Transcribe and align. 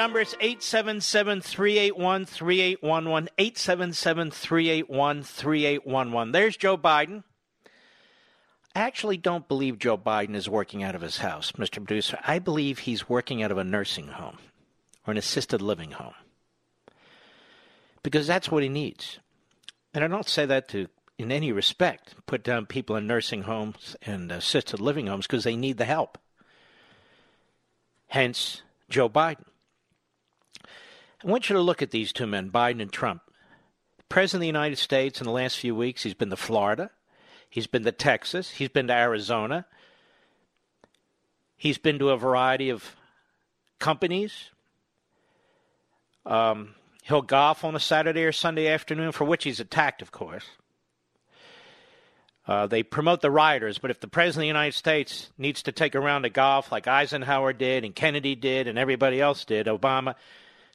Number 0.00 0.20
is 0.20 0.34
877 0.40 1.42
381 1.42 2.24
3811. 2.24 3.28
877 3.36 4.30
381 4.30 5.22
3811. 5.22 6.32
There's 6.32 6.56
Joe 6.56 6.78
Biden. 6.78 7.22
I 8.74 8.80
actually 8.80 9.18
don't 9.18 9.46
believe 9.46 9.78
Joe 9.78 9.98
Biden 9.98 10.34
is 10.34 10.48
working 10.48 10.82
out 10.82 10.94
of 10.94 11.02
his 11.02 11.18
house, 11.18 11.52
Mr. 11.52 11.84
Producer. 11.84 12.18
I 12.26 12.38
believe 12.38 12.78
he's 12.78 13.10
working 13.10 13.42
out 13.42 13.50
of 13.50 13.58
a 13.58 13.64
nursing 13.64 14.08
home 14.08 14.38
or 15.06 15.10
an 15.10 15.18
assisted 15.18 15.60
living 15.60 15.90
home 15.90 16.14
because 18.02 18.26
that's 18.26 18.50
what 18.50 18.62
he 18.62 18.70
needs. 18.70 19.18
And 19.92 20.02
I 20.02 20.06
don't 20.06 20.26
say 20.26 20.46
that 20.46 20.68
to, 20.70 20.86
in 21.18 21.30
any 21.30 21.52
respect, 21.52 22.14
put 22.24 22.42
down 22.42 22.64
people 22.64 22.96
in 22.96 23.06
nursing 23.06 23.42
homes 23.42 23.96
and 24.00 24.32
assisted 24.32 24.80
living 24.80 25.08
homes 25.08 25.26
because 25.26 25.44
they 25.44 25.56
need 25.56 25.76
the 25.76 25.84
help 25.84 26.16
hence 28.10 28.62
Joe 28.88 29.08
Biden. 29.08 29.44
I 31.22 31.28
want 31.28 31.50
you 31.50 31.56
to 31.56 31.60
look 31.60 31.82
at 31.82 31.90
these 31.90 32.12
two 32.12 32.26
men, 32.26 32.50
Biden 32.50 32.80
and 32.80 32.90
Trump. 32.90 33.20
The 33.98 34.04
President 34.08 34.38
of 34.38 34.40
the 34.40 34.46
United 34.46 34.76
States 34.76 35.20
in 35.20 35.26
the 35.26 35.32
last 35.32 35.58
few 35.58 35.74
weeks, 35.74 36.02
he's 36.02 36.14
been 36.14 36.30
to 36.30 36.36
Florida, 36.36 36.90
he's 37.50 37.66
been 37.66 37.84
to 37.84 37.92
Texas, 37.92 38.52
he's 38.52 38.70
been 38.70 38.86
to 38.86 38.94
Arizona, 38.94 39.66
he's 41.58 41.76
been 41.76 41.98
to 41.98 42.08
a 42.08 42.16
variety 42.16 42.70
of 42.70 42.96
companies. 43.78 44.48
Um, 46.24 46.74
he'll 47.02 47.20
golf 47.20 47.64
on 47.64 47.76
a 47.76 47.80
Saturday 47.80 48.24
or 48.24 48.32
Sunday 48.32 48.68
afternoon, 48.68 49.12
for 49.12 49.24
which 49.24 49.44
he's 49.44 49.60
attacked, 49.60 50.00
of 50.00 50.12
course. 50.12 50.46
Uh, 52.46 52.66
they 52.66 52.82
promote 52.82 53.20
the 53.20 53.30
rioters, 53.30 53.76
but 53.76 53.90
if 53.90 54.00
the 54.00 54.08
President 54.08 54.38
of 54.38 54.44
the 54.44 54.46
United 54.46 54.74
States 54.74 55.30
needs 55.36 55.62
to 55.64 55.72
take 55.72 55.94
a 55.94 56.00
round 56.00 56.24
of 56.24 56.32
golf 56.32 56.72
like 56.72 56.88
Eisenhower 56.88 57.52
did 57.52 57.84
and 57.84 57.94
Kennedy 57.94 58.34
did 58.34 58.66
and 58.66 58.78
everybody 58.78 59.20
else 59.20 59.44
did, 59.44 59.66
Obama, 59.66 60.14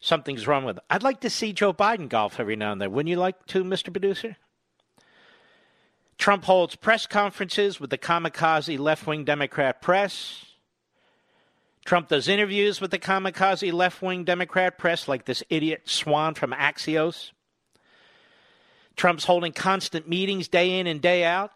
something's 0.05 0.47
wrong 0.47 0.63
with 0.63 0.77
it. 0.77 0.83
I'd 0.89 1.03
like 1.03 1.21
to 1.21 1.29
see 1.29 1.51
Joe 1.51 1.73
Biden 1.73 2.07
golf 2.07 2.39
every 2.39 2.55
now 2.55 2.71
and 2.71 2.79
then. 2.79 2.91
Wouldn't 2.91 3.09
you 3.09 3.17
like 3.17 3.45
to, 3.47 3.63
Mr. 3.63 3.91
Producer? 3.91 4.38
Trump 6.17 6.45
holds 6.45 6.75
press 6.75 7.07
conferences 7.07 7.79
with 7.79 7.89
the 7.89 7.97
kamikaze 7.97 8.79
left 8.79 9.05
wing 9.07 9.25
Democrat 9.25 9.81
press. 9.81 10.45
Trump 11.85 12.07
does 12.07 12.27
interviews 12.27 12.79
with 12.79 12.91
the 12.91 12.99
kamikaze 12.99 13.73
left 13.73 14.01
wing 14.01 14.23
Democrat 14.23 14.77
press, 14.77 15.07
like 15.07 15.25
this 15.25 15.43
idiot 15.49 15.81
Swan 15.85 16.35
from 16.35 16.51
Axios. 16.51 17.31
Trump's 18.95 19.25
holding 19.25 19.51
constant 19.51 20.07
meetings 20.07 20.47
day 20.47 20.79
in 20.79 20.87
and 20.87 21.01
day 21.01 21.23
out. 21.25 21.51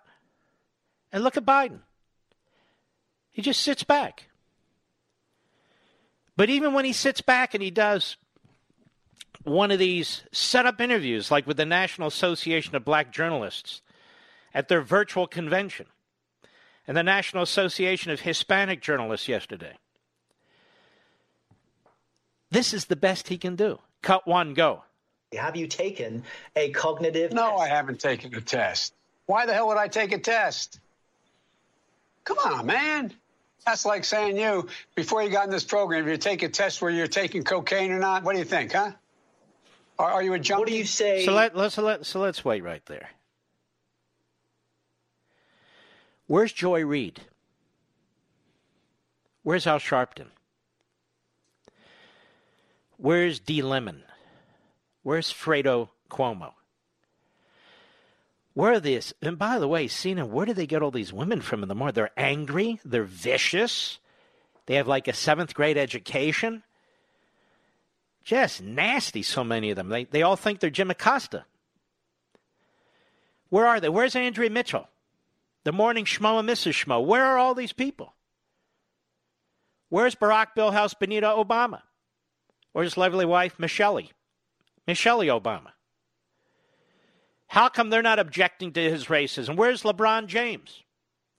And 1.11 1.23
look 1.23 1.37
at 1.37 1.45
Biden. 1.45 1.79
He 3.31 3.41
just 3.41 3.61
sits 3.61 3.83
back. 3.83 4.25
But 6.35 6.49
even 6.49 6.73
when 6.73 6.85
he 6.85 6.93
sits 6.93 7.21
back 7.21 7.53
and 7.53 7.63
he 7.63 7.71
does 7.71 8.17
one 9.43 9.71
of 9.71 9.79
these 9.79 10.23
set 10.31 10.65
up 10.65 10.81
interviews, 10.81 11.31
like 11.31 11.47
with 11.47 11.57
the 11.57 11.65
National 11.65 12.07
Association 12.07 12.75
of 12.75 12.85
Black 12.85 13.11
Journalists 13.11 13.81
at 14.53 14.67
their 14.67 14.81
virtual 14.81 15.27
convention, 15.27 15.85
and 16.87 16.97
the 16.97 17.03
National 17.03 17.43
Association 17.43 18.11
of 18.11 18.21
Hispanic 18.21 18.81
Journalists 18.81 19.27
yesterday, 19.27 19.73
this 22.51 22.73
is 22.73 22.85
the 22.85 22.95
best 22.95 23.27
he 23.27 23.37
can 23.37 23.55
do. 23.55 23.79
Cut 24.01 24.27
one, 24.27 24.53
go. 24.53 24.83
Have 25.37 25.55
you 25.55 25.67
taken 25.67 26.23
a 26.55 26.71
cognitive 26.71 27.31
No, 27.31 27.51
test? 27.51 27.61
I 27.61 27.67
haven't 27.67 27.99
taken 27.99 28.33
a 28.33 28.41
test. 28.41 28.93
Why 29.27 29.45
the 29.45 29.53
hell 29.53 29.67
would 29.67 29.77
I 29.77 29.87
take 29.87 30.11
a 30.11 30.17
test? 30.17 30.79
Come 32.23 32.37
on, 32.39 32.65
man. 32.65 33.13
That's 33.65 33.85
like 33.85 34.03
saying 34.03 34.37
you, 34.37 34.67
before 34.95 35.21
you 35.21 35.29
got 35.29 35.45
in 35.45 35.51
this 35.51 35.63
program, 35.63 36.05
if 36.05 36.09
you 36.09 36.17
take 36.17 36.41
a 36.41 36.49
test 36.49 36.81
where 36.81 36.89
you're 36.89 37.07
taking 37.07 37.43
cocaine 37.43 37.91
or 37.91 37.99
not, 37.99 38.23
what 38.23 38.33
do 38.33 38.39
you 38.39 38.45
think, 38.45 38.71
huh? 38.73 38.91
Are, 39.99 40.11
are 40.11 40.23
you 40.23 40.33
a 40.33 40.39
junkie? 40.39 40.59
What 40.59 40.69
do 40.69 40.75
you 40.75 40.85
say? 40.85 41.25
So 41.25 41.33
let, 41.33 41.55
let's 41.55 41.77
let, 41.77 42.05
so 42.05 42.21
let's 42.21 42.43
wait 42.43 42.63
right 42.63 42.83
there. 42.85 43.09
Where's 46.25 46.53
Joy 46.53 46.85
Reid? 46.85 47.19
Where's 49.43 49.67
Al 49.67 49.79
Sharpton? 49.79 50.27
Where's 52.97 53.39
D. 53.39 53.61
Lemon? 53.61 54.03
Where's 55.03 55.33
Fredo 55.33 55.89
Cuomo? 56.09 56.53
Where 58.53 58.73
are 58.73 58.79
these? 58.79 59.13
And 59.21 59.37
by 59.37 59.57
the 59.57 59.67
way, 59.67 59.87
Cena, 59.87 60.25
where 60.25 60.45
do 60.45 60.53
they 60.53 60.67
get 60.67 60.81
all 60.81 60.91
these 60.91 61.13
women 61.13 61.41
from 61.41 61.63
in 61.63 61.69
the 61.69 61.75
morning? 61.75 61.93
They're 61.93 62.11
angry. 62.17 62.79
They're 62.83 63.03
vicious. 63.03 63.99
They 64.65 64.75
have 64.75 64.87
like 64.87 65.07
a 65.07 65.13
seventh 65.13 65.53
grade 65.53 65.77
education. 65.77 66.63
Just 68.29 68.61
nasty, 68.61 69.23
so 69.23 69.43
many 69.43 69.71
of 69.71 69.75
them. 69.75 69.89
They, 69.89 70.03
they 70.03 70.21
all 70.21 70.35
think 70.35 70.59
they're 70.59 70.69
Jim 70.69 70.91
Acosta. 70.91 71.45
Where 73.49 73.65
are 73.65 73.79
they? 73.79 73.89
Where's 73.89 74.15
Andrea 74.15 74.51
Mitchell? 74.51 74.87
The 75.63 75.71
morning 75.71 76.05
schmo 76.05 76.39
and 76.39 76.47
Mrs. 76.47 76.85
Schmo. 76.85 77.03
Where 77.03 77.25
are 77.25 77.39
all 77.39 77.55
these 77.55 77.73
people? 77.73 78.13
Where's 79.89 80.13
Barack 80.13 80.49
Milhous 80.55 80.93
Benito 80.99 81.43
Obama? 81.43 81.81
Or 82.75 82.83
his 82.83 82.97
lovely 82.97 83.25
wife, 83.25 83.57
Michelle? 83.57 83.99
Michelle 84.85 85.21
Obama. 85.21 85.71
How 87.47 87.67
come 87.67 87.89
they're 87.89 88.03
not 88.03 88.19
objecting 88.19 88.73
to 88.73 88.91
his 88.91 89.05
racism? 89.05 89.55
Where's 89.55 89.81
LeBron 89.81 90.27
James? 90.27 90.83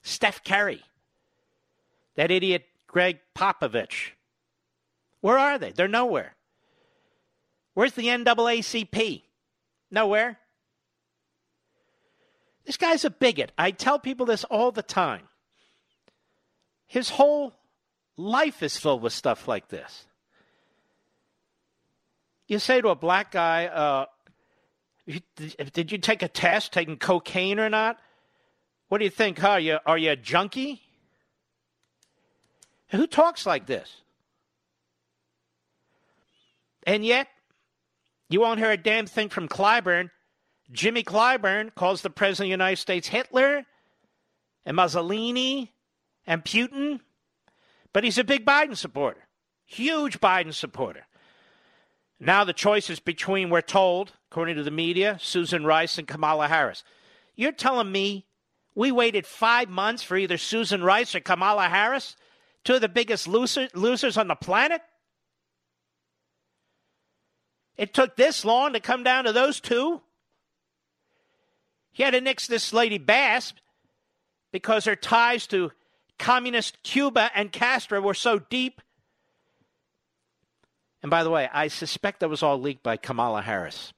Steph 0.03 0.43
Curry? 0.43 0.83
That 2.17 2.33
idiot 2.33 2.67
Gregg 2.89 3.21
Popovich? 3.39 4.11
Where 5.21 5.39
are 5.39 5.57
they? 5.57 5.71
They're 5.71 5.87
nowhere. 5.87 6.35
Where's 7.75 7.93
the 7.93 8.07
NAACP? 8.07 9.23
Nowhere. 9.91 10.39
This 12.65 12.77
guy's 12.77 13.05
a 13.05 13.11
bigot. 13.11 13.53
I 13.59 13.71
tell 13.71 13.99
people 13.99 14.27
this 14.27 14.45
all 14.45 14.71
the 14.71 14.83
time. 14.83 15.23
His 16.87 17.11
whole 17.11 17.55
life 18.17 18.63
is 18.63 18.77
filled 18.77 19.03
with 19.03 19.13
stuff 19.13 19.49
like 19.49 19.69
this. 19.69 20.07
You 22.47 22.59
say 22.59 22.81
to 22.81 22.89
a 22.89 22.97
black 22.97 23.31
guy, 23.31 23.67
uh, 23.67 24.07
did 25.73 25.93
you 25.93 25.99
take 25.99 26.23
a 26.23 26.29
test 26.29 26.73
taking 26.73 26.97
cocaine 26.97 27.61
or 27.61 27.69
not? 27.69 27.99
What 28.89 28.99
do 28.99 29.05
you 29.05 29.11
think? 29.11 29.39
Huh? 29.39 29.51
Are 29.51 29.61
you, 29.61 29.79
are 29.87 29.99
you 29.99 30.11
a 30.11 30.17
junkie? 30.17 30.83
Who 32.89 33.07
talks 33.07 33.47
like 33.47 33.67
this? 33.67 34.03
And 36.85 37.05
yet, 37.05 37.29
you 38.31 38.41
won't 38.41 38.61
hear 38.61 38.71
a 38.71 38.77
damn 38.77 39.07
thing 39.07 39.29
from 39.29 39.49
Clyburn. 39.49 40.11
Jimmy 40.73 41.03
Clyburn 41.03 41.75
calls 41.75 42.01
the 42.01 42.11
President 42.11 42.47
of 42.47 42.49
the 42.49 42.65
United 42.65 42.77
States 42.77 43.09
Hitler 43.09 43.67
and 44.65 44.77
Mussolini 44.77 45.75
and 46.27 46.45
Putin, 46.45 47.01
but 47.93 48.05
he's 48.05 48.19
a 48.19 48.25
big 48.25 48.47
Biden 48.47 48.77
supporter, 48.77 49.27
huge 49.67 50.21
Biden 50.21 50.55
supporter. 50.55 51.07
Now 52.21 52.45
the 52.45 52.53
choice 52.53 52.89
is 52.89 53.01
between, 53.01 53.51
we're 53.51 53.63
told, 53.63 54.13
according 54.31 54.57
to 54.57 54.63
the 54.63 54.71
media, 54.71 55.19
Susan 55.21 55.65
Rice 55.65 55.99
and 55.99 56.07
Kamala 56.07 56.47
Harris. 56.47 56.85
You're 57.35 57.51
telling 57.51 57.91
me 57.91 58.27
we 58.77 58.93
waited 58.93 59.27
five 59.27 59.69
months 59.69 60.05
for 60.05 60.17
either 60.17 60.39
Susan 60.39 60.85
Rice 60.85 61.17
or 61.17 61.21
Kamala 61.21 61.69
Harris, 61.69 62.15
two 62.63 62.75
of 62.75 62.81
the 62.81 62.89
biggest 62.89 63.27
loser, 63.27 63.69
losers 63.75 64.17
on 64.17 64.29
the 64.29 64.37
planet? 64.37 64.83
It 67.81 67.95
took 67.95 68.15
this 68.15 68.45
long 68.45 68.75
to 68.75 68.81
come 68.81 69.05
down 69.05 69.25
to 69.25 69.33
those 69.33 69.59
two? 69.59 70.03
He 71.93 72.03
had 72.03 72.11
to 72.11 72.21
nix 72.21 72.47
this 72.47 72.75
lady 72.75 72.99
Bass 72.99 73.55
because 74.53 74.85
her 74.85 74.95
ties 74.95 75.47
to 75.47 75.73
communist 76.19 76.83
Cuba 76.83 77.31
and 77.35 77.51
Castro 77.51 78.03
were 78.03 78.13
so 78.13 78.39
deep. 78.39 78.83
And 81.03 81.09
by 81.09 81.25
the 81.25 81.31
way, 81.31 81.49
I 81.51 81.69
suspect 81.69 82.21
that 82.21 82.29
was 82.29 82.43
all 82.43 82.61
leaked 82.61 82.83
by 82.83 82.99
Kamala 82.99 83.41
Harris. 83.41 83.95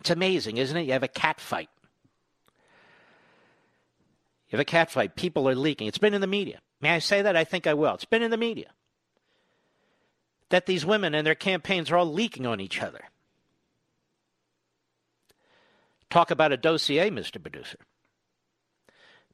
It's 0.00 0.08
amazing, 0.08 0.56
isn't 0.56 0.74
it? 0.74 0.86
You 0.86 0.92
have 0.94 1.02
a 1.02 1.08
cat 1.08 1.38
fight. 1.38 1.68
You 4.48 4.56
have 4.56 4.60
a 4.60 4.64
cat 4.64 4.90
fight. 4.90 5.16
People 5.16 5.46
are 5.50 5.54
leaking. 5.54 5.86
It's 5.86 5.98
been 5.98 6.14
in 6.14 6.22
the 6.22 6.26
media. 6.26 6.60
May 6.80 6.94
I 6.94 6.98
say 6.98 7.20
that? 7.20 7.36
I 7.36 7.44
think 7.44 7.66
I 7.66 7.74
will. 7.74 7.92
It's 7.92 8.06
been 8.06 8.22
in 8.22 8.30
the 8.30 8.38
media 8.38 8.68
that 10.52 10.66
these 10.66 10.84
women 10.84 11.14
and 11.14 11.26
their 11.26 11.34
campaigns 11.34 11.90
are 11.90 11.96
all 11.96 12.12
leaking 12.12 12.44
on 12.44 12.60
each 12.60 12.82
other. 12.82 13.00
Talk 16.10 16.30
about 16.30 16.52
a 16.52 16.58
dossier, 16.58 17.08
Mr. 17.08 17.40
Producer. 17.40 17.78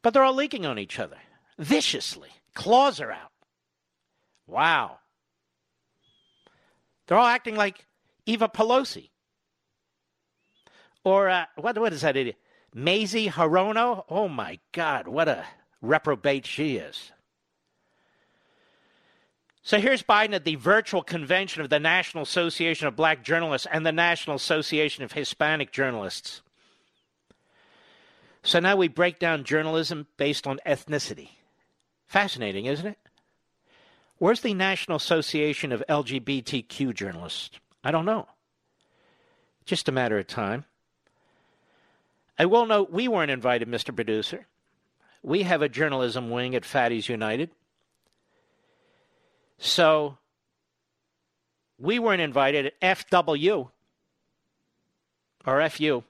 But 0.01 0.15
they're 0.15 0.23
all 0.23 0.35
leaking 0.35 0.65
on 0.65 0.79
each 0.79 1.01
other 1.01 1.17
viciously. 1.59 2.29
Claws 2.55 3.01
are 3.01 3.11
out. 3.11 3.33
Wow. 4.47 5.01
They're 7.09 7.19
all 7.19 7.27
acting 7.27 7.57
like 7.57 7.85
Eva 8.25 8.49
Pelosi. 8.49 9.11
Or 11.03 11.29
uh, 11.29 11.47
what, 11.57 11.77
what 11.79 11.93
is 11.93 12.03
that 12.03 12.17
idiot? 12.17 12.37
Mazie 12.73 13.29
Hirono? 13.29 14.05
Oh 14.09 14.29
my 14.29 14.61
God, 14.71 15.09
what 15.09 15.27
a 15.27 15.45
reprobate 15.83 16.47
she 16.47 16.77
is. 16.77 17.11
So 19.63 19.79
here's 19.79 20.03
Biden 20.03 20.35
at 20.35 20.45
the 20.45 20.55
virtual 20.55 21.03
convention 21.03 21.63
of 21.63 21.69
the 21.69 21.81
National 21.81 22.23
Association 22.23 22.87
of 22.87 22.97
Black 22.97 23.23
Journalists 23.23 23.67
and 23.71 23.85
the 23.85 23.93
National 23.93 24.37
Association 24.37 25.05
of 25.05 25.13
Hispanic 25.13 25.73
Journalists. 25.73 26.43
So 28.43 28.61
now 28.61 28.77
we 28.77 28.89
break 28.89 29.19
down 29.19 29.45
journalism 29.45 30.07
based 30.17 30.47
on 30.47 30.61
ethnicity. 30.65 31.31
Fascinating, 32.07 32.65
isn't 32.65 32.87
it? 32.87 32.99
Where's 34.19 34.41
the 34.41 34.55
National 34.55 34.97
Association 34.97 35.71
of 35.71 35.85
LGBTQ 35.89 36.95
Journalists? 36.95 37.61
I 37.85 37.91
don't 37.91 38.07
know. 38.07 38.27
Just 39.65 39.89
a 39.89 39.93
matter 39.93 40.19
of 40.19 40.27
time. 40.27 40.65
I 42.39 42.47
will 42.47 42.67
note 42.67 42.91
we 42.91 43.07
weren't 43.07 43.31
invited, 43.31 43.69
Mr. 43.69 43.95
Producer. 43.95 44.47
We 45.23 45.43
have 45.43 45.61
a 45.61 45.69
journalism 45.69 46.31
wing 46.31 46.55
at 46.55 46.63
Fatties 46.63 47.09
United. 47.09 47.51
So 49.59 50.17
we 51.79 51.99
weren't 51.99 52.23
invited 52.23 52.73
at 52.81 53.09
FW 53.11 53.71
or 55.47 55.69
FU. 55.69 56.03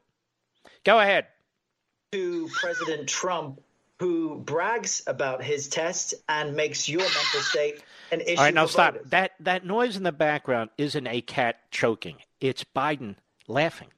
Go 0.85 1.00
ahead. 1.00 1.27
To 2.12 2.49
President 2.61 3.09
Trump, 3.09 3.61
who 3.99 4.37
brags 4.39 5.03
about 5.06 5.43
his 5.43 5.69
test 5.69 6.15
and 6.29 6.55
makes 6.55 6.89
your 6.89 7.00
mental 7.00 7.41
state 7.41 7.83
an 8.11 8.21
issue. 8.21 8.37
All 8.37 8.45
right, 8.45 8.55
now 8.55 8.67
stop. 8.67 8.95
voters. 8.95 9.11
That 9.11 9.33
that 9.41 9.67
noise 9.67 9.97
in 9.97 10.05
the 10.05 10.12
background 10.12 10.71
isn't 10.79 11.06
a 11.06 11.21
cat 11.21 11.59
choking. 11.71 12.17
It's 12.41 12.65
Biden 12.65 13.17
laughing. 13.47 13.89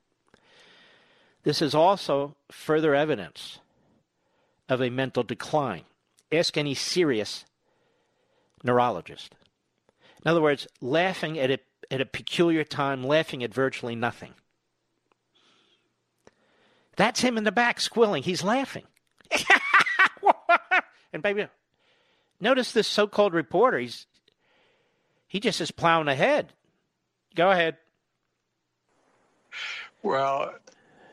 This 1.42 1.62
is 1.62 1.74
also 1.74 2.36
further 2.50 2.94
evidence 2.94 3.60
of 4.68 4.80
a 4.80 4.90
mental 4.90 5.22
decline. 5.22 5.84
Ask 6.32 6.56
any 6.56 6.74
serious 6.74 7.44
neurologist. 8.62 9.34
In 10.24 10.30
other 10.30 10.42
words, 10.42 10.66
laughing 10.80 11.38
at 11.38 11.50
a, 11.50 11.58
at 11.90 12.00
a 12.00 12.06
peculiar 12.06 12.64
time, 12.64 13.02
laughing 13.02 13.42
at 13.42 13.54
virtually 13.54 13.94
nothing. 13.94 14.34
That's 16.96 17.20
him 17.20 17.38
in 17.38 17.44
the 17.44 17.52
back 17.52 17.80
squilling. 17.80 18.22
He's 18.22 18.44
laughing. 18.44 18.84
and 21.12 21.22
baby, 21.22 21.46
notice 22.40 22.72
this 22.72 22.86
so-called 22.86 23.32
reporter. 23.32 23.78
He's 23.78 24.06
he 25.28 25.38
just 25.38 25.60
is 25.60 25.70
plowing 25.70 26.08
ahead. 26.08 26.52
Go 27.36 27.50
ahead. 27.50 27.76
Well, 30.02 30.54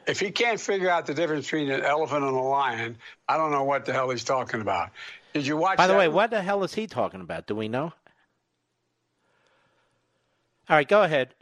if 0.08 0.20
he 0.20 0.32
can't 0.32 0.60
figure 0.60 0.90
out 0.90 1.06
the 1.06 1.14
difference 1.14 1.46
between 1.46 1.70
an 1.70 1.84
elephant 1.84 2.24
and 2.24 2.36
a 2.36 2.42
lion, 2.42 2.98
I 3.30 3.38
don't 3.38 3.52
know 3.52 3.64
what 3.64 3.86
the 3.86 3.94
hell 3.94 4.10
he's 4.10 4.24
talking 4.24 4.60
about. 4.60 4.90
Did 5.34 5.46
you 5.46 5.56
watch? 5.56 5.78
By 5.78 5.86
the 5.86 5.94
that? 5.94 6.00
way, 6.00 6.08
what 6.08 6.32
the 6.32 6.42
hell 6.42 6.64
is 6.64 6.74
he 6.74 6.88
talking 6.88 7.22
about? 7.22 7.46
Do 7.46 7.56
we 7.56 7.68
know? 7.68 7.94
All 10.70 10.76
right, 10.76 10.88
go 10.88 11.04
ahead. 11.04 11.34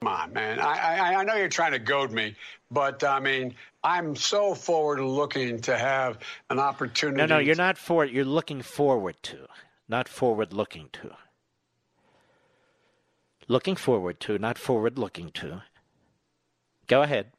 Come 0.00 0.08
on, 0.08 0.32
man. 0.32 0.60
I, 0.60 0.98
I 0.98 1.14
I 1.16 1.24
know 1.24 1.34
you're 1.34 1.48
trying 1.48 1.72
to 1.72 1.80
goad 1.80 2.12
me, 2.12 2.36
but 2.70 3.02
I 3.02 3.18
mean, 3.18 3.54
I'm 3.82 4.14
so 4.14 4.54
forward 4.54 5.00
looking 5.00 5.60
to 5.62 5.76
have 5.76 6.18
an 6.50 6.60
opportunity. 6.60 7.18
No, 7.18 7.26
no, 7.26 7.38
you're 7.38 7.56
not 7.56 7.76
for 7.76 8.04
it. 8.04 8.12
You're 8.12 8.24
looking 8.24 8.62
forward 8.62 9.16
to, 9.24 9.46
not 9.88 10.08
forward 10.08 10.52
looking 10.52 10.88
to. 10.92 11.10
Looking 13.48 13.74
forward 13.76 14.20
to, 14.20 14.38
not 14.38 14.58
forward 14.58 14.98
looking 14.98 15.30
to. 15.32 15.62
Go 16.86 17.02
ahead. 17.02 17.32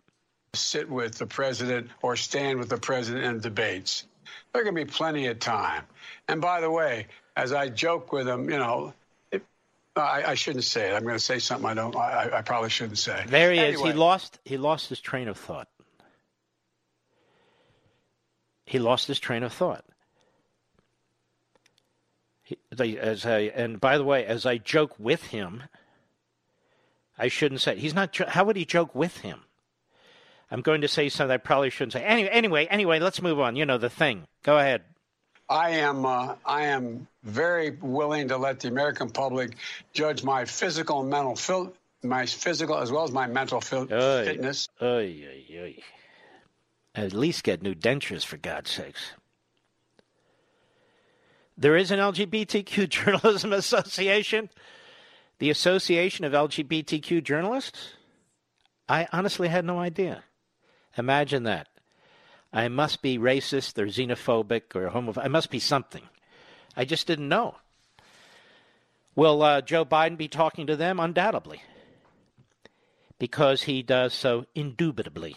sit 0.54 0.90
with 0.90 1.16
the 1.16 1.28
president 1.28 1.90
or 2.02 2.16
stand 2.16 2.60
with 2.60 2.70
the 2.70 2.78
president 2.78 3.26
in 3.26 3.40
debates. 3.40 4.06
There 4.54 4.64
can 4.64 4.74
be 4.76 4.86
plenty 4.86 5.28
of 5.28 5.40
time. 5.40 5.84
And 6.28 6.42
by 6.42 6.62
the 6.62 6.70
way, 6.72 7.08
as 7.38 7.54
I 7.54 7.70
joke 7.70 8.12
with 8.12 8.28
him, 8.28 8.50
you 8.50 8.58
know, 8.58 8.94
I, 9.96 10.24
I 10.28 10.34
shouldn't 10.36 10.64
say 10.64 10.90
it. 10.90 10.94
I'm 10.94 11.04
going 11.04 11.16
to 11.16 11.20
say 11.20 11.40
something 11.40 11.70
I 11.70 11.74
don't. 11.74 11.96
I, 11.96 12.30
I 12.38 12.42
probably 12.42 12.70
shouldn't 12.70 12.98
say. 12.98 13.24
There 13.28 13.52
he 13.52 13.60
is. 13.60 13.82
He 13.82 13.94
lost. 13.94 14.40
He 14.46 14.58
lost 14.58 14.90
his 14.90 15.00
train 15.00 15.28
of 15.28 15.38
thought. 15.38 15.68
He 18.66 18.80
lost 18.80 19.08
his 19.08 19.20
train 19.20 19.44
of 19.44 19.52
thought. 19.52 19.84
He, 22.44 22.58
they, 22.72 22.98
as 22.98 23.26
I, 23.26 23.52
and 23.56 23.80
by 23.82 23.98
the 23.98 24.04
way, 24.04 24.26
as 24.26 24.46
I 24.46 24.58
joke 24.58 24.94
with 25.00 25.24
him, 25.24 25.64
I 27.18 27.28
shouldn't 27.28 27.62
say 27.62 27.78
he's 27.78 27.96
not. 27.96 28.16
How 28.16 28.46
would 28.46 28.56
he 28.56 28.66
joke 28.66 28.94
with 28.96 29.18
him? 29.18 29.42
I'm 30.52 30.62
going 30.62 30.82
to 30.82 30.88
say 30.88 31.10
something 31.10 31.34
I 31.34 31.38
probably 31.38 31.70
shouldn't 31.70 31.94
say. 31.94 32.04
Anyway, 32.04 32.30
anyway, 32.30 32.66
anyway. 32.68 33.00
Let's 33.00 33.22
move 33.22 33.40
on. 33.40 33.56
You 33.56 33.66
know 33.66 33.78
the 33.78 33.90
thing. 33.90 34.28
Go 34.44 34.58
ahead. 34.58 34.84
I 35.50 35.72
am. 35.72 36.06
Uh, 36.06 36.36
I 36.46 36.66
am 36.66 37.08
very 37.24 37.72
willing 37.72 38.28
to 38.28 38.38
let 38.38 38.60
the 38.60 38.68
American 38.68 39.10
public 39.10 39.56
judge 39.94 40.24
my 40.24 40.46
physical 40.46 41.02
and 41.02 41.10
mental 41.10 41.36
fil- 41.36 41.74
my 42.04 42.26
physical 42.26 42.78
as 42.78 42.92
well 42.92 43.04
as 43.04 43.12
my 43.12 43.28
mental 43.28 43.60
fil- 43.60 43.92
Oy, 43.92 44.26
fitness. 44.26 44.70
oy, 44.82 45.24
oy, 45.28 45.46
oy. 45.60 45.76
At 46.96 47.14
least 47.14 47.44
get 47.44 47.62
new 47.62 47.74
dentures, 47.76 48.26
for 48.26 48.38
God's 48.38 48.70
sakes. 48.72 49.14
There 51.58 51.76
is 51.76 51.92
an 51.92 52.00
LGBTQ 52.00 52.88
Journalism 52.90 53.52
Association, 53.54 54.50
the 55.40 55.50
Association 55.50 56.26
of 56.26 56.34
LGBTQ 56.34 57.24
Journalists. 57.24 57.94
I 58.88 59.08
honestly 59.12 59.48
had 59.50 59.66
no 59.66 59.80
idea. 59.80 60.24
Imagine 60.98 61.44
that. 61.44 61.68
I 62.52 62.68
must 62.68 63.02
be 63.02 63.18
racist 63.18 63.78
or 63.78 63.86
xenophobic 63.86 64.76
or 64.76 64.90
homophobic. 64.90 65.26
I 65.26 65.28
must 65.28 65.52
be 65.52 65.60
something. 65.60 66.04
I 66.76 66.86
just 66.86 67.08
didn't 67.08 67.30
know. 67.30 67.56
Will 69.16 69.42
uh, 69.44 69.62
Joe 69.62 69.86
Biden 69.86 70.18
be 70.18 70.28
talking 70.28 70.68
to 70.68 70.76
them? 70.76 71.00
Undoubtedly 71.00 71.62
because 73.20 73.64
he 73.64 73.84
does 73.84 74.14
so 74.14 74.46
indubitably. 74.56 75.36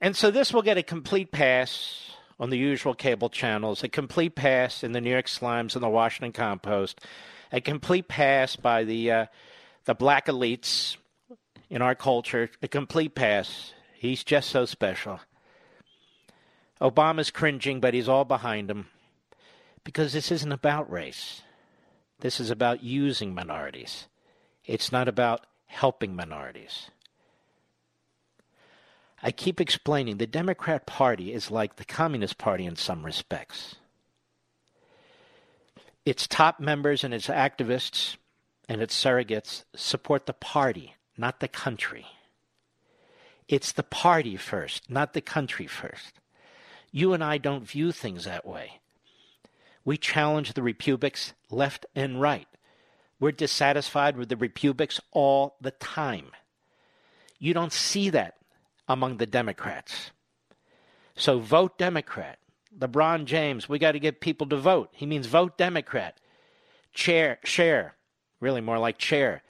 And 0.00 0.14
so 0.14 0.30
this 0.30 0.52
will 0.52 0.62
get 0.62 0.76
a 0.76 0.82
complete 0.82 1.32
pass 1.32 2.10
on 2.38 2.50
the 2.50 2.58
usual 2.58 2.94
cable 2.94 3.30
channels, 3.30 3.84
a 3.84 3.88
complete 3.88 4.34
pass 4.34 4.82
in 4.82 4.92
the 4.92 5.00
New 5.00 5.10
York 5.10 5.26
Slimes 5.26 5.74
and 5.74 5.82
the 5.82 5.88
Washington 5.88 6.32
Compost, 6.32 7.00
a 7.52 7.60
complete 7.60 8.08
pass 8.08 8.56
by 8.56 8.84
the 8.84 9.10
uh, 9.10 9.26
the 9.84 9.94
black 9.94 10.26
elites 10.26 10.96
in 11.70 11.80
our 11.80 11.94
culture, 11.94 12.50
a 12.60 12.68
complete 12.68 13.14
pass. 13.14 13.72
He's 14.04 14.22
just 14.22 14.50
so 14.50 14.66
special. 14.66 15.20
Obama's 16.78 17.30
cringing, 17.30 17.80
but 17.80 17.94
he's 17.94 18.06
all 18.06 18.26
behind 18.26 18.70
him 18.70 18.88
because 19.82 20.12
this 20.12 20.30
isn't 20.30 20.52
about 20.52 20.92
race. 20.92 21.40
This 22.20 22.38
is 22.38 22.50
about 22.50 22.82
using 22.82 23.34
minorities. 23.34 24.08
It's 24.66 24.92
not 24.92 25.08
about 25.08 25.46
helping 25.64 26.14
minorities. 26.14 26.90
I 29.22 29.30
keep 29.30 29.58
explaining 29.58 30.18
the 30.18 30.26
Democrat 30.26 30.84
Party 30.84 31.32
is 31.32 31.50
like 31.50 31.76
the 31.76 31.86
Communist 31.86 32.36
Party 32.36 32.66
in 32.66 32.76
some 32.76 33.06
respects. 33.06 33.76
Its 36.04 36.26
top 36.26 36.60
members 36.60 37.04
and 37.04 37.14
its 37.14 37.28
activists 37.28 38.18
and 38.68 38.82
its 38.82 39.02
surrogates 39.02 39.64
support 39.74 40.26
the 40.26 40.34
party, 40.34 40.94
not 41.16 41.40
the 41.40 41.48
country. 41.48 42.04
It's 43.48 43.72
the 43.72 43.82
party 43.82 44.36
first, 44.36 44.88
not 44.90 45.12
the 45.12 45.20
country 45.20 45.66
first. 45.66 46.20
You 46.90 47.12
and 47.12 47.22
I 47.22 47.38
don't 47.38 47.68
view 47.68 47.92
things 47.92 48.24
that 48.24 48.46
way. 48.46 48.80
We 49.84 49.98
challenge 49.98 50.52
the 50.52 50.62
Republics 50.62 51.34
left 51.50 51.84
and 51.94 52.20
right. 52.20 52.48
We're 53.20 53.32
dissatisfied 53.32 54.16
with 54.16 54.28
the 54.28 54.36
Republics 54.36 55.00
all 55.12 55.56
the 55.60 55.72
time. 55.72 56.28
You 57.38 57.52
don't 57.52 57.72
see 57.72 58.10
that 58.10 58.36
among 58.88 59.18
the 59.18 59.26
Democrats. 59.26 60.10
So 61.16 61.38
vote 61.38 61.78
Democrat. 61.78 62.38
LeBron 62.78 63.24
James, 63.24 63.68
we 63.68 63.78
got 63.78 63.92
to 63.92 64.00
get 64.00 64.20
people 64.20 64.48
to 64.48 64.56
vote. 64.56 64.90
He 64.92 65.06
means 65.06 65.26
vote 65.26 65.56
Democrat. 65.56 66.18
Chair, 66.92 67.38
share, 67.44 67.94
really 68.40 68.60
more 68.60 68.78
like 68.78 68.98
chair, 68.98 69.42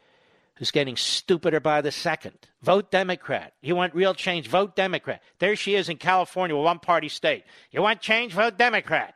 who's 0.57 0.71
getting 0.71 0.97
stupider 0.97 1.61
by 1.61 1.81
the 1.81 1.91
second. 1.91 2.39
Vote 2.63 2.91
Democrat. 2.91 3.55
You 3.61 3.75
want 3.75 3.95
real 3.95 4.15
change? 4.15 4.49
Vote 4.49 4.77
Democrat. 4.77 5.21
There 5.39 5.57
she 5.57 5.75
is 5.75 5.89
in 5.89 5.97
California, 5.97 6.57
a 6.57 6.61
one 6.61 6.79
party 6.79 7.09
state. 7.09 7.45
You 7.71 7.83
want 7.83 8.01
change? 8.01 8.33
Vote 8.33 8.57
Democrat. 8.57 9.15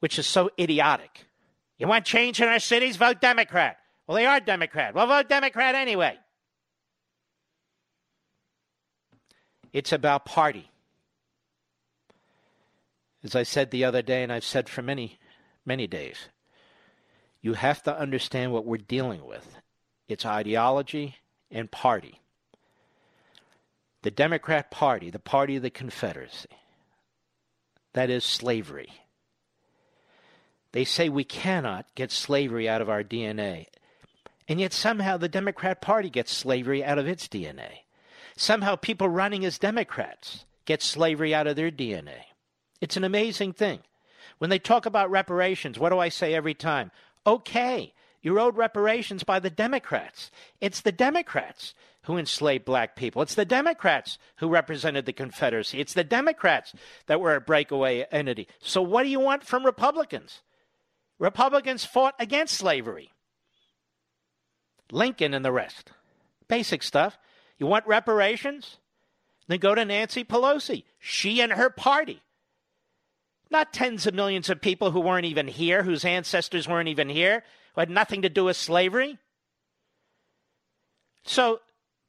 Which 0.00 0.18
is 0.18 0.26
so 0.26 0.50
idiotic. 0.58 1.26
You 1.78 1.88
want 1.88 2.04
change 2.04 2.40
in 2.40 2.48
our 2.48 2.58
cities? 2.58 2.96
Vote 2.96 3.20
Democrat. 3.20 3.78
Well, 4.06 4.16
they 4.16 4.26
are 4.26 4.40
Democrat. 4.40 4.94
Well, 4.94 5.06
vote 5.06 5.28
Democrat 5.28 5.74
anyway. 5.74 6.18
It's 9.72 9.92
about 9.92 10.24
party. 10.24 10.70
As 13.22 13.34
I 13.34 13.42
said 13.42 13.70
the 13.70 13.84
other 13.84 14.02
day, 14.02 14.22
and 14.22 14.32
I've 14.32 14.44
said 14.44 14.68
for 14.68 14.82
many, 14.82 15.18
many 15.66 15.86
days, 15.86 16.28
you 17.40 17.54
have 17.54 17.82
to 17.84 17.98
understand 17.98 18.52
what 18.52 18.66
we're 18.66 18.78
dealing 18.78 19.24
with. 19.24 19.58
It's 20.08 20.26
ideology 20.26 21.16
and 21.50 21.70
party. 21.70 22.20
The 24.02 24.10
Democrat 24.10 24.70
Party, 24.70 25.10
the 25.10 25.18
party 25.18 25.56
of 25.56 25.62
the 25.62 25.70
Confederacy, 25.70 26.48
that 27.94 28.10
is 28.10 28.24
slavery. 28.24 28.92
They 30.72 30.84
say 30.84 31.08
we 31.08 31.24
cannot 31.24 31.86
get 31.94 32.12
slavery 32.12 32.68
out 32.68 32.80
of 32.80 32.88
our 32.88 33.02
DNA. 33.02 33.66
And 34.46 34.60
yet 34.60 34.72
somehow 34.72 35.16
the 35.16 35.28
Democrat 35.28 35.80
Party 35.80 36.10
gets 36.10 36.32
slavery 36.32 36.84
out 36.84 36.98
of 36.98 37.08
its 37.08 37.26
DNA. 37.28 37.80
Somehow 38.36 38.76
people 38.76 39.08
running 39.08 39.44
as 39.44 39.58
Democrats 39.58 40.44
get 40.64 40.82
slavery 40.82 41.34
out 41.34 41.46
of 41.46 41.56
their 41.56 41.70
DNA. 41.70 42.20
It's 42.80 42.96
an 42.96 43.04
amazing 43.04 43.54
thing. 43.54 43.80
When 44.38 44.50
they 44.50 44.58
talk 44.58 44.86
about 44.86 45.10
reparations, 45.10 45.78
what 45.78 45.90
do 45.90 45.98
I 45.98 46.08
say 46.08 46.34
every 46.34 46.54
time? 46.54 46.90
Okay, 47.26 47.92
you're 48.22 48.40
owed 48.40 48.56
reparations 48.56 49.24
by 49.24 49.38
the 49.38 49.50
Democrats. 49.50 50.30
It's 50.60 50.80
the 50.80 50.92
Democrats 50.92 51.74
who 52.02 52.16
enslaved 52.16 52.64
black 52.64 52.96
people. 52.96 53.22
It's 53.22 53.34
the 53.34 53.44
Democrats 53.44 54.18
who 54.36 54.48
represented 54.48 55.04
the 55.04 55.12
Confederacy. 55.12 55.80
It's 55.80 55.94
the 55.94 56.04
Democrats 56.04 56.72
that 57.06 57.20
were 57.20 57.34
a 57.34 57.40
breakaway 57.40 58.06
entity. 58.10 58.48
So, 58.60 58.80
what 58.80 59.02
do 59.02 59.08
you 59.08 59.20
want 59.20 59.44
from 59.44 59.66
Republicans? 59.66 60.40
Republicans 61.18 61.84
fought 61.84 62.14
against 62.18 62.54
slavery. 62.54 63.10
Lincoln 64.90 65.34
and 65.34 65.44
the 65.44 65.52
rest. 65.52 65.92
Basic 66.48 66.82
stuff. 66.82 67.18
You 67.58 67.66
want 67.66 67.86
reparations? 67.86 68.78
Then 69.48 69.58
go 69.58 69.74
to 69.74 69.84
Nancy 69.84 70.24
Pelosi. 70.24 70.84
She 70.98 71.40
and 71.40 71.52
her 71.52 71.70
party. 71.70 72.22
Not 73.50 73.72
tens 73.72 74.06
of 74.06 74.14
millions 74.14 74.50
of 74.50 74.60
people 74.60 74.90
who 74.90 75.00
weren't 75.00 75.24
even 75.24 75.48
here, 75.48 75.82
whose 75.82 76.04
ancestors 76.04 76.68
weren't 76.68 76.88
even 76.88 77.08
here, 77.08 77.44
who 77.74 77.80
had 77.80 77.90
nothing 77.90 78.22
to 78.22 78.28
do 78.28 78.44
with 78.44 78.56
slavery. 78.56 79.18
So, 81.24 81.60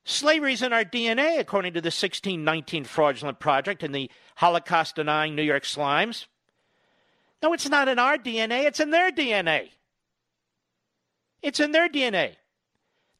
slavery's 0.03 0.62
in 0.62 0.74
our 0.74 0.84
DNA, 0.84 1.39
according 1.39 1.74
to 1.74 1.81
the 1.81 1.88
1619 1.88 2.84
Fraudulent 2.84 3.39
Project 3.39 3.84
and 3.84 3.96
the 3.96 4.12
Holocaust 4.36 4.96
denying 4.96 5.36
New 5.36 5.43
York 5.43 5.63
Slimes. 5.63 6.25
No, 7.41 7.53
it's 7.53 7.69
not 7.69 7.88
in 7.88 8.00
our 8.00 8.17
DNA, 8.17 8.65
it's 8.65 8.81
in 8.81 8.91
their 8.91 9.12
DNA. 9.12 9.69
It's 11.41 11.62
in 11.62 11.72
their 11.72 11.88
DNA. 11.88 12.36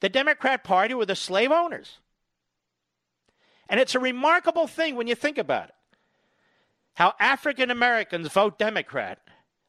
The 0.02 0.10
Democrat 0.10 0.64
Party 0.64 0.94
were 0.94 1.06
the 1.06 1.16
slave 1.16 1.52
owners. 1.52 2.00
And 3.70 3.80
it's 3.80 3.96
a 3.96 4.00
remarkable 4.00 4.68
thing 4.68 4.96
when 4.96 5.08
you 5.08 5.16
think 5.16 5.38
about 5.38 5.70
it. 5.70 5.76
How 7.00 7.14
African 7.18 7.72
Americans 7.72 8.28
vote 8.28 8.60
Democrat 8.60 9.20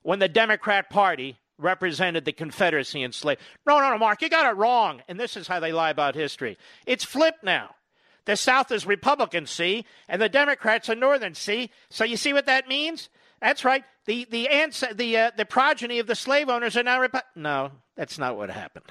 when 0.02 0.18
the 0.18 0.28
Democrat 0.28 0.90
Party 0.90 1.38
represented 1.58 2.24
the 2.24 2.32
Confederacy 2.32 3.04
and 3.04 3.14
slave. 3.14 3.38
No, 3.64 3.78
no, 3.78 3.88
no, 3.88 3.98
Mark, 3.98 4.20
you 4.20 4.28
got 4.28 4.50
it 4.50 4.56
wrong. 4.56 5.00
And 5.06 5.20
this 5.20 5.36
is 5.36 5.46
how 5.46 5.60
they 5.60 5.70
lie 5.70 5.90
about 5.90 6.16
history. 6.16 6.58
It's 6.86 7.04
flipped 7.04 7.44
now. 7.44 7.76
The 8.24 8.34
South 8.34 8.72
is 8.72 8.84
Republican, 8.84 9.46
see, 9.46 9.84
and 10.08 10.20
the 10.20 10.28
Democrats 10.28 10.90
are 10.90 10.96
Northern, 10.96 11.34
see. 11.34 11.70
So 11.88 12.02
you 12.02 12.16
see 12.16 12.32
what 12.32 12.46
that 12.46 12.66
means? 12.66 13.08
That's 13.40 13.64
right. 13.64 13.84
The 14.06 14.26
the 14.28 14.48
ans- 14.48 14.82
the 14.92 15.16
uh, 15.16 15.30
the 15.36 15.44
progeny 15.44 16.00
of 16.00 16.08
the 16.08 16.16
slave 16.16 16.48
owners 16.48 16.76
are 16.76 16.82
now 16.82 17.00
Repu- 17.00 17.22
No, 17.36 17.70
that's 17.94 18.18
not 18.18 18.36
what 18.36 18.50
happened 18.50 18.86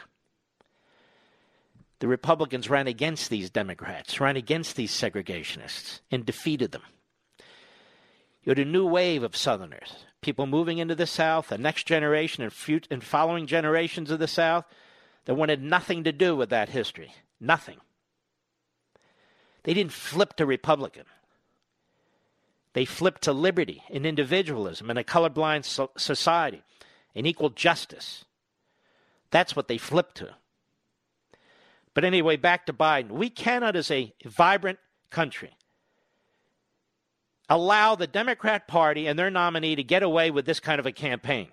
the 2.00 2.08
Republicans 2.08 2.69
ran 2.69 2.88
against 2.88 3.29
these 3.29 3.50
Democrats, 3.50 4.22
ran 4.22 4.38
against 4.38 4.77
these 4.77 4.91
segregationists, 4.91 6.00
and 6.10 6.25
defeated 6.25 6.72
them. 6.72 6.81
You 8.43 8.51
had 8.51 8.60
a 8.60 8.65
new 8.65 8.86
wave 8.86 9.24
of 9.24 9.36
Southerners, 9.36 10.05
people 10.22 10.48
moving 10.48 10.77
into 10.77 10.96
the 10.96 11.08
South, 11.08 11.50
the 11.50 11.58
next 11.58 11.86
generation 11.86 12.43
and, 12.43 12.53
future, 12.53 12.88
and 12.89 13.03
following 13.03 13.48
generations 13.48 14.12
of 14.12 14.19
the 14.19 14.27
South 14.27 14.65
that 15.25 15.36
wanted 15.36 15.62
nothing 15.62 16.03
to 16.05 16.12
do 16.12 16.36
with 16.36 16.50
that 16.50 16.69
history. 16.69 17.13
Nothing. 17.39 17.77
They 19.63 19.74
didn't 19.74 19.91
flip 19.91 20.36
to 20.38 20.46
Republican. 20.46 21.05
They 22.74 22.86
flipped 22.86 23.24
to 23.24 23.34
liberty 23.34 23.84
and 23.89 24.05
individualism 24.05 24.89
and 24.89 24.98
a 24.98 25.03
colorblind 25.03 25.65
so- 25.65 25.91
society 25.98 26.63
and 27.13 27.27
equal 27.27 27.50
justice. 27.50 28.25
That's 29.31 29.55
what 29.55 29.67
they 29.67 29.77
flipped 29.77 30.15
to. 30.17 30.36
But 31.93 32.05
anyway, 32.05 32.38
back 32.38 32.65
to 32.67 32.74
Biden. 32.74 33.10
We 33.10 33.29
cannot, 33.29 33.75
as 33.75 33.91
a 33.91 34.13
vibrant 34.24 34.79
country, 35.10 35.51
allow 37.50 37.96
the 37.96 38.08
Democrat 38.08 38.68
Party 38.68 39.08
and 39.08 39.18
their 39.18 39.32
nominee 39.32 39.75
to 39.75 39.84
get 39.84 40.03
away 40.03 40.32
with 40.32 40.46
this 40.46 40.60
kind 40.60 40.79
of 40.79 40.86
a 40.86 40.91
campaign 40.91 41.48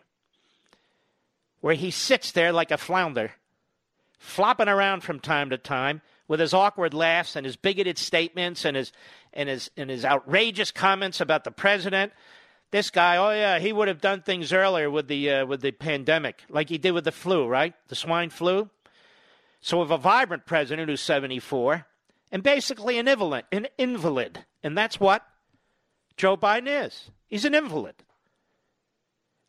where 1.60 1.74
he 1.74 1.90
sits 1.90 2.32
there 2.32 2.52
like 2.52 2.70
a 2.70 2.76
flounder, 2.76 3.32
flopping 4.18 4.68
around 4.68 5.02
from 5.02 5.18
time 5.18 5.50
to 5.50 5.58
time 5.58 6.02
with 6.28 6.40
his 6.40 6.54
awkward 6.54 6.92
laughs 6.92 7.36
and 7.36 7.46
his 7.46 7.56
bigoted 7.56 7.98
statements 7.98 8.64
and 8.64 8.76
his 8.76 8.92
and 9.32 9.48
his 9.48 9.70
and 9.76 9.90
his 9.90 10.04
outrageous 10.04 10.70
comments 10.70 11.20
about 11.20 11.44
the 11.44 11.50
president. 11.50 12.12
This 12.72 12.90
guy, 12.90 13.16
oh 13.16 13.30
yeah, 13.30 13.58
he 13.58 13.72
would 13.72 13.88
have 13.88 14.00
done 14.00 14.22
things 14.22 14.52
earlier 14.52 14.90
with 14.90 15.08
the 15.08 15.30
uh, 15.30 15.46
with 15.46 15.60
the 15.60 15.72
pandemic, 15.72 16.42
like 16.48 16.68
he 16.68 16.78
did 16.78 16.92
with 16.92 17.04
the 17.04 17.12
flu, 17.12 17.46
right? 17.46 17.74
The 17.88 17.94
swine 17.94 18.30
flu. 18.30 18.68
So 19.60 19.80
have 19.80 19.90
a 19.90 19.98
vibrant 19.98 20.46
president 20.46 20.88
who's 20.88 21.00
74 21.00 21.86
and 22.30 22.42
basically 22.42 22.98
an 22.98 23.08
invalid, 23.08 23.46
an 23.50 23.66
invalid. 23.78 24.44
And 24.62 24.78
that's 24.78 25.00
what 25.00 25.26
Joe 26.16 26.36
Biden 26.36 26.84
is. 26.84 27.10
He's 27.26 27.44
an 27.44 27.54
invalid. 27.54 27.96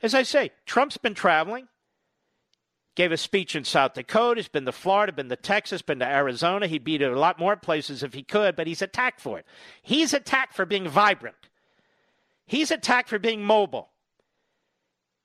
As 0.01 0.13
I 0.13 0.23
say, 0.23 0.51
Trump's 0.65 0.97
been 0.97 1.13
traveling, 1.13 1.67
gave 2.95 3.11
a 3.11 3.17
speech 3.17 3.55
in 3.55 3.63
South 3.63 3.93
Dakota, 3.93 4.39
he's 4.39 4.47
been 4.47 4.65
to 4.65 4.71
Florida, 4.71 5.13
been 5.13 5.29
to 5.29 5.35
Texas, 5.35 5.81
been 5.81 5.99
to 5.99 6.05
Arizona. 6.05 6.67
He'd 6.67 6.83
be 6.83 6.97
to 6.97 7.13
a 7.13 7.15
lot 7.15 7.39
more 7.39 7.55
places 7.55 8.03
if 8.03 8.13
he 8.13 8.23
could, 8.23 8.55
but 8.55 8.67
he's 8.67 8.81
attacked 8.81 9.21
for 9.21 9.39
it. 9.39 9.45
He's 9.81 10.13
attacked 10.13 10.53
for 10.53 10.65
being 10.65 10.87
vibrant. 10.87 11.35
He's 12.45 12.71
attacked 12.71 13.09
for 13.09 13.19
being 13.19 13.43
mobile. 13.43 13.89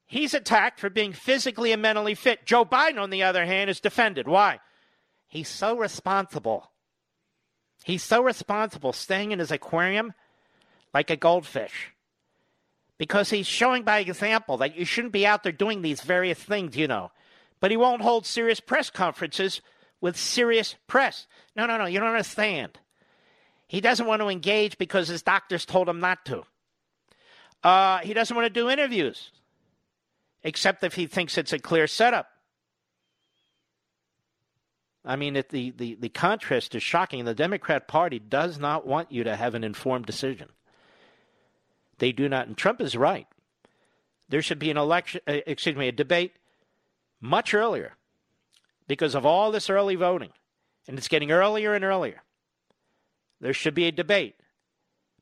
He's 0.06 0.34
attacked 0.34 0.80
for 0.80 0.90
being 0.90 1.12
physically 1.12 1.72
and 1.72 1.80
mentally 1.80 2.14
fit. 2.14 2.44
Joe 2.44 2.64
Biden, 2.64 2.98
on 2.98 3.10
the 3.10 3.22
other 3.22 3.46
hand, 3.46 3.70
is 3.70 3.80
defended. 3.80 4.28
Why? 4.28 4.60
He's 5.26 5.48
so 5.48 5.78
responsible. 5.78 6.70
He's 7.84 8.02
so 8.02 8.22
responsible 8.22 8.92
staying 8.92 9.32
in 9.32 9.38
his 9.38 9.50
aquarium 9.50 10.12
like 10.92 11.10
a 11.10 11.16
goldfish 11.16 11.92
because 12.98 13.30
he's 13.30 13.46
showing 13.46 13.82
by 13.82 13.98
example 13.98 14.58
that 14.58 14.76
you 14.76 14.84
shouldn't 14.84 15.12
be 15.12 15.26
out 15.26 15.42
there 15.42 15.52
doing 15.52 15.82
these 15.82 16.02
various 16.02 16.38
things, 16.38 16.76
you 16.76 16.86
know. 16.86 17.10
But 17.58 17.70
he 17.70 17.76
won't 17.76 18.02
hold 18.02 18.26
serious 18.26 18.60
press 18.60 18.90
conferences 18.90 19.60
with 20.00 20.16
serious 20.16 20.76
press. 20.86 21.26
No, 21.56 21.66
no, 21.66 21.78
no, 21.78 21.86
you 21.86 21.98
don't 21.98 22.10
understand. 22.10 22.78
He 23.66 23.80
doesn't 23.80 24.06
want 24.06 24.22
to 24.22 24.28
engage 24.28 24.78
because 24.78 25.08
his 25.08 25.22
doctors 25.22 25.64
told 25.64 25.88
him 25.88 25.98
not 25.98 26.24
to. 26.26 26.44
Uh, 27.64 27.98
he 27.98 28.14
doesn't 28.14 28.36
want 28.36 28.46
to 28.46 28.60
do 28.60 28.68
interviews, 28.68 29.30
except 30.42 30.84
if 30.84 30.94
he 30.94 31.06
thinks 31.06 31.38
it's 31.38 31.52
a 31.52 31.58
clear 31.58 31.86
setup. 31.86 32.28
I 35.04 35.16
mean, 35.16 35.36
it, 35.36 35.48
the, 35.48 35.70
the, 35.70 35.94
the 35.94 36.08
contrast 36.08 36.74
is 36.74 36.82
shocking. 36.82 37.24
The 37.24 37.34
Democrat 37.34 37.88
Party 37.88 38.20
does 38.20 38.58
not 38.58 38.86
want 38.86 39.10
you 39.10 39.24
to 39.24 39.34
have 39.34 39.54
an 39.54 39.64
informed 39.64 40.06
decision. 40.06 40.50
They 41.98 42.12
do 42.12 42.28
not. 42.28 42.46
And 42.46 42.56
Trump 42.56 42.80
is 42.80 42.96
right. 42.96 43.26
There 44.28 44.42
should 44.42 44.58
be 44.58 44.70
an 44.70 44.76
election, 44.76 45.20
uh, 45.26 45.38
excuse 45.46 45.76
me, 45.76 45.88
a 45.88 45.92
debate 45.92 46.34
much 47.20 47.54
earlier 47.54 47.92
because 48.88 49.14
of 49.14 49.26
all 49.26 49.52
this 49.52 49.70
early 49.70 49.94
voting. 49.94 50.30
And 50.88 50.98
it's 50.98 51.08
getting 51.08 51.30
earlier 51.30 51.74
and 51.74 51.84
earlier. 51.84 52.22
There 53.40 53.54
should 53.54 53.74
be 53.74 53.86
a 53.86 53.92
debate. 53.92 54.36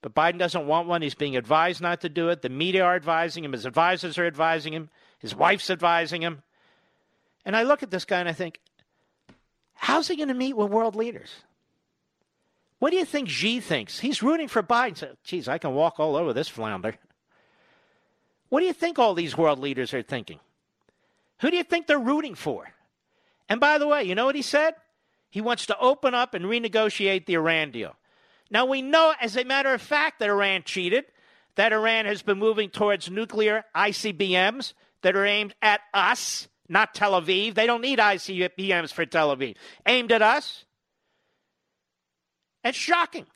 But 0.03 0.15
Biden 0.15 0.39
doesn't 0.39 0.67
want 0.67 0.89
one. 0.89 1.03
He's 1.03 1.15
being 1.15 1.37
advised 1.37 1.81
not 1.81 2.01
to 2.01 2.09
do 2.09 2.29
it. 2.31 2.41
The 2.41 2.49
media 2.49 2.85
are 2.85 2.97
advising 2.97 3.45
him. 3.45 3.53
His 3.53 3.67
advisors 3.67 4.17
are 4.17 4.27
advising 4.27 4.73
him. 4.73 4.89
His 5.19 5.35
wife's 5.35 5.71
advising 5.71 6.23
him. 6.23 6.43
And 7.45 7.55
I 7.57 7.65
look 7.65 7.83
at 7.83 7.91
this 7.91 8.05
guy 8.05 8.21
and 8.21 8.29
I 8.29 8.33
think, 8.33 8.61
how's 9.75 10.09
he 10.09 10.17
going 10.17 10.29
to 10.29 10.35
meet 10.35 10.57
with 10.57 10.71
world 10.71 10.97
leaders? 10.97 11.31
What 12.81 12.91
do 12.91 12.97
you 12.97 13.05
think 13.05 13.29
Xi 13.29 13.61
thinks? 13.61 14.01
He's 14.01 14.23
rooting 14.23 14.49
for 14.49 14.63
Biden. 14.63 14.97
So, 14.97 15.15
geez, 15.23 15.49
I 15.49 15.59
can 15.59 15.75
walk 15.75 16.01
all 16.01 16.17
over 16.17 16.33
this 16.33 16.49
flounder. 16.49 16.97
What 18.49 18.61
do 18.61 18.67
you 18.67 18.73
think 18.73 18.99
all 18.99 19.15
these 19.15 19.37
world 19.37 19.59
leaders 19.59 19.95
are 19.95 20.03
thinking? 20.03 20.41
Who 21.41 21.51
do 21.51 21.57
you 21.57 21.63
think 21.63 21.87
they're 21.87 21.99
rooting 21.99 22.35
for? 22.35 22.71
And 23.49 23.61
by 23.61 23.79
the 23.79 23.87
way, 23.87 24.05
you 24.05 24.15
know 24.15 24.25
what 24.25 24.35
he 24.35 24.43
said? 24.43 24.75
He 25.29 25.41
wants 25.41 25.67
to 25.67 25.79
open 25.79 26.15
up 26.15 26.35
and 26.35 26.47
renegotiate 26.47 27.27
the 27.27 27.35
Iran 27.35 27.71
deal. 27.71 27.95
Now, 28.51 28.65
we 28.65 28.83
know, 28.83 29.15
as 29.21 29.37
a 29.37 29.45
matter 29.45 29.73
of 29.73 29.83
fact, 29.83 30.19
that 30.19 30.29
Iran 30.29 30.63
cheated, 30.65 31.05
that 31.57 31.73
Iran 31.73 32.07
has 32.07 32.23
been 32.23 32.39
moving 32.39 32.71
towards 32.71 33.11
nuclear 33.11 33.65
ICBMs 33.77 34.73
that 35.03 35.17
are 35.17 35.27
aimed 35.27 35.55
at 35.61 35.81
us, 35.93 36.49
not 36.69 36.95
Tel 36.95 37.21
Aviv. 37.21 37.55
They 37.55 37.67
don't 37.67 37.83
need 37.83 37.99
ICBMs 37.99 38.93
for 38.93 39.05
Tel 39.05 39.37
Aviv. 39.37 39.57
Aimed 39.87 40.13
at 40.13 40.23
us. 40.23 40.65
It's 42.63 42.77
shocking. 42.77 43.27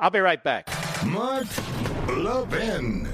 I'll 0.00 0.10
be 0.10 0.20
right 0.20 0.42
back. 0.42 0.68
Mark 1.04 1.46
Levin. 2.08 3.08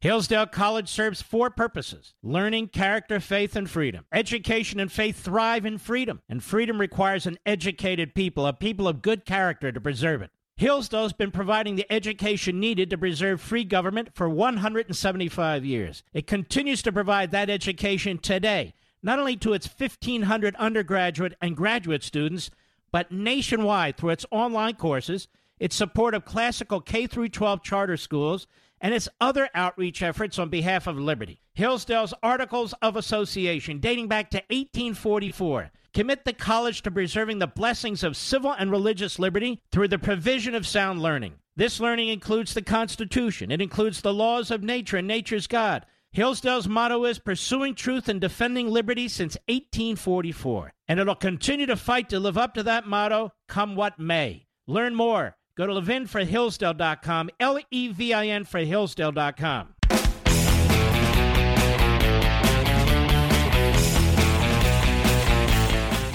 Hillsdale 0.00 0.46
College 0.46 0.88
serves 0.88 1.22
four 1.22 1.48
purposes 1.48 2.14
learning, 2.24 2.68
character, 2.68 3.20
faith, 3.20 3.54
and 3.54 3.70
freedom. 3.70 4.04
Education 4.12 4.80
and 4.80 4.90
faith 4.90 5.20
thrive 5.20 5.64
in 5.64 5.78
freedom, 5.78 6.22
and 6.28 6.42
freedom 6.42 6.80
requires 6.80 7.24
an 7.26 7.38
educated 7.46 8.14
people, 8.14 8.46
a 8.46 8.52
people 8.52 8.88
of 8.88 9.00
good 9.00 9.24
character 9.24 9.70
to 9.70 9.80
preserve 9.80 10.20
it. 10.20 10.30
Hillsdale's 10.56 11.12
been 11.12 11.30
providing 11.30 11.76
the 11.76 11.90
education 11.90 12.58
needed 12.58 12.90
to 12.90 12.98
preserve 12.98 13.40
free 13.40 13.64
government 13.64 14.10
for 14.14 14.28
175 14.28 15.64
years. 15.64 16.02
It 16.12 16.26
continues 16.26 16.82
to 16.82 16.92
provide 16.92 17.30
that 17.30 17.48
education 17.48 18.18
today, 18.18 18.74
not 19.02 19.18
only 19.18 19.36
to 19.36 19.52
its 19.52 19.68
1,500 19.68 20.54
undergraduate 20.56 21.34
and 21.40 21.56
graduate 21.56 22.02
students, 22.02 22.50
but 22.90 23.10
nationwide 23.10 23.96
through 23.96 24.10
its 24.10 24.26
online 24.30 24.74
courses, 24.74 25.28
its 25.58 25.74
support 25.74 26.14
of 26.14 26.24
classical 26.24 26.80
K 26.80 27.06
12 27.06 27.62
charter 27.62 27.96
schools, 27.96 28.46
and 28.80 28.92
its 28.92 29.08
other 29.20 29.48
outreach 29.54 30.02
efforts 30.02 30.38
on 30.38 30.48
behalf 30.48 30.86
of 30.86 30.98
liberty. 30.98 31.40
Hillsdale's 31.54 32.12
Articles 32.22 32.74
of 32.82 32.96
Association, 32.96 33.78
dating 33.78 34.08
back 34.08 34.30
to 34.30 34.38
1844, 34.48 35.70
commit 35.94 36.24
the 36.24 36.32
college 36.32 36.82
to 36.82 36.90
preserving 36.90 37.38
the 37.38 37.46
blessings 37.46 38.02
of 38.02 38.16
civil 38.16 38.52
and 38.52 38.70
religious 38.70 39.18
liberty 39.18 39.60
through 39.70 39.88
the 39.88 39.98
provision 39.98 40.54
of 40.54 40.66
sound 40.66 41.00
learning. 41.00 41.34
This 41.54 41.80
learning 41.80 42.08
includes 42.08 42.54
the 42.54 42.62
Constitution, 42.62 43.50
it 43.50 43.60
includes 43.60 44.00
the 44.00 44.14
laws 44.14 44.50
of 44.50 44.62
nature 44.62 44.96
and 44.96 45.06
nature's 45.06 45.46
God. 45.46 45.86
Hillsdale's 46.12 46.68
motto 46.68 47.04
is 47.04 47.18
pursuing 47.18 47.74
truth 47.74 48.08
and 48.08 48.20
defending 48.20 48.68
liberty 48.68 49.08
since 49.08 49.36
1844, 49.48 50.72
and 50.88 51.00
it'll 51.00 51.14
continue 51.14 51.66
to 51.66 51.76
fight 51.76 52.08
to 52.10 52.20
live 52.20 52.38
up 52.38 52.54
to 52.54 52.62
that 52.62 52.86
motto, 52.86 53.32
come 53.48 53.74
what 53.74 53.98
may. 53.98 54.46
Learn 54.66 54.94
more 54.94 55.36
Go 55.56 55.66
to 55.66 55.72
levinforhillsdale.com, 55.74 57.30
L 57.38 57.58
E 57.70 57.88
V 57.88 58.12
I 58.14 58.28
N 58.28 58.44
for 58.44 58.60
Hillsdale.com. 58.60 59.74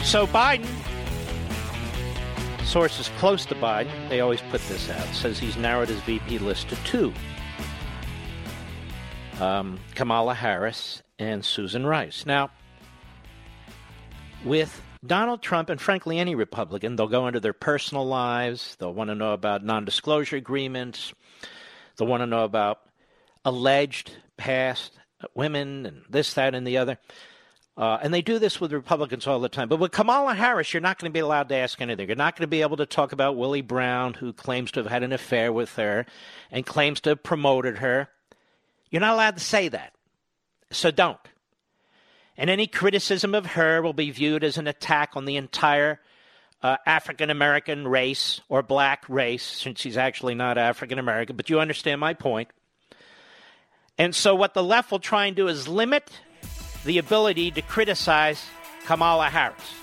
So 0.04 0.26
Biden, 0.28 0.66
sources 2.64 3.10
close 3.18 3.46
to 3.46 3.56
Biden, 3.56 4.10
they 4.10 4.22
always 4.22 4.42
put 4.50 4.62
this 4.70 4.90
out, 4.90 5.06
says 5.14 5.38
he's 5.38 5.58
narrowed 5.58 5.90
his 5.90 6.00
VP 6.02 6.40
list 6.40 6.70
to 6.70 6.76
two. 6.78 7.14
Um, 9.40 9.80
Kamala 9.94 10.34
Harris 10.34 11.04
and 11.20 11.46
Susan 11.46 11.86
Rice. 11.86 12.26
Now, 12.26 12.50
with 14.44 14.82
Donald 15.06 15.42
Trump 15.42 15.70
and 15.70 15.80
frankly 15.80 16.18
any 16.18 16.36
Republican, 16.36 16.96
they'll 16.96 17.08
go 17.08 17.28
into 17.28 17.40
their 17.40 17.54
personal 17.54 18.06
lives. 18.06 18.76
They'll 18.80 18.94
want 18.94 19.10
to 19.10 19.16
know 19.16 19.34
about 19.34 19.64
non 19.64 19.86
disclosure 19.86 20.38
agreements. 20.38 21.14
They'll 21.98 22.08
want 22.08 22.22
to 22.22 22.28
know 22.28 22.44
about 22.44 22.80
alleged 23.46 24.12
past 24.38 24.94
women 25.34 25.86
and 25.86 26.02
this, 26.10 26.34
that, 26.34 26.56
and 26.56 26.66
the 26.66 26.78
other. 26.78 26.98
Uh, 27.78 28.00
and 28.02 28.12
they 28.12 28.24
do 28.24 28.40
this 28.40 28.60
with 28.60 28.74
Republicans 28.74 29.28
all 29.28 29.40
the 29.40 29.50
time. 29.50 29.70
But 29.70 29.78
with 29.78 29.92
Kamala 29.92 30.34
Harris, 30.34 30.74
you're 30.74 30.82
not 30.82 30.98
going 30.98 31.12
to 31.12 31.14
be 31.14 31.20
allowed 31.20 31.50
to 31.50 31.56
ask 31.56 31.80
anything. 31.80 32.08
You're 32.08 32.16
not 32.16 32.36
going 32.36 32.44
to 32.44 32.48
be 32.48 32.64
able 32.64 32.78
to 32.78 32.88
talk 32.88 33.12
about 33.12 33.38
Willie 33.38 33.62
Brown, 33.62 34.16
who 34.16 34.34
claims 34.34 34.72
to 34.72 34.80
have 34.80 34.92
had 34.92 35.04
an 35.04 35.14
affair 35.14 35.54
with 35.54 35.76
her 35.76 36.08
and 36.50 36.66
claims 36.66 37.00
to 37.02 37.12
have 37.12 37.22
promoted 37.22 37.78
her. 37.78 38.10
You're 38.90 39.02
not 39.02 39.14
allowed 39.14 39.38
to 39.38 39.44
say 39.44 39.70
that. 39.70 39.94
So 40.72 40.92
don't 40.92 41.20
and 42.38 42.50
any 42.50 42.68
criticism 42.68 43.34
of 43.34 43.46
her 43.48 43.82
will 43.82 43.94
be 43.94 44.12
viewed 44.12 44.44
as 44.44 44.58
an 44.58 44.68
attack 44.68 45.12
on 45.16 45.26
the 45.26 45.38
entire 45.38 46.00
uh, 46.62 46.78
African 46.86 47.30
American 47.30 47.88
race 47.88 48.42
or 48.48 48.62
black 48.62 49.04
race, 49.10 49.44
since 49.44 49.80
she's 49.80 49.98
actually 49.98 50.36
not 50.36 50.58
African 50.58 51.00
American, 51.00 51.36
but 51.36 51.50
you 51.50 51.60
understand 51.60 52.00
my 52.00 52.14
point. 52.14 52.50
And 53.98 54.16
so, 54.16 54.36
what 54.36 54.54
the 54.54 54.64
left 54.64 54.92
will 54.92 55.00
try 55.00 55.26
and 55.26 55.36
do 55.36 55.48
is 55.48 55.68
limit 55.68 56.12
the 56.86 57.00
ability 57.00 57.52
to 57.52 57.62
criticize 57.64 58.44
Kamala 58.86 59.30
Harris. 59.30 59.74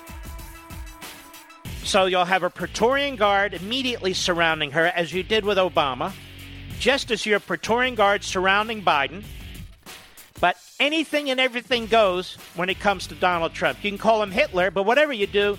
So, 1.83 2.07
you'll 2.07 2.25
have 2.25 2.45
a 2.45 2.51
Praetorian 2.51 3.17
Guard 3.17 3.55
immediately 3.55 4.15
surrounding 4.15 4.71
her, 4.73 4.87
as 4.87 5.13
you 5.13 5.25
did 5.25 5.45
with 5.45 5.59
Obama, 5.59 6.13
just 6.79 7.11
as 7.11 7.25
your 7.27 7.41
Praetorian 7.41 7.95
Guard 7.95 8.25
surrounding 8.25 8.83
Biden 8.83 9.25
but 10.41 10.57
anything 10.79 11.31
and 11.31 11.41
everything 11.41 11.87
goes 11.87 12.37
when 12.55 12.69
it 12.69 12.79
comes 12.79 13.07
to 13.07 13.15
Donald 13.15 13.55
Trump. 13.55 13.83
You 13.83 13.91
can 13.91 13.99
call 13.99 14.23
him 14.23 14.31
Hitler, 14.31 14.71
but 14.71 14.83
whatever 14.83 15.13
you 15.13 15.27
do, 15.27 15.57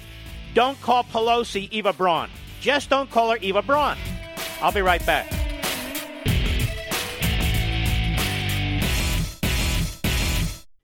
don't 0.53 0.79
call 0.81 1.03
Pelosi 1.03 1.67
Eva 1.71 1.93
Braun. 1.93 2.29
Just 2.61 2.89
don't 2.89 3.09
call 3.09 3.31
her 3.31 3.37
Eva 3.37 3.61
Braun. 3.61 3.97
I'll 4.61 4.71
be 4.71 4.81
right 4.81 5.03
back. 5.05 5.31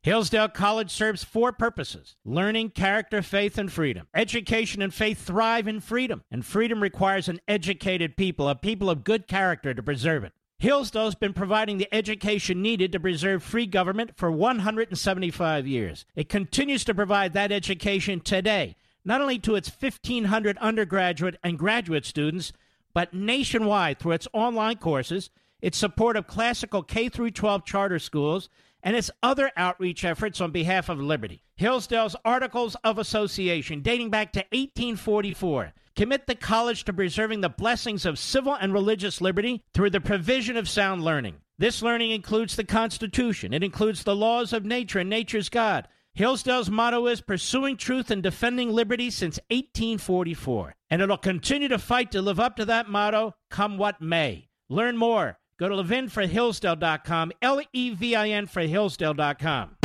Hillsdale 0.03 0.49
College 0.49 0.89
serves 0.89 1.23
four 1.23 1.51
purposes 1.51 2.15
learning, 2.25 2.71
character, 2.71 3.21
faith, 3.21 3.59
and 3.59 3.71
freedom. 3.71 4.07
Education 4.15 4.81
and 4.81 4.91
faith 4.91 5.23
thrive 5.23 5.67
in 5.67 5.79
freedom, 5.79 6.23
and 6.31 6.43
freedom 6.43 6.81
requires 6.81 7.29
an 7.29 7.39
educated 7.47 8.17
people, 8.17 8.49
a 8.49 8.55
people 8.55 8.89
of 8.89 9.03
good 9.03 9.27
character 9.27 9.75
to 9.75 9.83
preserve 9.83 10.23
it. 10.23 10.33
Hillsdale's 10.57 11.13
been 11.13 11.33
providing 11.33 11.77
the 11.77 11.93
education 11.93 12.63
needed 12.63 12.91
to 12.91 12.99
preserve 12.99 13.43
free 13.43 13.67
government 13.67 14.11
for 14.15 14.31
175 14.31 15.67
years. 15.67 16.05
It 16.15 16.29
continues 16.29 16.83
to 16.85 16.95
provide 16.95 17.33
that 17.33 17.51
education 17.51 18.21
today, 18.21 18.75
not 19.05 19.21
only 19.21 19.37
to 19.39 19.55
its 19.55 19.69
1,500 19.69 20.57
undergraduate 20.57 21.37
and 21.43 21.59
graduate 21.59 22.05
students, 22.05 22.53
but 22.93 23.13
nationwide 23.13 23.99
through 23.99 24.13
its 24.13 24.27
online 24.33 24.77
courses, 24.77 25.29
its 25.61 25.77
support 25.77 26.17
of 26.17 26.25
classical 26.25 26.81
K 26.81 27.07
12 27.07 27.65
charter 27.65 27.99
schools, 27.99 28.49
and 28.83 28.95
its 28.95 29.11
other 29.21 29.51
outreach 29.55 30.03
efforts 30.03 30.41
on 30.41 30.51
behalf 30.51 30.89
of 30.89 30.99
liberty. 30.99 31.43
Hillsdale's 31.55 32.15
Articles 32.25 32.75
of 32.83 32.97
Association, 32.97 33.81
dating 33.81 34.09
back 34.09 34.33
to 34.33 34.39
1844, 34.51 35.73
Commit 35.95 36.25
the 36.25 36.35
college 36.35 36.85
to 36.85 36.93
preserving 36.93 37.41
the 37.41 37.49
blessings 37.49 38.05
of 38.05 38.17
civil 38.17 38.53
and 38.53 38.71
religious 38.71 39.19
liberty 39.19 39.61
through 39.73 39.89
the 39.89 39.99
provision 39.99 40.55
of 40.55 40.69
sound 40.69 41.03
learning. 41.03 41.35
This 41.57 41.81
learning 41.81 42.11
includes 42.11 42.55
the 42.55 42.63
Constitution, 42.63 43.53
it 43.53 43.63
includes 43.63 44.03
the 44.03 44.15
laws 44.15 44.53
of 44.53 44.65
nature 44.65 44.99
and 44.99 45.09
nature's 45.09 45.49
God. 45.49 45.87
Hillsdale's 46.13 46.69
motto 46.69 47.07
is 47.07 47.21
pursuing 47.21 47.77
truth 47.77 48.11
and 48.11 48.21
defending 48.23 48.71
liberty 48.71 49.09
since 49.09 49.39
1844. 49.49 50.75
And 50.89 51.01
it'll 51.01 51.17
continue 51.17 51.67
to 51.69 51.77
fight 51.77 52.11
to 52.11 52.21
live 52.21 52.39
up 52.39 52.57
to 52.57 52.65
that 52.65 52.89
motto, 52.89 53.35
come 53.49 53.77
what 53.77 54.01
may. 54.01 54.49
Learn 54.69 54.97
more. 54.97 55.37
Go 55.61 55.69
to 55.69 55.75
levinforhillsdale.com, 55.75 57.33
L 57.39 57.61
E 57.71 57.91
V 57.91 58.15
I 58.15 58.29
N 58.29 58.47
for 58.47 58.63
Hillsdale.com. 58.63 59.75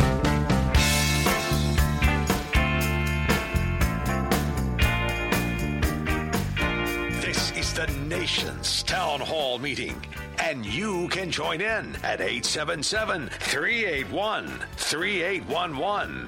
This 7.21 7.55
is 7.55 7.73
the 7.75 7.85
nation's 8.07 8.81
town 8.81 9.19
hall 9.19 9.59
meeting, 9.59 10.03
and 10.39 10.65
you 10.65 11.09
can 11.09 11.29
join 11.29 11.61
in 11.61 11.95
at 11.97 12.21
877 12.21 13.29
381 13.29 14.47
3811. 14.77 16.27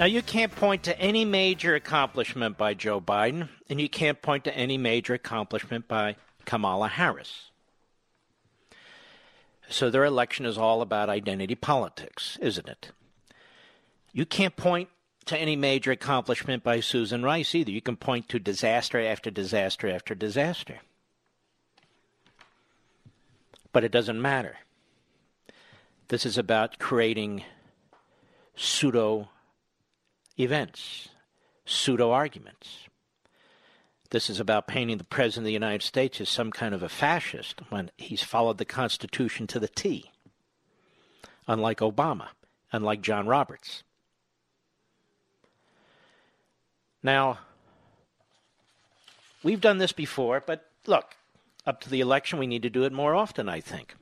Now, 0.00 0.06
you 0.06 0.22
can't 0.22 0.56
point 0.56 0.82
to 0.84 0.98
any 0.98 1.26
major 1.26 1.74
accomplishment 1.74 2.56
by 2.56 2.72
Joe 2.72 3.02
Biden, 3.02 3.50
and 3.68 3.78
you 3.78 3.90
can't 3.90 4.22
point 4.22 4.44
to 4.44 4.56
any 4.56 4.78
major 4.78 5.12
accomplishment 5.12 5.88
by 5.88 6.16
Kamala 6.46 6.88
Harris. 6.88 7.51
So 9.72 9.88
their 9.88 10.04
election 10.04 10.44
is 10.44 10.58
all 10.58 10.82
about 10.82 11.08
identity 11.08 11.54
politics, 11.54 12.38
isn't 12.42 12.68
it? 12.68 12.92
You 14.12 14.26
can't 14.26 14.54
point 14.54 14.90
to 15.24 15.38
any 15.38 15.56
major 15.56 15.90
accomplishment 15.90 16.62
by 16.62 16.80
Susan 16.80 17.22
Rice 17.22 17.54
either. 17.54 17.70
You 17.70 17.80
can 17.80 17.96
point 17.96 18.28
to 18.28 18.38
disaster 18.38 19.00
after 19.00 19.30
disaster 19.30 19.88
after 19.88 20.14
disaster. 20.14 20.80
But 23.72 23.82
it 23.82 23.92
doesn't 23.92 24.20
matter. 24.20 24.56
This 26.08 26.26
is 26.26 26.36
about 26.36 26.78
creating 26.78 27.42
pseudo 28.54 29.30
events, 30.38 31.08
pseudo 31.64 32.10
arguments. 32.10 32.88
This 34.12 34.28
is 34.28 34.40
about 34.40 34.66
painting 34.66 34.98
the 34.98 35.04
President 35.04 35.44
of 35.44 35.46
the 35.46 35.52
United 35.54 35.82
States 35.82 36.20
as 36.20 36.28
some 36.28 36.50
kind 36.50 36.74
of 36.74 36.82
a 36.82 36.90
fascist 36.90 37.62
when 37.70 37.90
he's 37.96 38.22
followed 38.22 38.58
the 38.58 38.66
Constitution 38.66 39.46
to 39.46 39.58
the 39.58 39.68
T, 39.68 40.10
unlike 41.48 41.78
Obama, 41.78 42.28
unlike 42.72 43.00
John 43.00 43.26
Roberts. 43.26 43.84
Now, 47.02 47.38
we've 49.42 49.62
done 49.62 49.78
this 49.78 49.92
before, 49.92 50.42
but 50.46 50.68
look, 50.84 51.16
up 51.66 51.80
to 51.80 51.88
the 51.88 52.00
election, 52.00 52.38
we 52.38 52.46
need 52.46 52.64
to 52.64 52.70
do 52.70 52.84
it 52.84 52.92
more 52.92 53.14
often, 53.14 53.48
I 53.48 53.62
think. 53.62 53.94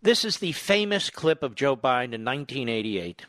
This 0.00 0.24
is 0.24 0.38
the 0.38 0.52
famous 0.52 1.10
clip 1.10 1.42
of 1.42 1.56
Joe 1.56 1.74
Biden 1.74 2.14
in 2.14 2.24
1988, 2.24 3.26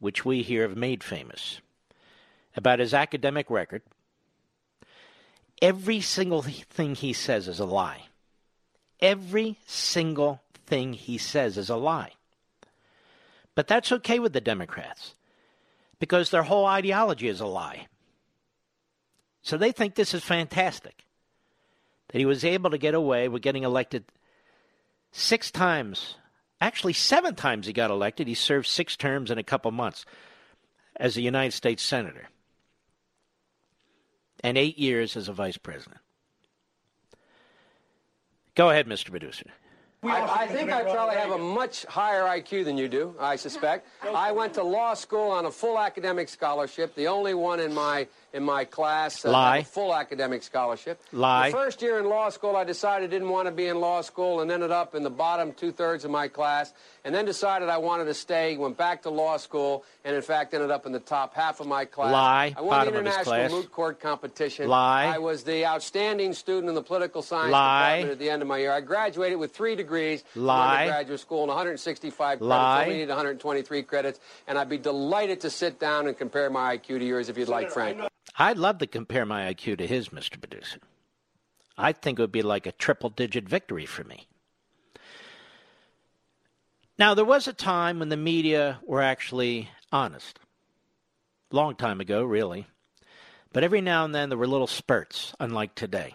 which 0.00 0.26
we 0.26 0.42
here 0.42 0.68
have 0.68 0.76
made 0.76 1.02
famous, 1.02 1.62
about 2.54 2.78
his 2.78 2.92
academic 2.92 3.48
record. 3.48 3.80
Every 5.62 6.00
single 6.00 6.42
thing 6.42 6.94
he 6.94 7.12
says 7.12 7.48
is 7.48 7.60
a 7.60 7.66
lie. 7.66 8.06
Every 9.00 9.58
single 9.66 10.42
thing 10.66 10.94
he 10.94 11.18
says 11.18 11.58
is 11.58 11.70
a 11.70 11.76
lie. 11.76 12.12
But 13.54 13.66
that's 13.66 13.92
okay 13.92 14.18
with 14.18 14.32
the 14.32 14.40
Democrats 14.40 15.14
because 15.98 16.30
their 16.30 16.44
whole 16.44 16.66
ideology 16.66 17.28
is 17.28 17.40
a 17.40 17.46
lie. 17.46 17.88
So 19.42 19.56
they 19.56 19.72
think 19.72 19.94
this 19.94 20.14
is 20.14 20.22
fantastic 20.22 21.04
that 22.08 22.18
he 22.18 22.26
was 22.26 22.44
able 22.44 22.70
to 22.70 22.78
get 22.78 22.94
away 22.94 23.28
with 23.28 23.42
getting 23.42 23.64
elected 23.64 24.04
six 25.12 25.50
times. 25.50 26.16
Actually, 26.60 26.92
seven 26.92 27.34
times 27.34 27.66
he 27.66 27.72
got 27.72 27.90
elected. 27.90 28.26
He 28.26 28.34
served 28.34 28.66
six 28.66 28.96
terms 28.96 29.30
in 29.30 29.38
a 29.38 29.42
couple 29.42 29.70
months 29.70 30.04
as 30.96 31.16
a 31.16 31.22
United 31.22 31.52
States 31.52 31.82
Senator 31.82 32.28
and 34.42 34.58
eight 34.58 34.78
years 34.78 35.16
as 35.16 35.28
a 35.28 35.32
vice 35.32 35.56
president. 35.56 36.00
Go 38.54 38.70
ahead, 38.70 38.86
Mr. 38.86 39.10
Producer. 39.10 39.46
I, 40.02 40.44
I, 40.44 40.46
think 40.46 40.70
I 40.72 40.82
probably 40.82 41.16
have 41.16 41.32
a 41.32 41.38
much 41.38 41.84
higher 41.84 42.22
IQ 42.22 42.64
than 42.64 42.78
you 42.78 42.88
do, 42.88 43.14
I 43.20 43.36
suspect. 43.36 43.86
I 44.14 44.32
went 44.32 44.54
to 44.54 44.62
law 44.62 44.94
school 44.94 45.30
on 45.30 45.44
a 45.44 45.50
full 45.50 45.78
academic 45.78 46.28
scholarship, 46.28 46.94
the 46.94 47.06
only 47.06 47.34
one 47.34 47.60
in 47.60 47.74
my 47.74 48.06
in 48.32 48.42
my 48.42 48.64
class. 48.64 49.24
Uh, 49.24 49.30
Lie. 49.30 49.62
full 49.62 49.94
academic 49.94 50.42
scholarship. 50.42 51.00
Lie. 51.12 51.50
The 51.50 51.56
first 51.56 51.82
year 51.82 51.98
in 51.98 52.08
law 52.08 52.28
school, 52.28 52.56
I 52.56 52.64
decided 52.64 53.10
I 53.10 53.12
didn't 53.12 53.28
want 53.28 53.46
to 53.46 53.52
be 53.52 53.66
in 53.66 53.80
law 53.80 54.00
school 54.02 54.40
and 54.40 54.50
ended 54.50 54.70
up 54.70 54.94
in 54.94 55.02
the 55.02 55.10
bottom 55.10 55.52
two-thirds 55.52 56.04
of 56.04 56.10
my 56.10 56.28
class, 56.28 56.72
and 57.04 57.14
then 57.14 57.24
decided 57.24 57.68
I 57.68 57.78
wanted 57.78 58.04
to 58.04 58.14
stay, 58.14 58.56
went 58.56 58.76
back 58.76 59.02
to 59.02 59.10
law 59.10 59.36
school, 59.36 59.84
and 60.04 60.14
in 60.14 60.22
fact 60.22 60.54
ended 60.54 60.70
up 60.70 60.86
in 60.86 60.92
the 60.92 61.00
top 61.00 61.34
half 61.34 61.60
of 61.60 61.66
my 61.66 61.84
class. 61.84 62.12
Lie. 62.12 62.54
I 62.56 62.60
won 62.60 62.70
Bottom 62.70 62.94
the 62.94 63.00
of 63.00 63.06
his 63.06 63.14
international 63.26 63.58
moot 63.62 63.72
court 63.72 64.00
competition. 64.00 64.68
Lie. 64.68 65.06
I 65.06 65.18
was 65.18 65.44
the 65.44 65.66
outstanding 65.66 66.32
student 66.34 66.68
in 66.68 66.74
the 66.74 66.82
political 66.82 67.22
science 67.22 67.52
Lie. 67.52 67.96
department 67.96 68.12
at 68.12 68.18
the 68.18 68.30
end 68.30 68.42
of 68.42 68.48
my 68.48 68.58
year. 68.58 68.72
I 68.72 68.80
graduated 68.80 69.38
with 69.38 69.52
three 69.52 69.74
degrees 69.76 70.22
from 70.32 70.42
Lie. 70.42 70.80
undergraduate 70.82 71.20
school 71.20 71.42
and 71.42 71.48
165 71.48 72.16
credits. 72.16 72.42
Lie. 72.42 72.82
Only 72.84 72.96
need 72.98 73.08
123 73.08 73.82
credits, 73.82 74.20
and 74.46 74.58
I'd 74.58 74.68
be 74.68 74.78
delighted 74.78 75.40
to 75.40 75.50
sit 75.50 75.78
down 75.78 76.06
and 76.06 76.16
compare 76.16 76.50
my 76.50 76.76
IQ 76.76 76.98
to 76.98 77.04
yours 77.04 77.28
if 77.28 77.36
you'd 77.38 77.48
like, 77.48 77.70
Frank. 77.70 78.00
I'd 78.36 78.58
love 78.58 78.78
to 78.78 78.86
compare 78.86 79.26
my 79.26 79.52
IQ 79.52 79.78
to 79.78 79.86
his, 79.86 80.10
Mr. 80.10 80.40
Producer. 80.40 80.80
I 81.76 81.92
think 81.92 82.18
it 82.18 82.22
would 82.22 82.32
be 82.32 82.42
like 82.42 82.66
a 82.66 82.72
triple 82.72 83.10
digit 83.10 83.48
victory 83.48 83.86
for 83.86 84.04
me. 84.04 84.26
Now, 86.98 87.14
there 87.14 87.24
was 87.24 87.48
a 87.48 87.52
time 87.52 87.98
when 87.98 88.10
the 88.10 88.16
media 88.16 88.80
were 88.86 89.00
actually 89.00 89.70
honest. 89.90 90.38
Long 91.50 91.74
time 91.74 92.00
ago, 92.00 92.22
really. 92.22 92.66
But 93.52 93.64
every 93.64 93.80
now 93.80 94.04
and 94.04 94.14
then 94.14 94.28
there 94.28 94.38
were 94.38 94.46
little 94.46 94.66
spurts, 94.66 95.32
unlike 95.40 95.74
today. 95.74 96.14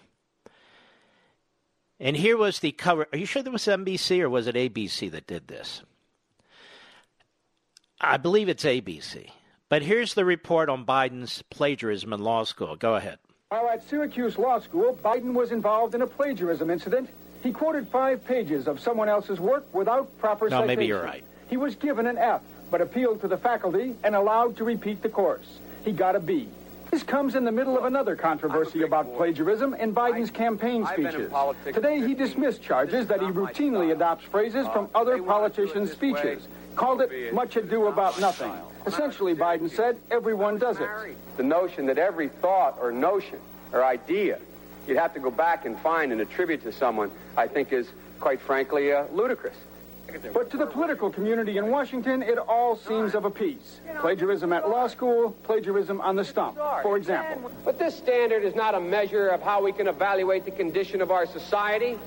And 1.99 2.15
here 2.15 2.37
was 2.37 2.59
the 2.59 2.71
cover. 2.71 3.07
Are 3.11 3.17
you 3.17 3.25
sure 3.25 3.41
there 3.41 3.51
was 3.51 3.65
NBC 3.65 4.21
or 4.21 4.29
was 4.29 4.47
it 4.47 4.55
ABC 4.55 5.09
that 5.11 5.27
did 5.27 5.47
this? 5.47 5.81
I 7.99 8.17
believe 8.17 8.49
it's 8.49 8.63
ABC. 8.63 9.29
But 9.75 9.81
here's 9.81 10.13
the 10.13 10.23
report 10.23 10.69
on 10.69 10.85
Biden's 10.85 11.41
plagiarism 11.49 12.13
in 12.13 12.21
law 12.21 12.45
school. 12.45 12.77
Go 12.77 12.95
ahead. 12.95 13.19
While 13.49 13.67
at 13.67 13.85
Syracuse 13.89 14.37
Law 14.37 14.59
School, 14.59 14.97
Biden 15.03 15.33
was 15.33 15.51
involved 15.51 15.95
in 15.95 16.01
a 16.01 16.07
plagiarism 16.07 16.69
incident. 16.69 17.09
He 17.43 17.51
quoted 17.51 17.85
five 17.89 18.23
pages 18.23 18.69
of 18.69 18.79
someone 18.79 19.09
else's 19.09 19.37
work 19.37 19.65
without 19.73 20.17
proper 20.17 20.45
No, 20.45 20.61
citation. 20.61 20.67
maybe 20.67 20.85
you're 20.85 21.03
right. 21.03 21.25
He 21.49 21.57
was 21.57 21.75
given 21.75 22.07
an 22.07 22.17
F, 22.17 22.41
but 22.71 22.79
appealed 22.79 23.19
to 23.19 23.27
the 23.27 23.35
faculty 23.35 23.97
and 24.05 24.15
allowed 24.15 24.55
to 24.55 24.63
repeat 24.63 25.01
the 25.01 25.09
course. 25.09 25.59
He 25.83 25.91
got 25.91 26.15
a 26.15 26.21
B. 26.21 26.47
This 26.89 27.03
comes 27.03 27.35
in 27.35 27.43
the 27.43 27.51
middle 27.51 27.77
of 27.77 27.83
another 27.83 28.15
controversy 28.15 28.83
about 28.83 29.13
plagiarism 29.17 29.73
in 29.73 29.93
Biden's 29.93 30.31
campaign 30.31 30.85
I've 30.85 30.93
speeches. 30.93 31.29
Today, 31.65 31.99
he 31.99 32.13
dismissed 32.13 32.63
charges 32.63 33.07
that 33.07 33.19
he 33.19 33.25
It's 33.27 33.35
not 33.35 33.43
my 33.43 33.51
routinely 33.51 33.91
adopts 33.91 34.23
phrases 34.23 34.69
from 34.69 34.85
Uh, 34.95 34.99
other 34.99 35.15
they 35.15 35.19
wanna 35.19 35.49
do 35.49 35.63
it 35.63 35.67
politicians' 35.67 35.89
this 35.89 35.99
way, 35.99 36.13
speeches. 36.13 36.47
Called 36.77 37.01
it 37.01 37.11
it. 37.11 37.33
much 37.33 37.57
ado 37.57 37.87
about 37.87 38.17
nothing. 38.21 38.53
Essentially, 38.85 39.35
Biden 39.35 39.69
said, 39.69 39.97
everyone 40.11 40.57
does 40.57 40.79
it. 40.79 40.89
The 41.37 41.43
notion 41.43 41.87
that 41.87 41.97
every 41.97 42.29
thought 42.29 42.77
or 42.79 42.91
notion 42.91 43.39
or 43.71 43.83
idea 43.83 44.39
you'd 44.87 44.97
have 44.97 45.13
to 45.13 45.19
go 45.19 45.31
back 45.31 45.65
and 45.65 45.77
find 45.79 46.11
and 46.11 46.21
attribute 46.21 46.61
to 46.63 46.71
someone, 46.71 47.11
I 47.35 47.47
think 47.47 47.73
is, 47.73 47.87
quite 48.19 48.39
frankly, 48.41 48.91
uh, 48.91 49.05
ludicrous. 49.11 49.55
But 50.33 50.51
to 50.51 50.57
the 50.57 50.67
political 50.67 51.09
community 51.09 51.57
in 51.57 51.69
Washington, 51.69 52.21
it 52.21 52.37
all 52.37 52.77
seems 52.77 53.15
of 53.15 53.25
a 53.25 53.31
piece. 53.31 53.79
Plagiarism 53.99 54.53
at 54.53 54.69
law 54.69 54.87
school, 54.87 55.31
plagiarism 55.43 55.99
on 55.99 56.15
the 56.15 56.23
stump, 56.23 56.57
for 56.83 56.95
example. 56.95 57.51
But 57.65 57.79
this 57.79 57.97
standard 57.97 58.43
is 58.43 58.53
not 58.53 58.75
a 58.75 58.79
measure 58.79 59.29
of 59.29 59.41
how 59.41 59.63
we 59.63 59.71
can 59.71 59.87
evaluate 59.87 60.45
the 60.45 60.51
condition 60.51 61.01
of 61.01 61.09
our 61.09 61.25
society. 61.25 61.97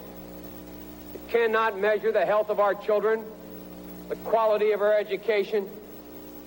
It 1.12 1.28
cannot 1.28 1.78
measure 1.80 2.12
the 2.12 2.24
health 2.24 2.50
of 2.50 2.60
our 2.60 2.74
children, 2.74 3.24
the 4.08 4.16
quality 4.16 4.70
of 4.70 4.80
our 4.80 4.94
education, 4.94 5.68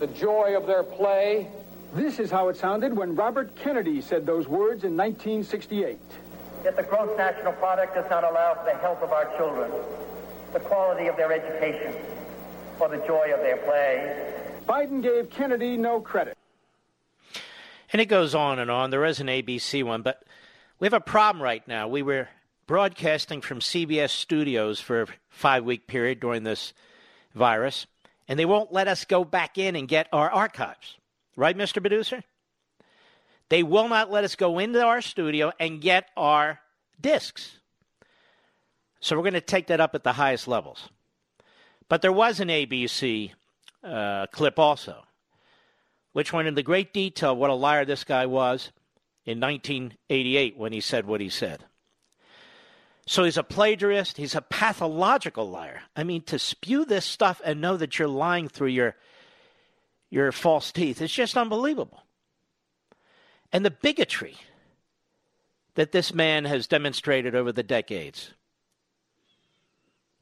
the 0.01 0.07
joy 0.07 0.57
of 0.57 0.65
their 0.65 0.81
play. 0.81 1.47
This 1.93 2.17
is 2.17 2.31
how 2.31 2.49
it 2.49 2.57
sounded 2.57 2.97
when 2.97 3.15
Robert 3.15 3.55
Kennedy 3.55 4.01
said 4.01 4.25
those 4.25 4.47
words 4.47 4.83
in 4.83 4.97
1968. 4.97 5.99
Yet 6.63 6.75
the 6.75 6.81
gross 6.81 7.15
national 7.19 7.53
product 7.53 7.93
does 7.93 8.09
not 8.09 8.23
allow 8.23 8.55
for 8.55 8.65
the 8.65 8.77
health 8.79 9.03
of 9.03 9.11
our 9.11 9.25
children, 9.37 9.71
the 10.53 10.59
quality 10.59 11.05
of 11.05 11.17
their 11.17 11.31
education, 11.31 11.93
or 12.79 12.89
the 12.89 12.97
joy 13.05 13.31
of 13.31 13.41
their 13.41 13.57
play. 13.57 14.33
Biden 14.67 15.03
gave 15.03 15.29
Kennedy 15.29 15.77
no 15.77 16.01
credit. 16.01 16.35
And 17.93 18.01
it 18.01 18.07
goes 18.07 18.33
on 18.33 18.57
and 18.57 18.71
on. 18.71 18.89
There 18.89 19.05
is 19.05 19.19
an 19.19 19.27
ABC 19.27 19.83
one, 19.83 20.01
but 20.01 20.23
we 20.79 20.87
have 20.87 20.93
a 20.93 20.99
problem 20.99 21.43
right 21.43 21.67
now. 21.67 21.87
We 21.87 22.01
were 22.01 22.27
broadcasting 22.65 23.41
from 23.41 23.59
CBS 23.59 24.09
studios 24.09 24.79
for 24.79 25.03
a 25.03 25.07
five 25.29 25.63
week 25.63 25.85
period 25.85 26.19
during 26.19 26.41
this 26.41 26.73
virus, 27.35 27.85
and 28.31 28.39
they 28.39 28.45
won't 28.45 28.71
let 28.71 28.87
us 28.87 29.03
go 29.03 29.25
back 29.25 29.57
in 29.57 29.75
and 29.75 29.89
get 29.89 30.07
our 30.13 30.31
archives. 30.31 30.95
Right, 31.35 31.57
Mr. 31.57 31.81
Producer? 31.81 32.23
They 33.49 33.61
will 33.61 33.89
not 33.89 34.09
let 34.09 34.23
us 34.23 34.35
go 34.35 34.57
into 34.57 34.81
our 34.81 35.01
studio 35.01 35.51
and 35.59 35.81
get 35.81 36.07
our 36.15 36.61
discs. 37.01 37.57
So 39.01 39.17
we're 39.17 39.23
going 39.23 39.33
to 39.33 39.41
take 39.41 39.67
that 39.67 39.81
up 39.81 39.95
at 39.95 40.05
the 40.05 40.13
highest 40.13 40.47
levels. 40.47 40.87
But 41.89 42.01
there 42.01 42.13
was 42.13 42.39
an 42.39 42.47
ABC 42.47 43.31
uh, 43.83 44.27
clip 44.27 44.57
also, 44.57 45.03
which 46.13 46.31
went 46.31 46.47
into 46.47 46.63
great 46.63 46.93
detail 46.93 47.35
what 47.35 47.49
a 47.49 47.53
liar 47.53 47.83
this 47.83 48.05
guy 48.05 48.27
was 48.27 48.71
in 49.25 49.41
1988 49.41 50.55
when 50.55 50.71
he 50.71 50.79
said 50.79 51.05
what 51.05 51.19
he 51.19 51.27
said. 51.27 51.65
So 53.11 53.25
he's 53.25 53.35
a 53.35 53.43
plagiarist. 53.43 54.15
He's 54.15 54.35
a 54.35 54.41
pathological 54.41 55.49
liar. 55.49 55.81
I 55.97 56.05
mean, 56.05 56.21
to 56.27 56.39
spew 56.39 56.85
this 56.85 57.03
stuff 57.03 57.41
and 57.43 57.59
know 57.59 57.75
that 57.75 57.99
you're 57.99 58.07
lying 58.07 58.47
through 58.47 58.69
your 58.69 58.95
your 60.09 60.31
false 60.31 60.71
teeth, 60.71 61.01
it's 61.01 61.13
just 61.13 61.35
unbelievable. 61.35 62.03
And 63.51 63.65
the 63.65 63.69
bigotry 63.69 64.37
that 65.75 65.91
this 65.91 66.13
man 66.13 66.45
has 66.45 66.67
demonstrated 66.67 67.35
over 67.35 67.51
the 67.51 67.63
decades. 67.63 68.31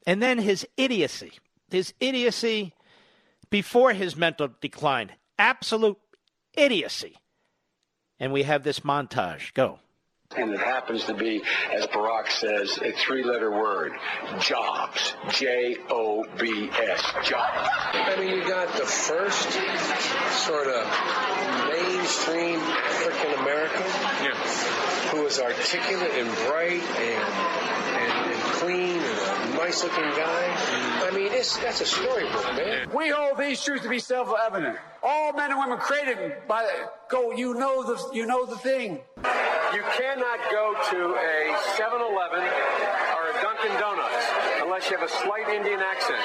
And 0.04 0.20
then 0.20 0.38
his 0.38 0.66
idiocy, 0.76 1.34
his 1.70 1.94
idiocy 2.00 2.74
before 3.50 3.92
his 3.92 4.16
mental 4.16 4.48
decline, 4.60 5.12
absolute 5.38 5.98
idiocy. 6.54 7.18
And 8.18 8.32
we 8.32 8.42
have 8.42 8.64
this 8.64 8.80
montage. 8.80 9.54
Go. 9.54 9.78
And 10.36 10.52
it 10.52 10.60
happens 10.60 11.06
to 11.06 11.14
be, 11.14 11.42
as 11.72 11.88
Barack 11.88 12.30
says, 12.30 12.78
a 12.78 12.92
three 12.92 13.24
letter 13.24 13.50
word 13.50 13.90
jobs. 14.38 15.14
J 15.30 15.76
O 15.90 16.24
B 16.38 16.70
S. 16.70 17.02
Jobs. 17.24 17.68
I 17.92 18.14
mean, 18.16 18.28
you 18.36 18.48
got 18.48 18.72
the 18.76 18.86
first 18.86 19.50
sort 20.46 20.68
of 20.68 20.86
mainstream 21.68 22.60
African 22.60 23.40
American 23.40 23.82
yeah. 24.22 25.10
who 25.10 25.26
is 25.26 25.40
articulate 25.40 26.12
and 26.12 26.32
bright 26.46 26.80
and, 26.80 27.24
and, 27.98 28.32
and 28.32 28.42
clean 28.54 28.98
and 29.00 29.52
a 29.52 29.56
nice 29.56 29.82
looking 29.82 30.10
guy. 30.10 30.16
Mm-hmm. 30.16 31.02
I 31.02 31.10
mean, 31.10 31.32
it's, 31.32 31.56
that's 31.56 31.80
a 31.80 31.86
storybook, 31.86 32.44
man. 32.54 32.88
We 32.94 33.08
hold 33.08 33.36
these 33.36 33.64
truths 33.64 33.82
to 33.82 33.88
be 33.88 33.98
self-evident. 33.98 34.78
All 35.02 35.32
men 35.32 35.50
and 35.50 35.58
women 35.58 35.78
created 35.78 36.46
by 36.46 36.68
go. 37.08 37.32
You 37.32 37.54
know 37.54 37.82
the 37.82 37.96
you 38.12 38.26
know 38.26 38.44
the 38.44 38.56
thing. 38.56 39.00
You 39.72 39.82
cannot 39.96 40.40
go 40.50 40.74
to 40.90 41.14
a 41.14 41.56
7-Eleven 41.78 42.42
or 42.42 43.22
a 43.30 43.34
Dunkin' 43.40 43.80
Donuts 43.80 44.26
unless 44.62 44.90
you 44.90 44.98
have 44.98 45.08
a 45.08 45.12
slight 45.22 45.48
Indian 45.48 45.80
accent. 45.80 46.20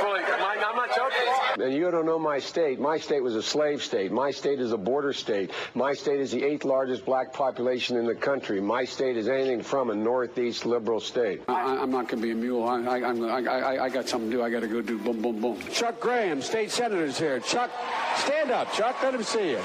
Fully, 0.00 0.20
I'm 0.22 0.76
not 0.76 0.94
joking. 0.94 1.47
And 1.60 1.74
you 1.74 1.90
don't 1.90 2.06
know 2.06 2.18
my 2.18 2.38
state. 2.38 2.78
My 2.80 2.98
state 2.98 3.22
was 3.22 3.34
a 3.34 3.42
slave 3.42 3.82
state. 3.82 4.12
My 4.12 4.30
state 4.30 4.60
is 4.60 4.72
a 4.72 4.76
border 4.76 5.12
state. 5.12 5.50
My 5.74 5.92
state 5.94 6.20
is 6.20 6.30
the 6.30 6.44
eighth 6.44 6.64
largest 6.64 7.04
black 7.04 7.32
population 7.32 7.96
in 7.96 8.06
the 8.06 8.14
country. 8.14 8.60
My 8.60 8.84
state 8.84 9.16
is 9.16 9.28
anything 9.28 9.62
from 9.62 9.90
a 9.90 9.94
northeast 9.94 10.66
liberal 10.66 11.00
state. 11.00 11.42
I, 11.48 11.82
am 11.82 11.90
not 11.90 12.08
going 12.08 12.22
to 12.22 12.26
be 12.26 12.30
a 12.30 12.34
mule. 12.34 12.68
I, 12.68 12.80
I, 12.80 12.98
I, 12.98 13.40
I, 13.40 13.84
I 13.84 13.88
got 13.88 14.08
something 14.08 14.30
to 14.30 14.36
do. 14.36 14.42
I 14.42 14.50
got 14.50 14.60
to 14.60 14.68
go 14.68 14.82
do 14.82 14.98
boom, 14.98 15.22
boom, 15.22 15.40
boom. 15.40 15.60
Chuck 15.72 16.00
Graham, 16.00 16.42
state 16.42 16.70
senator's 16.70 17.18
here. 17.18 17.40
Chuck, 17.40 17.70
stand 18.16 18.50
up, 18.50 18.72
Chuck. 18.72 19.02
Let 19.02 19.14
him 19.14 19.22
see 19.22 19.50
you. 19.50 19.62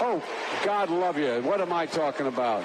Oh, 0.00 0.22
God 0.64 0.90
love 0.90 1.18
you. 1.18 1.40
What 1.42 1.60
am 1.60 1.72
I 1.72 1.86
talking 1.86 2.26
about? 2.26 2.64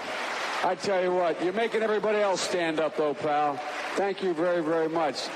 I 0.64 0.76
tell 0.76 1.02
you 1.02 1.14
what, 1.14 1.42
you're 1.42 1.54
making 1.54 1.84
everybody 1.84 2.18
else 2.18 2.42
stand 2.42 2.82
up, 2.82 2.98
though, 2.98 3.14
pal. 3.14 3.58
Thank 3.96 4.22
you 4.22 4.34
very, 4.34 4.62
very 4.62 4.90
much. 4.90 5.28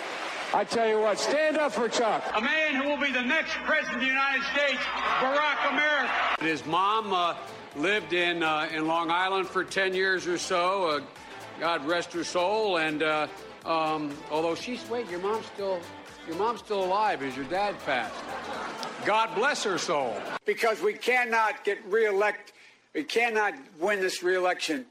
I 0.56 0.63
tell 0.63 0.88
you 0.88 1.00
what, 1.00 1.18
stand 1.18 1.58
up 1.58 1.72
for 1.72 1.89
Chuck. 1.89 2.24
A 2.36 2.42
man 2.42 2.76
who 2.76 2.88
will 2.88 2.98
be 2.98 3.12
the 3.12 3.24
next 3.24 3.54
president 3.66 3.96
of 3.96 4.02
the 4.02 4.06
United 4.06 4.44
States, 4.54 4.80
Barack 5.20 5.72
America. 5.72 6.13
His 6.42 6.63
mom 6.68 7.12
uh, 7.12 7.36
lived 7.76 8.13
in 8.13 8.44
uh, 8.44 8.70
in 8.72 8.86
Long 8.86 9.10
Island 9.10 9.48
for 9.48 9.63
10 9.63 9.96
years 9.96 10.28
or 10.28 10.38
so. 10.38 10.89
Uh, 10.89 11.02
God 11.60 11.84
rest 11.88 12.13
her 12.13 12.24
soul. 12.24 12.78
And 12.78 13.02
uh, 13.02 13.28
um, 13.66 14.16
although 14.30 14.54
she's 14.54 14.88
wait, 14.89 15.10
your 15.10 15.22
mom's 15.22 15.48
still 15.48 15.80
your 16.28 16.36
mom's 16.38 16.60
still 16.60 16.84
alive. 16.84 17.24
Is 17.24 17.36
your 17.36 17.46
dad 17.46 17.76
passed? 17.84 18.13
God 19.06 19.34
bless 19.34 19.63
her 19.63 19.80
soul. 19.80 20.16
Because 20.46 20.82
we 20.82 20.94
cannot 20.94 21.63
get 21.63 21.84
reelect. 21.86 22.54
We 22.94 23.04
cannot 23.04 23.56
win 23.80 24.02
this 24.02 24.22
reelection. 24.22 24.86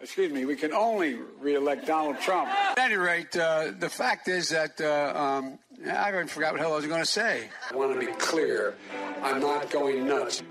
Excuse 0.00 0.30
me. 0.30 0.44
We 0.44 0.56
can 0.56 0.72
only 0.72 1.14
reelect 1.40 1.86
Donald 1.86 2.20
Trump. 2.20 2.48
At 2.48 2.78
any 2.78 2.96
rate, 2.96 3.34
uh, 3.36 3.72
the 3.78 3.88
fact 3.88 4.28
is 4.28 4.50
that 4.50 4.80
uh, 4.80 5.18
um, 5.18 5.58
I 5.90 6.08
even 6.10 6.26
forgot 6.26 6.52
what 6.52 6.60
hell 6.60 6.74
I 6.74 6.76
was 6.76 6.86
going 6.86 7.00
to 7.00 7.06
say. 7.06 7.48
I 7.70 7.76
want 7.76 7.98
to 7.98 8.06
be 8.06 8.12
clear. 8.12 8.76
I'm 9.22 9.40
not 9.40 9.70
going 9.70 10.06
nuts. 10.06 10.42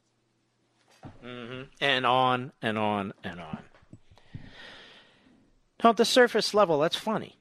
Mm-hmm. 1.24 1.64
And 1.80 2.06
on 2.06 2.52
and 2.62 2.78
on 2.78 3.14
and 3.24 3.40
on. 3.40 3.60
Now, 5.84 5.92
at 5.92 5.98
the 5.98 6.06
surface 6.06 6.56
level, 6.56 6.80
that's 6.80 6.96
funny. 6.96 7.38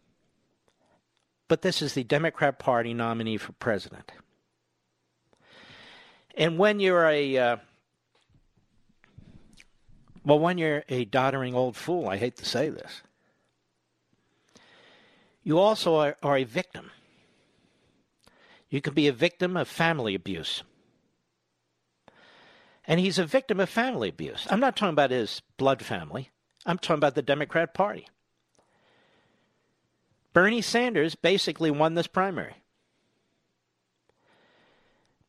But 1.49 1.63
this 1.63 1.81
is 1.81 1.95
the 1.95 2.05
Democrat 2.05 2.59
Party 2.59 2.93
nominee 2.93 3.39
for 3.39 3.53
president. 3.53 4.13
And 6.37 6.59
when 6.59 6.81
you're 6.81 7.07
a 7.07 7.39
uh, 7.39 7.57
well, 10.25 10.39
when 10.39 10.59
you're 10.59 10.85
a 10.89 11.05
doddering 11.05 11.55
old 11.55 11.77
fool, 11.77 12.09
I 12.09 12.17
hate 12.17 12.37
to 12.37 12.45
say 12.45 12.71
this, 12.71 13.03
you 15.43 15.59
also 15.59 15.97
are, 15.97 16.17
are 16.23 16.39
a 16.39 16.45
victim. 16.45 16.91
You 18.71 18.81
can 18.81 18.95
be 18.95 19.07
a 19.07 19.13
victim 19.13 19.57
of 19.57 19.69
family 19.69 20.15
abuse. 20.15 20.63
And 22.87 22.99
he's 22.99 23.19
a 23.19 23.25
victim 23.25 23.61
of 23.61 23.69
family 23.69 24.09
abuse. 24.09 24.47
I'm 24.51 24.61
not 24.61 24.77
talking 24.77 24.93
about 24.93 25.11
his 25.11 25.43
blood 25.57 25.83
family. 25.83 26.31
I'm 26.67 26.79
talking 26.79 26.99
about 26.99 27.15
the 27.15 27.23
Democrat 27.23 27.75
Party. 27.75 28.09
Bernie 30.33 30.63
Sanders 30.63 31.15
basically 31.15 31.71
won 31.71 31.95
this 31.95 32.09
primary 32.09 32.57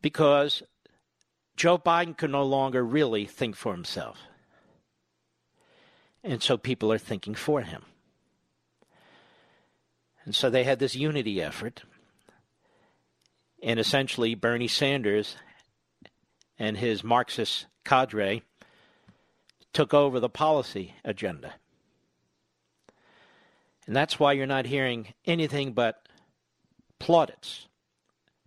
because 0.02 0.64
Joe 1.56 1.78
Biden 1.78 2.18
could 2.18 2.32
no 2.32 2.44
longer 2.44 2.84
really 2.84 3.26
think 3.26 3.56
for 3.56 3.74
himself. 3.74 4.18
And 6.26 6.42
so 6.42 6.58
people 6.58 6.92
are 6.92 6.98
thinking 6.98 7.36
for 7.36 7.62
him. 7.62 7.84
And 10.26 10.36
so 10.36 10.50
they 10.50 10.64
had 10.64 10.80
this 10.80 10.96
unity 10.96 11.40
effort. 11.40 11.84
And 13.62 13.80
essentially, 13.80 14.34
Bernie 14.34 14.68
Sanders 14.68 15.36
and 16.58 16.78
his 16.78 17.04
Marxist 17.04 17.68
cadre 17.86 18.42
took 19.72 19.94
over 19.94 20.20
the 20.20 20.30
policy 20.30 20.96
agenda. 21.04 21.54
And 23.86 23.96
that's 23.96 24.20
why 24.20 24.34
you're 24.34 24.48
not 24.48 24.66
hearing 24.66 25.14
anything 25.26 25.74
but 25.74 26.08
plaudits 26.98 27.68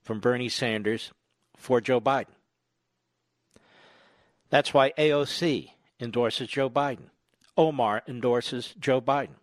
from 0.02 0.18
Bernie 0.18 0.48
Sanders 0.48 1.12
for 1.56 1.80
Joe 1.80 2.00
Biden. 2.00 2.34
That's 4.50 4.74
why 4.74 4.92
AOC 4.98 5.70
endorses 6.00 6.48
Joe 6.48 6.68
Biden. 6.68 7.10
Omar 7.58 8.04
endorses 8.06 8.72
Joe 8.78 9.00
Biden. 9.00 9.34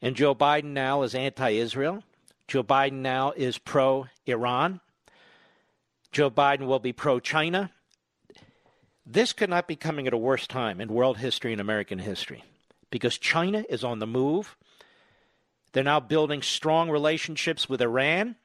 And 0.00 0.16
Joe 0.16 0.34
Biden 0.34 0.72
now 0.72 1.02
is 1.02 1.14
anti 1.14 1.50
Israel. 1.50 2.02
Joe 2.48 2.64
Biden 2.64 3.02
now 3.02 3.32
is 3.32 3.58
pro 3.58 4.06
Iran. 4.26 4.80
Joe 6.10 6.30
Biden 6.30 6.66
will 6.66 6.78
be 6.78 6.92
pro 6.92 7.20
China. 7.20 7.70
This 9.06 9.34
could 9.34 9.50
not 9.50 9.68
be 9.68 9.76
coming 9.76 10.06
at 10.06 10.14
a 10.14 10.18
worse 10.18 10.46
time 10.46 10.80
in 10.80 10.88
world 10.88 11.18
history 11.18 11.52
and 11.52 11.60
American 11.60 11.98
history 11.98 12.42
because 12.90 13.18
China 13.18 13.64
is 13.68 13.84
on 13.84 13.98
the 13.98 14.06
move. 14.06 14.56
They're 15.72 15.84
now 15.84 16.00
building 16.00 16.40
strong 16.40 16.88
relationships 16.88 17.68
with 17.68 17.82
Iran. 17.82 18.36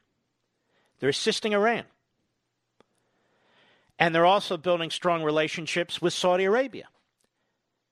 They're 1.00 1.10
assisting 1.10 1.54
Iran. 1.54 1.84
And 3.98 4.14
they're 4.14 4.26
also 4.26 4.58
building 4.58 4.90
strong 4.90 5.24
relationships 5.24 6.02
with 6.02 6.14
Saudi 6.14 6.46
Arabia. 6.46 6.88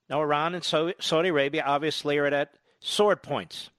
Now, 0.10 0.22
Iran 0.22 0.56
and 0.56 0.64
Saudi 0.64 1.30
Arabia 1.30 1.64
obviously 1.66 2.18
are 2.18 2.26
at 2.28 2.54
sword 2.80 3.22
points, 3.22 3.70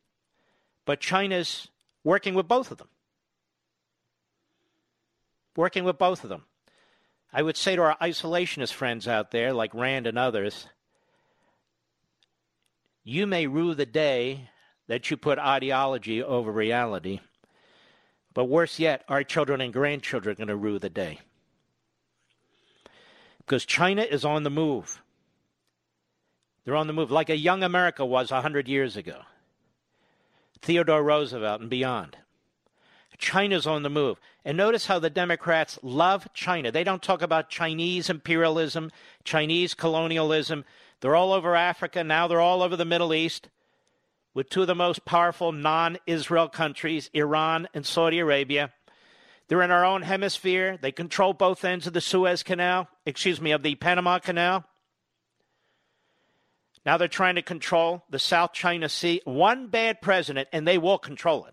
but 0.84 1.00
China's 1.00 1.68
working 2.04 2.34
with 2.34 2.46
both 2.46 2.70
of 2.70 2.78
them. 2.78 2.88
Working 5.56 5.84
with 5.84 5.98
both 5.98 6.22
of 6.24 6.30
them. 6.30 6.44
I 7.32 7.42
would 7.42 7.56
say 7.56 7.76
to 7.76 7.82
our 7.82 7.96
isolationist 8.00 8.72
friends 8.72 9.08
out 9.08 9.30
there, 9.30 9.52
like 9.52 9.74
Rand 9.74 10.06
and 10.06 10.18
others, 10.18 10.66
you 13.04 13.26
may 13.26 13.46
rue 13.46 13.74
the 13.74 13.86
day 13.86 14.50
that 14.86 15.10
you 15.10 15.16
put 15.16 15.38
ideology 15.38 16.22
over 16.22 16.50
reality. 16.50 17.20
But 18.34 18.44
worse 18.44 18.78
yet, 18.78 19.04
our 19.08 19.24
children 19.24 19.60
and 19.60 19.72
grandchildren 19.72 20.32
are 20.32 20.36
going 20.36 20.48
to 20.48 20.56
rue 20.56 20.78
the 20.78 20.90
day 20.90 21.20
because 23.38 23.64
China 23.64 24.02
is 24.02 24.26
on 24.26 24.42
the 24.42 24.50
move. 24.50 25.02
They're 26.68 26.76
on 26.76 26.86
the 26.86 26.92
move 26.92 27.10
like 27.10 27.30
a 27.30 27.36
young 27.38 27.62
America 27.62 28.04
was 28.04 28.30
100 28.30 28.68
years 28.68 28.94
ago. 28.94 29.22
Theodore 30.60 31.02
Roosevelt 31.02 31.62
and 31.62 31.70
beyond. 31.70 32.18
China's 33.16 33.66
on 33.66 33.84
the 33.84 33.88
move. 33.88 34.20
And 34.44 34.58
notice 34.58 34.84
how 34.84 34.98
the 34.98 35.08
Democrats 35.08 35.78
love 35.82 36.28
China. 36.34 36.70
They 36.70 36.84
don't 36.84 37.02
talk 37.02 37.22
about 37.22 37.48
Chinese 37.48 38.10
imperialism, 38.10 38.90
Chinese 39.24 39.72
colonialism. 39.72 40.66
They're 41.00 41.16
all 41.16 41.32
over 41.32 41.56
Africa. 41.56 42.04
Now 42.04 42.28
they're 42.28 42.38
all 42.38 42.62
over 42.62 42.76
the 42.76 42.84
Middle 42.84 43.14
East 43.14 43.48
with 44.34 44.50
two 44.50 44.60
of 44.60 44.66
the 44.66 44.74
most 44.74 45.06
powerful 45.06 45.52
non 45.52 45.96
Israel 46.06 46.50
countries, 46.50 47.08
Iran 47.14 47.66
and 47.72 47.86
Saudi 47.86 48.18
Arabia. 48.18 48.74
They're 49.48 49.62
in 49.62 49.70
our 49.70 49.86
own 49.86 50.02
hemisphere. 50.02 50.76
They 50.78 50.92
control 50.92 51.32
both 51.32 51.64
ends 51.64 51.86
of 51.86 51.94
the 51.94 52.02
Suez 52.02 52.42
Canal, 52.42 52.88
excuse 53.06 53.40
me, 53.40 53.52
of 53.52 53.62
the 53.62 53.74
Panama 53.76 54.18
Canal. 54.18 54.67
Now 56.88 56.96
they're 56.96 57.06
trying 57.06 57.34
to 57.34 57.42
control 57.42 58.02
the 58.08 58.18
South 58.18 58.54
China 58.54 58.88
Sea. 58.88 59.20
One 59.26 59.66
bad 59.66 60.00
president, 60.00 60.48
and 60.54 60.66
they 60.66 60.78
will 60.78 60.96
control 60.96 61.44
it. 61.44 61.52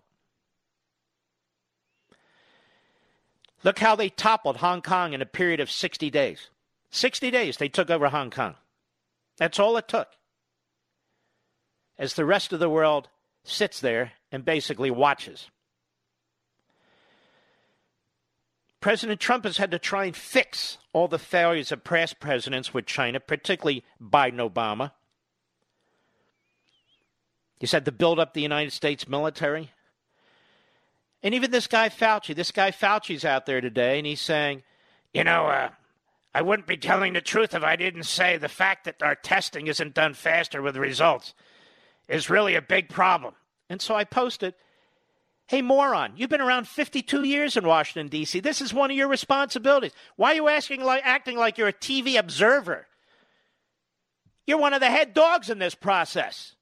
Look 3.62 3.78
how 3.78 3.96
they 3.96 4.08
toppled 4.08 4.56
Hong 4.56 4.80
Kong 4.80 5.12
in 5.12 5.20
a 5.20 5.26
period 5.26 5.60
of 5.60 5.70
60 5.70 6.08
days. 6.08 6.48
60 6.90 7.30
days 7.30 7.58
they 7.58 7.68
took 7.68 7.90
over 7.90 8.08
Hong 8.08 8.30
Kong. 8.30 8.54
That's 9.36 9.58
all 9.58 9.76
it 9.76 9.88
took. 9.88 10.08
As 11.98 12.14
the 12.14 12.24
rest 12.24 12.54
of 12.54 12.58
the 12.58 12.70
world 12.70 13.10
sits 13.44 13.78
there 13.78 14.12
and 14.32 14.42
basically 14.42 14.90
watches. 14.90 15.50
President 18.80 19.20
Trump 19.20 19.44
has 19.44 19.58
had 19.58 19.72
to 19.72 19.78
try 19.78 20.06
and 20.06 20.16
fix 20.16 20.78
all 20.94 21.08
the 21.08 21.18
failures 21.18 21.72
of 21.72 21.84
past 21.84 22.20
presidents 22.20 22.72
with 22.72 22.86
China, 22.86 23.20
particularly 23.20 23.84
Biden 24.00 24.38
Obama. 24.38 24.92
He's 27.58 27.72
had 27.72 27.84
to 27.86 27.92
build 27.92 28.18
up 28.18 28.34
the 28.34 28.42
United 28.42 28.72
States 28.72 29.08
military. 29.08 29.72
And 31.22 31.34
even 31.34 31.50
this 31.50 31.66
guy 31.66 31.88
Fauci, 31.88 32.34
this 32.34 32.52
guy 32.52 32.70
Fauci's 32.70 33.24
out 33.24 33.46
there 33.46 33.60
today, 33.60 33.98
and 33.98 34.06
he's 34.06 34.20
saying, 34.20 34.62
you 35.14 35.24
know, 35.24 35.46
uh, 35.46 35.70
I 36.34 36.42
wouldn't 36.42 36.68
be 36.68 36.76
telling 36.76 37.14
the 37.14 37.22
truth 37.22 37.54
if 37.54 37.62
I 37.62 37.76
didn't 37.76 38.02
say 38.02 38.36
the 38.36 38.48
fact 38.48 38.84
that 38.84 39.02
our 39.02 39.14
testing 39.14 39.68
isn't 39.68 39.94
done 39.94 40.12
faster 40.12 40.60
with 40.60 40.76
results 40.76 41.34
is 42.08 42.28
really 42.28 42.54
a 42.54 42.62
big 42.62 42.90
problem. 42.90 43.34
And 43.70 43.80
so 43.80 43.94
I 43.94 44.04
posted, 44.04 44.54
hey, 45.46 45.62
moron, 45.62 46.12
you've 46.16 46.30
been 46.30 46.42
around 46.42 46.68
52 46.68 47.24
years 47.24 47.56
in 47.56 47.66
Washington, 47.66 48.08
D.C. 48.08 48.40
This 48.40 48.60
is 48.60 48.74
one 48.74 48.90
of 48.90 48.96
your 48.96 49.08
responsibilities. 49.08 49.92
Why 50.16 50.32
are 50.32 50.34
you 50.34 50.48
asking 50.48 50.84
like, 50.84 51.02
acting 51.04 51.38
like 51.38 51.56
you're 51.56 51.68
a 51.68 51.72
TV 51.72 52.18
observer? 52.18 52.86
You're 54.46 54.58
one 54.58 54.74
of 54.74 54.80
the 54.80 54.90
head 54.90 55.14
dogs 55.14 55.48
in 55.48 55.58
this 55.58 55.74
process. 55.74 56.55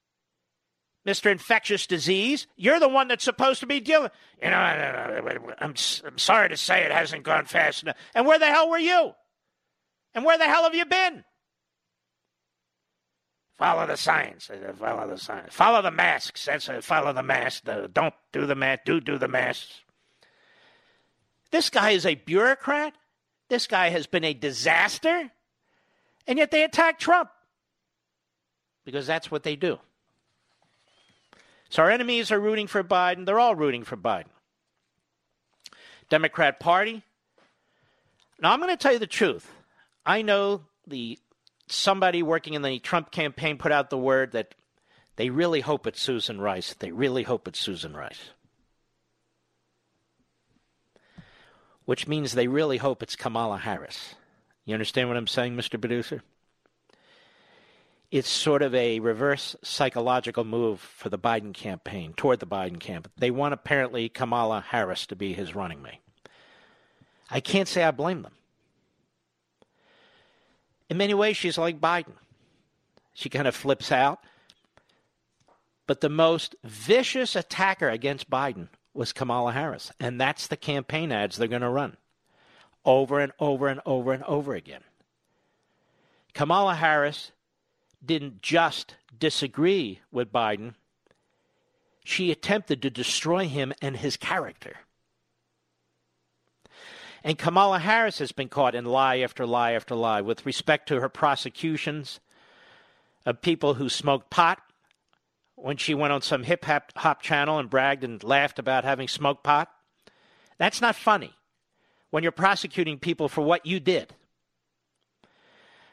Mr. 1.07 1.31
Infectious 1.31 1.87
Disease. 1.87 2.47
You're 2.57 2.81
the 2.81 2.89
one 2.89 3.09
that's 3.09 3.25
supposed 3.25 3.61
to 3.61 3.67
be 3.67 3.81
dealing. 3.81 4.11
You 4.43 4.51
know, 4.51 4.57
I'm, 4.57 5.75
I'm 6.05 6.19
sorry 6.19 6.49
to 6.49 6.57
say 6.57 6.83
it 6.83 6.93
hasn't 6.93 7.25
gone 7.25 7.45
fast 7.45 7.83
enough. 7.83 7.97
And 8.15 8.27
where 8.27 8.39
the 8.39 8.47
hell 8.47 8.71
were 8.71 8.79
you? 8.79 9.13
And 10.15 10.25
where 10.25 10.39
the 10.39 10.45
hell 10.45 10.63
have 10.63 10.75
you 10.75 10.85
been? 10.85 11.25
Follow 13.59 13.87
the 13.87 13.97
science. 13.97 14.51
Follow 14.79 15.09
the 15.09 15.19
science. 15.19 15.55
Follow 15.55 15.83
the 15.83 15.91
masks. 15.91 16.47
That's. 16.47 16.69
Follow 16.85 17.13
the 17.13 17.23
mask. 17.23 17.65
Don't 17.93 18.15
do 18.33 18.47
the 18.47 18.55
mask. 18.55 18.81
Do 18.85 19.01
do 19.01 19.17
the 19.17 19.29
masks. 19.29 19.83
This 21.51 21.71
guy 21.71 21.91
is 21.91 22.05
a 22.05 22.17
bureaucrat. 22.17 22.95
This 23.49 23.67
guy 23.67 23.91
has 23.91 24.07
been 24.07 24.25
a 24.25 24.35
disaster. 24.35 25.31
And 26.27 26.39
yet 26.39 26.51
they 26.51 26.65
attack 26.65 26.99
Trump. 26.99 27.31
Because 28.85 29.07
that's 29.07 29.31
what 29.31 29.45
they 29.45 29.55
do. 29.55 29.79
So 31.75 31.83
our 31.83 31.91
enemies 31.91 32.31
are 32.31 32.39
rooting 32.39 32.69
for 32.69 32.85
Biden. 32.85 33.27
They're 33.27 33.41
all 33.41 33.57
rooting 33.57 33.83
for 33.83 33.97
Biden. 33.97 34.29
Democrat 36.09 36.61
Party. 36.61 37.03
Now, 38.41 38.53
I'm 38.53 38.61
going 38.61 38.71
to 38.71 38.77
tell 38.77 38.93
you 38.93 39.01
the 39.01 39.09
truth. 39.09 39.51
I 40.07 40.23
know 40.23 40.61
the 40.87 41.19
somebody 41.67 42.23
working 42.23 42.55
in 42.55 42.63
the 42.63 42.79
Trump 42.79 43.11
campaign 43.11 43.59
put 43.59 43.73
out 43.73 43.91
the 43.91 43.99
word 43.99 44.31
that 44.33 44.55
they 45.17 45.31
really 45.31 45.63
hope 45.63 45.89
it's 45.89 46.01
Susan 46.01 46.41
Rice. 46.41 46.75
They 46.75 46.93
really 46.93 47.25
hope 47.25 47.49
it's 47.49 47.59
Susan 47.59 47.97
Rice. 47.97 48.31
Which 51.87 52.07
means 52.07 52.35
they 52.35 52.47
really 52.47 52.77
hope 52.77 53.03
it's 53.03 53.17
Kamala 53.17 53.59
Harris. 53.59 54.15
You 54.65 54.75
understand 54.75 55.09
what 55.09 55.17
I'm 55.17 55.27
saying, 55.27 55.57
Mr. 55.57 55.81
Producer? 55.81 56.23
It's 58.15 58.31
sort 58.31 58.63
of 58.63 58.73
a 58.77 59.01
reverse 59.01 59.57
psychological 59.65 60.45
move 60.45 60.79
for 60.79 61.09
the 61.09 61.19
Biden 61.19 61.53
campaign, 61.53 62.13
toward 62.17 62.39
the 62.39 62.47
Biden 62.47 62.79
camp. 62.79 63.11
They 63.19 63.33
want 63.33 63.55
apparently 63.55 64.09
Kamala 64.09 64.65
Harris 64.69 65.05
to 65.07 65.17
be 65.17 65.33
his 65.33 65.57
running 65.57 65.83
mate. 65.83 65.99
I 67.29 67.41
can't 67.41 67.67
say 67.67 67.83
I 67.83 67.91
blame 67.91 68.23
them. 68.23 68.35
In 70.89 70.97
many 70.97 71.13
ways, 71.13 71.37
she's 71.37 71.59
like 71.59 71.81
Biden. 71.81 72.13
She 73.15 73.29
kind 73.29 73.49
of 73.49 73.57
flips 73.57 73.91
out. 73.91 74.21
But 75.89 76.01
the 76.01 76.09
most 76.09 76.55
vicious 76.63 77.35
attacker 77.35 77.89
against 77.89 78.31
Biden 78.31 78.69
was 78.95 79.13
Kamala 79.13 79.51
Harris. 79.51 79.91
And 79.99 80.21
that's 80.21 80.47
the 80.47 80.57
campaign 80.57 81.11
ads 81.11 81.37
they're 81.37 81.49
going 81.49 81.63
to 81.63 81.69
run 81.69 81.97
over 82.85 83.19
and 83.19 83.33
over 83.41 83.67
and 83.67 83.81
over 83.85 84.13
and 84.13 84.23
over 84.23 84.55
again. 84.55 84.85
Kamala 86.33 86.77
Harris 86.77 87.33
didn't 88.05 88.43
just 88.43 88.97
disagree 89.19 90.01
with 90.11 90.33
Biden, 90.33 90.75
she 92.05 92.31
attempted 92.31 92.83
to 92.83 92.91
destroy 92.91 93.49
him 93.49 93.73
and 93.81 93.97
his 93.97 94.17
character. 94.17 94.77
And 97.23 97.39
Kamala 97.39 97.79
Harris 97.79 98.19
has 98.19 98.33
been 98.33 98.51
caught 98.51 98.75
in 98.75 98.85
lie 98.85 99.21
after 99.21 99.47
lie 99.47 99.73
after 99.73 99.95
lie 99.95 100.21
with 100.21 100.45
respect 100.45 100.89
to 100.89 101.01
her 101.01 101.09
prosecutions 101.09 102.21
of 103.25 103.41
people 103.41 103.75
who 103.75 103.89
smoked 103.89 104.29
pot 104.29 104.61
when 105.55 105.79
she 105.79 105.95
went 105.95 106.13
on 106.13 106.21
some 106.21 106.43
hip 106.43 106.67
hop 106.97 107.23
channel 107.23 107.59
and 107.59 107.71
bragged 107.71 108.05
and 108.05 108.23
laughed 108.23 108.59
about 108.59 108.85
having 108.85 109.09
smoked 109.09 109.43
pot. 109.43 109.71
That's 110.59 110.83
not 110.83 110.95
funny 110.95 111.33
when 112.11 112.23
you're 112.23 112.33
prosecuting 112.33 112.99
people 112.99 113.31
for 113.31 113.41
what 113.41 113.65
you 113.65 113.81
did. 113.81 114.15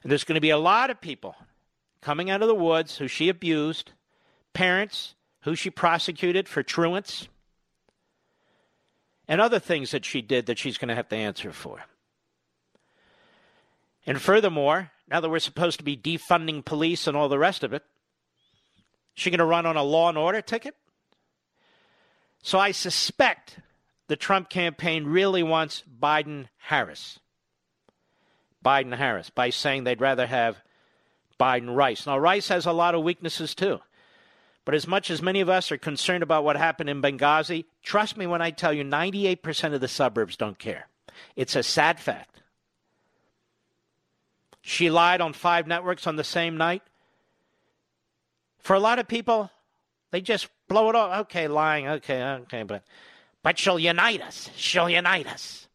And 0.04 0.12
there's 0.12 0.26
going 0.26 0.36
to 0.36 0.41
be 0.41 0.50
a 0.50 0.58
lot 0.58 0.89
of 0.89 1.00
people 1.00 1.36
coming 2.02 2.30
out 2.30 2.42
of 2.42 2.48
the 2.48 2.56
woods 2.56 2.98
who 2.98 3.08
she 3.08 3.30
abused, 3.30 3.92
parents 4.54 5.16
who 5.42 5.56
she 5.56 5.70
prosecuted 5.70 6.48
for 6.48 6.64
truants, 6.64 7.28
and 9.28 9.40
other 9.40 9.60
things 9.60 9.92
that 9.92 10.06
she 10.06 10.22
did 10.22 10.46
that 10.48 10.58
she's 10.58 10.78
going 10.78 10.90
to 10.90 10.96
have 10.96 11.10
to 11.10 11.16
answer 11.16 11.52
for. 11.52 11.82
And 14.06 14.22
furthermore, 14.22 14.92
now 15.08 15.20
that 15.20 15.30
we're 15.30 15.40
supposed 15.40 15.78
to 15.78 15.86
be 15.86 15.96
defunding 15.96 16.66
police 16.66 17.08
and 17.08 17.16
all 17.16 17.30
the 17.30 17.40
rest 17.40 17.64
of 17.64 17.74
it, 17.74 17.84
she 19.14 19.30
going 19.30 19.40
to 19.40 19.46
run 19.46 19.66
on 19.66 19.78
a 19.78 19.84
law 19.84 20.10
and 20.10 20.18
order 20.18 20.42
ticket? 20.42 20.76
So 22.42 22.58
I 22.58 22.72
suspect 22.72 23.60
the 24.08 24.16
Trump 24.16 24.50
campaign 24.50 25.06
really 25.06 25.44
wants 25.44 25.84
Biden 26.00 26.48
Harris. 26.58 27.20
Biden 28.64 28.96
Harris 28.96 29.30
by 29.30 29.50
saying 29.50 29.84
they'd 29.84 30.02
rather 30.02 30.28
have 30.28 30.62
Biden 31.41 31.75
Rice. 31.75 32.06
Now, 32.06 32.19
Rice 32.19 32.49
has 32.49 32.67
a 32.67 32.71
lot 32.71 32.93
of 32.93 33.01
weaknesses 33.01 33.56
too. 33.56 33.80
But 34.63 34.75
as 34.75 34.88
much 34.88 35.10
as 35.10 35.23
many 35.23 35.41
of 35.41 35.49
us 35.49 35.71
are 35.71 35.77
concerned 35.77 36.21
about 36.21 36.43
what 36.43 36.56
happened 36.56 36.88
in 36.88 37.01
Benghazi, 37.01 37.65
trust 37.82 38.15
me 38.15 38.27
when 38.27 38.43
I 38.43 38.51
tell 38.51 38.71
you 38.71 38.84
98% 38.84 39.73
of 39.73 39.82
the 39.82 39.88
suburbs 39.88 40.38
don't 40.38 40.60
care. 40.60 40.88
It's 41.36 41.56
a 41.56 41.63
sad 41.63 41.99
fact. 41.99 42.43
She 44.62 44.91
lied 44.91 45.19
on 45.19 45.34
five 45.34 45.65
networks 45.65 46.06
on 46.06 46.15
the 46.15 46.23
same 46.23 46.58
night. 46.58 46.84
For 48.60 48.75
a 48.75 48.80
lot 48.80 48.99
of 48.99 49.08
people, 49.08 49.49
they 50.12 50.21
just 50.21 50.47
blow 50.67 50.89
it 50.89 50.95
off. 50.95 51.21
Okay, 51.21 51.47
lying. 51.47 51.88
Okay, 51.88 52.21
okay, 52.23 52.62
but 52.62 52.84
but 53.41 53.58
she'll 53.58 53.80
unite 53.80 54.21
us. 54.21 54.51
She'll 54.56 54.89
unite 54.89 55.25
us. 55.25 55.67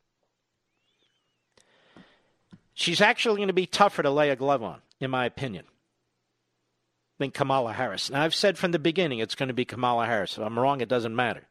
She's 2.75 3.01
actually 3.01 3.39
going 3.39 3.49
to 3.49 3.53
be 3.53 3.67
tougher 3.67 4.05
to 4.05 4.11
lay 4.11 4.31
a 4.31 4.37
glove 4.37 4.63
on 4.63 4.81
in 5.01 5.11
my 5.11 5.27
opinion, 5.27 5.65
than 7.19 7.31
Kamala 7.31 7.73
Harris. 7.73 8.11
Now, 8.11 8.23
I've 8.23 8.35
said 8.35 8.59
from 8.59 8.73
the 8.73 8.79
beginning 8.79 9.19
it's 9.19 9.35
going 9.35 9.49
to 9.49 9.55
be 9.55 9.65
Kamala 9.65 10.07
Harris. 10.07 10.37
If 10.37 10.45
I'm 10.45 10.59
wrong, 10.59 10.81
it 10.81 10.89
doesn't 10.89 11.15
matter. 11.15 11.45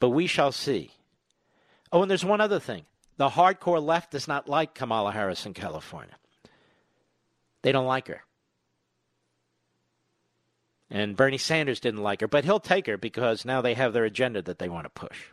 But 0.00 0.10
we 0.10 0.26
shall 0.26 0.52
see. 0.52 0.92
Oh, 1.90 2.02
and 2.02 2.10
there's 2.10 2.24
one 2.24 2.40
other 2.40 2.60
thing. 2.60 2.84
The 3.16 3.30
hardcore 3.30 3.82
left 3.82 4.12
does 4.12 4.28
not 4.28 4.48
like 4.48 4.74
Kamala 4.74 5.12
Harris 5.12 5.44
in 5.44 5.54
California. 5.54 6.14
They 7.62 7.72
don't 7.72 7.86
like 7.86 8.06
her. 8.08 8.22
And 10.90 11.16
Bernie 11.16 11.38
Sanders 11.38 11.80
didn't 11.80 12.02
like 12.02 12.20
her, 12.20 12.28
but 12.28 12.44
he'll 12.44 12.60
take 12.60 12.86
her 12.86 12.96
because 12.96 13.44
now 13.44 13.60
they 13.60 13.74
have 13.74 13.92
their 13.92 14.04
agenda 14.04 14.40
that 14.42 14.58
they 14.58 14.68
want 14.68 14.84
to 14.84 14.90
push. 14.90 15.24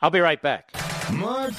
I'll 0.00 0.10
be 0.10 0.20
right 0.20 0.40
back. 0.40 0.70
Mark 1.12 1.54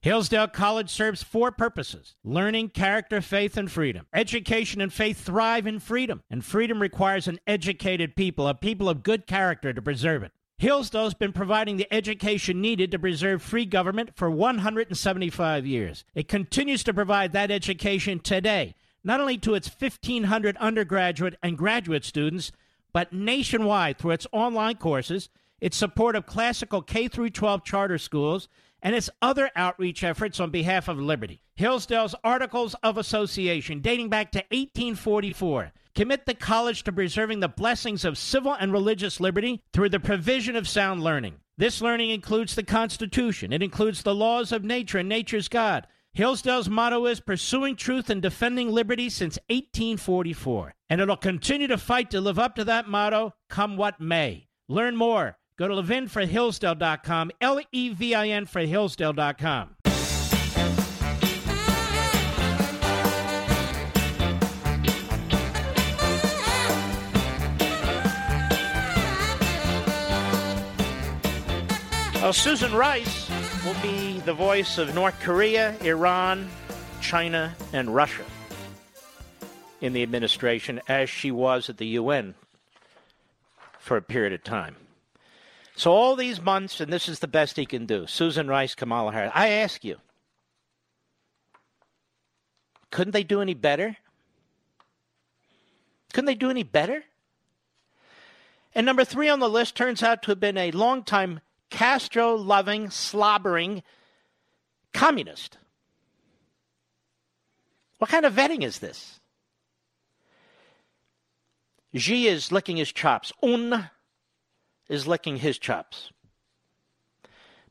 Hillsdale 0.00 0.48
College 0.48 0.88
serves 0.88 1.22
four 1.22 1.50
purposes 1.50 2.14
learning, 2.22 2.68
character, 2.68 3.20
faith, 3.20 3.56
and 3.56 3.70
freedom. 3.70 4.06
Education 4.14 4.80
and 4.80 4.92
faith 4.92 5.20
thrive 5.20 5.66
in 5.66 5.80
freedom, 5.80 6.22
and 6.30 6.44
freedom 6.44 6.80
requires 6.80 7.26
an 7.26 7.40
educated 7.46 8.14
people, 8.14 8.46
a 8.46 8.54
people 8.54 8.88
of 8.88 9.02
good 9.02 9.26
character 9.26 9.72
to 9.72 9.82
preserve 9.82 10.22
it. 10.22 10.32
Hillsdale's 10.58 11.14
been 11.14 11.32
providing 11.32 11.76
the 11.76 11.92
education 11.92 12.60
needed 12.60 12.90
to 12.92 12.98
preserve 12.98 13.42
free 13.42 13.66
government 13.66 14.10
for 14.14 14.30
175 14.30 15.66
years. 15.66 16.04
It 16.14 16.28
continues 16.28 16.84
to 16.84 16.94
provide 16.94 17.32
that 17.32 17.50
education 17.50 18.20
today 18.20 18.74
not 19.06 19.20
only 19.20 19.38
to 19.38 19.54
its 19.54 19.70
1,500 19.70 20.56
undergraduate 20.56 21.36
and 21.40 21.56
graduate 21.56 22.04
students, 22.04 22.50
but 22.92 23.12
nationwide 23.12 23.98
through 23.98 24.12
its 24.12 24.26
online 24.32 24.76
courses, 24.76 25.28
its 25.60 25.76
support 25.76 26.16
of 26.16 26.26
classical 26.26 26.82
K 26.82 27.08
through 27.08 27.30
12 27.30 27.64
charter 27.64 27.98
schools, 27.98 28.48
and 28.82 28.94
its 28.94 29.10
other 29.20 29.50
outreach 29.56 30.04
efforts 30.04 30.38
on 30.38 30.50
behalf 30.50 30.88
of 30.88 30.98
liberty. 30.98 31.42
Hillsdale's 31.56 32.14
Articles 32.22 32.74
of 32.82 32.98
Association, 32.98 33.80
dating 33.80 34.10
back 34.10 34.30
to 34.32 34.38
1844, 34.50 35.72
commit 35.94 36.26
the 36.26 36.34
college 36.34 36.84
to 36.84 36.92
preserving 36.92 37.40
the 37.40 37.48
blessings 37.48 38.04
of 38.04 38.18
civil 38.18 38.52
and 38.52 38.72
religious 38.72 39.18
liberty 39.18 39.62
through 39.72 39.88
the 39.88 39.98
provision 39.98 40.54
of 40.54 40.68
sound 40.68 41.02
learning. 41.02 41.36
This 41.56 41.80
learning 41.80 42.10
includes 42.10 42.54
the 42.54 42.62
Constitution, 42.62 43.52
it 43.52 43.62
includes 43.62 44.02
the 44.02 44.14
laws 44.14 44.52
of 44.52 44.62
nature 44.62 44.98
and 44.98 45.08
nature's 45.08 45.48
God. 45.48 45.86
Hillsdale's 46.16 46.70
motto 46.70 47.04
is 47.04 47.20
pursuing 47.20 47.76
truth 47.76 48.08
and 48.08 48.22
defending 48.22 48.70
liberty 48.70 49.10
since 49.10 49.38
1844, 49.50 50.72
and 50.88 50.98
it'll 50.98 51.14
continue 51.14 51.66
to 51.66 51.76
fight 51.76 52.10
to 52.10 52.22
live 52.22 52.38
up 52.38 52.54
to 52.54 52.64
that 52.64 52.88
motto, 52.88 53.34
come 53.50 53.76
what 53.76 54.00
may. 54.00 54.46
Learn 54.66 54.96
more. 54.96 55.36
Go 55.58 55.68
to 55.68 55.74
levinforhillsdale.com, 55.74 57.32
L 57.42 57.60
E 57.70 57.90
V 57.90 58.14
I 58.14 58.28
N 58.28 58.46
for 58.46 58.62
Hillsdale.com. 58.62 59.76
Well, 72.22 72.32
Susan 72.32 72.72
Rice 72.72 73.30
will 73.66 73.74
be 73.82 74.20
the 74.20 74.32
voice 74.32 74.78
of 74.78 74.94
North 74.94 75.18
Korea, 75.18 75.74
Iran, 75.80 76.48
China, 77.00 77.52
and 77.72 77.92
Russia 77.92 78.22
in 79.80 79.92
the 79.92 80.04
administration, 80.04 80.80
as 80.86 81.10
she 81.10 81.32
was 81.32 81.68
at 81.68 81.78
the 81.78 81.86
UN 81.88 82.36
for 83.80 83.96
a 83.96 84.02
period 84.02 84.32
of 84.32 84.44
time. 84.44 84.76
So, 85.74 85.90
all 85.90 86.14
these 86.14 86.40
months, 86.40 86.80
and 86.80 86.92
this 86.92 87.08
is 87.08 87.18
the 87.18 87.26
best 87.26 87.56
he 87.56 87.66
can 87.66 87.86
do 87.86 88.06
Susan 88.06 88.46
Rice, 88.46 88.76
Kamala 88.76 89.10
Harris. 89.10 89.32
I 89.34 89.48
ask 89.48 89.84
you, 89.84 89.96
couldn't 92.92 93.14
they 93.14 93.24
do 93.24 93.40
any 93.40 93.54
better? 93.54 93.96
Couldn't 96.12 96.26
they 96.26 96.36
do 96.36 96.50
any 96.50 96.62
better? 96.62 97.02
And 98.76 98.86
number 98.86 99.04
three 99.04 99.28
on 99.28 99.40
the 99.40 99.50
list 99.50 99.74
turns 99.74 100.04
out 100.04 100.22
to 100.22 100.30
have 100.30 100.38
been 100.38 100.56
a 100.56 100.70
longtime 100.70 101.40
Castro 101.70 102.34
loving, 102.34 102.90
slobbering 102.90 103.82
communist. 104.92 105.58
What 107.98 108.10
kind 108.10 108.24
of 108.26 108.34
vetting 108.34 108.62
is 108.62 108.78
this? 108.78 109.20
Xi 111.94 112.26
is 112.26 112.52
licking 112.52 112.76
his 112.76 112.92
chops. 112.92 113.32
Un 113.42 113.90
is 114.88 115.06
licking 115.06 115.38
his 115.38 115.58
chops. 115.58 116.10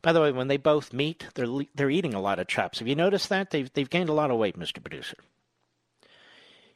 By 0.01 0.13
the 0.13 0.21
way, 0.21 0.31
when 0.31 0.47
they 0.47 0.57
both 0.57 0.93
meet, 0.93 1.27
they're 1.35 1.47
they're 1.73 1.89
eating 1.89 2.13
a 2.13 2.21
lot 2.21 2.39
of 2.39 2.47
chops. 2.47 2.79
Have 2.79 2.87
you 2.87 2.95
noticed 2.95 3.29
that? 3.29 3.51
They've 3.51 3.71
they've 3.73 3.89
gained 3.89 4.09
a 4.09 4.13
lot 4.13 4.31
of 4.31 4.37
weight, 4.37 4.57
Mr. 4.57 4.83
Producer. 4.83 5.17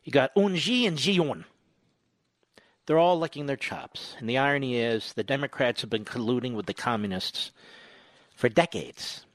You 0.03 0.11
got 0.11 0.32
Un 0.36 0.55
Xi 0.55 0.86
and 0.86 0.99
Xi 0.99 1.20
Un. 1.20 1.45
They're 2.89 2.97
all 2.97 3.19
licking 3.19 3.45
their 3.45 3.55
chops. 3.55 4.15
And 4.17 4.27
the 4.27 4.39
irony 4.39 4.77
is, 4.77 5.13
the 5.13 5.23
Democrats 5.23 5.81
have 5.81 5.91
been 5.91 6.05
colluding 6.05 6.55
with 6.55 6.65
the 6.65 6.73
communists 6.73 7.51
for 8.35 8.49
decades. 8.49 9.27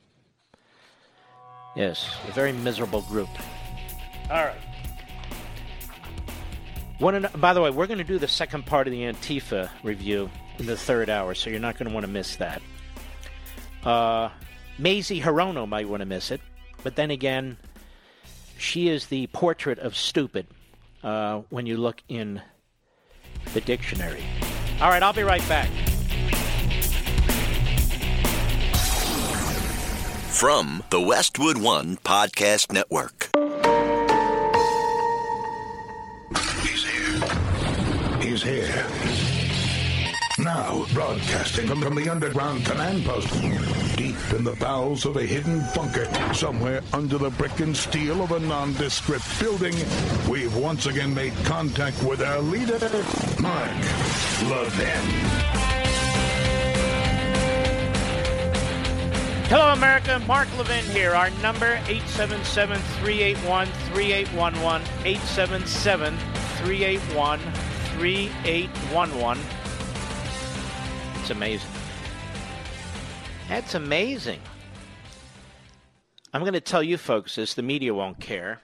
Yes, 1.77 2.13
a 2.29 2.33
very 2.33 2.53
miserable 2.53 3.03
group. 3.03 3.29
All 4.29 4.45
right. 4.45 4.59
One, 6.99 7.29
by 7.37 7.53
the 7.53 7.61
way, 7.61 7.71
we're 7.71 7.87
going 7.87 7.99
to 7.99 8.03
do 8.03 8.19
the 8.19 8.27
second 8.27 8.67
part 8.67 8.89
of 8.89 8.91
the 8.91 9.03
Antifa 9.03 9.71
review 9.85 10.29
in 10.59 10.67
the 10.67 10.77
third 10.77 11.09
hour, 11.09 11.33
so 11.37 11.49
you're 11.49 11.61
not 11.61 11.79
going 11.79 11.87
to 11.87 11.95
want 11.95 12.07
to 12.07 12.11
miss 12.11 12.35
that. 12.35 12.61
Uh, 13.85 14.31
Mazie 14.79 15.21
Hirono 15.21 15.69
might 15.69 15.89
want 15.89 16.01
to 16.01 16.07
miss 16.07 16.33
it, 16.33 16.41
but 16.83 16.97
then 16.97 17.13
again, 17.13 17.57
she 18.59 18.89
is 18.89 19.07
the 19.07 19.29
portrait 19.29 19.79
of 19.79 19.95
stupid 19.95 20.49
uh, 21.05 21.43
when 21.51 21.67
you 21.67 21.77
look 21.77 22.03
in 22.09 22.43
the 23.53 23.61
dictionary. 23.61 24.23
All 24.81 24.89
right, 24.89 25.03
I'll 25.03 25.13
be 25.13 25.23
right 25.23 25.47
back. 25.49 25.69
From 30.31 30.83
the 30.91 31.01
Westwood 31.01 31.59
One 31.59 31.97
Podcast 31.99 32.73
Network. 32.73 33.31
He's 36.63 36.85
here. 36.85 38.21
He's 38.21 38.43
here. 38.43 39.24
Now, 40.37 40.85
broadcasting 40.93 41.69
from, 41.69 41.95
the 41.95 42.09
underground 42.09 42.67
command 42.67 43.05
post, 43.05 43.33
deep 43.97 44.17
in 44.33 44.43
the 44.43 44.57
bowels 44.59 45.07
of 45.07 45.17
a 45.17 45.23
hidden 45.23 45.63
bunker, 45.77 46.09
somewhere 46.35 46.83
under 46.93 47.19
the 47.19 47.31
brick 47.31 47.61
and 47.61 47.77
steel 47.77 48.21
of 48.21 48.33
a 48.33 48.41
nondescript 48.41 49.25
building, 49.39 49.77
we've 50.29 50.57
once 50.57 50.87
again 50.87 51.15
made 51.15 51.33
contact 51.45 52.03
with 52.03 52.21
our 52.21 52.41
leader, 52.41 52.81
Mark 53.41 53.71
Levin. 54.51 55.09
Hello, 59.47 59.73
America. 59.73 60.21
Mark 60.27 60.49
Levin 60.59 60.85
here. 60.87 61.15
Our 61.15 61.31
number, 61.43 61.77
877-381-3811, 61.85 64.83
877-381-3811. 68.01 69.39
It's 71.25 71.31
amazing. 71.31 71.71
That's 73.49 73.75
amazing. 73.75 74.41
I'm 76.35 76.43
going 76.43 76.53
to 76.53 76.61
tell 76.61 76.83
you 76.83 76.99
folks 76.99 77.37
this, 77.37 77.55
the 77.55 77.63
media 77.63 77.95
won't 77.95 78.21
care. 78.21 78.61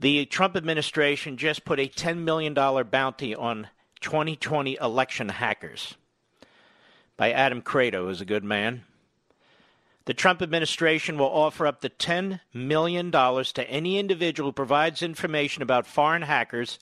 The 0.00 0.26
Trump 0.26 0.56
administration 0.56 1.36
just 1.36 1.64
put 1.64 1.78
a 1.78 1.86
$10 1.86 2.24
million 2.24 2.52
bounty 2.52 3.32
on 3.36 3.68
2020 4.00 4.76
election 4.80 5.28
hackers 5.28 5.94
by 7.16 7.30
Adam 7.30 7.62
Kredo, 7.62 8.06
who's 8.06 8.20
a 8.20 8.24
good 8.24 8.42
man. 8.42 8.82
The 10.06 10.14
Trump 10.14 10.42
administration 10.42 11.16
will 11.16 11.26
offer 11.26 11.64
up 11.64 11.80
to 11.82 11.88
$10 11.88 12.40
million 12.52 13.12
to 13.12 13.70
any 13.70 14.00
individual 14.00 14.48
who 14.48 14.52
provides 14.52 15.00
information 15.00 15.62
about 15.62 15.86
foreign 15.86 16.22
hackers 16.22 16.80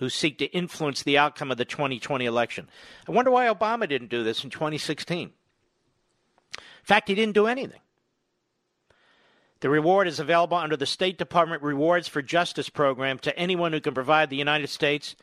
who 0.00 0.08
seek 0.08 0.38
to 0.38 0.46
influence 0.46 1.02
the 1.02 1.18
outcome 1.18 1.50
of 1.50 1.58
the 1.58 1.64
2020 1.66 2.24
election. 2.24 2.68
I 3.06 3.12
wonder 3.12 3.30
why 3.30 3.46
Obama 3.46 3.86
didn't 3.86 4.08
do 4.08 4.24
this 4.24 4.42
in 4.42 4.48
2016. 4.48 5.28
In 5.28 6.62
fact, 6.82 7.08
he 7.08 7.14
didn't 7.14 7.34
do 7.34 7.46
anything. 7.46 7.80
The 9.60 9.68
reward 9.68 10.08
is 10.08 10.18
available 10.18 10.56
under 10.56 10.78
the 10.78 10.86
State 10.86 11.18
Department 11.18 11.62
Rewards 11.62 12.08
for 12.08 12.22
Justice 12.22 12.70
program 12.70 13.18
to 13.18 13.38
anyone 13.38 13.74
who 13.74 13.80
can 13.80 13.92
provide 13.92 14.30
the 14.30 14.36
United 14.36 14.68
States 14.68 15.16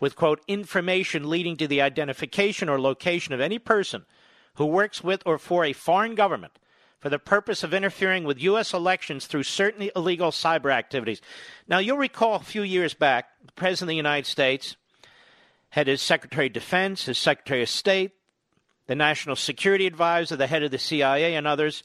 with, 0.00 0.16
quote, 0.16 0.40
information 0.48 1.28
leading 1.28 1.58
to 1.58 1.68
the 1.68 1.82
identification 1.82 2.70
or 2.70 2.80
location 2.80 3.34
of 3.34 3.40
any 3.40 3.58
person 3.58 4.06
who 4.54 4.64
works 4.64 5.04
with 5.04 5.22
or 5.26 5.36
for 5.36 5.66
a 5.66 5.74
foreign 5.74 6.14
government 6.14 6.58
for 7.02 7.08
the 7.08 7.18
purpose 7.18 7.64
of 7.64 7.74
interfering 7.74 8.22
with 8.22 8.40
U.S. 8.44 8.72
elections 8.72 9.26
through 9.26 9.42
certain 9.42 9.90
illegal 9.96 10.30
cyber 10.30 10.72
activities. 10.72 11.20
Now, 11.66 11.78
you'll 11.78 11.96
recall 11.96 12.36
a 12.36 12.38
few 12.38 12.62
years 12.62 12.94
back, 12.94 13.26
the 13.44 13.52
President 13.52 13.86
of 13.86 13.88
the 13.88 13.96
United 13.96 14.26
States 14.26 14.76
had 15.70 15.88
his 15.88 16.00
Secretary 16.00 16.46
of 16.46 16.52
Defense, 16.52 17.06
his 17.06 17.18
Secretary 17.18 17.60
of 17.60 17.68
State, 17.68 18.12
the 18.86 18.94
National 18.94 19.34
Security 19.34 19.88
Advisor, 19.88 20.36
the 20.36 20.46
head 20.46 20.62
of 20.62 20.70
the 20.70 20.78
CIA, 20.78 21.34
and 21.34 21.44
others 21.44 21.82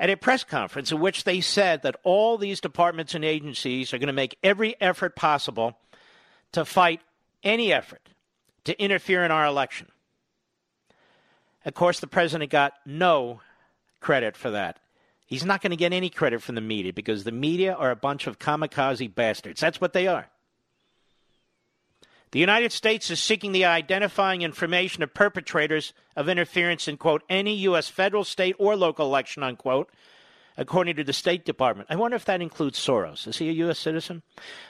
at 0.00 0.10
a 0.10 0.16
press 0.16 0.42
conference 0.42 0.90
in 0.90 0.98
which 0.98 1.22
they 1.22 1.40
said 1.40 1.82
that 1.82 1.94
all 2.02 2.36
these 2.36 2.60
departments 2.60 3.14
and 3.14 3.24
agencies 3.24 3.94
are 3.94 3.98
going 3.98 4.08
to 4.08 4.12
make 4.12 4.36
every 4.42 4.74
effort 4.80 5.14
possible 5.14 5.78
to 6.50 6.64
fight 6.64 7.00
any 7.44 7.72
effort 7.72 8.08
to 8.64 8.82
interfere 8.82 9.24
in 9.24 9.30
our 9.30 9.46
election. 9.46 9.86
Of 11.64 11.74
course, 11.74 12.00
the 12.00 12.08
president 12.08 12.50
got 12.50 12.72
no 12.84 13.42
credit 14.00 14.36
for 14.36 14.50
that. 14.50 14.78
He's 15.26 15.44
not 15.44 15.60
going 15.60 15.70
to 15.70 15.76
get 15.76 15.92
any 15.92 16.08
credit 16.08 16.42
from 16.42 16.54
the 16.54 16.60
media 16.62 16.92
because 16.92 17.24
the 17.24 17.32
media 17.32 17.74
are 17.74 17.90
a 17.90 17.96
bunch 17.96 18.26
of 18.26 18.38
kamikaze 18.38 19.14
bastards. 19.14 19.60
That's 19.60 19.80
what 19.80 19.92
they 19.92 20.06
are. 20.06 20.28
The 22.30 22.38
United 22.38 22.72
States 22.72 23.10
is 23.10 23.20
seeking 23.20 23.52
the 23.52 23.64
identifying 23.64 24.42
information 24.42 25.02
of 25.02 25.14
perpetrators 25.14 25.92
of 26.14 26.28
interference 26.28 26.86
in, 26.86 26.98
quote, 26.98 27.22
any 27.28 27.54
U.S. 27.56 27.88
federal, 27.88 28.24
state, 28.24 28.56
or 28.58 28.76
local 28.76 29.06
election, 29.06 29.42
unquote, 29.42 29.90
according 30.56 30.96
to 30.96 31.04
the 31.04 31.12
State 31.14 31.46
Department. 31.46 31.88
I 31.90 31.96
wonder 31.96 32.16
if 32.16 32.26
that 32.26 32.42
includes 32.42 32.78
Soros. 32.78 33.26
Is 33.26 33.38
he 33.38 33.48
a 33.48 33.52
U.S. 33.52 33.78
citizen? 33.78 34.22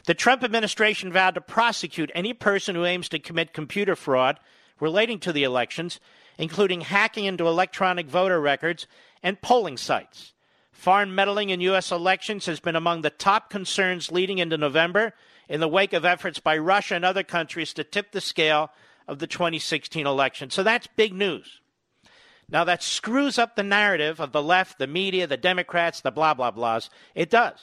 The 0.07 0.15
Trump 0.15 0.45
administration 0.45 1.13
vowed 1.13 1.35
to 1.35 1.41
prosecute 1.41 2.13
any 2.15 2.33
person 2.33 2.77
who 2.77 2.85
aims 2.85 3.09
to 3.09 3.19
commit 3.19 3.53
computer 3.53 3.97
fraud 3.97 4.39
relating 4.79 5.19
to 5.21 5.33
the 5.33 5.43
elections, 5.43 5.99
including 6.37 6.83
hacking 6.83 7.25
into 7.25 7.49
electronic 7.49 8.07
voter 8.07 8.41
records 8.41 8.87
and 9.23 9.41
polling 9.41 9.77
sites, 9.77 10.33
Foreign 10.79 11.13
meddling 11.13 11.51
in 11.51 11.61
U.S. 11.63 11.91
elections 11.91 12.47
has 12.47 12.61
been 12.61 12.77
among 12.77 13.03
the 13.03 13.11
top 13.11 13.51
concerns 13.51 14.13
leading 14.13 14.39
into 14.39 14.57
November 14.57 15.13
in 15.49 15.59
the 15.59 15.67
wake 15.67 15.93
of 15.93 16.05
efforts 16.05 16.39
by 16.39 16.57
Russia 16.57 16.95
and 16.95 17.05
other 17.05 17.25
countries 17.25 17.73
to 17.75 17.83
tip 17.83 18.13
the 18.13 18.21
scale 18.21 18.71
of 19.09 19.19
the 19.19 19.27
2016 19.27 20.07
election. 20.07 20.51
So 20.51 20.63
that's 20.63 20.87
big 20.95 21.13
news. 21.13 21.61
Now, 22.49 22.63
that 22.63 22.85
screws 22.85 23.41
up 23.41 23.57
the 23.57 23.65
narrative 23.65 24.21
of 24.21 24.31
the 24.31 24.41
left, 24.41 24.79
the 24.79 24.87
media, 24.87 25.27
the 25.27 25.37
Democrats, 25.37 26.01
the 26.01 26.13
blah, 26.13 26.33
blah, 26.33 26.53
blahs. 26.53 26.91
It 27.13 27.29
does. 27.29 27.59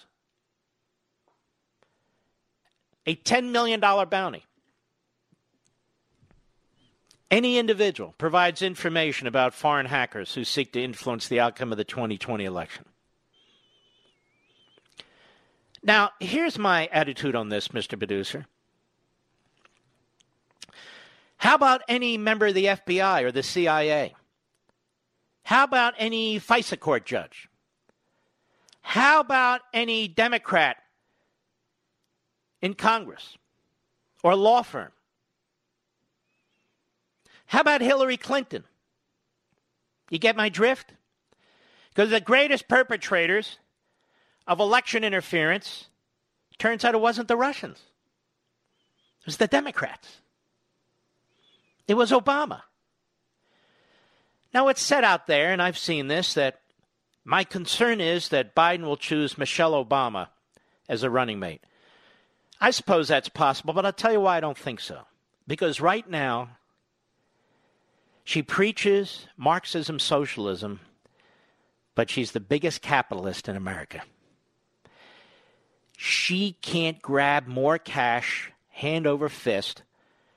A 3.05 3.15
$10 3.15 3.51
million 3.51 3.79
bounty. 3.79 4.43
Any 7.35 7.57
individual 7.57 8.15
provides 8.17 8.61
information 8.61 9.27
about 9.27 9.53
foreign 9.53 9.87
hackers 9.87 10.33
who 10.35 10.45
seek 10.45 10.71
to 10.71 10.81
influence 10.81 11.27
the 11.27 11.41
outcome 11.41 11.73
of 11.73 11.77
the 11.77 11.83
2020 11.83 12.45
election. 12.45 12.85
Now, 15.83 16.11
here's 16.21 16.57
my 16.57 16.87
attitude 16.93 17.35
on 17.35 17.49
this, 17.49 17.67
Mr. 17.67 17.97
Producer. 17.97 18.45
How 21.35 21.55
about 21.55 21.81
any 21.89 22.17
member 22.17 22.45
of 22.45 22.53
the 22.53 22.67
FBI 22.67 23.23
or 23.23 23.33
the 23.33 23.43
CIA? 23.43 24.15
How 25.43 25.65
about 25.65 25.93
any 25.97 26.39
FISA 26.39 26.79
court 26.79 27.05
judge? 27.05 27.49
How 28.81 29.19
about 29.19 29.59
any 29.73 30.07
Democrat 30.07 30.77
in 32.61 32.75
Congress 32.75 33.37
or 34.23 34.35
law 34.35 34.61
firm? 34.61 34.93
How 37.55 37.61
about 37.61 37.79
Hillary 37.79 38.17
Clinton? 38.17 38.65
You 40.09 40.19
get 40.19 40.35
my 40.35 40.49
drift? 40.49 40.91
Because 41.87 42.09
the 42.09 42.19
greatest 42.19 42.67
perpetrators 42.67 43.59
of 44.45 44.59
election 44.59 45.05
interference, 45.05 45.87
turns 46.57 46.83
out 46.83 46.95
it 46.95 46.99
wasn't 46.99 47.29
the 47.29 47.37
Russians. 47.37 47.77
It 49.21 49.25
was 49.25 49.37
the 49.37 49.47
Democrats. 49.47 50.17
It 51.87 51.93
was 51.93 52.11
Obama. 52.11 52.63
Now, 54.53 54.67
it's 54.67 54.81
said 54.81 55.05
out 55.05 55.25
there, 55.25 55.53
and 55.53 55.61
I've 55.61 55.77
seen 55.77 56.09
this, 56.09 56.33
that 56.33 56.59
my 57.23 57.45
concern 57.45 58.01
is 58.01 58.27
that 58.27 58.53
Biden 58.53 58.81
will 58.81 58.97
choose 58.97 59.37
Michelle 59.37 59.81
Obama 59.81 60.27
as 60.89 61.03
a 61.03 61.09
running 61.09 61.39
mate. 61.39 61.63
I 62.59 62.71
suppose 62.71 63.07
that's 63.07 63.29
possible, 63.29 63.73
but 63.73 63.85
I'll 63.85 63.93
tell 63.93 64.11
you 64.11 64.19
why 64.19 64.35
I 64.35 64.41
don't 64.41 64.57
think 64.57 64.81
so. 64.81 65.03
Because 65.47 65.79
right 65.79 66.09
now, 66.09 66.49
she 68.25 68.43
preaches 68.43 69.27
Marxism 69.37 69.99
socialism, 69.99 70.81
but 71.95 72.09
she's 72.09 72.33
the 72.33 72.41
biggest 72.41 72.81
capitalist 72.81 73.47
in 73.47 73.55
America 73.55 74.01
she 75.97 76.53
can't 76.61 77.01
grab 77.01 77.47
more 77.47 77.77
cash 77.77 78.51
hand 78.69 79.07
over 79.07 79.29
fist 79.29 79.83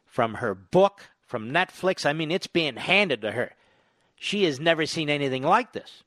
from 0.06 0.34
her 0.34 0.54
book, 0.54 1.10
from 1.20 1.50
Netflix. 1.50 2.06
I 2.06 2.12
mean, 2.12 2.30
it's 2.30 2.46
being 2.46 2.76
handed 2.76 3.22
to 3.22 3.32
her. 3.32 3.52
She 4.16 4.44
has 4.44 4.58
never 4.58 4.86
seen 4.86 5.10
anything 5.10 5.42
like 5.42 5.72
this. 5.72 6.02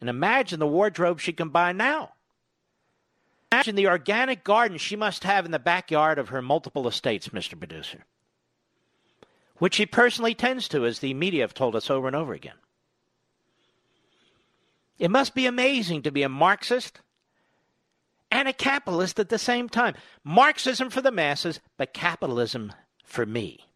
And 0.00 0.08
imagine 0.08 0.60
the 0.60 0.66
wardrobe 0.66 1.20
she 1.20 1.32
can 1.32 1.50
buy 1.50 1.72
now. 1.72 2.12
Imagine 3.52 3.74
the 3.74 3.88
organic 3.88 4.44
garden 4.44 4.78
she 4.78 4.96
must 4.96 5.24
have 5.24 5.44
in 5.44 5.50
the 5.50 5.58
backyard 5.58 6.18
of 6.18 6.28
her 6.28 6.40
multiple 6.40 6.86
estates, 6.88 7.28
Mr. 7.28 7.58
Producer, 7.58 8.04
which 9.60 9.76
he 9.76 9.86
personally 9.86 10.34
tends 10.34 10.66
to, 10.68 10.86
as 10.86 10.98
the 10.98 11.14
media 11.14 11.42
have 11.42 11.54
told 11.54 11.76
us 11.76 11.90
over 11.90 12.06
and 12.06 12.16
over 12.16 12.32
again. 12.32 12.56
It 14.98 15.10
must 15.10 15.34
be 15.34 15.46
amazing 15.46 16.02
to 16.02 16.10
be 16.10 16.22
a 16.22 16.28
Marxist 16.28 17.00
and 18.30 18.48
a 18.48 18.54
capitalist 18.54 19.20
at 19.20 19.28
the 19.28 19.38
same 19.38 19.68
time. 19.68 19.94
Marxism 20.24 20.88
for 20.88 21.02
the 21.02 21.12
masses, 21.12 21.60
but 21.76 21.92
capitalism 21.92 22.72
for 23.04 23.26
me. 23.26 23.66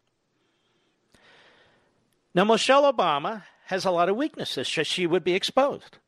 Now, 2.33 2.45
Michelle 2.45 2.91
Obama 2.91 3.43
has 3.65 3.85
a 3.85 3.91
lot 3.91 4.09
of 4.09 4.15
weaknesses, 4.15 4.67
she 4.67 5.05
would 5.05 5.23
be 5.23 5.33
exposed. 5.33 5.99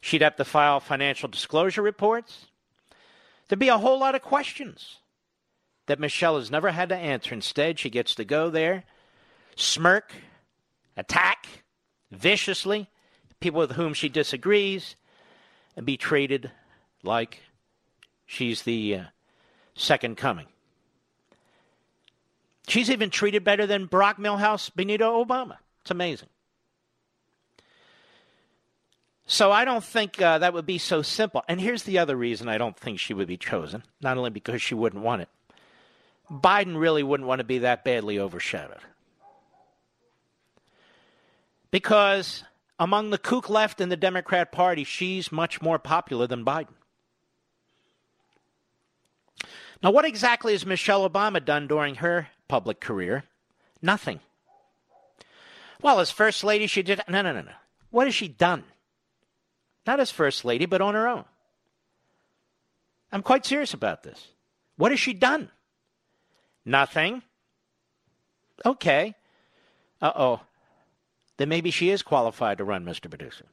She'd 0.00 0.22
have 0.22 0.36
to 0.36 0.44
file 0.44 0.78
financial 0.78 1.28
disclosure 1.28 1.82
reports. 1.82 2.46
There'd 3.48 3.58
be 3.58 3.68
a 3.68 3.78
whole 3.78 3.98
lot 3.98 4.14
of 4.14 4.22
questions 4.22 4.98
that 5.88 5.98
Michelle 5.98 6.38
has 6.38 6.50
never 6.50 6.70
had 6.70 6.88
to 6.90 6.96
answer. 6.96 7.34
Instead, 7.34 7.78
she 7.78 7.90
gets 7.90 8.14
to 8.14 8.24
go 8.24 8.48
there, 8.48 8.84
smirk, 9.56 10.12
attack 10.96 11.46
viciously 12.10 12.88
people 13.40 13.60
with 13.60 13.72
whom 13.72 13.94
she 13.94 14.08
disagrees, 14.08 14.96
and 15.76 15.86
be 15.86 15.96
treated 15.96 16.50
like 17.02 17.42
she's 18.26 18.62
the 18.62 18.96
uh, 18.96 19.02
second 19.74 20.16
coming. 20.16 20.46
She's 22.66 22.90
even 22.90 23.10
treated 23.10 23.44
better 23.44 23.66
than 23.66 23.88
Barack 23.88 24.18
Milhous 24.18 24.70
Benito 24.74 25.24
Obama. 25.24 25.56
It's 25.82 25.90
amazing. 25.90 26.28
So 29.26 29.52
I 29.52 29.64
don't 29.64 29.84
think 29.84 30.20
uh, 30.20 30.38
that 30.38 30.52
would 30.52 30.66
be 30.66 30.78
so 30.78 31.02
simple. 31.02 31.44
And 31.48 31.60
here's 31.60 31.84
the 31.84 31.98
other 31.98 32.16
reason 32.16 32.48
I 32.48 32.58
don't 32.58 32.76
think 32.76 32.98
she 32.98 33.14
would 33.14 33.28
be 33.28 33.36
chosen, 33.36 33.82
not 34.00 34.16
only 34.16 34.30
because 34.30 34.60
she 34.60 34.74
wouldn't 34.74 35.02
want 35.02 35.22
it. 35.22 35.28
Biden 36.30 36.78
really 36.78 37.02
wouldn't 37.02 37.28
want 37.28 37.38
to 37.40 37.44
be 37.44 37.58
that 37.58 37.84
badly 37.84 38.18
overshadowed. 38.18 38.80
Because 41.70 42.44
among 42.78 43.10
the 43.10 43.18
kook 43.18 43.48
left 43.48 43.80
in 43.80 43.88
the 43.88 43.96
Democrat 43.96 44.52
Party, 44.52 44.84
she's 44.84 45.32
much 45.32 45.60
more 45.60 45.78
popular 45.78 46.26
than 46.26 46.44
Biden. 46.44 46.74
Now, 49.82 49.90
what 49.90 50.04
exactly 50.04 50.52
has 50.52 50.66
Michelle 50.66 51.08
Obama 51.08 51.44
done 51.44 51.68
during 51.68 51.96
her 51.96 52.28
public 52.48 52.80
career? 52.80 53.24
Nothing. 53.80 54.20
Well, 55.80 56.00
as 56.00 56.10
First 56.10 56.42
Lady, 56.42 56.66
she 56.66 56.82
did. 56.82 57.00
No, 57.08 57.22
no, 57.22 57.32
no, 57.32 57.42
no. 57.42 57.52
What 57.90 58.06
has 58.06 58.14
she 58.14 58.28
done? 58.28 58.64
Not 59.86 60.00
as 60.00 60.10
First 60.10 60.44
Lady, 60.44 60.66
but 60.66 60.80
on 60.80 60.94
her 60.94 61.06
own. 61.06 61.24
I'm 63.12 63.22
quite 63.22 63.46
serious 63.46 63.72
about 63.72 64.02
this. 64.02 64.28
What 64.76 64.90
has 64.90 65.00
she 65.00 65.12
done? 65.12 65.50
Nothing. 66.68 67.22
Okay. 68.64 69.14
Uh 70.00 70.12
oh 70.14 70.40
then 71.38 71.48
maybe 71.48 71.70
she 71.70 71.90
is 71.90 72.02
qualified 72.02 72.58
to 72.58 72.64
run, 72.64 72.84
Mr. 72.84 73.08
Producer. 73.08 73.46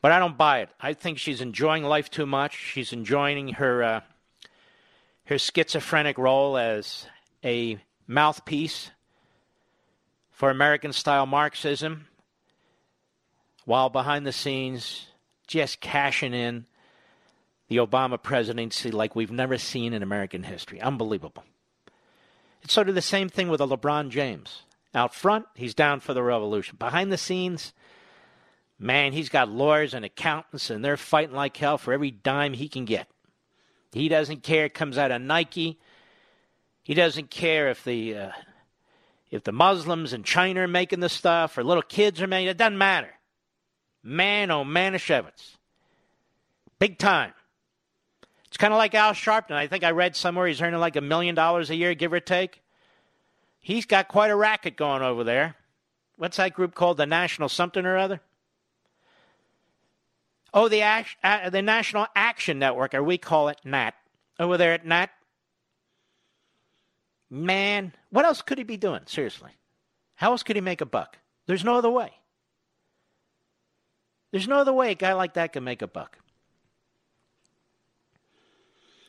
But 0.00 0.12
I 0.12 0.18
don't 0.18 0.38
buy 0.38 0.60
it. 0.60 0.68
I 0.80 0.92
think 0.92 1.18
she's 1.18 1.40
enjoying 1.40 1.82
life 1.82 2.10
too 2.10 2.26
much. 2.26 2.56
She's 2.56 2.92
enjoying 2.92 3.48
her 3.54 3.82
uh, 3.82 4.00
her 5.24 5.38
schizophrenic 5.38 6.16
role 6.16 6.56
as 6.56 7.06
a 7.42 7.78
mouthpiece 8.06 8.90
for 10.30 10.50
American 10.50 10.92
style 10.92 11.26
Marxism, 11.26 12.06
while 13.64 13.88
behind 13.88 14.26
the 14.26 14.32
scenes 14.32 15.06
just 15.46 15.80
cashing 15.80 16.34
in 16.34 16.66
the 17.68 17.76
Obama 17.76 18.22
presidency 18.22 18.90
like 18.90 19.16
we've 19.16 19.30
never 19.30 19.58
seen 19.58 19.92
in 19.92 20.02
American 20.02 20.42
history. 20.42 20.80
Unbelievable. 20.80 21.44
It's 22.62 22.72
sort 22.72 22.88
of 22.88 22.94
the 22.94 23.02
same 23.02 23.28
thing 23.28 23.48
with 23.48 23.60
a 23.60 23.66
LeBron 23.66 24.10
James. 24.10 24.62
Out 24.94 25.14
front, 25.14 25.46
he's 25.54 25.74
down 25.74 26.00
for 26.00 26.14
the 26.14 26.22
revolution. 26.22 26.76
Behind 26.78 27.10
the 27.10 27.18
scenes, 27.18 27.72
man, 28.78 29.12
he's 29.12 29.28
got 29.28 29.48
lawyers 29.48 29.92
and 29.92 30.04
accountants, 30.04 30.70
and 30.70 30.84
they're 30.84 30.96
fighting 30.96 31.34
like 31.34 31.56
hell 31.56 31.78
for 31.78 31.92
every 31.92 32.10
dime 32.10 32.52
he 32.52 32.68
can 32.68 32.84
get. 32.84 33.08
He 33.92 34.08
doesn't 34.08 34.42
care. 34.42 34.66
It 34.66 34.74
comes 34.74 34.96
out 34.96 35.10
of 35.10 35.20
Nike. 35.20 35.78
He 36.82 36.94
doesn't 36.94 37.30
care 37.30 37.70
if 37.70 37.82
the 37.84 38.16
uh, 38.16 38.30
if 39.30 39.42
the 39.42 39.52
Muslims 39.52 40.12
in 40.12 40.22
China 40.22 40.60
are 40.60 40.68
making 40.68 41.00
the 41.00 41.08
stuff 41.08 41.58
or 41.58 41.64
little 41.64 41.82
kids 41.82 42.22
are 42.22 42.26
making 42.26 42.48
it. 42.48 42.56
Doesn't 42.56 42.78
matter. 42.78 43.10
Man, 44.02 44.50
oh 44.50 44.64
Manischewitz. 44.64 45.56
Big 46.78 46.98
time. 46.98 47.32
It's 48.54 48.60
kind 48.60 48.72
of 48.72 48.78
like 48.78 48.94
Al 48.94 49.14
Sharpton. 49.14 49.56
I 49.56 49.66
think 49.66 49.82
I 49.82 49.90
read 49.90 50.14
somewhere 50.14 50.46
he's 50.46 50.62
earning 50.62 50.78
like 50.78 50.94
a 50.94 51.00
million 51.00 51.34
dollars 51.34 51.70
a 51.70 51.74
year, 51.74 51.92
give 51.96 52.12
or 52.12 52.20
take. 52.20 52.62
He's 53.58 53.84
got 53.84 54.06
quite 54.06 54.30
a 54.30 54.36
racket 54.36 54.76
going 54.76 55.02
over 55.02 55.24
there. 55.24 55.56
What's 56.18 56.36
that 56.36 56.54
group 56.54 56.72
called? 56.72 56.98
The 56.98 57.04
National 57.04 57.48
something 57.48 57.84
or 57.84 57.96
other? 57.96 58.20
Oh, 60.54 60.68
the, 60.68 60.84
uh, 60.84 61.50
the 61.50 61.62
National 61.62 62.06
Action 62.14 62.60
Network, 62.60 62.94
or 62.94 63.02
we 63.02 63.18
call 63.18 63.48
it 63.48 63.58
NAT. 63.64 63.96
Over 64.38 64.56
there 64.56 64.74
at 64.74 64.86
NAT. 64.86 65.10
Man, 67.28 67.92
what 68.10 68.24
else 68.24 68.40
could 68.40 68.58
he 68.58 68.64
be 68.64 68.76
doing? 68.76 69.00
Seriously. 69.06 69.50
How 70.14 70.30
else 70.30 70.44
could 70.44 70.54
he 70.54 70.62
make 70.62 70.80
a 70.80 70.86
buck? 70.86 71.18
There's 71.46 71.64
no 71.64 71.74
other 71.74 71.90
way. 71.90 72.12
There's 74.30 74.46
no 74.46 74.58
other 74.58 74.72
way 74.72 74.92
a 74.92 74.94
guy 74.94 75.14
like 75.14 75.34
that 75.34 75.52
can 75.52 75.64
make 75.64 75.82
a 75.82 75.88
buck. 75.88 76.18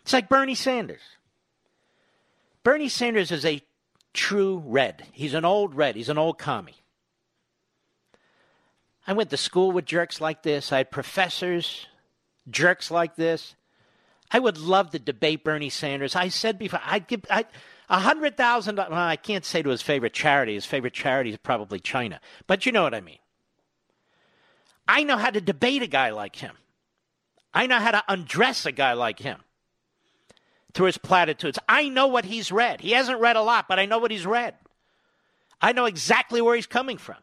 It's 0.05 0.13
like 0.13 0.29
Bernie 0.29 0.53
Sanders. 0.53 1.01
Bernie 2.61 2.89
Sanders 2.89 3.31
is 3.31 3.43
a 3.43 3.59
true 4.13 4.61
red. 4.63 5.03
He's 5.11 5.33
an 5.33 5.45
old 5.45 5.73
red. 5.73 5.95
He's 5.95 6.09
an 6.09 6.19
old 6.19 6.37
commie. 6.37 6.83
I 9.07 9.13
went 9.13 9.31
to 9.31 9.37
school 9.37 9.71
with 9.71 9.85
jerks 9.85 10.21
like 10.21 10.43
this. 10.43 10.71
I 10.71 10.77
had 10.77 10.91
professors, 10.91 11.87
jerks 12.47 12.91
like 12.91 13.15
this. 13.15 13.55
I 14.29 14.37
would 14.37 14.59
love 14.59 14.91
to 14.91 14.99
debate 14.99 15.43
Bernie 15.43 15.71
Sanders. 15.71 16.15
I 16.15 16.27
said 16.27 16.59
before, 16.59 16.81
I'd 16.85 17.07
give 17.07 17.25
I, 17.31 17.45
a 17.89 17.97
hundred 17.97 18.37
thousand. 18.37 18.75
Well, 18.75 18.93
I 18.93 19.15
can't 19.15 19.43
say 19.43 19.63
to 19.63 19.69
his 19.69 19.81
favorite 19.81 20.13
charity. 20.13 20.53
His 20.53 20.67
favorite 20.67 20.93
charity 20.93 21.31
is 21.31 21.37
probably 21.37 21.79
China, 21.79 22.21
but 22.45 22.67
you 22.67 22.71
know 22.71 22.83
what 22.83 22.93
I 22.93 23.01
mean. 23.01 23.17
I 24.87 25.03
know 25.03 25.17
how 25.17 25.31
to 25.31 25.41
debate 25.41 25.81
a 25.81 25.87
guy 25.87 26.11
like 26.11 26.35
him. 26.35 26.55
I 27.55 27.65
know 27.65 27.79
how 27.79 27.89
to 27.89 28.03
undress 28.07 28.67
a 28.67 28.71
guy 28.71 28.93
like 28.93 29.17
him 29.17 29.39
through 30.75 30.87
his 30.87 30.97
platitudes. 30.97 31.57
I 31.67 31.87
know 31.87 32.07
what 32.07 32.25
he's 32.25 32.51
read. 32.51 32.81
He 32.81 32.91
hasn't 32.91 33.21
read 33.21 33.37
a 33.37 33.41
lot, 33.41 33.67
but 33.67 33.79
I 33.79 33.85
know 33.85 33.97
what 33.97 34.11
he's 34.11 34.25
read. 34.25 34.55
I 35.61 35.71
know 35.71 35.85
exactly 35.85 36.41
where 36.41 36.55
he's 36.55 36.67
coming 36.67 36.97
from. 36.97 37.15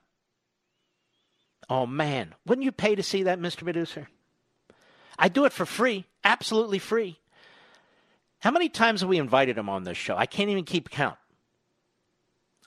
Oh 1.68 1.86
man, 1.86 2.34
wouldn't 2.46 2.64
you 2.64 2.72
pay 2.72 2.94
to 2.94 3.03
see 3.03 3.24
that, 3.24 3.38
Mr. 3.38 3.59
Producer? 3.59 4.09
I 5.18 5.28
do 5.28 5.44
it 5.44 5.53
for 5.53 5.66
free, 5.66 6.07
absolutely 6.24 6.78
free. 6.78 7.18
How 8.40 8.50
many 8.50 8.70
times 8.70 9.03
have 9.03 9.11
we 9.11 9.18
invited 9.18 9.57
him 9.57 9.68
on 9.68 9.84
this 9.84 9.98
show? 9.98 10.16
I 10.16 10.26
can't 10.26 10.50
even 10.50 10.64
keep 10.64 10.90
count. 10.90 11.18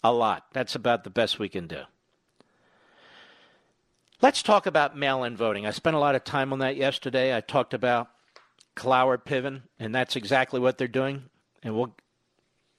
A 0.03 0.13
lot. 0.13 0.45
That's 0.53 0.75
about 0.75 1.03
the 1.03 1.09
best 1.09 1.39
we 1.39 1.49
can 1.49 1.67
do. 1.67 1.81
Let's 4.21 4.43
talk 4.43 4.67
about 4.67 4.95
mail 4.95 5.23
in 5.23 5.35
voting. 5.35 5.65
I 5.65 5.71
spent 5.71 5.95
a 5.95 5.99
lot 5.99 6.15
of 6.15 6.23
time 6.23 6.53
on 6.53 6.59
that 6.59 6.77
yesterday. 6.77 7.35
I 7.35 7.41
talked 7.41 7.73
about 7.73 8.09
Cloward 8.75 9.25
Piven, 9.25 9.61
and 9.79 9.93
that's 9.93 10.15
exactly 10.15 10.59
what 10.59 10.77
they're 10.77 10.87
doing. 10.87 11.23
And 11.63 11.75
we'll 11.75 11.95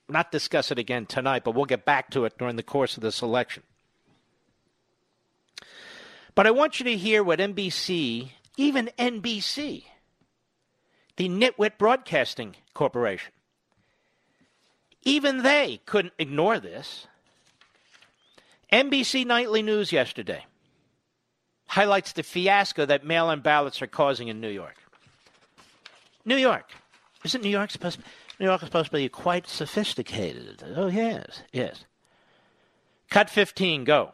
not 0.09 0.31
discuss 0.31 0.71
it 0.71 0.79
again 0.79 1.07
tonight, 1.07 1.45
but 1.45 1.55
we'll 1.55 1.65
get 1.65 1.85
back 1.85 2.11
to 2.11 2.25
it 2.25 2.39
during 2.39 2.57
the 2.57 2.63
course 2.63 2.97
of 2.97 3.03
this 3.03 3.23
election. 3.23 3.63
But 6.35 6.47
I 6.47 6.51
want 6.51 6.79
you 6.79 6.85
to 6.85 6.97
hear 6.97 7.25
what 7.25 7.39
NBC, 7.39 8.31
even 8.57 8.91
NBC, 8.99 9.85
the 11.17 11.29
Nitwit 11.29 11.79
Broadcasting 11.79 12.57
Corporation, 12.75 13.33
even 15.03 15.43
they 15.43 15.81
couldn't 15.87 16.15
ignore 16.19 16.61
this. 16.61 17.07
NBC 18.73 19.25
Nightly 19.25 19.63
News 19.63 19.93
yesterday 19.93 20.45
highlights 21.69 22.13
the 22.13 22.23
fiasco 22.23 22.85
that 22.85 23.05
mail 23.05 23.31
in 23.31 23.41
ballots 23.41 23.81
are 23.81 23.87
causing 23.87 24.29
in 24.29 24.41
New 24.41 24.51
York. 24.51 24.77
New 26.27 26.37
York. 26.37 26.71
Isn't 27.25 27.43
New 27.43 27.49
York 27.49 27.71
supposed 27.71 28.01
to, 28.01 28.05
New 28.39 28.47
York 28.47 28.63
is 28.63 28.67
supposed 28.67 28.91
to 28.91 28.97
be 28.97 29.09
quite 29.09 29.49
sophisticated? 29.49 30.63
Oh, 30.77 30.89
yes, 30.89 31.43
yes. 31.53 31.85
Cut 33.09 33.31
15, 33.31 33.85
go. 33.85 34.13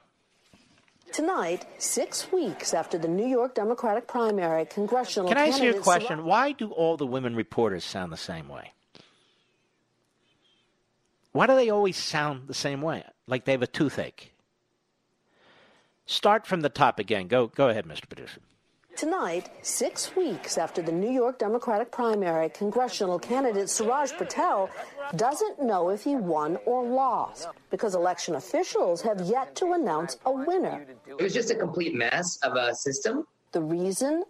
Tonight, 1.13 1.67
six 1.79 2.31
weeks 2.31 2.73
after 2.73 2.97
the 2.97 3.09
New 3.09 3.27
York 3.27 3.55
Democratic 3.55 4.07
primary, 4.07 4.65
congressional 4.67 5.29
Can 5.29 5.37
I 5.37 5.49
ask 5.49 5.63
you 5.63 5.77
a 5.77 5.81
question? 5.81 6.25
Why 6.25 6.53
do 6.53 6.71
all 6.71 6.97
the 6.97 7.07
women 7.07 7.35
reporters 7.35 7.85
sound 7.85 8.13
the 8.13 8.17
same 8.17 8.49
way? 8.49 8.73
Why 11.33 11.47
do 11.47 11.55
they 11.55 11.71
always 11.71 11.97
sound 11.97 12.49
the 12.49 12.55
same 12.55 12.83
way? 12.83 13.05
Like 13.27 13.45
they 13.45 13.53
have 13.53 13.63
a 13.63 13.67
toothache? 13.67 14.35
Start 16.07 16.47
from 16.47 16.61
the 16.61 16.69
top 16.69 16.99
again. 16.99 17.27
Go, 17.27 17.47
go 17.47 17.69
ahead, 17.69 17.87
Mr. 17.87 18.09
Producer. 18.09 18.41
Tonight, 18.97 19.51
six 19.62 20.14
weeks 20.14 20.59
after 20.59 20.82
the 20.82 20.93
New 20.93 21.11
York 21.11 21.38
Democratic 21.38 21.90
primary, 21.90 22.49
congressional 22.51 23.18
candidate 23.18 23.68
Suraj 23.68 24.12
Patel 24.12 24.70
doesn't 25.16 25.62
know 25.62 25.88
if 25.90 26.05
he 26.05 26.14
won 26.14 26.59
or 26.66 26.84
lost 26.84 27.49
because 27.70 27.95
election 27.95 28.34
officials 28.34 29.03
have 29.03 29.20
yet 29.22 29.55
to 29.57 29.72
announce 29.72 30.18
a 30.26 30.32
winner. 30.32 30.86
It 31.07 31.22
was 31.22 31.32
just 31.32 31.51
a 31.51 31.55
complete 31.55 31.95
mess 31.95 32.38
of 32.43 32.55
a 32.57 32.74
system. 32.74 33.26
The 33.53 33.62
reason? 33.62 34.24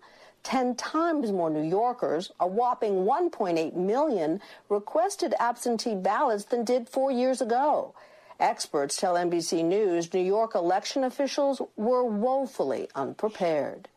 10 0.44 0.74
times 0.76 1.30
more 1.32 1.50
New 1.50 1.68
Yorkers, 1.68 2.32
a 2.40 2.46
whopping 2.46 3.04
1.8 3.04 3.74
million, 3.74 4.40
requested 4.68 5.34
absentee 5.38 5.94
ballots 5.94 6.44
than 6.44 6.64
did 6.64 6.88
four 6.88 7.10
years 7.10 7.40
ago. 7.40 7.94
Experts 8.40 8.96
tell 8.96 9.14
NBC 9.14 9.64
News 9.64 10.12
New 10.12 10.20
York 10.20 10.54
election 10.54 11.04
officials 11.04 11.62
were 11.76 12.04
woefully 12.04 12.88
unprepared. 12.94 13.88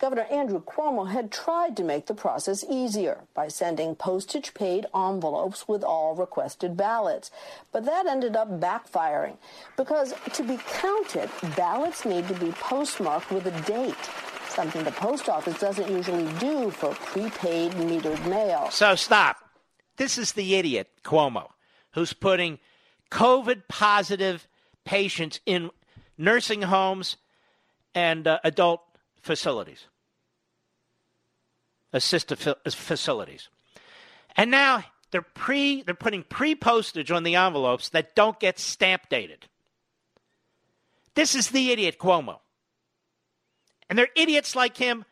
Governor 0.00 0.22
Andrew 0.30 0.62
Cuomo 0.62 1.10
had 1.10 1.30
tried 1.30 1.76
to 1.76 1.84
make 1.84 2.06
the 2.06 2.14
process 2.14 2.64
easier 2.70 3.24
by 3.34 3.48
sending 3.48 3.94
postage 3.94 4.54
paid 4.54 4.86
envelopes 4.94 5.68
with 5.68 5.84
all 5.84 6.14
requested 6.14 6.74
ballots. 6.74 7.30
But 7.70 7.84
that 7.84 8.06
ended 8.06 8.34
up 8.34 8.48
backfiring 8.58 9.36
because 9.76 10.14
to 10.32 10.42
be 10.42 10.58
counted, 10.68 11.28
ballots 11.54 12.06
need 12.06 12.26
to 12.28 12.34
be 12.34 12.50
postmarked 12.52 13.30
with 13.30 13.44
a 13.44 13.62
date, 13.70 13.94
something 14.48 14.82
the 14.84 14.92
post 14.92 15.28
office 15.28 15.60
doesn't 15.60 15.90
usually 15.90 16.32
do 16.38 16.70
for 16.70 16.94
prepaid 16.94 17.72
metered 17.72 18.26
mail. 18.26 18.70
So 18.70 18.94
stop. 18.94 19.36
This 19.98 20.16
is 20.16 20.32
the 20.32 20.54
idiot, 20.54 20.88
Cuomo, 21.04 21.50
who's 21.92 22.14
putting 22.14 22.58
COVID 23.10 23.64
positive 23.68 24.48
patients 24.86 25.40
in 25.44 25.68
nursing 26.16 26.62
homes 26.62 27.18
and 27.94 28.26
uh, 28.26 28.38
adult 28.44 28.80
facilities, 29.20 29.86
assisted 31.92 32.38
fa- 32.38 32.56
facilities. 32.68 33.48
And 34.36 34.50
now 34.50 34.84
they're 35.10 35.22
pre 35.22 35.82
they're 35.82 35.94
putting 35.94 36.22
pre-postage 36.22 37.10
on 37.10 37.22
the 37.22 37.36
envelopes 37.36 37.88
that 37.90 38.14
don't 38.14 38.38
get 38.38 38.58
stamp 38.58 39.08
dated. 39.08 39.46
This 41.14 41.34
is 41.34 41.48
the 41.48 41.72
idiot 41.72 41.98
Cuomo. 41.98 42.38
And 43.88 43.98
there 43.98 44.06
are 44.06 44.22
idiots 44.22 44.54
like 44.54 44.76
him 44.76 45.04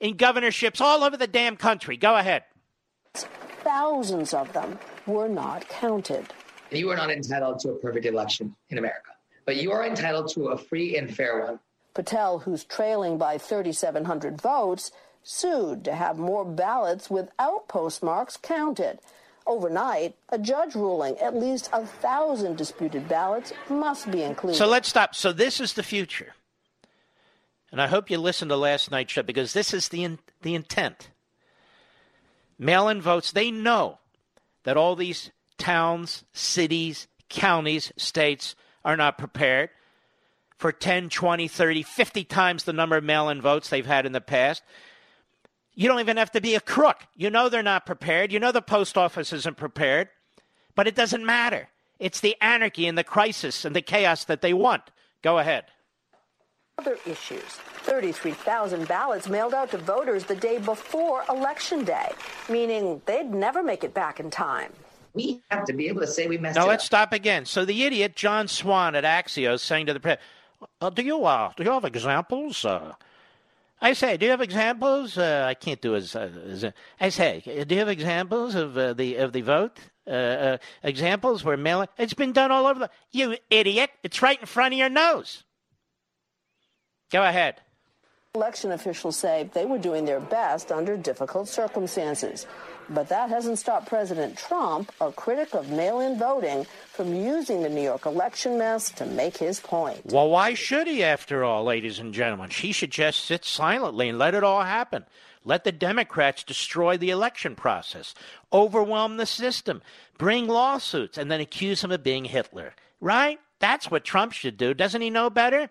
in 0.00 0.16
governorships 0.16 0.80
all 0.80 1.02
over 1.02 1.16
the 1.16 1.26
damn 1.26 1.56
country. 1.56 1.96
Go 1.96 2.16
ahead. 2.16 2.44
Thousands 3.14 4.32
of 4.32 4.52
them 4.52 4.78
were 5.06 5.28
not 5.28 5.68
counted. 5.68 6.26
You 6.70 6.90
are 6.90 6.96
not 6.96 7.10
entitled 7.10 7.58
to 7.60 7.70
a 7.70 7.74
perfect 7.74 8.06
election 8.06 8.54
in 8.70 8.78
America, 8.78 9.10
but 9.44 9.56
you 9.56 9.72
are 9.72 9.84
entitled 9.86 10.32
to 10.32 10.48
a 10.48 10.58
free 10.58 10.96
and 10.96 11.14
fair 11.14 11.44
one. 11.44 11.60
Patel, 11.94 12.38
who's 12.38 12.64
trailing 12.64 13.18
by 13.18 13.36
3,700 13.36 14.40
votes, 14.40 14.90
sued 15.22 15.84
to 15.84 15.94
have 15.94 16.18
more 16.18 16.44
ballots 16.44 17.10
without 17.10 17.68
postmarks 17.68 18.36
counted. 18.36 18.98
Overnight, 19.46 20.14
a 20.28 20.38
judge 20.38 20.74
ruling 20.74 21.18
at 21.18 21.34
least 21.34 21.68
a 21.72 21.84
thousand 21.84 22.56
disputed 22.56 23.08
ballots 23.08 23.52
must 23.68 24.10
be 24.10 24.22
included. 24.22 24.56
So 24.56 24.68
let's 24.68 24.88
stop. 24.88 25.14
So 25.14 25.32
this 25.32 25.60
is 25.60 25.74
the 25.74 25.82
future. 25.82 26.34
And 27.72 27.80
I 27.80 27.86
hope 27.86 28.10
you 28.10 28.18
listened 28.18 28.50
to 28.50 28.56
last 28.56 28.90
night's 28.90 29.12
show 29.12 29.22
because 29.22 29.52
this 29.52 29.72
is 29.72 29.88
the 29.88 30.04
in, 30.04 30.18
the 30.42 30.54
intent. 30.54 31.10
Mail-in 32.58 33.00
votes, 33.00 33.32
they 33.32 33.50
know 33.50 33.98
that 34.64 34.76
all 34.76 34.94
these 34.94 35.30
towns, 35.58 36.24
cities, 36.32 37.08
counties, 37.28 37.92
states 37.96 38.54
are 38.84 38.96
not 38.96 39.18
prepared 39.18 39.70
for 40.58 40.70
10, 40.70 41.08
20, 41.08 41.48
30, 41.48 41.82
50 41.82 42.24
times 42.24 42.64
the 42.64 42.72
number 42.72 42.96
of 42.96 43.02
mail-in 43.02 43.40
votes 43.40 43.68
they've 43.68 43.86
had 43.86 44.06
in 44.06 44.12
the 44.12 44.20
past. 44.20 44.62
You 45.74 45.88
don't 45.88 46.00
even 46.00 46.16
have 46.16 46.30
to 46.32 46.40
be 46.40 46.54
a 46.54 46.60
crook. 46.60 47.06
You 47.16 47.30
know 47.30 47.48
they're 47.48 47.62
not 47.62 47.86
prepared. 47.86 48.32
You 48.32 48.40
know 48.40 48.52
the 48.52 48.62
post 48.62 48.98
office 48.98 49.32
isn't 49.32 49.56
prepared. 49.56 50.08
But 50.74 50.86
it 50.86 50.94
doesn't 50.94 51.24
matter. 51.24 51.68
It's 51.98 52.20
the 52.20 52.36
anarchy 52.40 52.86
and 52.86 52.98
the 52.98 53.04
crisis 53.04 53.64
and 53.64 53.76
the 53.76 53.82
chaos 53.82 54.24
that 54.24 54.42
they 54.42 54.52
want. 54.52 54.82
Go 55.22 55.38
ahead. 55.38 55.64
Other 56.78 56.98
issues 57.06 57.42
33,000 57.42 58.88
ballots 58.88 59.28
mailed 59.28 59.54
out 59.54 59.70
to 59.70 59.78
voters 59.78 60.24
the 60.24 60.36
day 60.36 60.58
before 60.58 61.24
Election 61.28 61.84
Day, 61.84 62.10
meaning 62.48 63.02
they'd 63.06 63.30
never 63.30 63.62
make 63.62 63.84
it 63.84 63.92
back 63.92 64.20
in 64.20 64.30
time. 64.30 64.72
We 65.14 65.42
have 65.50 65.66
to 65.66 65.74
be 65.74 65.88
able 65.88 66.00
to 66.00 66.06
say 66.06 66.26
we 66.26 66.38
messed 66.38 66.56
Now 66.56 66.64
it 66.64 66.68
let's 66.68 66.84
stop 66.84 67.12
again. 67.12 67.44
So 67.44 67.64
the 67.64 67.84
idiot 67.84 68.16
John 68.16 68.48
Swan 68.48 68.94
at 68.94 69.04
Axios 69.04 69.60
saying 69.60 69.86
to 69.86 69.92
the 69.92 70.00
press, 70.00 70.18
uh, 70.80 70.88
"Do 70.90 71.02
you 71.02 71.24
uh, 71.24 71.52
do 71.56 71.64
you 71.64 71.70
have 71.70 71.84
examples?" 71.84 72.64
Uh, 72.64 72.94
I 73.82 73.92
say, 73.92 74.16
"Do 74.16 74.24
you 74.24 74.30
have 74.30 74.40
examples?" 74.40 75.18
Uh, 75.18 75.44
I 75.46 75.54
can't 75.54 75.80
do 75.80 75.94
as, 75.94 76.16
uh, 76.16 76.30
as 76.48 76.64
I 77.00 77.08
say, 77.10 77.42
"Do 77.44 77.74
you 77.74 77.80
have 77.80 77.88
examples 77.88 78.54
of 78.54 78.78
uh, 78.78 78.94
the 78.94 79.16
of 79.16 79.32
the 79.32 79.42
vote?" 79.42 79.78
Uh, 80.04 80.10
uh, 80.10 80.58
examples 80.82 81.44
where 81.44 81.56
mail 81.56 81.86
it's 81.96 82.14
been 82.14 82.32
done 82.32 82.50
all 82.50 82.66
over 82.66 82.80
the 82.80 82.90
you 83.12 83.36
idiot 83.50 83.88
it's 84.02 84.20
right 84.20 84.40
in 84.40 84.46
front 84.46 84.74
of 84.74 84.78
your 84.78 84.88
nose 84.88 85.44
go 87.12 87.22
ahead 87.22 87.60
Election 88.34 88.72
officials 88.72 89.16
say 89.16 89.50
they 89.52 89.66
were 89.66 89.76
doing 89.76 90.06
their 90.06 90.18
best 90.18 90.72
under 90.72 90.96
difficult 90.96 91.48
circumstances. 91.48 92.46
But 92.88 93.10
that 93.10 93.28
hasn't 93.28 93.58
stopped 93.58 93.88
President 93.88 94.38
Trump, 94.38 94.90
a 95.02 95.12
critic 95.12 95.54
of 95.54 95.68
mail 95.68 96.00
in 96.00 96.18
voting, 96.18 96.66
from 97.02 97.16
using 97.16 97.62
the 97.62 97.68
New 97.68 97.82
York 97.82 98.06
election 98.06 98.56
mess 98.56 98.88
to 98.92 99.04
make 99.04 99.36
his 99.36 99.58
point. 99.58 100.00
Well, 100.06 100.30
why 100.30 100.54
should 100.54 100.86
he, 100.86 101.02
after 101.02 101.42
all, 101.42 101.64
ladies 101.64 101.98
and 101.98 102.14
gentlemen? 102.14 102.50
He 102.50 102.70
should 102.70 102.92
just 102.92 103.24
sit 103.24 103.44
silently 103.44 104.08
and 104.08 104.20
let 104.20 104.36
it 104.36 104.44
all 104.44 104.62
happen. 104.62 105.04
Let 105.44 105.64
the 105.64 105.72
Democrats 105.72 106.44
destroy 106.44 106.96
the 106.96 107.10
election 107.10 107.56
process, 107.56 108.14
overwhelm 108.52 109.16
the 109.16 109.26
system, 109.26 109.82
bring 110.16 110.46
lawsuits, 110.46 111.18
and 111.18 111.28
then 111.28 111.40
accuse 111.40 111.82
him 111.82 111.90
of 111.90 112.04
being 112.04 112.24
Hitler. 112.24 112.72
Right? 113.00 113.40
That's 113.58 113.90
what 113.90 114.04
Trump 114.04 114.32
should 114.32 114.56
do. 114.56 114.72
Doesn't 114.72 115.02
he 115.02 115.10
know 115.10 115.28
better? 115.28 115.70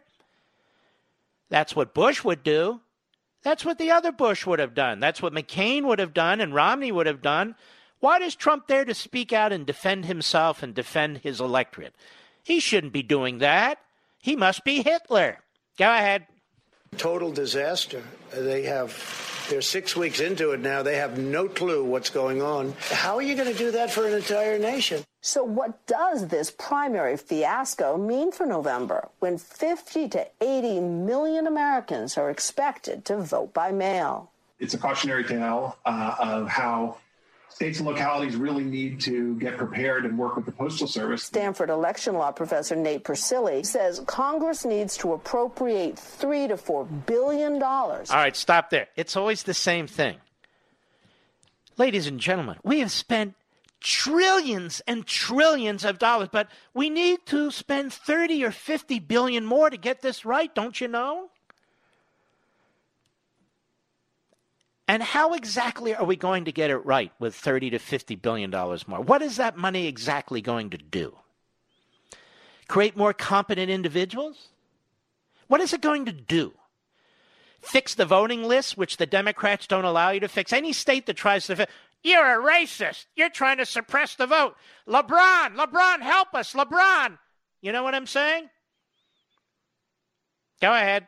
That's 1.47 1.73
what 1.73 1.93
Bush 1.93 2.25
would 2.25 2.43
do. 2.43 2.81
That's 3.43 3.63
what 3.63 3.77
the 3.77 3.91
other 3.91 4.11
Bush 4.11 4.45
would 4.45 4.59
have 4.59 4.73
done. 4.73 4.99
That's 4.99 5.21
what 5.21 5.33
McCain 5.33 5.83
would 5.83 5.99
have 5.99 6.13
done 6.13 6.41
and 6.41 6.53
Romney 6.53 6.91
would 6.91 7.07
have 7.07 7.21
done. 7.21 7.55
Why 8.01 8.17
does 8.17 8.35
Trump 8.35 8.65
dare 8.65 8.83
to 8.83 8.95
speak 8.95 9.31
out 9.31 9.53
and 9.53 9.63
defend 9.63 10.05
himself 10.05 10.63
and 10.63 10.73
defend 10.73 11.19
his 11.19 11.39
electorate? 11.39 11.93
He 12.43 12.59
shouldn't 12.59 12.93
be 12.93 13.03
doing 13.03 13.37
that. 13.37 13.77
He 14.19 14.35
must 14.35 14.63
be 14.63 14.81
Hitler. 14.81 15.37
Go 15.77 15.85
ahead. 15.85 16.25
Total 16.97 17.31
disaster. 17.31 18.01
They 18.33 18.63
have, 18.63 19.45
they're 19.49 19.61
six 19.61 19.95
weeks 19.95 20.19
into 20.19 20.49
it 20.51 20.61
now. 20.61 20.81
They 20.81 20.95
have 20.97 21.19
no 21.19 21.47
clue 21.47 21.85
what's 21.85 22.09
going 22.09 22.41
on. 22.41 22.73
How 22.89 23.15
are 23.15 23.21
you 23.21 23.35
going 23.35 23.51
to 23.51 23.57
do 23.57 23.69
that 23.71 23.91
for 23.91 24.07
an 24.07 24.13
entire 24.13 24.57
nation? 24.57 25.03
So, 25.21 25.43
what 25.43 25.85
does 25.85 26.29
this 26.29 26.49
primary 26.49 27.17
fiasco 27.17 27.97
mean 27.97 28.31
for 28.31 28.47
November 28.47 29.09
when 29.19 29.37
50 29.37 30.09
to 30.09 30.27
80 30.41 30.79
million 30.79 31.45
Americans 31.45 32.17
are 32.17 32.31
expected 32.31 33.05
to 33.05 33.17
vote 33.17 33.53
by 33.53 33.71
mail? 33.71 34.31
It's 34.59 34.73
a 34.73 34.79
cautionary 34.79 35.23
tale 35.23 35.77
uh, 35.85 36.15
of 36.19 36.47
how 36.47 36.97
states 37.61 37.77
and 37.77 37.87
localities 37.87 38.35
really 38.35 38.63
need 38.63 38.99
to 38.99 39.35
get 39.35 39.55
prepared 39.55 40.03
and 40.03 40.17
work 40.17 40.35
with 40.35 40.47
the 40.47 40.51
Postal 40.51 40.87
Service. 40.87 41.21
Stanford 41.21 41.69
election 41.69 42.15
law 42.15 42.31
professor 42.31 42.75
Nate 42.75 43.03
Persily 43.03 43.63
says 43.63 44.01
Congress 44.07 44.65
needs 44.65 44.97
to 44.97 45.13
appropriate 45.13 45.99
three 45.99 46.47
to 46.47 46.57
four 46.57 46.85
billion 46.85 47.59
dollars. 47.59 48.09
All 48.09 48.17
right, 48.17 48.35
stop 48.35 48.71
there. 48.71 48.87
It's 48.95 49.15
always 49.15 49.43
the 49.43 49.53
same 49.53 49.85
thing. 49.85 50.17
Ladies 51.77 52.07
and 52.07 52.19
gentlemen, 52.19 52.57
we 52.63 52.79
have 52.79 52.91
spent 52.91 53.35
trillions 53.79 54.81
and 54.87 55.05
trillions 55.05 55.85
of 55.85 55.99
dollars, 55.99 56.29
but 56.31 56.47
we 56.73 56.89
need 56.89 57.19
to 57.27 57.51
spend 57.51 57.93
30 57.93 58.43
or 58.43 58.51
50 58.51 58.97
billion 58.97 59.45
more 59.45 59.69
to 59.69 59.77
get 59.77 60.01
this 60.01 60.25
right, 60.25 60.53
don't 60.55 60.81
you 60.81 60.87
know? 60.87 61.29
And 64.91 65.01
how 65.01 65.35
exactly 65.35 65.95
are 65.95 66.03
we 66.03 66.17
going 66.17 66.43
to 66.43 66.51
get 66.51 66.69
it 66.69 66.85
right 66.85 67.13
with 67.17 67.33
30 67.33 67.69
to 67.69 67.79
50 67.79 68.15
billion 68.17 68.49
dollars 68.49 68.89
more? 68.89 68.99
What 68.99 69.21
is 69.21 69.37
that 69.37 69.55
money 69.55 69.87
exactly 69.87 70.41
going 70.41 70.69
to 70.71 70.77
do? 70.77 71.15
Create 72.67 72.97
more 72.97 73.13
competent 73.13 73.71
individuals? 73.71 74.49
What 75.47 75.61
is 75.61 75.71
it 75.71 75.79
going 75.79 76.03
to 76.07 76.11
do? 76.11 76.51
Fix 77.61 77.95
the 77.95 78.05
voting 78.05 78.43
list, 78.43 78.75
which 78.75 78.97
the 78.97 79.05
Democrats 79.05 79.65
don't 79.65 79.85
allow 79.85 80.09
you 80.09 80.19
to 80.19 80.27
fix. 80.27 80.51
Any 80.51 80.73
state 80.73 81.05
that 81.05 81.15
tries 81.15 81.47
to 81.47 81.55
fix, 81.55 81.71
you're 82.03 82.41
a 82.41 82.43
racist. 82.43 83.05
You're 83.15 83.29
trying 83.29 83.59
to 83.59 83.65
suppress 83.65 84.15
the 84.15 84.27
vote. 84.27 84.57
LeBron, 84.89 85.55
LeBron, 85.55 86.01
help 86.01 86.33
us, 86.33 86.51
LeBron. 86.51 87.17
You 87.61 87.71
know 87.71 87.83
what 87.83 87.95
I'm 87.95 88.07
saying? 88.07 88.49
Go 90.59 90.73
ahead. 90.73 91.07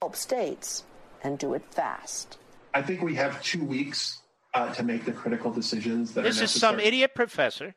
Help 0.00 0.16
states 0.16 0.84
and 1.22 1.38
do 1.38 1.52
it 1.52 1.66
fast. 1.70 2.38
I 2.72 2.82
think 2.82 3.02
we 3.02 3.14
have 3.16 3.42
two 3.42 3.64
weeks 3.64 4.20
uh, 4.54 4.72
to 4.74 4.82
make 4.82 5.04
the 5.04 5.12
critical 5.12 5.50
decisions 5.52 6.14
that 6.14 6.22
this 6.22 6.40
are 6.40 6.44
is 6.44 6.50
some 6.50 6.80
idiot 6.80 7.14
professor 7.14 7.74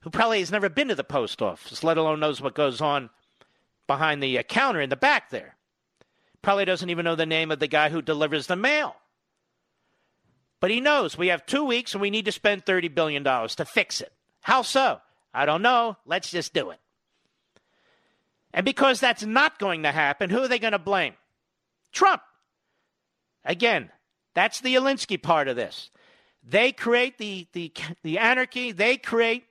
who 0.00 0.10
probably 0.10 0.40
has 0.40 0.52
never 0.52 0.68
been 0.68 0.88
to 0.88 0.94
the 0.94 1.04
post 1.04 1.40
office, 1.40 1.82
let 1.82 1.96
alone 1.96 2.20
knows 2.20 2.40
what 2.40 2.54
goes 2.54 2.80
on 2.80 3.10
behind 3.86 4.22
the 4.22 4.38
uh, 4.38 4.42
counter 4.42 4.80
in 4.80 4.90
the 4.90 4.96
back 4.96 5.30
there. 5.30 5.56
Probably 6.42 6.66
doesn't 6.66 6.90
even 6.90 7.04
know 7.04 7.16
the 7.16 7.24
name 7.24 7.50
of 7.50 7.58
the 7.58 7.66
guy 7.66 7.88
who 7.88 8.02
delivers 8.02 8.46
the 8.46 8.56
mail. 8.56 8.96
But 10.60 10.70
he 10.70 10.80
knows 10.80 11.16
we 11.16 11.28
have 11.28 11.46
two 11.46 11.64
weeks 11.64 11.94
and 11.94 12.02
we 12.02 12.10
need 12.10 12.26
to 12.26 12.32
spend 12.32 12.64
$30 12.64 12.94
billion 12.94 13.24
to 13.24 13.64
fix 13.64 14.00
it. 14.00 14.12
How 14.42 14.62
so? 14.62 15.00
I 15.32 15.46
don't 15.46 15.62
know. 15.62 15.96
Let's 16.06 16.30
just 16.30 16.52
do 16.52 16.70
it. 16.70 16.78
And 18.52 18.64
because 18.64 19.00
that's 19.00 19.24
not 19.24 19.58
going 19.58 19.82
to 19.82 19.92
happen, 19.92 20.30
who 20.30 20.42
are 20.42 20.48
they 20.48 20.58
going 20.58 20.72
to 20.72 20.78
blame? 20.78 21.14
Trump. 21.92 22.22
Again, 23.44 23.90
that's 24.34 24.60
the 24.60 24.74
Alinsky 24.74 25.20
part 25.20 25.48
of 25.48 25.56
this. 25.56 25.90
They 26.42 26.72
create 26.72 27.18
the, 27.18 27.46
the, 27.52 27.72
the 28.02 28.18
anarchy, 28.18 28.72
they 28.72 28.96
create 28.96 29.44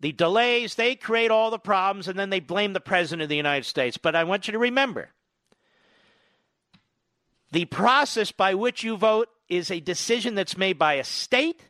the 0.00 0.12
delays, 0.12 0.74
they 0.74 0.94
create 0.94 1.30
all 1.30 1.50
the 1.50 1.58
problems, 1.58 2.08
and 2.08 2.18
then 2.18 2.30
they 2.30 2.40
blame 2.40 2.72
the 2.72 2.80
President 2.80 3.22
of 3.22 3.28
the 3.28 3.36
United 3.36 3.64
States. 3.64 3.96
But 3.96 4.14
I 4.14 4.24
want 4.24 4.46
you 4.46 4.52
to 4.52 4.58
remember 4.58 5.10
the 7.52 7.64
process 7.66 8.32
by 8.32 8.54
which 8.54 8.82
you 8.82 8.96
vote 8.96 9.28
is 9.48 9.70
a 9.70 9.80
decision 9.80 10.34
that's 10.34 10.56
made 10.56 10.78
by 10.78 10.94
a 10.94 11.04
state, 11.04 11.62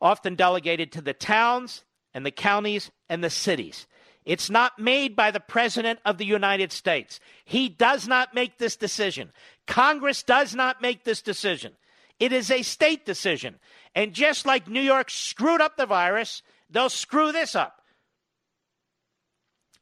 often 0.00 0.34
delegated 0.34 0.92
to 0.92 1.00
the 1.00 1.14
towns 1.14 1.84
and 2.12 2.26
the 2.26 2.30
counties 2.30 2.90
and 3.08 3.22
the 3.22 3.30
cities. 3.30 3.86
It's 4.26 4.50
not 4.50 4.78
made 4.78 5.14
by 5.14 5.30
the 5.30 5.40
President 5.40 6.00
of 6.04 6.18
the 6.18 6.26
United 6.26 6.72
States. 6.72 7.20
He 7.44 7.68
does 7.68 8.08
not 8.08 8.34
make 8.34 8.58
this 8.58 8.74
decision. 8.76 9.32
Congress 9.66 10.24
does 10.24 10.52
not 10.52 10.82
make 10.82 11.04
this 11.04 11.22
decision. 11.22 11.72
It 12.18 12.32
is 12.32 12.50
a 12.50 12.62
state 12.62 13.06
decision. 13.06 13.54
And 13.94 14.12
just 14.12 14.44
like 14.44 14.68
New 14.68 14.80
York 14.80 15.10
screwed 15.10 15.60
up 15.60 15.76
the 15.76 15.86
virus, 15.86 16.42
they'll 16.68 16.90
screw 16.90 17.30
this 17.30 17.54
up. 17.54 17.80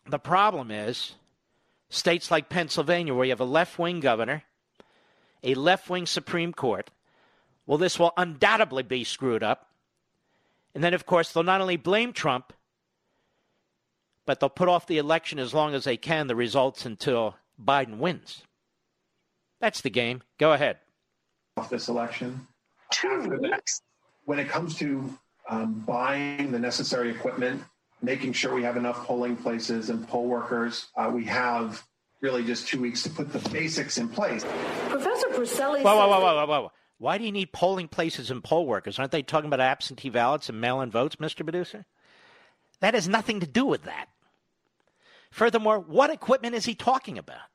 The 0.07 0.19
problem 0.19 0.71
is 0.71 1.15
states 1.89 2.31
like 2.31 2.51
Pennsylvania, 2.51 3.15
where 3.15 3.25
you 3.25 3.33
have 3.33 3.41
a 3.41 3.45
left 3.45 3.79
wing 3.79 4.01
governor, 4.01 4.43
a 5.43 5.55
left 5.55 5.89
wing 5.89 6.05
Supreme 6.05 6.53
Court, 6.53 6.91
well, 7.67 7.79
this 7.79 7.99
will 7.99 8.13
undoubtedly 8.19 8.83
be 8.83 9.05
screwed 9.05 9.43
up. 9.43 9.71
And 10.75 10.85
then, 10.85 10.93
of 10.93 11.07
course, 11.07 11.33
they'll 11.33 11.43
not 11.43 11.63
only 11.63 11.77
blame 11.77 12.13
Trump, 12.13 12.53
but 14.27 14.41
they'll 14.41 14.49
put 14.49 14.69
off 14.69 14.87
the 14.87 14.99
election 14.99 15.39
as 15.39 15.55
long 15.55 15.75
as 15.75 15.85
they 15.85 15.97
can, 15.97 16.27
the 16.27 16.37
results 16.37 16.87
until 16.87 17.37
Biden 17.63 17.99
wins. 17.99 18.43
That's 19.61 19.81
the 19.81 19.91
game. 19.91 20.23
Go 20.39 20.53
ahead. 20.53 20.79
Off 21.57 21.71
this 21.71 21.89
election. 21.89 22.47
After 22.91 23.39
that, 23.41 23.63
when 24.25 24.39
it 24.39 24.49
comes 24.49 24.77
to 24.77 25.17
um, 25.49 25.83
buying 25.87 26.53
the 26.53 26.59
necessary 26.59 27.11
equipment, 27.11 27.63
making 28.03 28.33
sure 28.33 28.55
we 28.55 28.63
have 28.63 28.77
enough 28.77 29.07
polling 29.07 29.37
places 29.37 29.91
and 29.91 30.07
poll 30.07 30.27
workers, 30.27 30.87
uh, 30.97 31.11
we 31.13 31.25
have 31.25 31.83
really 32.21 32.45
just 32.45 32.69
two 32.69 32.81
weeks 32.81 33.03
to 33.03 33.11
put 33.11 33.33
the 33.33 33.49
basics 33.51 33.99
in 33.99 34.09
place. 34.09 34.45
Professor 34.89 35.29
Persily 35.29 35.83
Whoa, 35.83 35.97
whoa, 35.97 36.09
whoa, 36.09 36.21
whoa, 36.21 36.47
whoa, 36.47 36.47
whoa. 36.47 36.73
Why 36.99 37.19
do 37.19 37.25
you 37.25 37.33
need 37.33 37.53
polling 37.53 37.89
places 37.89 38.31
and 38.31 38.43
poll 38.43 38.67
workers? 38.67 38.99
Aren't 38.99 39.13
they 39.13 39.23
talking 39.23 39.49
about 39.49 39.61
absentee 39.61 40.11
ballots 40.11 40.49
and 40.49 40.61
mail 40.61 40.81
in 40.81 40.91
votes, 40.91 41.17
Mr. 41.17 41.43
Producer? 41.43 41.85
That 42.81 42.95
has 42.95 43.09
nothing 43.09 43.41
to 43.41 43.47
do 43.47 43.65
with 43.65 43.85
that. 43.85 44.07
Furthermore, 45.35 45.81
what 45.81 46.11
equipment 46.11 46.55
is 46.55 46.65
he 46.65 46.77
talking 46.77 47.19
about? 47.19 47.49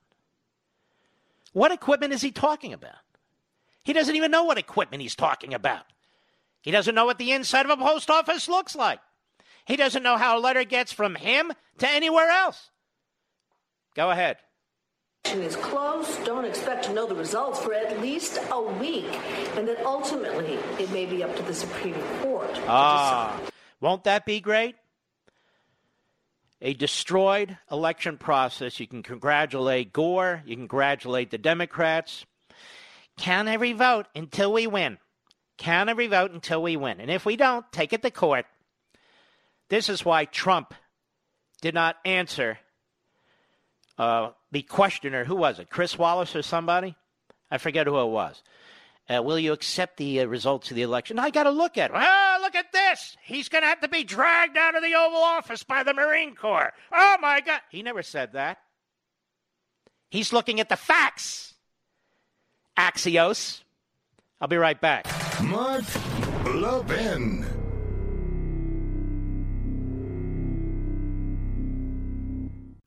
What 1.53 1.71
equipment 1.71 2.11
is 2.11 2.21
he 2.21 2.30
talking 2.30 2.73
about? 2.73 2.99
He 3.86 3.93
doesn't 3.93 4.17
even 4.17 4.32
know 4.32 4.43
what 4.43 4.57
equipment 4.57 5.01
he's 5.01 5.15
talking 5.15 5.53
about. 5.53 5.86
He 6.61 6.71
doesn't 6.71 6.93
know 6.93 7.05
what 7.05 7.19
the 7.19 7.32
inside 7.32 7.65
of 7.65 7.71
a 7.71 7.82
post 7.82 8.09
office 8.09 8.49
looks 8.49 8.75
like. 8.75 8.99
He 9.63 9.77
doesn't 9.77 10.03
know 10.03 10.17
how 10.17 10.38
a 10.38 10.41
letter 10.41 10.65
gets 10.65 10.91
from 10.91 11.15
him 11.15 11.53
to 11.77 11.89
anywhere 11.89 12.27
else. 12.27 12.69
Go 13.95 14.11
ahead. 14.11 14.39
is 15.23 15.55
close. 15.55 16.17
Don't 16.25 16.43
expect 16.43 16.84
to 16.84 16.93
know 16.93 17.07
the 17.07 17.15
results 17.15 17.61
for 17.61 17.73
at 17.73 18.01
least 18.01 18.41
a 18.51 18.61
week, 18.61 19.17
and 19.55 19.65
that 19.69 19.80
ultimately 19.86 20.55
it 20.77 20.91
may 20.91 21.05
be 21.05 21.23
up 21.23 21.34
to 21.38 21.43
the 21.43 21.53
Supreme 21.53 21.95
Court. 22.21 22.59
Ah, 22.67 23.39
won't 23.80 24.03
that 24.03 24.25
be 24.25 24.41
great? 24.41 24.75
A 26.62 26.74
destroyed 26.74 27.57
election 27.72 28.18
process. 28.18 28.80
You 28.80 28.88
can 28.88 29.03
congratulate 29.03 29.93
Gore. 29.93 30.43
You 30.45 30.55
can 30.55 30.68
congratulate 30.68 31.32
the 31.32 31.38
Democrats. 31.38 32.26
Count 33.18 33.47
every 33.47 33.74
vote 33.74 34.07
until 34.16 34.51
we 34.53 34.68
win. 34.68 34.97
Count 35.57 35.89
every 35.89 36.07
vote 36.07 36.32
until 36.32 36.62
we 36.62 36.78
win. 36.78 36.99
And 36.99 37.10
if 37.10 37.26
we 37.26 37.36
don't, 37.36 37.70
take 37.72 37.93
it 37.93 38.01
to 38.01 38.12
court. 38.12 38.45
This 39.70 39.89
is 39.89 40.03
why 40.03 40.26
Trump 40.26 40.74
did 41.62 41.74
not 41.74 41.97
answer 42.05 42.57
uh, 43.97 44.30
the 44.51 44.62
questioner. 44.62 45.26
Who 45.26 45.36
was 45.36 45.60
it? 45.60 45.70
Chris 45.70 45.97
Wallace 45.97 46.36
or 46.36 46.41
somebody? 46.41 46.95
I 47.51 47.57
forget 47.57 47.88
who 47.88 47.99
it 47.99 48.05
was. 48.05 48.41
Uh, 49.10 49.24
will 49.24 49.39
you 49.39 49.53
accept 49.53 49.97
the 49.97 50.22
uh, 50.22 50.26
results 50.26 50.70
of 50.70 50.76
the 50.76 50.84
election? 50.84 51.18
I 51.18 51.32
got 51.32 51.43
to 51.43 51.49
look 51.49 51.78
at 51.78 51.89
it. 51.89 51.97
Oh, 51.99 52.38
look 52.41 52.53
at 52.53 52.72
this. 52.72 53.18
He's 53.24 53.49
going 53.49 53.64
to 53.64 53.68
have 53.68 53.82
to 53.82 53.88
be 53.88 54.03
dragged 54.03 54.55
out 54.55 54.76
of 54.76 54.84
the 54.84 54.93
Oval 54.93 55.20
Office 55.20 55.64
by 55.64 55.82
the 55.82 55.93
Marine 55.93 56.36
Corps. 56.36 56.72
Oh, 56.91 57.18
my 57.20 57.41
God. 57.41 57.62
He 57.72 57.82
never 57.82 58.03
said 58.03 58.34
that. 58.34 58.60
He's 60.12 60.32
looking 60.32 60.60
at 60.60 60.70
the 60.70 60.76
facts. 60.76 61.55
Axios. 62.78 63.62
I'll 64.39 64.47
be 64.47 64.57
right 64.57 64.80
back. 64.80 65.07
Mark 65.43 65.84
Levin. 66.45 67.59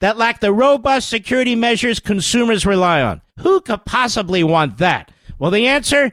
that 0.00 0.16
lack 0.16 0.40
the 0.40 0.52
robust 0.52 1.08
security 1.08 1.54
measures 1.54 2.00
consumers 2.00 2.66
rely 2.66 3.02
on. 3.02 3.20
Who 3.40 3.60
could 3.60 3.84
possibly 3.84 4.44
want 4.44 4.78
that? 4.78 5.10
Well, 5.38 5.50
the 5.50 5.66
answer 5.66 6.12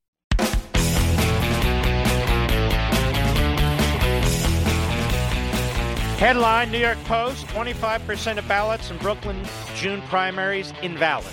Headline 6.21 6.71
New 6.71 6.77
York 6.77 7.03
Post 7.05 7.47
25% 7.47 8.37
of 8.37 8.47
ballots 8.47 8.91
in 8.91 8.97
Brooklyn 8.99 9.43
June 9.73 10.03
primaries 10.03 10.71
invalid. 10.83 11.25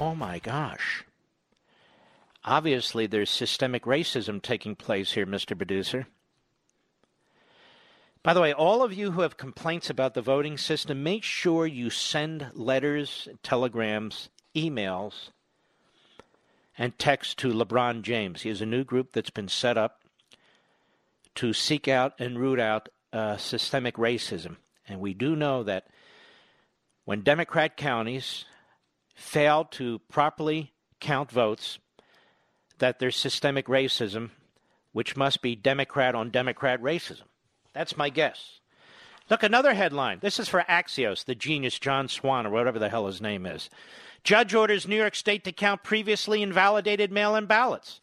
Oh 0.00 0.16
my 0.16 0.40
gosh. 0.40 1.04
Obviously, 2.44 3.06
there's 3.06 3.30
systemic 3.30 3.84
racism 3.84 4.42
taking 4.42 4.74
place 4.74 5.12
here, 5.12 5.26
Mr. 5.26 5.56
Producer. 5.56 6.08
By 8.24 8.34
the 8.34 8.40
way, 8.40 8.52
all 8.52 8.82
of 8.82 8.92
you 8.92 9.12
who 9.12 9.20
have 9.20 9.36
complaints 9.36 9.88
about 9.88 10.14
the 10.14 10.20
voting 10.20 10.58
system, 10.58 11.04
make 11.04 11.22
sure 11.22 11.68
you 11.68 11.88
send 11.88 12.50
letters, 12.52 13.28
telegrams, 13.44 14.28
emails, 14.56 15.28
and 16.76 16.98
text 16.98 17.38
to 17.38 17.52
LeBron 17.52 18.02
James. 18.02 18.42
He 18.42 18.48
has 18.48 18.60
a 18.60 18.66
new 18.66 18.82
group 18.82 19.12
that's 19.12 19.30
been 19.30 19.46
set 19.46 19.78
up 19.78 20.00
to 21.38 21.52
seek 21.52 21.86
out 21.86 22.14
and 22.18 22.36
root 22.36 22.58
out 22.58 22.88
uh, 23.12 23.36
systemic 23.36 23.94
racism. 23.94 24.56
And 24.88 24.98
we 24.98 25.14
do 25.14 25.36
know 25.36 25.62
that 25.62 25.86
when 27.04 27.22
Democrat 27.22 27.76
counties 27.76 28.44
fail 29.14 29.64
to 29.66 30.00
properly 30.10 30.72
count 30.98 31.30
votes, 31.30 31.78
that 32.78 32.98
there's 32.98 33.14
systemic 33.14 33.66
racism, 33.66 34.30
which 34.90 35.16
must 35.16 35.40
be 35.40 35.54
Democrat 35.54 36.16
on 36.16 36.30
Democrat 36.30 36.82
racism. 36.82 37.22
That's 37.72 37.96
my 37.96 38.08
guess. 38.08 38.58
Look, 39.30 39.44
another 39.44 39.74
headline. 39.74 40.18
This 40.20 40.40
is 40.40 40.48
for 40.48 40.64
Axios, 40.68 41.24
the 41.24 41.36
genius 41.36 41.78
John 41.78 42.08
Swan, 42.08 42.46
or 42.46 42.50
whatever 42.50 42.80
the 42.80 42.88
hell 42.88 43.06
his 43.06 43.20
name 43.20 43.46
is. 43.46 43.70
Judge 44.24 44.54
orders 44.54 44.88
New 44.88 44.96
York 44.96 45.14
State 45.14 45.44
to 45.44 45.52
count 45.52 45.84
previously 45.84 46.42
invalidated 46.42 47.12
mail 47.12 47.36
in 47.36 47.46
ballots. 47.46 48.00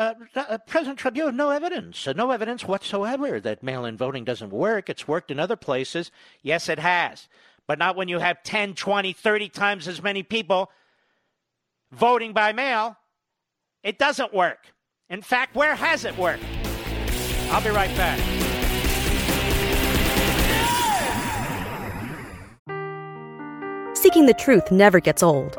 Uh, 0.00 0.14
uh, 0.34 0.56
President 0.66 0.98
Trump, 0.98 1.14
you 1.14 1.26
have 1.26 1.34
no 1.34 1.50
evidence, 1.50 2.08
no 2.16 2.30
evidence 2.30 2.64
whatsoever 2.64 3.38
that 3.38 3.62
mail 3.62 3.84
in 3.84 3.98
voting 3.98 4.24
doesn't 4.24 4.48
work. 4.48 4.88
It's 4.88 5.06
worked 5.06 5.30
in 5.30 5.38
other 5.38 5.56
places. 5.56 6.10
Yes, 6.42 6.70
it 6.70 6.78
has. 6.78 7.28
But 7.66 7.78
not 7.78 7.96
when 7.96 8.08
you 8.08 8.18
have 8.18 8.42
10, 8.42 8.76
20, 8.76 9.12
30 9.12 9.48
times 9.50 9.86
as 9.86 10.02
many 10.02 10.22
people 10.22 10.70
voting 11.92 12.32
by 12.32 12.54
mail. 12.54 12.96
It 13.82 13.98
doesn't 13.98 14.32
work. 14.32 14.72
In 15.10 15.20
fact, 15.20 15.54
where 15.54 15.74
has 15.74 16.06
it 16.06 16.16
worked? 16.16 16.44
I'll 17.50 17.62
be 17.62 17.68
right 17.68 17.94
back. 17.94 18.18
Seeking 23.94 24.24
the 24.24 24.34
truth 24.38 24.72
never 24.72 24.98
gets 24.98 25.22
old. 25.22 25.58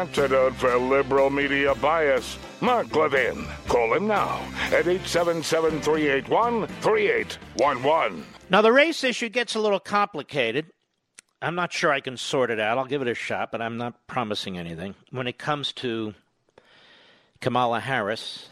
Antidote 0.00 0.54
for 0.54 0.78
liberal 0.78 1.28
media 1.28 1.74
bias. 1.74 2.38
Mark 2.62 2.94
Levin. 2.96 3.44
Call 3.68 3.92
him 3.92 4.06
now 4.06 4.40
at 4.72 4.88
877 4.88 5.82
381 5.82 6.66
3811. 6.80 8.24
Now, 8.48 8.62
the 8.62 8.72
race 8.72 9.04
issue 9.04 9.28
gets 9.28 9.54
a 9.54 9.60
little 9.60 9.78
complicated. 9.78 10.72
I'm 11.42 11.54
not 11.54 11.70
sure 11.70 11.92
I 11.92 12.00
can 12.00 12.16
sort 12.16 12.50
it 12.50 12.58
out. 12.58 12.78
I'll 12.78 12.86
give 12.86 13.02
it 13.02 13.08
a 13.08 13.14
shot, 13.14 13.52
but 13.52 13.60
I'm 13.60 13.76
not 13.76 14.06
promising 14.06 14.56
anything. 14.56 14.94
When 15.10 15.26
it 15.26 15.36
comes 15.38 15.72
to 15.74 16.14
Kamala 17.42 17.80
Harris 17.80 18.48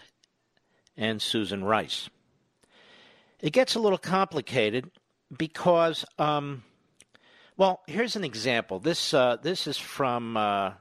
and 0.99 1.21
Susan 1.21 1.65
Rice, 1.65 2.11
it 3.41 3.55
gets 3.55 3.75
a 3.75 3.81
little 3.81 3.97
complicated 3.97 4.91
because 5.35 6.05
um, 6.19 6.63
well, 7.57 7.81
here's 7.87 8.17
an 8.17 8.25
example. 8.25 8.81
This 8.81 9.15
uh, 9.15 9.37
this 9.43 9.67
is 9.67 9.79
from 9.79 10.37
uh, 10.37 10.73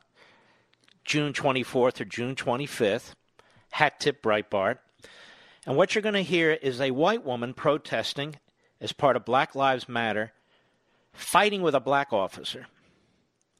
June 1.07 1.33
24th 1.33 2.01
or 2.01 2.05
June 2.05 2.35
25th. 2.35 3.13
Hat 3.71 3.99
tip 3.99 4.21
Breitbart. 4.21 4.77
And 5.65 5.75
what 5.75 5.95
you're 5.95 6.01
going 6.01 6.13
to 6.13 6.21
hear 6.21 6.51
is 6.51 6.79
a 6.79 6.91
white 6.91 7.25
woman 7.25 7.53
protesting 7.53 8.35
as 8.79 8.91
part 8.91 9.15
of 9.15 9.25
Black 9.25 9.55
Lives 9.55 9.89
Matter, 9.89 10.33
fighting 11.13 11.61
with 11.61 11.73
a 11.73 11.79
black 11.79 12.13
officer 12.13 12.67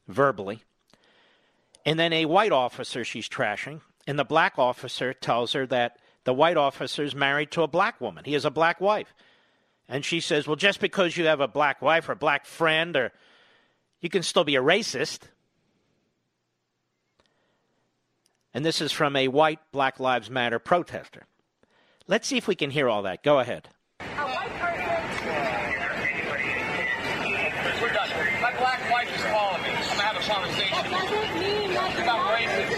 verbally. 0.06 0.62
And 1.84 1.98
then 1.98 2.12
a 2.12 2.26
white 2.26 2.52
officer 2.52 3.02
she's 3.02 3.28
trashing, 3.28 3.80
and 4.06 4.18
the 4.18 4.24
black 4.24 4.58
officer 4.58 5.12
tells 5.14 5.54
her 5.54 5.66
that 5.66 5.98
the 6.24 6.34
white 6.34 6.56
officer 6.58 7.02
is 7.02 7.14
married 7.14 7.50
to 7.52 7.62
a 7.62 7.68
black 7.68 8.00
woman. 8.00 8.24
He 8.24 8.34
has 8.34 8.44
a 8.44 8.50
black 8.50 8.80
wife. 8.80 9.14
And 9.88 10.04
she 10.04 10.20
says, 10.20 10.46
Well, 10.46 10.56
just 10.56 10.80
because 10.80 11.16
you 11.16 11.24
have 11.26 11.40
a 11.40 11.48
black 11.48 11.80
wife 11.80 12.10
or 12.10 12.14
black 12.14 12.44
friend, 12.44 12.94
or 12.94 13.12
you 14.00 14.10
can 14.10 14.22
still 14.22 14.44
be 14.44 14.56
a 14.56 14.62
racist. 14.62 15.20
And 18.54 18.64
this 18.64 18.80
is 18.80 18.92
from 18.92 19.14
a 19.14 19.28
white 19.28 19.60
Black 19.72 20.00
Lives 20.00 20.30
Matter 20.30 20.58
protester. 20.58 21.26
Let's 22.06 22.26
see 22.26 22.38
if 22.38 22.48
we 22.48 22.54
can 22.54 22.70
hear 22.70 22.88
all 22.88 23.02
that. 23.02 23.22
Go 23.22 23.38
ahead. 23.38 23.68
We're 24.00 24.06
done. 27.92 28.08
My 28.40 28.52
black 28.56 28.80
wife 28.90 29.14
is 29.14 29.22
calling 29.28 29.62
me. 29.62 29.68
I'm 29.68 29.84
going 29.84 29.92
to 29.92 30.02
have 30.02 30.16
a 30.16 30.24
conversation. 30.24 30.72
That 30.72 30.88
doesn't 30.88 31.38
mean 31.38 31.74
that 31.76 31.92
about 32.00 32.32
racist. 32.32 32.72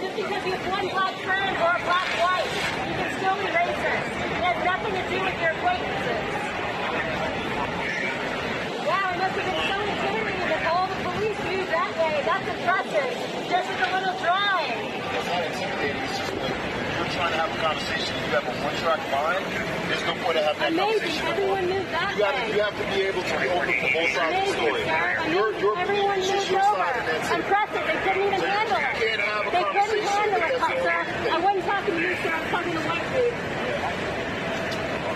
Just 0.00 0.14
because 0.16 0.46
you 0.46 0.54
have 0.54 0.64
one 0.70 0.86
black 0.88 1.14
friend 1.26 1.52
or 1.58 1.74
a 1.74 1.82
black 1.82 2.10
wife, 2.22 2.54
you 2.86 2.94
can 2.94 3.10
still 3.18 3.36
be 3.42 3.50
racist. 3.50 4.06
It 4.14 4.42
has 4.46 4.58
nothing 4.62 4.94
to 4.94 5.02
do 5.10 5.18
with 5.18 5.38
your 5.42 5.50
acquaintances. 5.50 6.22
Yeah, 8.86 9.10
it 9.10 9.18
must 9.18 9.34
have 9.34 9.46
been 9.50 9.60
so 9.66 9.76
intimidating 9.82 10.48
that 10.54 10.62
all 10.70 10.86
the 10.86 10.98
police 11.02 11.40
use 11.50 11.68
that 11.74 11.90
way. 11.98 12.22
That's 12.22 12.46
impressive. 12.46 13.12
This 13.50 13.66
is 13.66 13.78
a 13.82 13.90
little 13.90 14.14
drawing. 14.22 14.59
It's 15.30 15.38
not 15.38 15.46
intimidating. 15.46 16.02
It's 16.02 16.18
just 16.18 16.32
like 16.34 16.50
you're 16.50 17.12
trying 17.14 17.32
to 17.34 17.38
have 17.38 17.50
a 17.54 17.58
conversation. 17.62 18.12
You 18.26 18.32
have 18.38 18.46
a 18.50 18.54
one-track 18.66 19.00
mind. 19.14 19.42
There's 19.86 20.04
no 20.06 20.14
point 20.22 20.36
in 20.38 20.42
having 20.42 20.60
that 20.62 20.72
Amazing. 20.74 21.14
conversation. 21.14 21.26
Everyone 21.30 21.64
that 21.70 22.16
You 22.18 22.24
have, 22.26 22.34
way. 22.34 22.54
you 22.54 22.60
have 22.66 22.76
to 22.78 22.86
be 22.90 23.00
able 23.10 23.22
to 23.22 23.34
be 23.38 23.46
open 23.50 23.74
for 23.80 23.90
both 23.94 24.10
sides 24.10 24.34
of 24.34 24.42
the 24.42 24.52
story. 24.58 24.82
Your, 25.34 25.48
your 25.62 25.74
Everyone 25.78 26.18
is 26.18 26.26
just 26.30 26.50
your 26.50 26.62
over. 26.62 26.78
side, 26.82 26.94
and 26.98 27.06
that's 27.10 27.30
it. 27.30 27.38
Impressive. 27.40 27.84
They 27.86 27.98
couldn't 28.02 28.26
even 28.26 28.40
So 28.40 28.46
handle 28.50 28.78
it. 28.78 28.94
can't 28.98 29.22
have 29.22 29.42
a 29.46 29.50
They 29.50 29.64
couldn't 29.70 30.02
handle 30.02 30.42
it, 30.42 30.58
sir. 30.82 31.00
I 31.30 31.38
wasn't 31.38 31.64
talking 31.70 31.94
to 31.94 32.00
you, 32.02 32.14
sir. 32.22 32.30
I 32.30 32.38
was 32.42 32.50
talking 32.50 32.72
to 32.74 32.82
white 32.90 33.06
dude. 33.14 33.34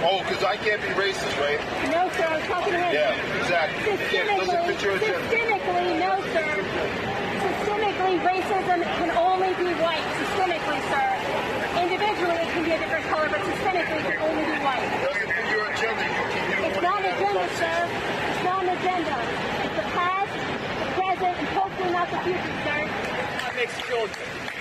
Oh, 0.04 0.20
because 0.28 0.44
I 0.44 0.56
can't 0.60 0.82
be 0.84 0.88
racist, 1.00 1.32
right? 1.40 1.56
No, 1.88 2.06
sir. 2.12 2.28
I 2.28 2.36
was 2.36 2.46
talking 2.46 2.72
to 2.76 2.78
him. 2.78 2.92
Yeah, 2.92 3.40
exactly. 3.40 3.96
It 3.96 4.26
doesn't 4.36 4.62
fit 4.68 4.78
your 4.84 4.94
agenda. 5.00 5.16
Systemically, 5.32 5.88
no, 5.96 6.12
sir. 6.34 6.50
Racism 8.22 8.78
can 8.82 9.10
only 9.18 9.50
be 9.58 9.74
white, 9.82 10.06
systemically, 10.22 10.78
sir. 10.86 11.08
Individually, 11.82 12.46
it 12.46 12.50
can 12.54 12.64
be 12.64 12.70
a 12.70 12.78
different 12.78 13.06
color, 13.10 13.28
but 13.28 13.40
systemically, 13.42 13.98
it 13.98 14.06
can 14.06 14.22
only 14.22 14.44
be 14.44 14.58
white. 14.62 14.86
It's 16.62 16.80
not 16.80 17.02
an 17.02 17.10
agenda, 17.10 17.44
sir. 17.58 17.78
It's 17.90 18.44
not 18.44 18.62
an 18.62 18.70
agenda. 18.70 19.16
It's 19.66 19.76
the 19.76 19.88
past, 19.98 20.32
the 20.78 20.86
present, 20.94 21.34
and 21.42 21.48
hopefully 21.58 21.90
not 21.90 22.10
the 22.10 22.18
future, 22.22 22.56
sir. 22.62 22.80
That 22.86 23.52
makes 23.56 23.74
you 23.78 24.08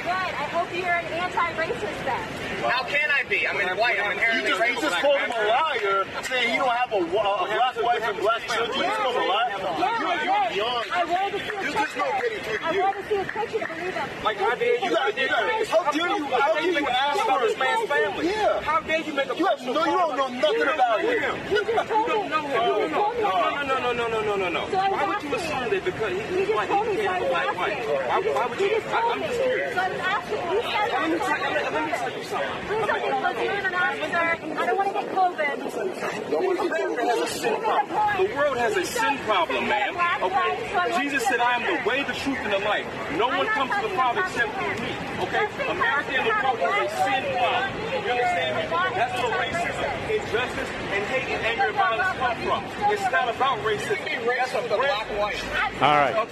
Good. 0.04 0.34
I 0.36 0.52
hope 0.52 0.68
you're 0.76 0.84
an 0.84 1.06
anti-racist 1.16 2.00
then. 2.04 2.28
How 2.68 2.84
can 2.84 3.08
I 3.08 3.24
be? 3.30 3.48
I'm 3.48 3.56
in 3.56 3.78
white. 3.78 4.04
I'm 4.04 4.12
inherently 4.12 4.52
you 4.52 4.58
just, 4.58 4.62
racist. 4.62 4.76
You 4.76 4.90
just 4.90 5.00
called 5.00 5.22
him 5.22 5.32
a 5.32 5.44
liar, 5.48 6.04
saying 6.28 6.54
you 6.54 6.60
don't 6.60 6.76
have 6.76 6.92
a, 6.92 7.00
a, 7.00 7.08
black 7.08 7.76
wife 7.80 8.04
and 8.04 8.20
black 8.20 8.42
children. 8.52 8.84
Yeah. 8.84 8.84
You 8.84 8.84
just 8.84 9.00
called 9.00 9.16
a 9.16 9.28
liar. 9.32 9.56
Yeah, 9.80 9.96
I 10.04 10.52
did. 10.52 10.92
I 10.92 11.04
wanted 11.06 11.63
see 11.74 11.80
a 11.80 11.82
You 11.82 11.86
picture. 11.86 11.94
just 11.94 11.98
know 11.98 12.22
getting 12.22 12.44
through 12.44 12.60
I 12.64 12.72
you. 12.72 12.82
wanted 12.84 13.02
to 13.02 13.10
see 13.10 13.16
a 13.18 13.26
picture 13.26 13.60
to 13.60 13.68
believe 13.74 13.94
him. 13.94 14.10
Like, 14.24 14.38
how 14.38 14.56
dare 14.56 14.76
you? 14.78 14.84
You 14.84 14.90
gotta- 14.94 15.22
you 15.22 15.28
how 15.28 15.92
dare 15.92 16.08
you- 16.18 16.26
how 16.26 16.54
dare 16.54 16.72
you 16.72 16.88
ask 16.88 17.20
for 17.26 17.40
this 17.44 17.58
man's 17.58 17.90
family? 17.90 18.26
Yeah. 18.30 18.62
How 18.62 18.80
dare 18.80 19.00
you 19.02 19.14
make 19.14 19.30
a 19.30 19.36
You 19.36 19.46
have 19.46 19.62
no- 19.62 19.68
you 19.74 19.74
don't 19.74 20.18
know 20.18 20.28
nothing 20.28 20.70
about 20.74 21.00
him. 21.02 21.20
him. 21.24 21.36
You 21.52 21.60
just 21.66 21.90
told 21.90 22.08
You 22.08 22.14
don't 22.14 22.30
know 22.30 22.42
him. 22.48 22.54
You 22.54 22.74
just 22.84 22.94
told 22.94 23.16
me. 23.16 23.22
No, 23.24 23.30
no, 23.64 23.78
no, 23.80 23.92
no, 23.94 24.08
no, 24.08 24.22
no, 24.22 24.36
no, 24.36 24.50
no. 24.50 24.64
So 24.70 24.78
I 24.78 24.90
was 24.90 24.94
Why 24.94 25.06
would 25.08 25.24
you 25.24 25.36
assume 25.36 25.70
that 25.70 25.84
because 25.86 26.14
he's 26.14 26.50
white, 26.54 26.70
he 26.70 26.74
can't 26.74 26.88
was 26.88 26.98
go 26.98 27.28
black 27.30 27.48
asking. 27.48 28.34
Why, 28.34 28.46
would 28.46 28.60
You 28.60 28.66
you? 28.66 28.76
just 28.76 28.88
I, 28.88 29.02
told 29.02 29.12
I'm 29.14 29.22
just 29.24 29.42
curious. 29.42 29.74
So 29.74 29.80
I 29.80 29.90
was 29.90 30.00
asking. 30.00 30.38
You 30.54 30.62
said 30.64 30.88
that. 30.94 31.02
Let 31.04 31.10
me 31.10 31.18
tell 31.20 31.34
you, 31.34 31.44
wanted 31.44 31.64
to 31.64 31.72
let 31.74 31.74
me 31.74 31.92
know. 31.92 31.98
tell 31.98 32.12
you 32.14 32.24
something. 32.24 32.64
Please 32.68 32.88
don't 32.88 33.02
get 33.04 33.14
close. 33.24 33.44
You're 33.44 33.54
an 33.54 33.76
officer. 33.76 34.24
I 34.24 34.66
don't 34.66 34.78
want 34.78 34.88
to 34.90 34.94
get 34.94 35.08
COVID. 35.14 35.58
America 36.64 37.06
has 37.08 37.20
a 37.20 37.28
sin 37.28 37.56
problem. 37.62 38.28
The 38.28 38.36
world 38.36 38.58
has 38.58 38.78
a 38.78 38.86
sin 38.86 39.18
problem, 39.26 39.68
man. 39.68 39.90
Okay? 40.24 41.02
Jesus 41.04 41.24
said, 41.28 41.40
I 41.40 41.56
am 41.56 41.64
the 41.64 41.73
way, 41.86 42.04
the 42.04 42.14
truth, 42.14 42.38
and 42.40 42.54
the 42.54 42.60
life. 42.60 42.86
No 43.18 43.28
one 43.28 43.48
comes 43.48 43.72
to 43.72 43.82
the 43.88 43.96
Father 43.96 44.22
except 44.22 44.54
through 44.54 44.78
me. 44.84 44.92
Okay? 45.24 45.46
America 45.70 46.12
and 46.14 46.26
the 46.26 46.34
world 46.34 46.60
has 46.60 46.92
a 46.92 46.96
sin 47.04 47.24
problem. 47.34 48.04
You 48.04 48.12
understand 48.12 48.52
me? 48.58 48.64
That's 48.96 49.14
where 49.22 49.32
racism, 49.44 49.92
injustice, 50.10 50.70
and 50.92 51.04
hate 51.06 51.30
and 51.34 51.46
anger 51.46 51.68
and 51.68 51.76
violence 51.76 52.18
come 52.18 52.38
from. 52.44 52.92
It's 52.92 53.12
not 53.12 53.34
about 53.34 53.60
racism. 53.60 54.26
That's 54.26 54.54
a 54.54 54.76
black 54.76 55.10
and 55.10 55.20
white. 55.20 55.44
All 55.82 55.96
right. 55.96 56.30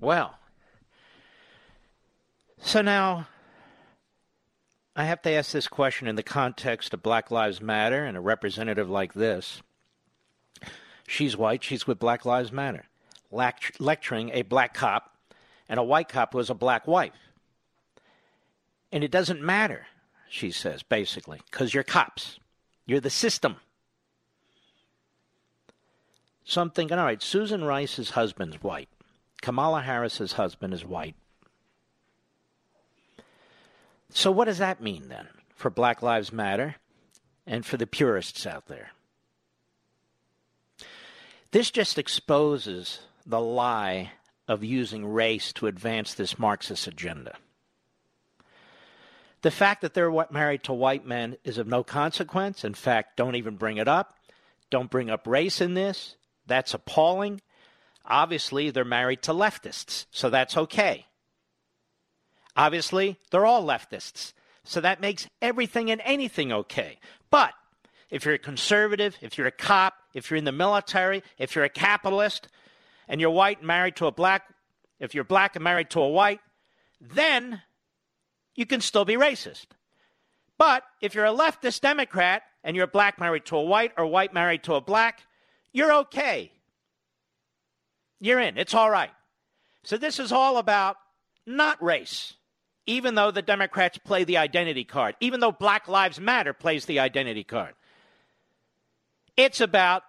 Well, 0.00 0.34
so 2.58 2.82
now 2.82 3.26
I 4.94 5.04
have 5.04 5.22
to 5.22 5.30
ask 5.30 5.52
this 5.52 5.68
question 5.68 6.06
in 6.06 6.16
the 6.16 6.22
context 6.22 6.92
of 6.92 7.02
Black 7.02 7.30
Lives 7.30 7.60
Matter 7.60 8.04
and 8.04 8.16
a 8.16 8.20
representative 8.20 8.90
like 8.90 9.14
this. 9.14 9.62
She's 11.06 11.36
white, 11.36 11.64
she's 11.64 11.86
with 11.86 11.98
Black 11.98 12.24
Lives 12.24 12.52
Matter, 12.52 12.84
lect- 12.84 12.91
lecturing 13.32 14.30
a 14.30 14.42
black 14.42 14.74
cop 14.74 15.16
and 15.68 15.80
a 15.80 15.82
white 15.82 16.08
cop 16.08 16.32
who 16.32 16.38
is 16.38 16.50
a 16.50 16.54
black 16.54 16.86
wife. 16.86 17.12
And 18.92 19.02
it 19.02 19.10
doesn't 19.10 19.40
matter, 19.40 19.86
she 20.28 20.50
says, 20.50 20.82
basically, 20.82 21.40
because 21.50 21.72
you're 21.72 21.82
cops. 21.82 22.38
You're 22.84 23.00
the 23.00 23.10
system. 23.10 23.56
So 26.44 26.60
I'm 26.60 26.70
thinking, 26.70 26.98
all 26.98 27.04
right, 27.04 27.22
Susan 27.22 27.64
Rice's 27.64 28.10
husband's 28.10 28.62
white. 28.62 28.88
Kamala 29.40 29.82
Harris's 29.82 30.32
husband 30.32 30.74
is 30.74 30.84
white. 30.84 31.14
So 34.10 34.30
what 34.30 34.44
does 34.44 34.58
that 34.58 34.82
mean 34.82 35.08
then 35.08 35.28
for 35.54 35.70
Black 35.70 36.02
Lives 36.02 36.32
Matter 36.32 36.76
and 37.46 37.64
for 37.64 37.76
the 37.76 37.86
purists 37.86 38.46
out 38.46 38.66
there? 38.66 38.90
This 41.52 41.70
just 41.70 41.98
exposes 41.98 43.00
the 43.26 43.40
lie 43.40 44.12
of 44.48 44.64
using 44.64 45.06
race 45.06 45.52
to 45.54 45.66
advance 45.66 46.14
this 46.14 46.38
Marxist 46.38 46.86
agenda. 46.86 47.36
The 49.42 49.50
fact 49.50 49.82
that 49.82 49.94
they're 49.94 50.12
married 50.30 50.62
to 50.64 50.72
white 50.72 51.06
men 51.06 51.36
is 51.44 51.58
of 51.58 51.66
no 51.66 51.82
consequence. 51.82 52.64
In 52.64 52.74
fact, 52.74 53.16
don't 53.16 53.34
even 53.34 53.56
bring 53.56 53.76
it 53.76 53.88
up. 53.88 54.14
Don't 54.70 54.90
bring 54.90 55.10
up 55.10 55.26
race 55.26 55.60
in 55.60 55.74
this. 55.74 56.16
That's 56.46 56.74
appalling. 56.74 57.40
Obviously, 58.04 58.70
they're 58.70 58.84
married 58.84 59.22
to 59.22 59.32
leftists, 59.32 60.06
so 60.10 60.30
that's 60.30 60.56
okay. 60.56 61.06
Obviously, 62.56 63.18
they're 63.30 63.46
all 63.46 63.64
leftists, 63.64 64.32
so 64.64 64.80
that 64.80 65.00
makes 65.00 65.26
everything 65.40 65.90
and 65.90 66.00
anything 66.04 66.52
okay. 66.52 66.98
But 67.30 67.52
if 68.10 68.24
you're 68.24 68.34
a 68.34 68.38
conservative, 68.38 69.16
if 69.22 69.38
you're 69.38 69.46
a 69.46 69.52
cop, 69.52 69.94
if 70.14 70.30
you're 70.30 70.38
in 70.38 70.44
the 70.44 70.52
military, 70.52 71.22
if 71.38 71.54
you're 71.54 71.64
a 71.64 71.70
capitalist, 71.70 72.48
and 73.12 73.20
you're 73.20 73.30
white 73.30 73.58
and 73.58 73.66
married 73.66 73.94
to 73.96 74.06
a 74.06 74.10
black, 74.10 74.42
if 74.98 75.14
you're 75.14 75.22
black 75.22 75.54
and 75.54 75.62
married 75.62 75.90
to 75.90 76.00
a 76.00 76.08
white, 76.08 76.40
then 76.98 77.60
you 78.56 78.64
can 78.64 78.80
still 78.80 79.04
be 79.04 79.16
racist. 79.16 79.66
But 80.56 80.82
if 81.02 81.14
you're 81.14 81.26
a 81.26 81.32
leftist 81.32 81.82
Democrat 81.82 82.42
and 82.64 82.74
you're 82.74 82.86
black 82.86 83.20
married 83.20 83.44
to 83.46 83.56
a 83.56 83.62
white 83.62 83.92
or 83.98 84.06
white 84.06 84.32
married 84.32 84.62
to 84.62 84.74
a 84.76 84.80
black, 84.80 85.20
you're 85.74 85.92
okay. 85.92 86.52
You're 88.18 88.40
in. 88.40 88.56
It's 88.56 88.72
all 88.72 88.90
right. 88.90 89.10
So 89.84 89.98
this 89.98 90.18
is 90.18 90.32
all 90.32 90.56
about 90.56 90.96
not 91.46 91.82
race, 91.82 92.32
even 92.86 93.14
though 93.14 93.30
the 93.30 93.42
Democrats 93.42 93.98
play 93.98 94.24
the 94.24 94.38
identity 94.38 94.84
card, 94.84 95.16
even 95.20 95.40
though 95.40 95.52
Black 95.52 95.86
Lives 95.86 96.18
Matter 96.18 96.54
plays 96.54 96.86
the 96.86 97.00
identity 97.00 97.44
card. 97.44 97.74
It's 99.36 99.60
about 99.60 100.02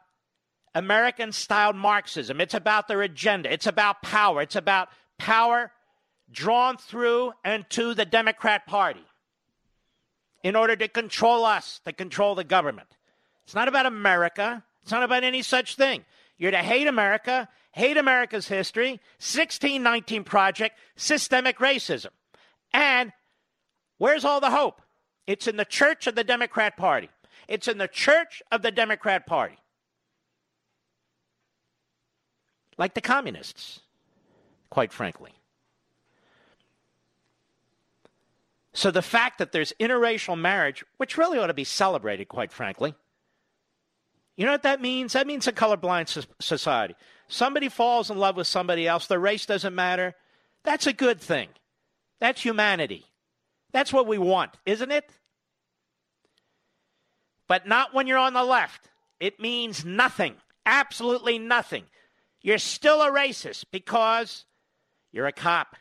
American 0.76 1.32
style 1.32 1.74
Marxism. 1.74 2.42
It's 2.42 2.54
about 2.54 2.88
their 2.88 3.02
agenda. 3.02 3.52
It's 3.52 3.68
about 3.68 4.02
power. 4.02 4.42
It's 4.42 4.56
about 4.56 4.90
power 5.18 5.72
drawn 6.32 6.78
through 6.78 7.34
and 7.44 7.70
to 7.70 7.94
the 7.94 8.06
Democrat 8.06 8.66
Party 8.66 9.06
in 10.44 10.56
order 10.56 10.76
to 10.76 10.88
control 10.88 11.46
us, 11.46 11.80
to 11.86 11.94
control 11.94 12.36
the 12.36 12.44
government. 12.44 12.88
It's 13.44 13.56
not 13.56 13.68
about 13.68 13.86
America. 13.86 14.64
It's 14.82 14.92
not 14.92 15.04
about 15.04 15.24
any 15.24 15.42
such 15.42 15.76
thing. 15.76 16.04
You're 16.38 16.52
to 16.52 16.58
hate 16.58 16.88
America, 16.88 17.48
hate 17.72 17.98
America's 17.98 18.48
history, 18.48 19.00
1619 19.20 20.24
Project, 20.24 20.78
systemic 20.96 21.60
racism. 21.60 22.10
And 22.74 23.14
where's 23.98 24.26
all 24.26 24.42
the 24.42 24.50
hope? 24.50 24.82
It's 25.26 25.48
in 25.48 25.56
the 25.56 25.66
church 25.66 26.08
of 26.08 26.16
the 26.16 26.24
Democrat 26.24 26.76
Party. 26.76 27.10
It's 27.48 27.68
in 27.68 27.78
the 27.78 27.88
church 27.88 28.42
of 28.52 28.62
the 28.62 28.72
Democrat 28.72 29.26
Party. 29.26 29.58
Like 32.78 32.94
the 32.94 33.02
communists, 33.02 33.82
quite 34.70 34.92
frankly. 34.92 35.32
So 38.74 38.90
the 38.90 39.04
fact 39.04 39.38
that 39.38 39.52
there's 39.52 39.74
interracial 39.80 40.38
marriage, 40.38 40.84
which 40.98 41.18
really 41.18 41.38
ought 41.38 41.48
to 41.48 41.54
be 41.54 41.64
celebrated, 41.64 42.28
quite 42.28 42.52
frankly, 42.52 42.96
you 44.36 44.46
know 44.46 44.52
what 44.52 44.64
that 44.64 44.82
means? 44.82 45.14
That 45.14 45.28
means 45.28 45.48
a 45.48 45.52
colorblind 45.52 46.26
society. 46.40 46.96
Somebody 47.28 47.70
falls 47.70 48.10
in 48.10 48.18
love 48.18 48.36
with 48.36 48.48
somebody 48.48 48.88
else, 48.88 49.06
their 49.06 49.20
race 49.20 49.46
doesn't 49.46 49.76
matter. 49.76 50.16
That's 50.64 50.88
a 50.88 50.94
good 50.94 51.22
thing. 51.22 51.50
That's 52.20 52.42
humanity. 52.42 53.06
That's 53.72 53.94
what 53.94 54.08
we 54.08 54.18
want, 54.18 54.52
isn't 54.66 54.92
it? 54.92 55.10
But 57.48 57.68
not 57.68 57.94
when 57.94 58.08
you're 58.08 58.18
on 58.18 58.34
the 58.34 58.44
left. 58.44 58.90
It 59.20 59.40
means 59.40 59.86
nothing, 59.86 60.36
absolutely 60.66 61.38
nothing. 61.38 61.84
You're 62.44 62.60
still 62.60 63.02
a 63.02 63.10
racist 63.10 63.66
because 63.72 64.46
you're 65.12 65.28
a 65.28 65.32
cop, 65.32 65.76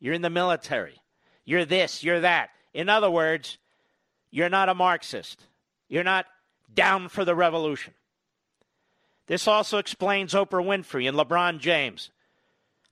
you're 0.00 0.14
in 0.14 0.22
the 0.22 0.30
military, 0.30 1.00
you're 1.44 1.64
this, 1.64 2.02
you're 2.02 2.20
that. 2.20 2.50
In 2.74 2.88
other 2.88 3.10
words, 3.10 3.58
you're 4.30 4.48
not 4.48 4.68
a 4.68 4.74
Marxist. 4.74 5.44
You're 5.88 6.04
not 6.04 6.26
down 6.72 7.08
for 7.08 7.24
the 7.24 7.34
revolution. 7.34 7.94
This 9.26 9.46
also 9.46 9.78
explains 9.78 10.34
Oprah 10.34 10.64
Winfrey 10.64 11.08
and 11.08 11.16
LeBron 11.16 11.58
James. 11.58 12.10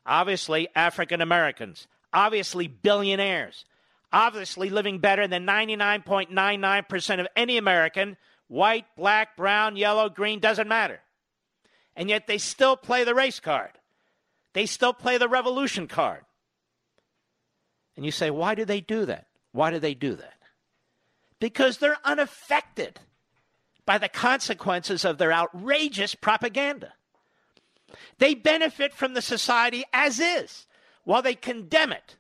Obviously, 0.04 0.68
African 0.74 1.20
Americans. 1.20 1.88
Obviously, 2.12 2.68
billionaires. 2.68 3.64
Obviously, 4.12 4.70
living 4.70 4.98
better 4.98 5.26
than 5.26 5.46
99.99% 5.46 7.20
of 7.20 7.26
any 7.36 7.56
American. 7.56 8.16
White, 8.48 8.86
black, 8.96 9.36
brown, 9.36 9.76
yellow, 9.76 10.08
green, 10.08 10.40
doesn't 10.40 10.68
matter. 10.68 11.00
And 11.96 12.08
yet 12.08 12.26
they 12.26 12.38
still 12.38 12.76
play 12.76 13.04
the 13.04 13.14
race 13.14 13.40
card. 13.40 13.72
They 14.52 14.66
still 14.66 14.92
play 14.92 15.18
the 15.18 15.28
revolution 15.28 15.86
card. 15.86 16.24
And 17.96 18.04
you 18.04 18.12
say, 18.12 18.30
why 18.30 18.54
do 18.54 18.64
they 18.64 18.80
do 18.80 19.06
that? 19.06 19.26
Why 19.52 19.70
do 19.70 19.78
they 19.78 19.94
do 19.94 20.14
that? 20.14 20.34
Because 21.40 21.78
they're 21.78 21.98
unaffected 22.04 23.00
by 23.86 23.98
the 23.98 24.08
consequences 24.08 25.04
of 25.04 25.18
their 25.18 25.32
outrageous 25.32 26.14
propaganda. 26.14 26.92
They 28.18 28.34
benefit 28.34 28.92
from 28.92 29.14
the 29.14 29.22
society 29.22 29.84
as 29.92 30.20
is 30.20 30.66
while 31.04 31.22
they 31.22 31.34
condemn 31.34 31.92
it. 31.92 32.16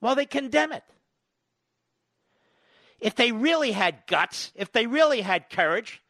While 0.00 0.14
they 0.14 0.26
condemn 0.26 0.72
it. 0.72 0.84
If 3.00 3.16
they 3.16 3.32
really 3.32 3.72
had 3.72 4.06
guts, 4.06 4.52
if 4.54 4.72
they 4.72 4.86
really 4.86 5.22
had 5.22 5.50
courage, 5.50 6.01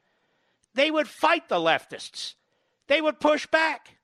they 0.74 0.90
would 0.90 1.08
fight 1.08 1.48
the 1.48 1.56
leftists. 1.56 2.34
They 2.88 3.00
would 3.00 3.20
push 3.20 3.46
back. 3.46 3.96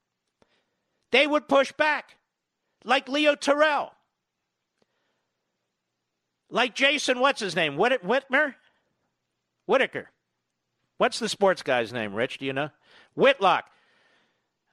They 1.10 1.26
would 1.26 1.48
push 1.48 1.72
back. 1.72 2.16
Like 2.84 3.08
Leo 3.08 3.34
Terrell. 3.34 3.92
Like 6.50 6.74
Jason, 6.74 7.20
what's 7.20 7.40
his 7.40 7.56
name? 7.56 7.76
Whit- 7.76 8.02
Whitmer? 8.04 8.54
Whitaker. 9.66 10.10
What's 10.96 11.18
the 11.18 11.28
sports 11.28 11.62
guy's 11.62 11.92
name, 11.92 12.14
Rich? 12.14 12.38
Do 12.38 12.46
you 12.46 12.52
know? 12.52 12.70
Whitlock. 13.14 13.66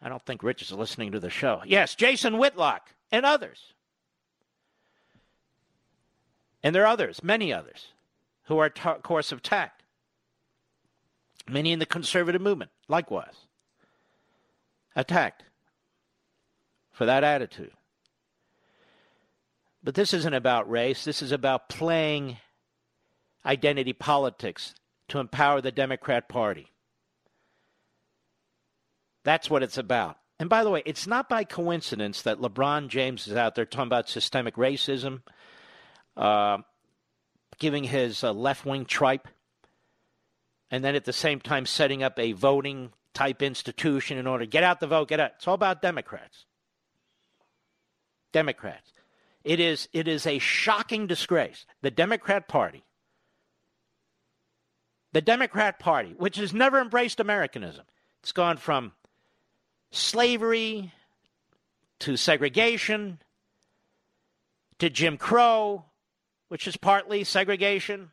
I 0.02 0.10
don't 0.10 0.22
think 0.26 0.44
Rich 0.44 0.62
is 0.62 0.72
listening 0.72 1.12
to 1.12 1.20
the 1.20 1.30
show. 1.30 1.62
Yes, 1.66 1.96
Jason 1.96 2.38
Whitlock 2.38 2.90
and 3.12 3.26
others. 3.26 3.74
And 6.64 6.74
there 6.74 6.84
are 6.84 6.88
others, 6.88 7.24
many 7.24 7.54
others, 7.54 7.88
who 8.44 8.58
are 8.58 8.70
t- 8.70 8.90
course 9.04 9.32
of 9.32 9.44
tact. 9.44 9.75
Many 11.48 11.72
in 11.72 11.80
the 11.80 11.86
conservative 11.86 12.42
movement, 12.42 12.72
likewise, 12.88 13.36
attacked 14.96 15.44
for 16.92 17.06
that 17.06 17.24
attitude. 17.24 17.72
But 19.84 19.94
this 19.94 20.14
isn't 20.14 20.34
about 20.34 20.70
race. 20.70 21.06
This 21.06 21.22
is 21.22 21.32
about 21.32 21.70
playing 21.70 22.38
identity 23.46 23.94
politics 23.94 24.74
to 25.10 25.20
empower 25.20 25.62
the 25.62 25.72
Democrat 25.72 26.28
Party. 26.28 26.72
That's 29.24 29.50
what 29.50 29.62
it's 29.62 29.78
about. 29.78 30.18
And 30.40 30.50
by 30.50 30.64
the 30.64 30.70
way, 30.70 30.82
it's 30.86 31.08
not 31.08 31.30
by 31.30 31.44
coincidence 31.44 32.24
that 32.24 32.40
LeBron 32.40 32.88
James 32.90 33.28
is 33.28 33.36
out 33.36 33.56
there 33.56 33.66
talking 33.66 33.88
about 33.88 34.10
systemic 34.10 34.56
racism, 34.56 35.22
uh, 36.18 36.58
giving 37.60 37.84
his 37.84 38.24
uh, 38.24 38.34
left 38.34 38.66
wing 38.66 38.86
tripe 38.86 39.28
and 40.72 40.84
then 40.84 40.96
at 40.96 41.06
the 41.06 41.14
same 41.14 41.40
time 41.40 41.66
setting 41.66 42.04
up 42.04 42.20
a 42.20 42.34
voting 42.34 42.92
type 43.14 43.42
institution 43.42 44.18
in 44.18 44.28
order 44.28 44.46
to 44.46 44.50
get 44.50 44.64
out 44.64 44.80
the 44.80 44.88
vote, 44.88 45.08
get 45.08 45.20
out. 45.20 45.32
It's 45.36 45.48
all 45.48 45.54
about 45.54 45.82
Democrats. 45.82 46.46
Democrats. 48.32 48.92
It 49.44 49.60
is 49.60 49.88
it 49.94 50.08
is 50.08 50.26
a 50.26 50.40
shocking 50.40 51.08
disgrace. 51.08 51.66
The 51.82 51.92
Democrat 51.92 52.48
Party. 52.48 52.84
The 55.14 55.22
Democrat 55.22 55.80
Party, 55.80 56.14
which 56.18 56.36
has 56.38 56.54
never 56.54 56.82
embraced 56.82 57.20
Americanism. 57.20 57.86
It's 58.22 58.34
gone 58.34 58.58
from 58.58 58.92
slavery 59.92 60.92
to 62.00 62.18
segregation 62.18 63.20
to 64.80 64.90
Jim 64.90 65.18
Crow, 65.18 65.86
which 66.50 66.68
is 66.68 66.76
partly 66.76 67.24
segregation, 67.24 68.12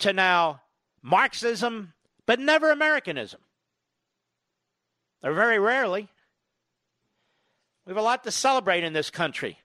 to 0.00 0.12
now 0.12 0.60
Marxism, 1.04 1.92
but 2.24 2.40
never 2.40 2.70
Americanism. 2.72 3.40
Or 5.22 5.34
very 5.34 5.58
rarely. 5.58 6.08
We 7.84 7.90
have 7.90 7.98
a 7.98 8.02
lot 8.02 8.24
to 8.24 8.30
celebrate 8.30 8.84
in 8.84 8.94
this 8.94 9.10
country. 9.10 9.58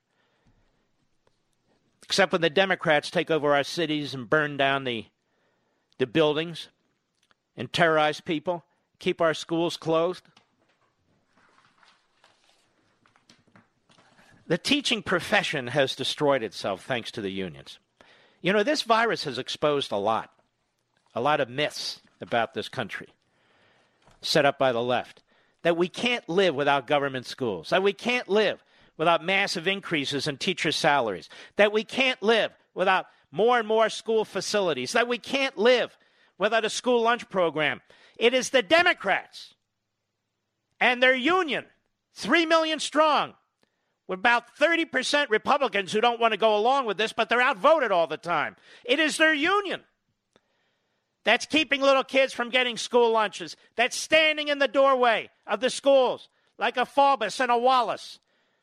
Except 2.04 2.34
when 2.34 2.42
the 2.42 2.50
Democrats 2.50 3.10
take 3.10 3.32
over 3.32 3.56
our 3.56 3.64
cities 3.64 4.14
and 4.14 4.30
burn 4.30 4.58
down 4.58 4.84
the, 4.84 5.06
the 5.98 6.06
buildings 6.06 6.68
and 7.56 7.72
terrorize 7.72 8.20
people, 8.20 8.66
keep 9.00 9.22
our 9.22 9.34
schools 9.34 9.78
closed. 9.78 10.24
The 14.46 14.58
teaching 14.58 15.02
profession 15.02 15.68
has 15.68 15.96
destroyed 15.96 16.44
itself 16.44 16.84
thanks 16.84 17.12
to 17.12 17.22
the 17.22 17.32
unions. 17.32 17.80
You 18.42 18.52
know, 18.52 18.64
this 18.64 18.82
virus 18.82 19.24
has 19.24 19.38
exposed 19.38 19.94
a 19.94 19.98
lot 19.98 20.32
a 21.16 21.22
lot 21.22 21.40
of 21.40 21.50
myths 21.50 22.02
about 22.22 22.54
this 22.54 22.70
country 22.70 23.08
set 24.22 24.46
up 24.46 24.60
by 24.60 24.72
the 24.72 24.82
left 24.82 25.24
that 25.64 25.78
we 25.78 25.88
can't 25.88 26.28
live 26.30 26.56
without 26.56 26.88
government 26.88 27.26
schools, 27.26 27.70
that 27.70 27.84
we 27.84 27.94
can't 27.94 28.30
live 28.30 28.64
without 28.98 29.24
massive 29.24 29.68
increases 29.68 30.28
in 30.28 30.38
teacher 30.38 30.72
salaries, 30.72 31.30
that 31.58 31.72
we 31.72 31.84
can't 31.84 32.22
live 32.22 32.52
without 32.74 33.08
more 33.32 33.60
and 33.60 33.68
more 33.68 33.90
school 33.90 34.26
facilities, 34.26 34.94
that 34.94 35.08
we 35.08 35.18
can't 35.18 35.58
live 35.58 35.98
without 36.38 36.66
a 36.66 36.70
school 36.70 37.02
lunch 37.02 37.30
program. 37.30 37.82
It 38.18 38.34
is 38.34 38.50
the 38.50 38.62
Democrats 38.62 39.54
and 40.80 41.04
their 41.04 41.16
union, 41.16 41.66
3 42.14 42.46
million 42.46 42.80
strong, 42.80 43.34
with 44.08 44.20
about 44.20 44.56
30% 44.58 45.30
Republicans 45.30 45.92
who 45.92 46.02
don't 46.02 46.20
want 46.20 46.34
to 46.34 46.38
go 46.38 46.56
along 46.56 46.86
with 46.86 46.98
this, 46.98 47.14
but 47.14 47.30
they're 47.30 47.42
outvoted 47.42 47.92
all 47.92 48.08
the 48.08 48.18
time. 48.18 48.56
It 48.84 49.00
is 49.00 49.18
their 49.18 49.34
union 49.34 49.82
that's 51.24 51.46
keeping 51.46 51.82
little 51.82 52.04
kids 52.04 52.34
from 52.34 52.50
getting 52.50 52.78
school 52.78 53.12
lunches. 53.12 53.56
That's 53.76 53.98
standing 53.98 54.48
in 54.48 54.60
the 54.60 54.68
doorway 54.68 55.30
of 55.46 55.60
the 55.60 55.70
schools 55.70 56.30
like 56.58 56.78
a 56.78 56.86
Faubus 56.86 57.40
and 57.40 57.52
a 57.52 57.58
Wallace 57.58 58.20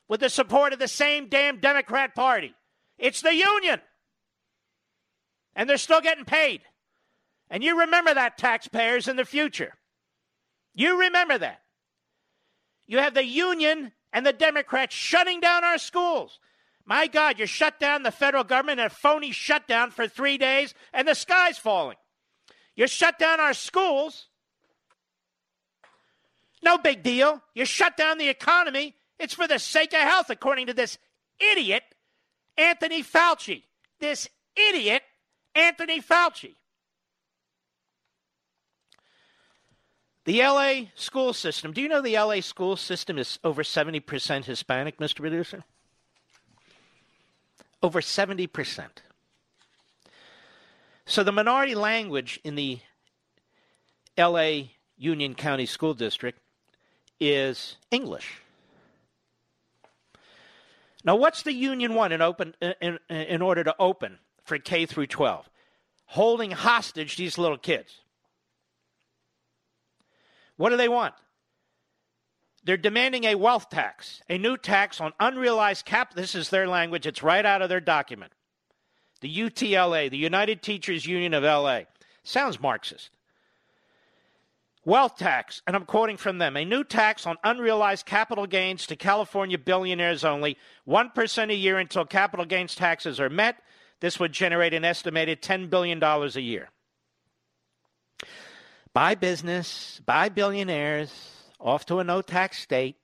with 0.07 0.21
the 0.21 0.29
support 0.29 0.73
of 0.73 0.79
the 0.79 0.87
same 0.87 1.27
damn 1.27 1.59
Democrat 1.59 2.15
Party. 2.15 2.55
It's 2.97 3.21
the 3.21 3.35
union. 3.35 3.81
And 5.55 5.69
they're 5.69 5.77
still 5.77 6.01
getting 6.01 6.25
paid. 6.25 6.61
And 7.49 7.63
you 7.63 7.79
remember 7.79 8.13
that, 8.13 8.37
taxpayers, 8.37 9.07
in 9.07 9.15
the 9.15 9.25
future. 9.25 9.73
You 10.73 10.99
remember 10.99 11.37
that. 11.37 11.61
You 12.85 12.99
have 12.99 13.13
the 13.13 13.25
union 13.25 13.91
and 14.13 14.25
the 14.25 14.33
Democrats 14.33 14.95
shutting 14.95 15.39
down 15.39 15.63
our 15.63 15.77
schools. 15.77 16.39
My 16.85 17.07
God, 17.07 17.39
you 17.39 17.45
shut 17.45 17.79
down 17.79 18.03
the 18.03 18.11
federal 18.11 18.43
government 18.43 18.79
in 18.79 18.85
a 18.85 18.89
phony 18.89 19.31
shutdown 19.31 19.91
for 19.91 20.07
three 20.07 20.37
days, 20.37 20.73
and 20.93 21.07
the 21.07 21.15
sky's 21.15 21.57
falling. 21.57 21.97
You 22.77 22.87
shut 22.87 23.19
down 23.19 23.39
our 23.41 23.55
schools. 23.55 24.27
No 26.63 26.77
big 26.77 27.03
deal. 27.03 27.41
You 27.55 27.65
shut 27.65 27.97
down 27.97 28.19
the 28.19 28.29
economy. 28.29 28.95
It's 29.19 29.33
for 29.33 29.47
the 29.47 29.57
sake 29.57 29.93
of 29.93 30.01
health, 30.01 30.29
according 30.29 30.67
to 30.67 30.73
this 30.73 30.99
idiot, 31.39 31.83
Anthony 32.55 33.03
Fauci. 33.03 33.63
This 33.99 34.29
idiot, 34.55 35.01
Anthony 35.55 36.01
Fauci. 36.01 36.53
The 40.25 40.41
LA 40.43 40.89
school 40.93 41.33
system. 41.33 41.71
Do 41.73 41.81
you 41.81 41.87
know 41.87 42.01
the 42.01 42.17
LA 42.17 42.41
school 42.41 42.75
system 42.75 43.17
is 43.17 43.39
over 43.43 43.63
70% 43.63 44.45
Hispanic, 44.45 44.99
Mr. 44.99 45.15
Producer? 45.15 45.63
Over 47.81 48.01
70%. 48.01 48.87
So 51.09 51.23
the 51.23 51.31
minority 51.31 51.73
language 51.73 52.37
in 52.43 52.55
the 52.55 52.79
LA 54.17 54.63
Union 54.97 55.35
County 55.35 55.65
School 55.65 55.93
District 55.93 56.37
is 57.17 57.77
English. 57.89 58.41
Now, 61.05 61.15
what's 61.15 61.43
the 61.43 61.53
union 61.53 61.93
want 61.93 62.11
in 62.11 62.21
open 62.21 62.55
in, 62.81 62.99
in 63.09 63.41
order 63.41 63.63
to 63.63 63.73
open 63.79 64.19
for 64.43 64.59
K 64.59 64.85
through 64.85 65.07
12? 65.07 65.49
Holding 66.07 66.51
hostage 66.51 67.15
these 67.15 67.37
little 67.37 67.57
kids. 67.57 68.01
What 70.57 70.71
do 70.71 70.77
they 70.77 70.89
want? 70.89 71.13
They're 72.65 72.75
demanding 72.75 73.23
a 73.23 73.35
wealth 73.35 73.69
tax, 73.69 74.21
a 74.29 74.37
new 74.37 74.57
tax 74.57 74.99
on 74.99 75.13
unrealized 75.21 75.85
cap. 75.85 76.15
This 76.15 76.35
is 76.35 76.49
their 76.49 76.67
language. 76.67 77.07
It's 77.07 77.23
right 77.23 77.45
out 77.45 77.61
of 77.61 77.69
their 77.69 77.79
document 77.79 78.33
the 79.19 79.33
UTLA, 79.33 80.09
the 80.09 80.17
United 80.17 80.61
Teachers 80.61 81.05
Union 81.05 81.33
of 81.33 81.43
LA. 81.43 81.81
Sounds 82.23 82.59
Marxist. 82.59 83.11
Wealth 84.85 85.17
tax, 85.17 85.61
and 85.67 85.75
I'm 85.75 85.85
quoting 85.85 86.15
from 86.15 86.37
them 86.37 86.55
a 86.55 86.63
new 86.63 86.83
tax 86.83 87.27
on 87.27 87.37
unrealized 87.43 88.05
capital 88.05 88.47
gains 88.47 88.87
to 88.87 88.95
California 88.95 89.57
billionaires 89.57 90.23
only, 90.23 90.57
1% 90.87 91.51
a 91.51 91.55
year 91.55 91.77
until 91.77 92.05
capital 92.05 92.45
gains 92.45 92.73
taxes 92.73 93.19
are 93.19 93.29
met. 93.29 93.57
This 93.99 94.19
would 94.19 94.31
generate 94.31 94.73
an 94.73 94.85
estimated 94.85 95.41
$10 95.41 95.69
billion 95.69 96.01
a 96.01 96.27
year. 96.39 96.69
Buy 98.93 99.15
business, 99.15 100.01
buy 100.05 100.29
billionaires, 100.29 101.11
off 101.59 101.85
to 101.87 101.99
a 101.99 102.03
no 102.03 102.21
tax 102.21 102.59
state. 102.59 102.95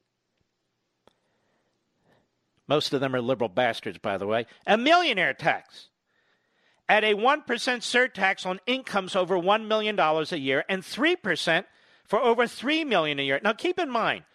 Most 2.67 2.93
of 2.93 3.01
them 3.01 3.13
are 3.13 3.21
liberal 3.21 3.49
bastards, 3.49 3.97
by 3.97 4.17
the 4.17 4.25
way. 4.25 4.45
A 4.65 4.77
millionaire 4.77 5.33
tax 5.33 5.89
at 6.93 7.03
a 7.03 7.15
1% 7.15 7.43
surtax 7.47 8.45
on 8.45 8.59
incomes 8.67 9.15
over 9.15 9.35
$1 9.35 9.65
million 9.65 9.99
a 9.99 10.35
year 10.35 10.63
and 10.69 10.83
3% 10.83 11.65
for 12.05 12.19
over 12.19 12.45
3 12.45 12.83
million 12.83 13.17
a 13.17 13.23
year. 13.23 13.39
Now 13.43 13.53
keep 13.53 13.79
in 13.79 13.89
mind, 13.89 14.25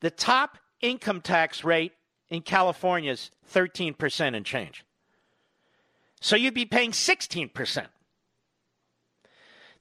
the 0.00 0.10
top 0.10 0.58
income 0.80 1.20
tax 1.20 1.62
rate 1.62 1.92
in 2.28 2.42
California 2.42 3.12
is 3.12 3.30
13% 3.54 4.34
and 4.34 4.44
change. 4.44 4.84
So 6.20 6.34
you'd 6.34 6.54
be 6.54 6.64
paying 6.64 6.90
16%. 6.90 7.86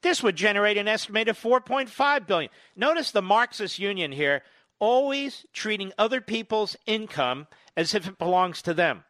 This 0.03 0.21
would 0.21 0.35
generate 0.35 0.77
an 0.77 0.87
estimated 0.87 1.33
4.5 1.33 2.27
billion. 2.27 2.51
Notice 2.75 3.09
the 3.09 3.23
Marxist 3.23 3.79
union 3.79 4.11
here 4.11 4.43
always 4.77 5.47
treating 5.53 5.91
other 5.97 6.21
people's 6.21 6.75
income 6.85 7.47
as 7.75 7.95
if 7.95 8.07
it 8.07 8.19
belongs 8.19 8.61
to 8.61 8.75
them. 8.75 9.05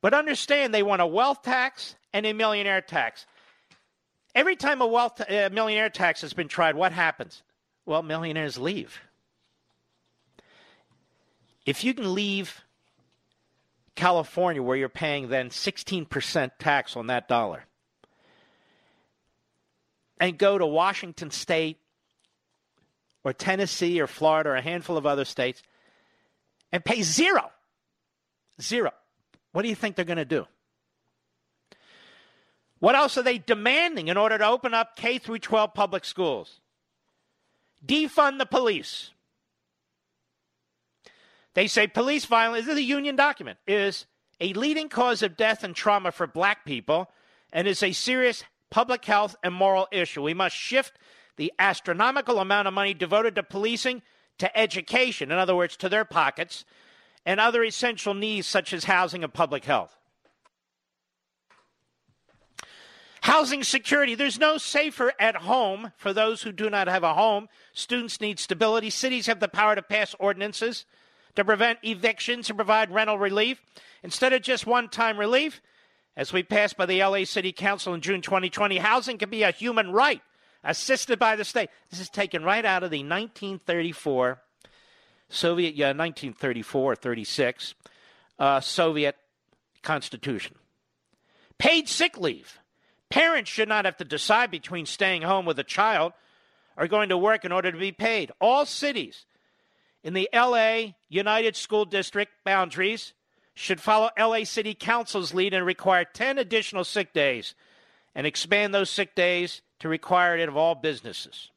But 0.00 0.14
understand 0.14 0.72
they 0.72 0.84
want 0.84 1.02
a 1.02 1.06
wealth 1.06 1.42
tax 1.42 1.96
and 2.12 2.26
a 2.26 2.32
millionaire 2.32 2.80
tax. 2.80 3.26
Every 4.34 4.56
time 4.56 4.80
a 4.80 4.86
wealth 4.86 5.20
millionaire 5.28 5.90
tax 5.90 6.20
has 6.20 6.32
been 6.32 6.48
tried, 6.48 6.74
what 6.74 6.92
happens? 6.92 7.42
Well, 7.86 8.02
millionaires 8.02 8.58
leave. 8.58 9.00
If 11.66 11.84
you 11.84 11.94
can 11.94 12.14
leave 12.14 12.62
California, 13.94 14.62
where 14.62 14.76
you're 14.76 14.88
paying 14.88 15.28
then 15.28 15.50
16% 15.50 16.50
tax 16.58 16.96
on 16.96 17.08
that 17.08 17.26
dollar, 17.28 17.64
and 20.20 20.38
go 20.38 20.58
to 20.58 20.66
Washington 20.66 21.30
State 21.30 21.78
or 23.24 23.32
Tennessee 23.32 24.00
or 24.00 24.06
Florida 24.06 24.50
or 24.50 24.56
a 24.56 24.62
handful 24.62 24.96
of 24.96 25.06
other 25.06 25.24
states 25.24 25.62
and 26.72 26.84
pay 26.84 27.02
zero. 27.02 27.50
Zero. 28.60 28.92
What 29.52 29.62
do 29.62 29.68
you 29.68 29.74
think 29.74 29.96
they're 29.96 30.04
going 30.04 30.18
to 30.18 30.24
do? 30.24 30.46
What 32.80 32.94
else 32.94 33.18
are 33.18 33.22
they 33.22 33.38
demanding 33.38 34.08
in 34.08 34.16
order 34.16 34.38
to 34.38 34.46
open 34.46 34.74
up 34.74 34.96
K 34.96 35.18
through 35.18 35.40
12 35.40 35.74
public 35.74 36.04
schools? 36.04 36.60
Defund 37.84 38.38
the 38.38 38.46
police. 38.46 39.10
They 41.54 41.66
say 41.66 41.86
police 41.86 42.24
violence, 42.24 42.66
this 42.66 42.74
is 42.74 42.78
a 42.78 42.82
union 42.82 43.16
document, 43.16 43.58
is 43.66 44.06
a 44.40 44.52
leading 44.52 44.88
cause 44.88 45.22
of 45.22 45.36
death 45.36 45.64
and 45.64 45.74
trauma 45.74 46.12
for 46.12 46.26
black 46.26 46.64
people 46.64 47.10
and 47.52 47.66
is 47.66 47.82
a 47.82 47.92
serious 47.92 48.44
public 48.70 49.04
health 49.04 49.34
and 49.42 49.54
moral 49.54 49.88
issue. 49.90 50.22
We 50.22 50.34
must 50.34 50.54
shift 50.54 50.98
the 51.36 51.52
astronomical 51.58 52.38
amount 52.38 52.68
of 52.68 52.74
money 52.74 52.94
devoted 52.94 53.34
to 53.36 53.42
policing 53.42 54.02
to 54.38 54.56
education, 54.56 55.32
in 55.32 55.38
other 55.38 55.56
words, 55.56 55.76
to 55.78 55.88
their 55.88 56.04
pockets, 56.04 56.64
and 57.26 57.40
other 57.40 57.64
essential 57.64 58.14
needs 58.14 58.46
such 58.46 58.72
as 58.72 58.84
housing 58.84 59.24
and 59.24 59.34
public 59.34 59.64
health. 59.64 59.97
Housing 63.22 63.62
security. 63.62 64.14
There's 64.14 64.38
no 64.38 64.58
safer 64.58 65.12
at 65.18 65.36
home 65.36 65.92
for 65.96 66.12
those 66.12 66.42
who 66.42 66.52
do 66.52 66.70
not 66.70 66.88
have 66.88 67.02
a 67.02 67.14
home. 67.14 67.48
Students 67.72 68.20
need 68.20 68.38
stability. 68.38 68.90
Cities 68.90 69.26
have 69.26 69.40
the 69.40 69.48
power 69.48 69.74
to 69.74 69.82
pass 69.82 70.14
ordinances 70.18 70.84
to 71.34 71.44
prevent 71.44 71.78
evictions 71.82 72.48
and 72.48 72.58
provide 72.58 72.90
rental 72.90 73.18
relief. 73.18 73.60
Instead 74.02 74.32
of 74.32 74.42
just 74.42 74.66
one 74.66 74.88
time 74.88 75.18
relief, 75.18 75.60
as 76.16 76.32
we 76.32 76.42
passed 76.42 76.76
by 76.76 76.86
the 76.86 77.00
LA 77.00 77.24
City 77.24 77.52
Council 77.52 77.94
in 77.94 78.00
June 78.00 78.22
2020, 78.22 78.78
housing 78.78 79.18
can 79.18 79.30
be 79.30 79.42
a 79.44 79.52
human 79.52 79.92
right 79.92 80.20
assisted 80.64 81.18
by 81.18 81.36
the 81.36 81.44
state. 81.44 81.70
This 81.90 82.00
is 82.00 82.10
taken 82.10 82.42
right 82.42 82.64
out 82.64 82.82
of 82.82 82.90
the 82.90 82.98
1934 82.98 84.42
Soviet, 85.28 85.74
yeah, 85.74 85.88
1934 85.88 86.92
or 86.92 86.96
36 86.96 87.74
uh, 88.38 88.60
Soviet 88.60 89.16
Constitution. 89.82 90.56
Paid 91.58 91.88
sick 91.88 92.18
leave. 92.18 92.58
Parents 93.10 93.50
should 93.50 93.68
not 93.68 93.84
have 93.84 93.96
to 93.98 94.04
decide 94.04 94.50
between 94.50 94.86
staying 94.86 95.22
home 95.22 95.46
with 95.46 95.58
a 95.58 95.64
child 95.64 96.12
or 96.76 96.86
going 96.86 97.08
to 97.08 97.16
work 97.16 97.44
in 97.44 97.52
order 97.52 97.72
to 97.72 97.78
be 97.78 97.92
paid. 97.92 98.30
All 98.40 98.66
cities 98.66 99.26
in 100.04 100.14
the 100.14 100.28
LA 100.32 100.92
Unified 101.08 101.56
School 101.56 101.84
District 101.84 102.32
boundaries 102.44 103.14
should 103.54 103.80
follow 103.80 104.10
LA 104.18 104.44
City 104.44 104.74
Council's 104.74 105.34
lead 105.34 105.52
and 105.52 105.66
require 105.66 106.04
10 106.04 106.38
additional 106.38 106.84
sick 106.84 107.12
days 107.12 107.54
and 108.14 108.26
expand 108.26 108.72
those 108.74 108.90
sick 108.90 109.14
days 109.14 109.62
to 109.80 109.88
require 109.88 110.36
it 110.36 110.48
of 110.48 110.56
all 110.56 110.74
businesses. 110.74 111.50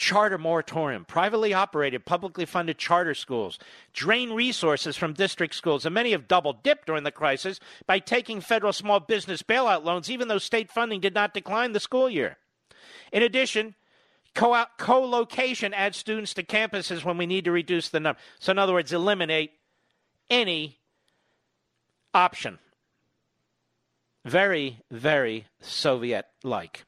Charter 0.00 0.38
moratorium. 0.38 1.04
Privately 1.04 1.52
operated, 1.52 2.06
publicly 2.06 2.46
funded 2.46 2.78
charter 2.78 3.14
schools 3.14 3.58
drain 3.92 4.32
resources 4.32 4.96
from 4.96 5.12
district 5.12 5.54
schools, 5.54 5.84
and 5.84 5.94
many 5.94 6.12
have 6.12 6.26
double 6.26 6.54
dipped 6.54 6.86
during 6.86 7.04
the 7.04 7.10
crisis 7.12 7.60
by 7.86 7.98
taking 7.98 8.40
federal 8.40 8.72
small 8.72 8.98
business 8.98 9.42
bailout 9.42 9.84
loans, 9.84 10.10
even 10.10 10.26
though 10.28 10.38
state 10.38 10.70
funding 10.70 11.00
did 11.00 11.12
not 11.12 11.34
decline 11.34 11.72
the 11.72 11.80
school 11.80 12.08
year. 12.08 12.38
In 13.12 13.22
addition, 13.22 13.74
co 14.34 14.66
location 14.88 15.74
adds 15.74 15.98
students 15.98 16.32
to 16.32 16.42
campuses 16.42 17.04
when 17.04 17.18
we 17.18 17.26
need 17.26 17.44
to 17.44 17.52
reduce 17.52 17.90
the 17.90 18.00
number. 18.00 18.18
So, 18.38 18.52
in 18.52 18.58
other 18.58 18.72
words, 18.72 18.94
eliminate 18.94 19.52
any 20.30 20.78
option. 22.14 22.58
Very, 24.24 24.78
very 24.90 25.44
Soviet 25.60 26.24
like. 26.42 26.86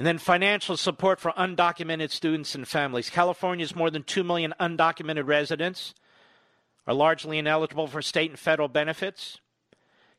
And 0.00 0.06
then 0.06 0.16
financial 0.16 0.78
support 0.78 1.20
for 1.20 1.30
undocumented 1.32 2.10
students 2.10 2.54
and 2.54 2.66
families. 2.66 3.10
California's 3.10 3.76
more 3.76 3.90
than 3.90 4.02
2 4.02 4.24
million 4.24 4.54
undocumented 4.58 5.26
residents 5.26 5.92
are 6.86 6.94
largely 6.94 7.36
ineligible 7.36 7.86
for 7.86 8.00
state 8.00 8.30
and 8.30 8.38
federal 8.38 8.68
benefits. 8.68 9.40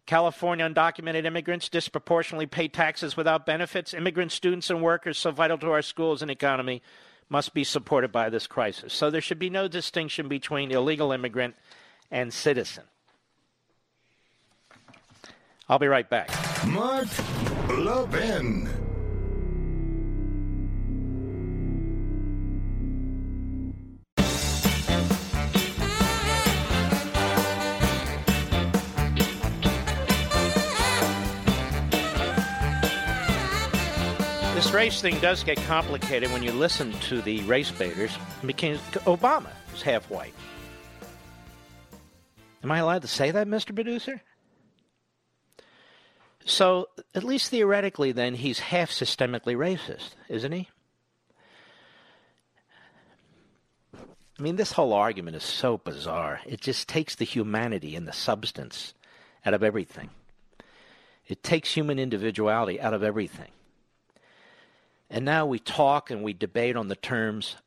California 0.05 0.69
undocumented 0.69 1.25
immigrants 1.25 1.67
disproportionately 1.67 2.45
pay 2.45 2.67
taxes 2.67 3.17
without 3.17 3.47
benefits. 3.47 3.95
Immigrant 3.95 4.31
students 4.31 4.69
and 4.69 4.83
workers, 4.83 5.17
so 5.17 5.31
vital 5.31 5.57
to 5.57 5.71
our 5.71 5.81
schools 5.81 6.21
and 6.21 6.29
economy, 6.29 6.83
must 7.27 7.55
be 7.55 7.63
supported 7.63 8.11
by 8.11 8.29
this 8.29 8.45
crisis. 8.45 8.93
So 8.93 9.09
there 9.09 9.19
should 9.19 9.39
be 9.39 9.49
no 9.49 9.67
distinction 9.67 10.27
between 10.27 10.69
illegal 10.69 11.11
immigrant 11.11 11.55
and 12.11 12.31
citizen. 12.31 12.83
I'll 15.67 15.79
be 15.79 15.87
right 15.87 16.07
back. 16.07 16.29
Mark 16.67 17.07
Levin. 17.67 18.80
Race 34.73 35.01
thing 35.01 35.19
does 35.19 35.43
get 35.43 35.57
complicated 35.57 36.31
when 36.31 36.43
you 36.43 36.53
listen 36.53 36.93
to 37.01 37.21
the 37.21 37.41
race 37.41 37.71
baiters 37.71 38.17
because 38.45 38.79
Obama 39.03 39.49
is 39.75 39.81
half 39.81 40.09
white. 40.09 40.33
Am 42.63 42.71
I 42.71 42.77
allowed 42.77 43.01
to 43.01 43.07
say 43.09 43.31
that, 43.31 43.47
Mr. 43.47 43.75
Producer? 43.75 44.21
So, 46.45 46.87
at 47.13 47.25
least 47.25 47.49
theoretically, 47.49 48.13
then, 48.13 48.33
he's 48.33 48.59
half 48.59 48.91
systemically 48.91 49.57
racist, 49.57 50.11
isn't 50.29 50.51
he? 50.53 50.69
I 53.93 54.41
mean, 54.41 54.55
this 54.55 54.71
whole 54.71 54.93
argument 54.93 55.35
is 55.35 55.43
so 55.43 55.79
bizarre. 55.79 56.39
It 56.45 56.61
just 56.61 56.87
takes 56.87 57.15
the 57.15 57.25
humanity 57.25 57.97
and 57.97 58.07
the 58.07 58.13
substance 58.13 58.93
out 59.45 59.53
of 59.53 59.63
everything. 59.63 60.11
It 61.27 61.43
takes 61.43 61.73
human 61.73 61.99
individuality 61.99 62.79
out 62.79 62.93
of 62.93 63.03
everything. 63.03 63.51
And 65.11 65.25
now 65.25 65.45
we 65.45 65.59
talk 65.59 66.09
and 66.09 66.23
we 66.23 66.31
debate 66.31 66.77
on 66.77 66.87
the 66.87 66.95
terms 66.95 67.57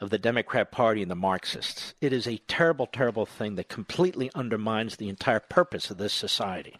of 0.00 0.10
the 0.10 0.18
Democrat 0.18 0.70
Party 0.70 1.02
and 1.02 1.10
the 1.10 1.16
Marxists. 1.16 1.94
It 2.00 2.12
is 2.12 2.28
a 2.28 2.38
terrible, 2.46 2.86
terrible 2.86 3.26
thing 3.26 3.56
that 3.56 3.68
completely 3.68 4.30
undermines 4.36 4.96
the 4.96 5.08
entire 5.08 5.40
purpose 5.40 5.90
of 5.90 5.98
this 5.98 6.12
society. 6.12 6.76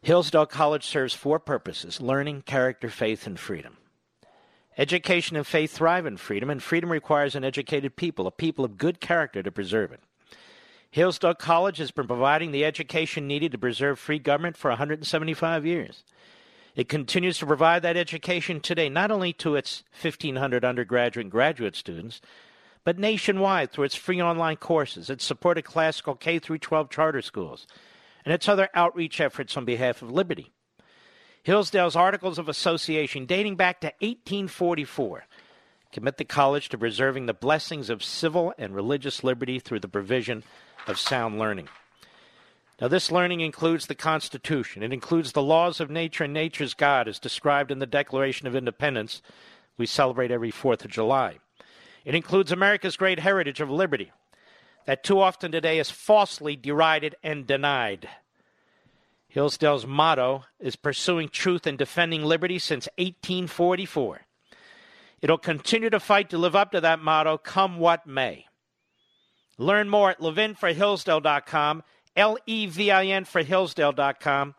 Hillsdale 0.00 0.46
College 0.46 0.86
serves 0.86 1.12
four 1.12 1.38
purposes 1.38 2.00
learning, 2.00 2.42
character, 2.42 2.88
faith, 2.88 3.26
and 3.26 3.38
freedom. 3.38 3.76
Education 4.78 5.36
and 5.36 5.46
faith 5.46 5.72
thrive 5.72 6.06
in 6.06 6.16
freedom, 6.16 6.48
and 6.48 6.62
freedom 6.62 6.90
requires 6.90 7.34
an 7.34 7.44
educated 7.44 7.96
people, 7.96 8.26
a 8.26 8.30
people 8.30 8.64
of 8.64 8.78
good 8.78 9.00
character 9.00 9.42
to 9.42 9.52
preserve 9.52 9.92
it. 9.92 10.00
Hillsdale 10.90 11.34
College 11.34 11.76
has 11.76 11.90
been 11.90 12.06
providing 12.06 12.52
the 12.52 12.64
education 12.64 13.26
needed 13.26 13.52
to 13.52 13.58
preserve 13.58 13.98
free 13.98 14.18
government 14.18 14.56
for 14.56 14.70
175 14.70 15.66
years. 15.66 16.04
It 16.76 16.90
continues 16.90 17.38
to 17.38 17.46
provide 17.46 17.80
that 17.82 17.96
education 17.96 18.60
today, 18.60 18.90
not 18.90 19.10
only 19.10 19.32
to 19.34 19.56
its 19.56 19.82
1,500 20.00 20.62
undergraduate 20.62 21.24
and 21.24 21.30
graduate 21.30 21.74
students, 21.74 22.20
but 22.84 22.98
nationwide 22.98 23.72
through 23.72 23.84
its 23.84 23.94
free 23.94 24.20
online 24.20 24.56
courses, 24.56 25.08
its 25.08 25.24
supported 25.24 25.62
classical 25.62 26.14
K 26.14 26.38
12 26.38 26.90
charter 26.90 27.22
schools, 27.22 27.66
and 28.26 28.34
its 28.34 28.46
other 28.46 28.68
outreach 28.74 29.22
efforts 29.22 29.56
on 29.56 29.64
behalf 29.64 30.02
of 30.02 30.12
liberty. 30.12 30.52
Hillsdale's 31.42 31.96
Articles 31.96 32.38
of 32.38 32.48
Association, 32.48 33.24
dating 33.24 33.56
back 33.56 33.80
to 33.80 33.86
1844, 34.00 35.24
commit 35.92 36.18
the 36.18 36.24
college 36.24 36.68
to 36.68 36.76
preserving 36.76 37.24
the 37.24 37.32
blessings 37.32 37.88
of 37.88 38.04
civil 38.04 38.52
and 38.58 38.74
religious 38.74 39.24
liberty 39.24 39.58
through 39.58 39.80
the 39.80 39.88
provision 39.88 40.42
of 40.86 40.98
sound 40.98 41.38
learning. 41.38 41.68
Now, 42.80 42.88
this 42.88 43.10
learning 43.10 43.40
includes 43.40 43.86
the 43.86 43.94
Constitution. 43.94 44.82
It 44.82 44.92
includes 44.92 45.32
the 45.32 45.42
laws 45.42 45.80
of 45.80 45.90
nature 45.90 46.24
and 46.24 46.34
nature's 46.34 46.74
God, 46.74 47.08
as 47.08 47.18
described 47.18 47.70
in 47.70 47.78
the 47.78 47.86
Declaration 47.86 48.46
of 48.46 48.54
Independence 48.54 49.22
we 49.78 49.86
celebrate 49.86 50.30
every 50.30 50.52
4th 50.52 50.84
of 50.84 50.90
July. 50.90 51.38
It 52.04 52.14
includes 52.14 52.52
America's 52.52 52.96
great 52.96 53.20
heritage 53.20 53.60
of 53.60 53.70
liberty, 53.70 54.12
that 54.86 55.02
too 55.02 55.20
often 55.20 55.52
today 55.52 55.78
is 55.78 55.90
falsely 55.90 56.54
derided 56.54 57.16
and 57.22 57.46
denied. 57.46 58.08
Hillsdale's 59.28 59.86
motto 59.86 60.44
is 60.60 60.76
pursuing 60.76 61.28
truth 61.28 61.66
and 61.66 61.76
defending 61.76 62.22
liberty 62.22 62.58
since 62.58 62.88
1844. 62.96 64.22
It'll 65.20 65.38
continue 65.38 65.90
to 65.90 66.00
fight 66.00 66.30
to 66.30 66.38
live 66.38 66.54
up 66.54 66.72
to 66.72 66.80
that 66.80 67.00
motto, 67.00 67.36
come 67.36 67.78
what 67.78 68.06
may. 68.06 68.46
Learn 69.58 69.88
more 69.88 70.10
at 70.10 70.20
levinforhillsdale.com, 70.20 71.82
L 72.16 72.38
E 72.46 72.66
V 72.66 72.90
I 72.90 73.06
N 73.06 73.24
for 73.24 73.42
Hillsdale.com, 73.42 74.54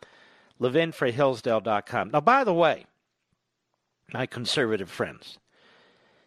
levinforhillsdale.com. 0.62 2.12
Now, 2.12 2.22
by 2.22 2.44
the 2.44 2.54
way, 2.54 2.86
my 4.14 4.26
conservative 4.26 4.90
friends, 4.90 5.40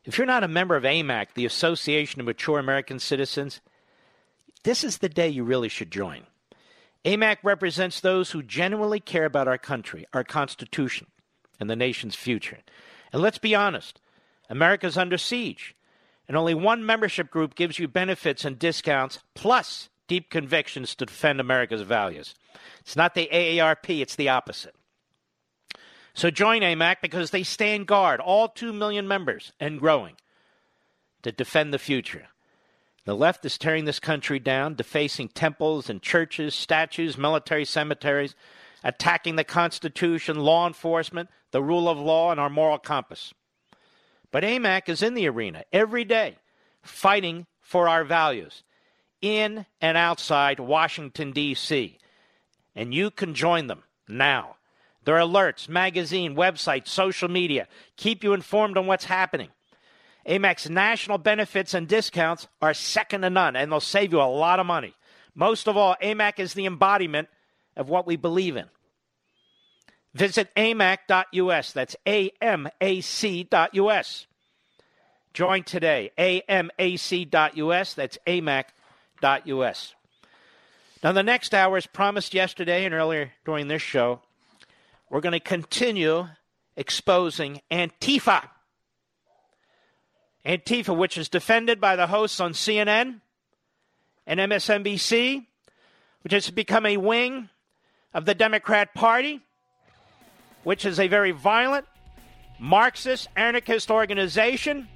if 0.04 0.18
you're 0.18 0.26
not 0.26 0.44
a 0.44 0.48
member 0.48 0.76
of 0.76 0.84
AMAC, 0.84 1.34
the 1.34 1.46
Association 1.46 2.20
of 2.20 2.26
Mature 2.26 2.58
American 2.58 2.98
Citizens, 2.98 3.60
this 4.64 4.84
is 4.84 4.98
the 4.98 5.08
day 5.08 5.28
you 5.28 5.44
really 5.44 5.68
should 5.68 5.90
join. 5.90 6.22
AMAC 7.04 7.38
represents 7.42 8.00
those 8.00 8.32
who 8.32 8.42
genuinely 8.42 9.00
care 9.00 9.24
about 9.24 9.48
our 9.48 9.56
country, 9.56 10.06
our 10.12 10.24
Constitution, 10.24 11.06
and 11.58 11.70
the 11.70 11.76
nation's 11.76 12.14
future. 12.14 12.58
And 13.12 13.22
let's 13.22 13.38
be 13.38 13.54
honest 13.54 14.00
America's 14.48 14.98
under 14.98 15.16
siege, 15.16 15.76
and 16.28 16.36
only 16.36 16.54
one 16.54 16.84
membership 16.84 17.30
group 17.30 17.54
gives 17.54 17.78
you 17.78 17.88
benefits 17.88 18.44
and 18.44 18.58
discounts, 18.58 19.20
plus 19.34 19.88
deep 20.10 20.28
convictions 20.28 20.96
to 20.96 21.06
defend 21.06 21.38
America's 21.38 21.82
values. 21.82 22.34
It's 22.80 22.96
not 22.96 23.14
the 23.14 23.28
AARP, 23.32 24.02
it's 24.02 24.16
the 24.16 24.28
opposite. 24.28 24.74
So 26.14 26.32
join 26.32 26.62
AMAC 26.62 26.96
because 27.00 27.30
they 27.30 27.44
stand 27.44 27.86
guard, 27.86 28.18
all 28.18 28.48
2 28.48 28.72
million 28.72 29.06
members 29.06 29.52
and 29.60 29.78
growing, 29.78 30.16
to 31.22 31.30
defend 31.30 31.72
the 31.72 31.78
future. 31.78 32.26
The 33.04 33.14
left 33.14 33.44
is 33.44 33.56
tearing 33.56 33.84
this 33.84 34.00
country 34.00 34.40
down, 34.40 34.74
defacing 34.74 35.28
temples 35.28 35.88
and 35.88 36.02
churches, 36.02 36.56
statues, 36.56 37.16
military 37.16 37.64
cemeteries, 37.64 38.34
attacking 38.82 39.36
the 39.36 39.44
Constitution, 39.44 40.40
law 40.40 40.66
enforcement, 40.66 41.30
the 41.52 41.62
rule 41.62 41.88
of 41.88 42.00
law, 42.00 42.32
and 42.32 42.40
our 42.40 42.50
moral 42.50 42.78
compass. 42.78 43.32
But 44.32 44.42
AMAC 44.42 44.88
is 44.88 45.04
in 45.04 45.14
the 45.14 45.28
arena 45.28 45.62
every 45.72 46.04
day, 46.04 46.38
fighting 46.82 47.46
for 47.60 47.88
our 47.88 48.02
values 48.02 48.64
in 49.22 49.66
and 49.80 49.96
outside 49.96 50.60
Washington, 50.60 51.32
D.C. 51.32 51.98
And 52.74 52.94
you 52.94 53.10
can 53.10 53.34
join 53.34 53.66
them 53.66 53.82
now. 54.08 54.56
Their 55.04 55.16
alerts, 55.16 55.68
magazine, 55.68 56.36
website, 56.36 56.86
social 56.86 57.28
media 57.28 57.66
keep 57.96 58.22
you 58.22 58.32
informed 58.32 58.76
on 58.76 58.86
what's 58.86 59.06
happening. 59.06 59.48
Amac's 60.26 60.68
national 60.68 61.18
benefits 61.18 61.72
and 61.72 61.88
discounts 61.88 62.46
are 62.60 62.74
second 62.74 63.22
to 63.22 63.30
none, 63.30 63.56
and 63.56 63.72
they'll 63.72 63.80
save 63.80 64.12
you 64.12 64.20
a 64.20 64.24
lot 64.24 64.60
of 64.60 64.66
money. 64.66 64.94
Most 65.34 65.66
of 65.68 65.76
all, 65.76 65.96
AMAC 66.02 66.38
is 66.38 66.52
the 66.54 66.66
embodiment 66.66 67.28
of 67.76 67.88
what 67.88 68.06
we 68.06 68.16
believe 68.16 68.56
in. 68.56 68.66
Visit 70.12 70.54
amac.us. 70.56 71.72
That's 71.72 71.96
A-M-A-C.us. 72.06 72.66
Join 75.32 75.62
today. 75.62 76.10
amac.us. 76.18 77.94
That's 77.94 78.18
amac.us. 78.26 78.72
Now, 81.02 81.12
the 81.12 81.22
next 81.22 81.54
hour, 81.54 81.76
as 81.76 81.86
promised 81.86 82.34
yesterday 82.34 82.84
and 82.84 82.94
earlier 82.94 83.32
during 83.44 83.68
this 83.68 83.82
show, 83.82 84.20
we're 85.08 85.20
going 85.20 85.32
to 85.32 85.40
continue 85.40 86.28
exposing 86.76 87.62
Antifa. 87.70 88.48
Antifa, 90.44 90.96
which 90.96 91.18
is 91.18 91.28
defended 91.28 91.80
by 91.80 91.96
the 91.96 92.06
hosts 92.06 92.40
on 92.40 92.52
CNN 92.52 93.20
and 94.26 94.40
MSNBC, 94.40 95.46
which 96.22 96.32
has 96.32 96.50
become 96.50 96.86
a 96.86 96.96
wing 96.96 97.48
of 98.12 98.24
the 98.24 98.34
Democrat 98.34 98.94
Party, 98.94 99.40
which 100.64 100.84
is 100.84 101.00
a 101.00 101.08
very 101.08 101.30
violent, 101.30 101.86
Marxist, 102.58 103.28
anarchist 103.36 103.90
organization, 103.90 104.86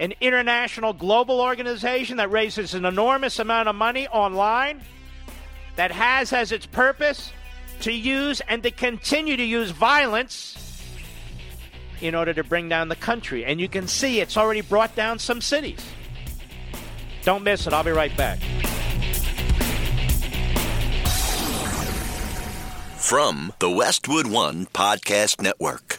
an 0.00 0.14
international 0.22 0.94
global 0.94 1.40
organization 1.42 2.16
that 2.16 2.30
raises 2.30 2.72
an 2.72 2.86
enormous 2.86 3.38
amount 3.38 3.68
of 3.68 3.76
money 3.76 4.08
online, 4.08 4.80
that 5.76 5.92
has 5.92 6.32
as 6.32 6.50
its 6.52 6.64
purpose 6.64 7.32
to 7.82 7.92
use 7.92 8.40
and 8.48 8.62
to 8.62 8.70
continue 8.70 9.36
to 9.36 9.44
use 9.44 9.70
violence 9.70 10.56
in 12.00 12.14
order 12.14 12.32
to 12.32 12.42
bring 12.42 12.66
down 12.68 12.88
the 12.88 12.96
country. 12.96 13.44
And 13.44 13.60
you 13.60 13.68
can 13.68 13.86
see 13.86 14.20
it's 14.20 14.38
already 14.38 14.62
brought 14.62 14.96
down 14.96 15.18
some 15.18 15.42
cities. 15.42 15.84
Don't 17.22 17.44
miss 17.44 17.66
it. 17.66 17.74
I'll 17.74 17.84
be 17.84 17.90
right 17.90 18.16
back. 18.16 18.38
From 22.96 23.52
the 23.58 23.70
Westwood 23.70 24.26
One 24.26 24.64
Podcast 24.66 25.42
Network. 25.42 25.98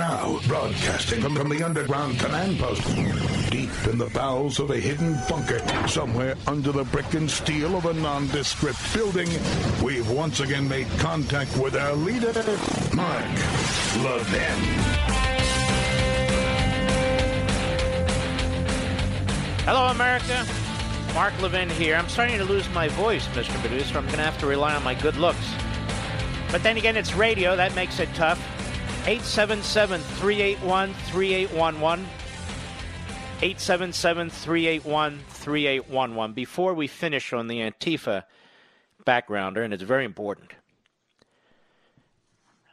Now, 0.00 0.40
broadcasting 0.48 1.20
from, 1.20 1.50
the 1.50 1.62
underground 1.62 2.18
command 2.18 2.58
post, 2.58 2.82
deep 3.50 3.68
in 3.86 3.98
the 3.98 4.10
bowels 4.14 4.58
of 4.58 4.70
a 4.70 4.78
hidden 4.78 5.18
bunker, 5.28 5.60
somewhere 5.86 6.36
under 6.46 6.72
the 6.72 6.84
brick 6.84 7.12
and 7.12 7.30
steel 7.30 7.76
of 7.76 7.84
a 7.84 7.92
nondescript 7.92 8.78
building, 8.94 9.28
we've 9.84 10.10
once 10.10 10.40
again 10.40 10.66
made 10.66 10.88
contact 11.00 11.54
with 11.58 11.76
our 11.76 11.92
leader, 11.92 12.32
Mark 12.94 13.26
Levin. 14.02 14.60
Hello, 19.66 19.88
America. 19.88 20.46
Mark 21.12 21.38
Levin 21.42 21.68
here. 21.68 21.94
I'm 21.94 22.08
starting 22.08 22.38
to 22.38 22.44
lose 22.44 22.66
my 22.70 22.88
voice, 22.88 23.26
Mr. 23.28 23.50
Producer. 23.60 23.98
I'm 23.98 24.06
going 24.06 24.16
to 24.16 24.24
have 24.24 24.38
to 24.38 24.46
rely 24.46 24.74
on 24.74 24.82
my 24.82 24.94
good 24.94 25.16
looks. 25.16 25.54
But 26.50 26.62
then 26.62 26.78
again, 26.78 26.96
it's 26.96 27.12
radio. 27.12 27.54
That 27.54 27.74
makes 27.74 28.00
it 28.00 28.08
tough. 28.14 28.42
877 29.06 30.00
381 30.00 30.92
3811. 30.92 32.04
877 33.42 34.28
381 34.28 35.18
3811. 35.28 36.34
Before 36.34 36.74
we 36.74 36.86
finish 36.86 37.32
on 37.32 37.48
the 37.48 37.60
Antifa 37.60 38.24
backgrounder, 39.06 39.64
and 39.64 39.72
it's 39.72 39.82
very 39.82 40.04
important, 40.04 40.52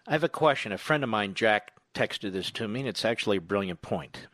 I 0.06 0.12
have 0.12 0.26
a 0.26 0.30
question. 0.30 0.74
A 0.74 0.78
friend 0.78 1.04
of 1.04 1.10
mine, 1.10 1.34
Jack, 1.34 1.72
texted 1.94 2.34
this 2.34 2.52
to 2.52 2.68
me, 2.68 2.82
and 2.82 2.90
it's 2.90 3.06
actually 3.06 3.38
a 3.38 3.42
brilliant 3.42 3.82
point. 3.82 4.28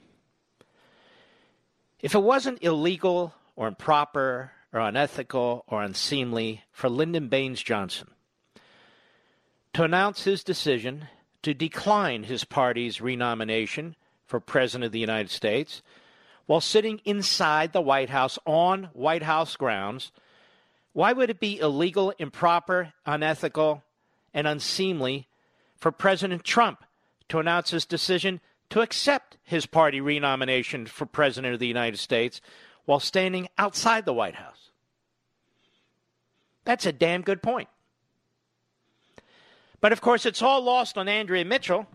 If 1.99 2.15
it 2.15 2.23
wasn't 2.23 2.63
illegal 2.63 3.35
or 3.55 3.67
improper 3.67 4.51
or 4.73 4.79
unethical 4.79 5.63
or 5.67 5.83
unseemly 5.83 6.63
for 6.71 6.89
Lyndon 6.89 7.27
Baines 7.27 7.61
Johnson 7.61 8.09
to 9.73 9.83
announce 9.83 10.23
his 10.23 10.43
decision 10.43 11.07
to 11.43 11.53
decline 11.53 12.23
his 12.23 12.43
party's 12.43 12.99
renomination 12.99 13.95
for 14.25 14.39
President 14.39 14.85
of 14.85 14.91
the 14.91 14.99
United 14.99 15.29
States 15.29 15.81
while 16.45 16.61
sitting 16.61 16.99
inside 17.05 17.71
the 17.71 17.81
White 17.81 18.09
House 18.09 18.37
on 18.45 18.89
White 18.93 19.23
House 19.23 19.55
grounds, 19.55 20.11
why 20.91 21.13
would 21.13 21.29
it 21.29 21.39
be 21.39 21.59
illegal, 21.59 22.13
improper, 22.19 22.93
unethical, 23.05 23.83
and 24.33 24.47
unseemly 24.47 25.27
for 25.75 25.91
President 25.91 26.43
Trump 26.43 26.83
to 27.29 27.39
announce 27.39 27.71
his 27.71 27.85
decision 27.85 28.41
to 28.69 28.81
accept 28.81 29.37
his 29.43 29.65
party 29.65 30.01
renomination 30.01 30.85
for 30.85 31.05
President 31.05 31.53
of 31.53 31.59
the 31.59 31.67
United 31.67 31.97
States 31.97 32.41
while 32.85 32.99
standing 32.99 33.47
outside 33.57 34.05
the 34.05 34.13
White 34.13 34.35
House? 34.35 34.71
That's 36.65 36.85
a 36.85 36.91
damn 36.91 37.21
good 37.21 37.41
point. 37.41 37.69
But 39.83 39.91
of 39.91 39.99
course, 39.99 40.25
it's 40.25 40.41
all 40.41 40.61
lost 40.61 40.97
on 40.97 41.09
Andrea 41.09 41.43
Mitchell, 41.43 41.87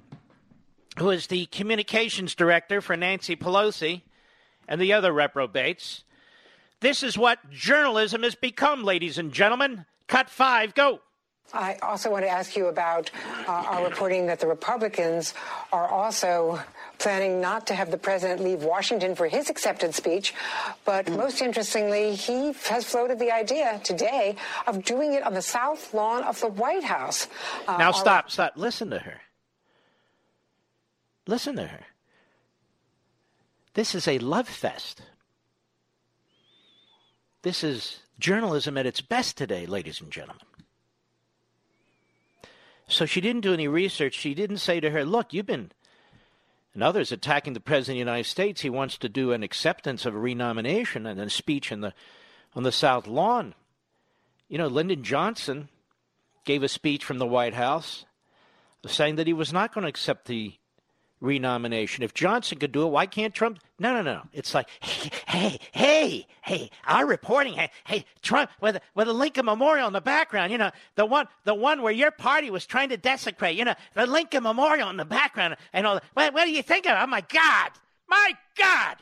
who 0.98 1.08
is 1.08 1.28
the 1.28 1.46
communications 1.46 2.34
director 2.34 2.82
for 2.82 2.98
Nancy 2.98 3.34
Pelosi 3.34 4.02
and 4.68 4.78
the 4.78 4.92
other 4.92 5.10
reprobates. 5.10 6.04
This 6.80 7.02
is 7.02 7.16
what 7.16 7.50
journalism 7.50 8.24
has 8.24 8.34
become, 8.34 8.84
ladies 8.84 9.16
and 9.16 9.32
gentlemen. 9.32 9.86
Cut 10.06 10.28
five, 10.28 10.74
go. 10.74 11.00
I 11.52 11.76
also 11.82 12.10
want 12.10 12.24
to 12.24 12.28
ask 12.28 12.56
you 12.56 12.66
about 12.66 13.10
uh, 13.46 13.52
our 13.52 13.84
reporting 13.84 14.26
that 14.26 14.38
the 14.40 14.46
Republicans 14.46 15.32
are 15.72 15.88
also 15.88 16.60
planning 16.98 17.40
not 17.40 17.66
to 17.68 17.74
have 17.74 17.90
the 17.90 17.96
president 17.96 18.42
leave 18.42 18.64
Washington 18.64 19.14
for 19.14 19.26
his 19.28 19.48
acceptance 19.48 19.96
speech. 19.96 20.34
But 20.84 21.10
most 21.10 21.40
interestingly, 21.40 22.14
he 22.14 22.52
has 22.68 22.84
floated 22.84 23.18
the 23.18 23.32
idea 23.32 23.80
today 23.82 24.36
of 24.66 24.84
doing 24.84 25.14
it 25.14 25.22
on 25.22 25.32
the 25.32 25.42
south 25.42 25.94
lawn 25.94 26.22
of 26.24 26.38
the 26.40 26.48
White 26.48 26.84
House. 26.84 27.28
Uh, 27.66 27.78
now, 27.78 27.92
stop, 27.92 28.30
stop. 28.30 28.52
Listen 28.56 28.90
to 28.90 28.98
her. 28.98 29.20
Listen 31.26 31.56
to 31.56 31.66
her. 31.66 31.80
This 33.74 33.94
is 33.94 34.08
a 34.08 34.18
love 34.18 34.48
fest. 34.48 35.02
This 37.42 37.62
is 37.62 38.00
journalism 38.18 38.76
at 38.76 38.86
its 38.86 39.00
best 39.00 39.36
today, 39.38 39.64
ladies 39.64 40.00
and 40.00 40.10
gentlemen. 40.10 40.47
So 42.88 43.06
she 43.06 43.20
didn't 43.20 43.42
do 43.42 43.52
any 43.52 43.68
research. 43.68 44.14
She 44.14 44.34
didn't 44.34 44.58
say 44.58 44.80
to 44.80 44.90
her, 44.90 45.04
Look, 45.04 45.32
you've 45.32 45.46
been, 45.46 45.70
and 46.74 46.82
others 46.82 47.12
attacking 47.12 47.52
the 47.52 47.60
President 47.60 47.94
of 47.94 47.96
the 47.96 48.10
United 48.10 48.28
States. 48.28 48.62
He 48.62 48.70
wants 48.70 48.96
to 48.98 49.08
do 49.08 49.32
an 49.32 49.42
acceptance 49.42 50.06
of 50.06 50.14
a 50.14 50.18
renomination 50.18 51.06
and 51.06 51.20
a 51.20 51.30
speech 51.30 51.70
in 51.70 51.82
the, 51.82 51.92
on 52.54 52.62
the 52.62 52.72
South 52.72 53.06
Lawn. 53.06 53.54
You 54.48 54.58
know, 54.58 54.68
Lyndon 54.68 55.04
Johnson 55.04 55.68
gave 56.44 56.62
a 56.62 56.68
speech 56.68 57.04
from 57.04 57.18
the 57.18 57.26
White 57.26 57.54
House 57.54 58.06
saying 58.86 59.16
that 59.16 59.26
he 59.26 59.32
was 59.32 59.52
not 59.52 59.74
going 59.74 59.82
to 59.82 59.88
accept 59.88 60.26
the 60.26 60.54
renomination. 61.20 62.04
If 62.04 62.14
Johnson 62.14 62.58
could 62.58 62.72
do 62.72 62.82
it, 62.82 62.90
why 62.90 63.06
can't 63.06 63.34
Trump? 63.34 63.58
No, 63.78 63.92
no, 63.92 64.02
no. 64.02 64.22
It's 64.32 64.54
like, 64.54 64.68
hey, 64.80 65.10
hey, 65.26 65.58
hey, 65.72 66.26
hey 66.42 66.70
our 66.86 67.06
reporting, 67.06 67.54
hey, 67.54 67.70
hey, 67.84 68.04
Trump 68.22 68.50
with 68.60 68.80
with 68.94 69.08
a 69.08 69.12
Lincoln 69.12 69.46
Memorial 69.46 69.86
in 69.86 69.92
the 69.92 70.00
background. 70.00 70.52
You 70.52 70.58
know, 70.58 70.70
the 70.94 71.06
one, 71.06 71.26
the 71.44 71.54
one 71.54 71.82
where 71.82 71.92
your 71.92 72.10
party 72.10 72.50
was 72.50 72.66
trying 72.66 72.90
to 72.90 72.96
desecrate. 72.96 73.56
You 73.56 73.64
know, 73.64 73.74
the 73.94 74.06
Lincoln 74.06 74.42
Memorial 74.42 74.90
in 74.90 74.96
the 74.96 75.04
background, 75.04 75.56
and 75.72 75.86
all. 75.86 76.00
What, 76.14 76.34
what 76.34 76.44
do 76.44 76.52
you 76.52 76.62
think 76.62 76.86
of? 76.86 76.92
it? 76.92 77.02
Oh 77.02 77.06
my 77.06 77.22
God, 77.22 77.70
my 78.08 78.32
God, 78.56 78.96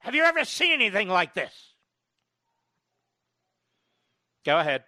have 0.00 0.14
you 0.14 0.22
ever 0.22 0.44
seen 0.44 0.72
anything 0.72 1.08
like 1.08 1.34
this? 1.34 1.52
Go 4.44 4.58
ahead. 4.58 4.84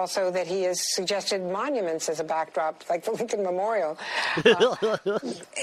Also, 0.00 0.30
that 0.30 0.46
he 0.46 0.62
has 0.62 0.80
suggested 0.94 1.42
monuments 1.42 2.08
as 2.08 2.20
a 2.20 2.24
backdrop, 2.24 2.82
like 2.88 3.04
the 3.04 3.10
Lincoln 3.10 3.42
Memorial. 3.42 3.98
Uh, 4.46 5.18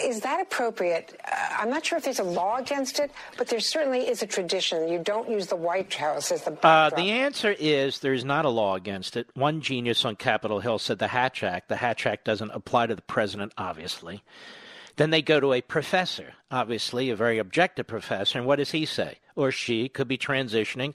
is 0.06 0.20
that 0.22 0.40
appropriate? 0.42 1.20
Uh, 1.26 1.36
I'm 1.60 1.70
not 1.72 1.84
sure 1.86 1.98
if 1.98 2.04
there's 2.04 2.20
a 2.20 2.24
law 2.24 2.58
against 2.58 3.00
it, 3.00 3.10
but 3.38 3.48
there 3.48 3.60
certainly 3.60 4.08
is 4.08 4.22
a 4.22 4.28
tradition. 4.28 4.88
You 4.88 5.00
don't 5.00 5.28
use 5.30 5.48
the 5.48 5.56
White 5.56 5.92
House 5.94 6.32
as 6.32 6.44
the 6.44 6.52
Uh, 6.52 6.56
backdrop. 6.90 6.96
the 7.02 7.10
answer 7.12 7.56
is 7.58 8.00
there 8.00 8.14
is 8.14 8.24
not 8.24 8.46
a 8.46 8.50
law 8.50 8.76
against 8.76 9.18
it. 9.18 9.28
One 9.34 9.60
genius 9.62 10.06
on 10.06 10.16
Capitol 10.16 10.60
Hill 10.60 10.78
said 10.78 11.00
the 11.00 11.08
Hatch 11.08 11.42
Act. 11.44 11.68
The 11.70 11.78
Hatch 11.78 12.06
Act 12.06 12.26
doesn't 12.26 12.52
apply 12.52 12.88
to 12.88 12.96
the 12.96 13.02
president, 13.02 13.54
obviously. 13.58 14.22
Then 14.98 15.10
they 15.10 15.22
go 15.24 15.40
to 15.40 15.54
a 15.54 15.62
professor, 15.62 16.34
obviously 16.52 17.10
a 17.10 17.16
very 17.16 17.40
objective 17.40 17.88
professor, 17.88 18.38
and 18.38 18.46
what 18.48 18.58
does 18.58 18.72
he 18.72 18.86
say? 18.86 19.18
Or 19.36 19.52
she 19.52 19.90
could 19.90 20.08
be 20.08 20.18
transitioning. 20.18 20.94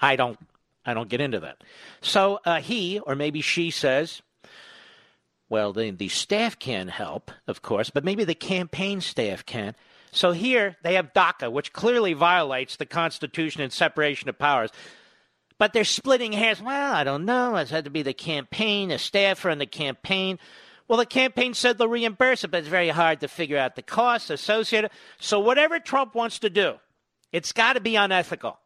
I 0.00 0.14
don't. 0.16 0.38
I 0.86 0.94
don't 0.94 1.08
get 1.08 1.20
into 1.20 1.40
that. 1.40 1.62
So 2.00 2.40
uh, 2.44 2.60
he 2.60 2.98
or 3.00 3.14
maybe 3.14 3.40
she 3.40 3.70
says, 3.70 4.22
well, 5.48 5.72
the, 5.72 5.90
the 5.90 6.08
staff 6.08 6.58
can 6.58 6.88
help, 6.88 7.30
of 7.46 7.62
course, 7.62 7.90
but 7.90 8.04
maybe 8.04 8.24
the 8.24 8.34
campaign 8.34 9.00
staff 9.00 9.44
can. 9.44 9.74
So 10.10 10.32
here 10.32 10.76
they 10.82 10.94
have 10.94 11.12
DACA, 11.12 11.50
which 11.50 11.72
clearly 11.72 12.12
violates 12.12 12.76
the 12.76 12.86
Constitution 12.86 13.60
and 13.62 13.72
separation 13.72 14.28
of 14.28 14.38
powers. 14.38 14.70
But 15.58 15.72
they're 15.72 15.84
splitting 15.84 16.32
hairs. 16.32 16.60
Well, 16.60 16.94
I 16.94 17.04
don't 17.04 17.24
know. 17.24 17.56
It 17.56 17.70
had 17.70 17.84
to 17.84 17.90
be 17.90 18.02
the 18.02 18.14
campaign, 18.14 18.90
a 18.90 18.98
staffer 18.98 19.50
in 19.50 19.58
the 19.58 19.66
campaign. 19.66 20.38
Well, 20.88 20.98
the 20.98 21.06
campaign 21.06 21.54
said 21.54 21.78
they'll 21.78 21.88
reimburse 21.88 22.44
it, 22.44 22.50
but 22.50 22.58
it's 22.58 22.68
very 22.68 22.88
hard 22.88 23.20
to 23.20 23.28
figure 23.28 23.58
out 23.58 23.76
the 23.76 23.82
costs 23.82 24.30
associated. 24.30 24.90
So 25.18 25.40
whatever 25.40 25.78
Trump 25.78 26.14
wants 26.14 26.40
to 26.40 26.50
do, 26.50 26.74
it's 27.32 27.52
got 27.52 27.74
to 27.74 27.80
be 27.80 27.96
unethical 27.96 28.58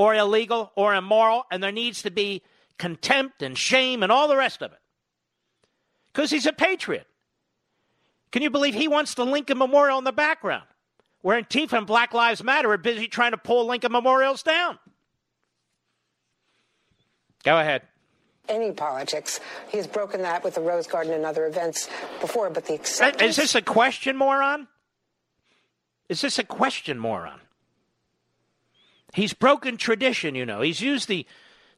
or 0.00 0.14
illegal 0.14 0.72
or 0.76 0.94
immoral, 0.94 1.44
and 1.50 1.62
there 1.62 1.70
needs 1.70 2.00
to 2.00 2.10
be 2.10 2.42
contempt 2.78 3.42
and 3.42 3.58
shame 3.58 4.02
and 4.02 4.10
all 4.10 4.28
the 4.28 4.36
rest 4.36 4.62
of 4.62 4.72
it. 4.72 4.78
Because 6.10 6.30
he's 6.30 6.46
a 6.46 6.54
patriot. 6.54 7.06
Can 8.32 8.40
you 8.40 8.48
believe 8.48 8.72
he 8.72 8.88
wants 8.88 9.12
the 9.12 9.26
Lincoln 9.26 9.58
Memorial 9.58 9.98
in 9.98 10.04
the 10.04 10.12
background, 10.12 10.64
where 11.20 11.38
Antifa 11.38 11.74
and 11.74 11.86
Black 11.86 12.14
Lives 12.14 12.42
Matter 12.42 12.72
are 12.72 12.78
busy 12.78 13.08
trying 13.08 13.32
to 13.32 13.36
pull 13.36 13.66
Lincoln 13.66 13.92
Memorials 13.92 14.42
down? 14.42 14.78
Go 17.44 17.58
ahead. 17.58 17.82
Any 18.48 18.72
politics. 18.72 19.38
He's 19.68 19.86
broken 19.86 20.22
that 20.22 20.42
with 20.42 20.54
the 20.54 20.62
Rose 20.62 20.86
Garden 20.86 21.12
and 21.12 21.26
other 21.26 21.44
events 21.44 21.90
before, 22.22 22.48
but 22.48 22.64
the 22.64 22.80
uh, 23.02 23.22
Is 23.22 23.36
this 23.36 23.54
a 23.54 23.60
question, 23.60 24.16
moron? 24.16 24.66
Is 26.08 26.22
this 26.22 26.38
a 26.38 26.44
question, 26.44 26.98
moron? 26.98 27.40
He's 29.12 29.32
broken 29.32 29.76
tradition, 29.76 30.34
you 30.34 30.46
know. 30.46 30.60
He's 30.60 30.80
used 30.80 31.08
the, 31.08 31.26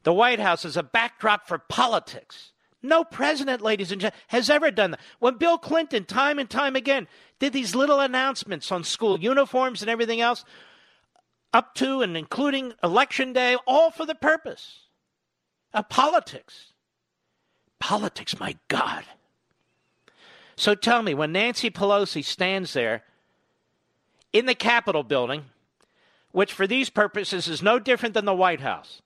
the 0.03 0.13
White 0.13 0.39
House 0.39 0.65
as 0.65 0.77
a 0.77 0.83
backdrop 0.83 1.47
for 1.47 1.57
politics. 1.57 2.51
No 2.81 3.03
president, 3.03 3.61
ladies 3.61 3.91
and 3.91 4.01
gentlemen, 4.01 4.19
has 4.27 4.49
ever 4.49 4.69
done 4.69 4.91
that. 4.91 4.99
When 5.19 5.37
Bill 5.37 5.57
Clinton, 5.57 6.03
time 6.03 6.37
and 6.37 6.49
time 6.49 6.75
again, 6.75 7.07
did 7.39 7.53
these 7.53 7.75
little 7.75 7.99
announcements 7.99 8.71
on 8.71 8.83
school 8.83 9.19
uniforms 9.19 9.81
and 9.81 9.89
everything 9.89 10.19
else, 10.19 10.43
up 11.53 11.75
to 11.75 12.01
and 12.01 12.17
including 12.17 12.73
Election 12.83 13.31
Day, 13.31 13.55
all 13.65 13.89
for 13.89 14.05
the 14.05 14.15
purpose 14.15 14.81
of 15.73 15.87
politics. 15.89 16.73
Politics, 17.79 18.39
my 18.39 18.55
God. 18.67 19.03
So 20.55 20.75
tell 20.75 21.01
me, 21.01 21.13
when 21.13 21.31
Nancy 21.31 21.69
Pelosi 21.69 22.23
stands 22.23 22.73
there 22.73 23.03
in 24.31 24.45
the 24.45 24.55
Capitol 24.55 25.03
building, 25.03 25.45
which 26.33 26.51
for 26.51 26.67
these 26.67 26.89
purposes 26.89 27.47
is 27.47 27.61
no 27.61 27.79
different 27.79 28.13
than 28.13 28.25
the 28.25 28.35
White 28.35 28.59
House, 28.59 29.01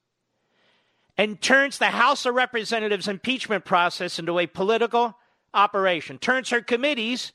and 1.18 1.40
turns 1.40 1.78
the 1.78 1.88
House 1.88 2.26
of 2.26 2.34
Representatives 2.34 3.08
impeachment 3.08 3.66
process 3.66 4.18
into 4.18 4.40
a 4.40 4.48
political 4.48 5.16
operation, 5.54 6.18
turns 6.18 6.49
her 6.49 6.62
committees 6.62 7.34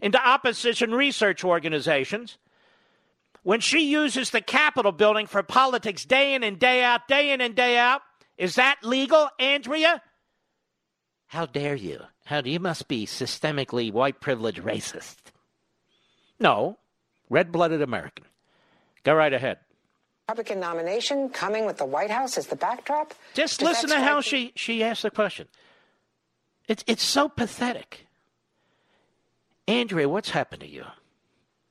into 0.00 0.20
opposition 0.24 0.92
research 0.92 1.42
organizations, 1.42 2.36
when 3.42 3.60
she 3.60 3.80
uses 3.90 4.30
the 4.30 4.40
Capitol 4.40 4.92
building 4.92 5.26
for 5.26 5.42
politics 5.42 6.04
day 6.04 6.34
in 6.34 6.44
and 6.44 6.58
day 6.58 6.84
out, 6.84 7.08
day 7.08 7.32
in 7.32 7.40
and 7.40 7.54
day 7.54 7.78
out, 7.78 8.02
is 8.36 8.56
that 8.56 8.78
legal, 8.82 9.28
Andrea? 9.38 10.02
How 11.28 11.46
dare 11.46 11.74
you? 11.74 12.00
How 12.26 12.40
do 12.40 12.50
you 12.50 12.60
must 12.60 12.88
be 12.88 13.06
systemically 13.06 13.90
white 13.90 14.20
privileged 14.20 14.60
racist? 14.60 15.16
No, 16.38 16.78
red 17.30 17.50
blooded 17.50 17.80
American. 17.80 18.26
Go 19.04 19.14
right 19.14 19.32
ahead. 19.32 19.58
Republican 20.28 20.60
nomination 20.60 21.28
coming 21.28 21.66
with 21.66 21.78
the 21.78 21.84
White 21.84 22.10
House 22.10 22.38
as 22.38 22.46
the 22.46 22.56
backdrop? 22.56 23.14
Just 23.34 23.60
Does 23.60 23.68
listen 23.68 23.90
to 23.90 24.00
how 24.00 24.20
she, 24.20 24.52
she 24.54 24.82
asked 24.82 25.02
the 25.02 25.10
question. 25.10 25.48
It's, 26.68 26.84
it's 26.86 27.02
so 27.02 27.28
pathetic. 27.28 28.06
Andrea, 29.66 30.08
what's 30.08 30.30
happened 30.30 30.62
to 30.62 30.68
you? 30.68 30.84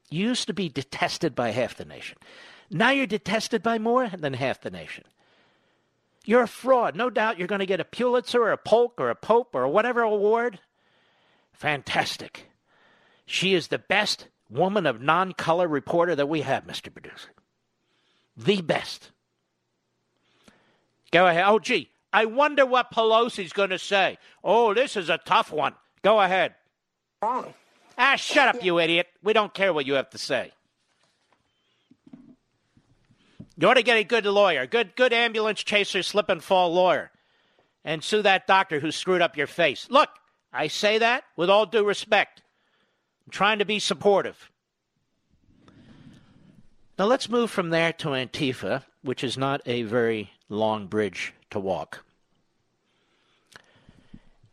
You 0.10 0.28
used 0.28 0.48
to 0.48 0.54
be 0.54 0.68
detested 0.70 1.34
by 1.34 1.52
half 1.52 1.76
the 1.76 1.86
nation. 1.86 2.18
Now 2.70 2.92
you're 2.92 3.08
detested 3.08 3.64
by 3.64 3.80
more 3.80 4.10
than 4.10 4.34
half 4.34 4.62
the 4.62 4.70
nation. 4.70 5.06
You're 6.26 6.44
a 6.44 6.48
fraud. 6.48 6.96
No 6.96 7.10
doubt 7.10 7.40
you're 7.40 7.48
going 7.48 7.60
to 7.60 7.66
get 7.66 7.80
a 7.80 7.86
Pulitzer 7.86 8.44
or 8.44 8.52
a 8.52 8.58
Polk 8.58 8.96
or 9.00 9.10
a 9.10 9.16
Pope 9.16 9.56
or 9.56 9.68
whatever 9.68 10.02
award. 10.02 10.60
Fantastic. 11.54 12.50
She 13.26 13.54
is 13.54 13.68
the 13.68 13.80
best 13.80 14.28
woman 14.52 14.86
of 14.86 15.02
non 15.02 15.34
color 15.34 15.68
reporter 15.68 16.16
that 16.16 16.30
we 16.30 16.42
have, 16.42 16.66
Mr. 16.66 16.94
Producer. 16.94 17.30
The 18.38 18.62
best. 18.62 19.12
Go 21.12 21.28
ahead. 21.28 21.44
Oh, 21.48 21.60
gee, 21.60 21.90
I 22.14 22.26
wonder 22.26 22.66
what 22.66 22.92
Pelosi's 22.92 23.54
going 23.54 23.70
to 23.70 23.80
say. 23.80 24.18
Oh, 24.44 24.74
this 24.74 24.96
is 24.96 25.10
a 25.10 25.18
tough 25.18 25.52
one. 25.52 25.74
Go 26.02 26.20
ahead. 26.20 26.56
Wrong. 27.22 27.54
Ah, 27.98 28.16
shut 28.16 28.56
up, 28.56 28.64
you 28.64 28.80
idiot. 28.80 29.08
We 29.22 29.34
don't 29.34 29.54
care 29.54 29.74
what 29.74 29.86
you 29.86 29.94
have 29.94 30.10
to 30.12 30.18
say. 30.18 30.52
You 33.58 33.68
ought 33.68 33.76
to 33.76 33.84
get 33.84 33.98
a 33.98 34.04
good 34.04 34.26
lawyer, 34.26 34.66
good 34.66 34.96
good 34.96 35.14
ambulance 35.14 35.62
chaser, 35.64 36.02
slip 36.02 36.30
and 36.30 36.44
fall 36.44 36.74
lawyer, 36.74 37.12
and 37.86 38.04
sue 38.04 38.24
that 38.24 38.48
doctor 38.48 38.80
who 38.80 38.92
screwed 38.92 39.22
up 39.22 39.38
your 39.38 39.46
face. 39.46 39.88
Look, 39.90 40.10
I 40.52 40.68
say 40.68 40.98
that 40.98 41.26
with 41.36 41.50
all 41.50 41.68
due 41.68 41.86
respect. 41.86 42.42
Trying 43.32 43.60
to 43.60 43.66
be 43.66 43.80
supportive. 43.80 44.52
Now 47.00 47.06
let's 47.06 47.30
move 47.30 47.50
from 47.50 47.70
there 47.70 47.94
to 47.94 48.10
Antifa, 48.10 48.84
which 49.02 49.24
is 49.24 49.38
not 49.38 49.62
a 49.66 49.84
very 49.84 50.32
long 50.50 50.86
bridge 50.88 51.34
to 51.50 51.60
walk. 51.60 52.04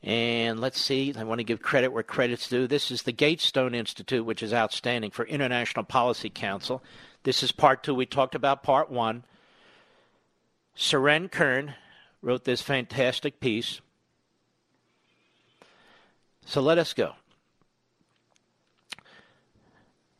And 0.02 0.60
let's 0.60 0.80
see, 0.80 1.12
I 1.18 1.24
want 1.24 1.40
to 1.40 1.44
give 1.44 1.60
credit 1.60 1.92
where 1.92 2.04
credit's 2.04 2.48
due. 2.48 2.66
This 2.68 2.90
is 2.90 3.02
the 3.02 3.12
Gatestone 3.12 3.74
Institute, 3.74 4.24
which 4.24 4.42
is 4.42 4.54
outstanding 4.54 5.10
for 5.10 5.26
International 5.26 5.84
Policy 5.84 6.30
Council. 6.30 6.82
This 7.24 7.42
is 7.42 7.50
part 7.52 7.82
two. 7.82 7.94
We 7.94 8.06
talked 8.06 8.36
about 8.36 8.62
part 8.62 8.90
one. 8.90 9.24
Soeren 10.76 11.30
Kern 11.30 11.74
wrote 12.22 12.44
this 12.44 12.62
fantastic 12.62 13.40
piece. 13.40 13.80
So 16.46 16.62
let 16.62 16.78
us 16.78 16.94
go. 16.94 17.14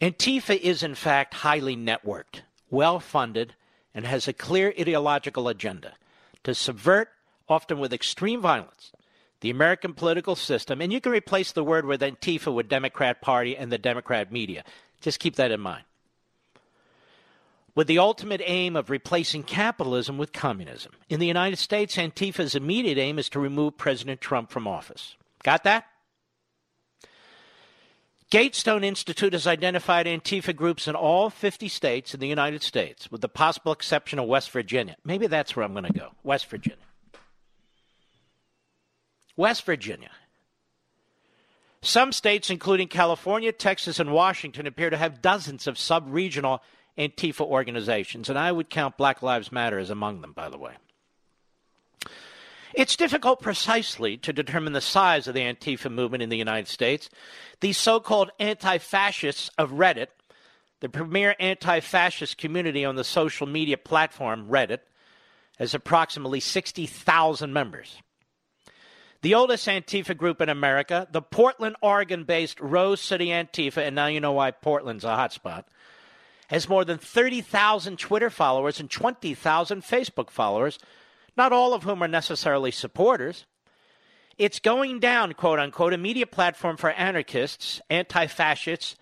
Antifa 0.01 0.57
is, 0.57 0.83
in 0.83 0.95
fact, 0.95 1.35
highly 1.35 1.77
networked, 1.77 2.43
well 2.71 3.01
funded, 3.01 3.55
and 3.95 4.07
has 4.07 4.29
a 4.29 4.33
clear 4.33 4.73
ideological 4.79 5.49
agenda 5.49 5.95
to 6.45 6.55
subvert, 6.55 7.09
often 7.49 7.81
with 7.81 7.93
extreme 7.93 8.41
violence, 8.41 8.93
the 9.41 9.51
American 9.51 9.95
political 9.95 10.37
system. 10.37 10.81
And 10.81 10.93
you 10.93 11.01
can 11.01 11.11
replace 11.11 11.51
the 11.51 11.65
word 11.65 11.85
with 11.85 12.01
Antifa 12.01 12.55
with 12.55 12.69
Democrat 12.69 13.21
Party 13.21 13.57
and 13.57 13.73
the 13.73 13.79
Democrat 13.79 14.31
media. 14.31 14.63
Just 15.01 15.19
keep 15.19 15.37
that 15.37 15.51
in 15.51 15.61
mind. 15.61 15.85
With 17.75 17.87
the 17.87 17.99
ultimate 17.99 18.43
aim 18.45 18.77
of 18.77 18.91
replacing 18.91 19.45
capitalism 19.45 20.19
with 20.19 20.33
communism. 20.33 20.93
In 21.09 21.21
the 21.21 21.27
United 21.27 21.59
States, 21.59 21.97
Antifa's 21.97 22.55
immediate 22.55 22.99
aim 22.99 23.19
is 23.19 23.29
to 23.31 23.41
remove 23.41 23.79
President 23.79 24.21
Trump 24.21 24.51
from 24.51 24.67
office. 24.67 25.17
Got 25.45 25.65
that? 25.65 25.87
Gatestone 28.31 28.85
Institute 28.85 29.33
has 29.33 29.47
identified 29.47 30.05
Antifa 30.05 30.55
groups 30.55 30.87
in 30.87 30.95
all 30.95 31.31
50 31.31 31.67
states 31.69 32.13
in 32.13 32.21
the 32.21 32.29
United 32.29 32.63
States, 32.63 33.11
with 33.11 33.23
the 33.23 33.29
possible 33.29 33.73
exception 33.73 34.19
of 34.19 34.27
West 34.27 34.51
Virginia. 34.51 34.97
Maybe 35.03 35.27
that's 35.27 35.57
where 35.57 35.65
I'm 35.65 35.73
going 35.73 35.85
to 35.85 35.93
go. 35.93 36.11
West 36.23 36.47
Virginia. 36.47 36.85
West 39.35 39.65
Virginia. 39.65 40.11
Some 41.81 42.13
states, 42.13 42.51
including 42.51 42.89
California, 42.89 43.53
Texas, 43.53 43.99
and 43.99 44.13
Washington, 44.13 44.67
appear 44.67 44.91
to 44.91 44.97
have 44.97 45.23
dozens 45.23 45.67
of 45.67 45.79
sub 45.79 46.05
regional 46.09 46.61
Antifa 46.99 47.43
organizations, 47.43 48.29
and 48.29 48.39
I 48.39 48.53
would 48.53 48.69
count 48.69 48.99
Black 48.99 49.23
Lives 49.23 49.53
Matter 49.53 49.79
as 49.79 49.89
among 49.89 50.21
them, 50.21 50.33
by 50.33 50.51
the 50.51 50.59
way. 50.59 50.73
It's 52.75 52.97
difficult 52.97 53.41
precisely 53.41 54.17
to 54.19 54.33
determine 54.33 54.73
the 54.73 54.81
size 54.81 55.27
of 55.27 55.35
the 55.35 55.41
Antifa 55.41 55.91
movement 55.91 56.23
in 56.23 56.29
the 56.29 56.37
United 56.37 56.69
States. 56.69 57.09
These 57.61 57.79
so 57.79 58.01
called 58.01 58.31
anti 58.39 58.79
fascists 58.79 59.51
of 59.59 59.73
Reddit, 59.73 60.09
the 60.81 60.89
premier 60.89 61.35
anti 61.41 61.81
fascist 61.81 62.39
community 62.39 62.85
on 62.85 62.97
the 62.97 63.05
social 63.05 63.47
media 63.47 63.79
platform 63.79 64.49
Reddit, 64.49 64.81
has 65.59 65.75
approximately 65.75 66.41
60,000 66.41 67.53
members. 67.53 67.97
The 69.23 69.35
oldest 69.35 69.67
Antifa 69.67 70.17
group 70.17 70.41
in 70.41 70.49
America, 70.49 71.09
the 71.11 71.23
Portland, 71.23 71.75
Oregon 71.83 72.23
based 72.23 72.61
Rose 72.61 73.01
City 73.01 73.29
Antifa, 73.29 73.79
and 73.79 73.97
now 73.97 74.07
you 74.07 74.21
know 74.21 74.33
why 74.33 74.53
Portland's 74.53 75.05
a 75.05 75.09
hotspot, 75.09 75.65
has 76.49 76.69
more 76.69 76.85
than 76.85 76.99
30,000 76.99 77.99
Twitter 77.99 78.31
followers 78.31 78.79
and 78.79 78.89
20,000 78.89 79.83
Facebook 79.83 80.31
followers, 80.31 80.79
not 81.39 81.53
all 81.53 81.73
of 81.73 81.85
whom 81.85 82.03
are 82.03 82.09
necessarily 82.09 82.71
supporters. 82.71 83.47
It's 84.37 84.59
going 84.59 85.01
down, 85.01 85.33
quote 85.33 85.59
unquote, 85.59 85.95
a 85.95 85.99
media 85.99 86.27
platform 86.27 86.77
for 86.77 86.91
anarchists, 86.91 87.81
anti 87.89 88.27
fascists, 88.27 88.97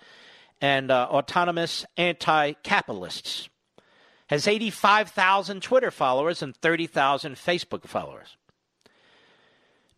and 0.61 0.91
uh, 0.91 1.09
autonomous 1.11 1.85
anti 1.97 2.53
capitalists. 2.63 3.49
Has 4.29 4.49
85,000 4.49 5.63
Twitter 5.63 5.91
followers 5.91 6.43
and 6.43 6.57
30,000 6.57 7.37
Facebook 7.37 7.87
followers. 7.87 8.37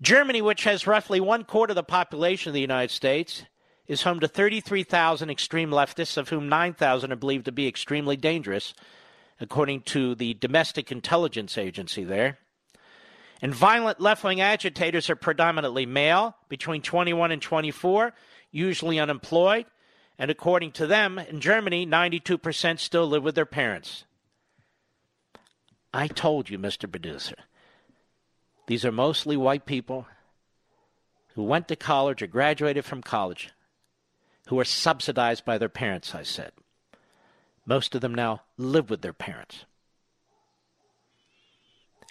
Germany, 0.02 0.42
which 0.42 0.64
has 0.64 0.86
roughly 0.86 1.18
one 1.18 1.44
quarter 1.44 1.72
of 1.72 1.76
the 1.76 1.82
population 1.82 2.50
of 2.50 2.54
the 2.54 2.60
United 2.60 2.92
States, 2.92 3.44
is 3.86 4.02
home 4.02 4.20
to 4.20 4.28
33,000 4.28 5.30
extreme 5.30 5.70
leftists, 5.70 6.16
of 6.16 6.28
whom 6.28 6.48
9,000 6.48 7.10
are 7.10 7.16
believed 7.16 7.46
to 7.46 7.52
be 7.52 7.66
extremely 7.66 8.16
dangerous, 8.16 8.74
according 9.40 9.82
to 9.82 10.14
the 10.14 10.34
Domestic 10.34 10.90
Intelligence 10.90 11.56
Agency 11.56 12.04
there. 12.04 12.38
And 13.40 13.54
violent 13.54 14.00
left 14.00 14.24
wing 14.24 14.40
agitators 14.40 15.08
are 15.08 15.16
predominantly 15.16 15.86
male, 15.86 16.36
between 16.48 16.82
21 16.82 17.30
and 17.30 17.40
24, 17.40 18.12
usually 18.50 18.98
unemployed. 18.98 19.66
And 20.18 20.30
according 20.30 20.72
to 20.72 20.86
them, 20.86 21.18
in 21.18 21.40
Germany, 21.40 21.86
92% 21.86 22.80
still 22.80 23.06
live 23.06 23.22
with 23.22 23.36
their 23.36 23.46
parents. 23.46 24.04
I 25.94 26.08
told 26.08 26.50
you, 26.50 26.58
Mr. 26.58 26.90
Producer. 26.90 27.36
These 28.66 28.84
are 28.84 28.92
mostly 28.92 29.36
white 29.36 29.64
people 29.64 30.06
who 31.34 31.44
went 31.44 31.68
to 31.68 31.76
college 31.76 32.20
or 32.20 32.26
graduated 32.26 32.84
from 32.84 33.02
college, 33.02 33.50
who 34.48 34.58
are 34.58 34.64
subsidized 34.64 35.44
by 35.44 35.56
their 35.56 35.68
parents, 35.68 36.14
I 36.14 36.24
said. 36.24 36.50
Most 37.68 37.94
of 37.94 38.00
them 38.00 38.14
now 38.14 38.40
live 38.56 38.88
with 38.88 39.02
their 39.02 39.12
parents. 39.12 39.66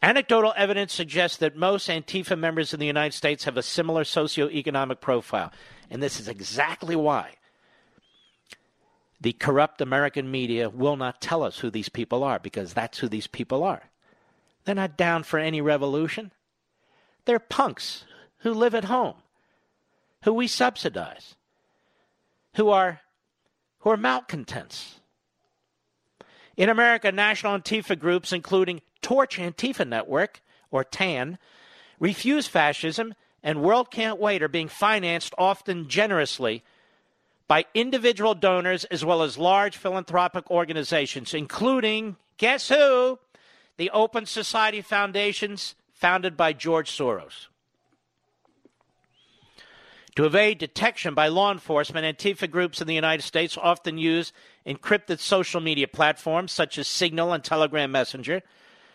Anecdotal 0.03 0.53
evidence 0.55 0.93
suggests 0.93 1.37
that 1.37 1.55
most 1.55 1.89
Antifa 1.89 2.37
members 2.37 2.75
in 2.75 2.79
the 2.79 2.85
United 2.85 3.15
States 3.15 3.45
have 3.45 3.57
a 3.57 3.63
similar 3.63 4.03
socioeconomic 4.03 5.01
profile, 5.01 5.51
and 5.89 6.01
this 6.01 6.19
is 6.19 6.27
exactly 6.27 6.95
why 6.95 7.31
the 9.19 9.33
corrupt 9.33 9.81
American 9.81 10.29
media 10.29 10.69
will 10.69 10.95
not 10.95 11.19
tell 11.21 11.41
us 11.41 11.57
who 11.57 11.71
these 11.71 11.89
people 11.89 12.23
are, 12.23 12.37
because 12.37 12.75
that's 12.75 12.99
who 12.99 13.09
these 13.09 13.25
people 13.25 13.63
are. 13.63 13.81
They're 14.63 14.75
not 14.75 14.95
down 14.95 15.23
for 15.23 15.39
any 15.39 15.59
revolution. 15.59 16.33
They're 17.25 17.39
punks 17.39 18.05
who 18.41 18.53
live 18.53 18.75
at 18.75 18.83
home, 18.83 19.15
who 20.23 20.33
we 20.33 20.45
subsidize, 20.45 21.33
who 22.57 22.69
are 22.69 23.01
who 23.79 23.89
are 23.89 23.97
malcontents. 23.97 24.99
In 26.57 26.69
America, 26.69 27.11
national 27.11 27.57
Antifa 27.57 27.97
groups, 27.97 28.33
including 28.33 28.81
Torch 29.01 29.37
Antifa 29.37 29.87
Network, 29.87 30.41
or 30.71 30.83
TAN, 30.83 31.37
Refuse 31.99 32.47
Fascism, 32.47 33.13
and 33.43 33.61
World 33.61 33.91
Can't 33.91 34.19
Wait 34.19 34.41
are 34.41 34.47
being 34.47 34.67
financed 34.67 35.33
often 35.37 35.87
generously 35.87 36.63
by 37.47 37.65
individual 37.73 38.33
donors 38.33 38.83
as 38.85 39.05
well 39.05 39.21
as 39.21 39.37
large 39.37 39.77
philanthropic 39.77 40.49
organizations, 40.51 41.33
including, 41.33 42.17
guess 42.37 42.67
who? 42.69 43.19
The 43.77 43.91
Open 43.91 44.25
Society 44.25 44.81
Foundations, 44.81 45.75
founded 45.93 46.35
by 46.35 46.53
George 46.53 46.91
Soros. 46.91 47.47
To 50.17 50.25
evade 50.25 50.57
detection 50.57 51.13
by 51.13 51.27
law 51.27 51.51
enforcement, 51.51 52.17
Antifa 52.17 52.49
groups 52.49 52.81
in 52.81 52.87
the 52.87 52.95
United 52.95 53.21
States 53.21 53.55
often 53.55 53.99
use 53.99 54.33
encrypted 54.65 55.19
social 55.19 55.61
media 55.61 55.87
platforms 55.87 56.51
such 56.51 56.79
as 56.79 56.87
Signal 56.87 57.33
and 57.33 57.43
Telegram 57.43 57.91
Messenger 57.91 58.41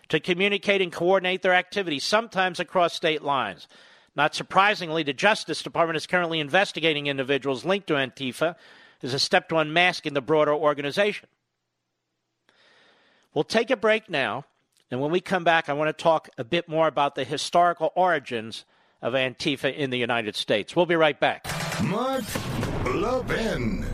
to 0.09 0.19
communicate 0.19 0.83
and 0.83 0.91
coordinate 0.91 1.43
their 1.43 1.55
activities, 1.55 2.03
sometimes 2.03 2.59
across 2.59 2.95
state 2.95 3.23
lines. 3.23 3.69
Not 4.17 4.35
surprisingly, 4.35 5.05
the 5.05 5.13
Justice 5.13 5.63
Department 5.63 5.97
is 5.97 6.09
currently 6.09 6.41
investigating 6.41 7.07
individuals 7.07 7.65
linked 7.65 7.87
to 7.87 7.95
Antifa 7.95 8.57
as 9.01 9.15
a 9.15 9.21
step 9.21 9.49
to 9.51 9.59
unmasking 9.59 10.15
the 10.15 10.21
broader 10.21 10.53
organization. 10.53 11.29
We'll 13.33 13.45
take 13.45 13.71
a 13.71 13.77
break 13.77 14.11
now. 14.11 14.45
And 14.91 15.01
when 15.01 15.13
we 15.13 15.21
come 15.21 15.45
back, 15.45 15.69
I 15.69 15.75
want 15.75 15.97
to 15.97 16.03
talk 16.03 16.31
a 16.37 16.43
bit 16.43 16.69
more 16.69 16.89
about 16.89 17.15
the 17.15 17.23
historical 17.23 17.93
origins 17.95 18.65
of 19.03 19.15
Antifa 19.15 19.75
in 19.75 19.91
the 19.91 19.99
United 19.99 20.37
States. 20.37 20.75
We'll 20.75 20.87
be 20.87 20.97
right 20.97 21.19
back. 21.19 21.47
Mark 21.83 22.25
Levin. 22.87 23.85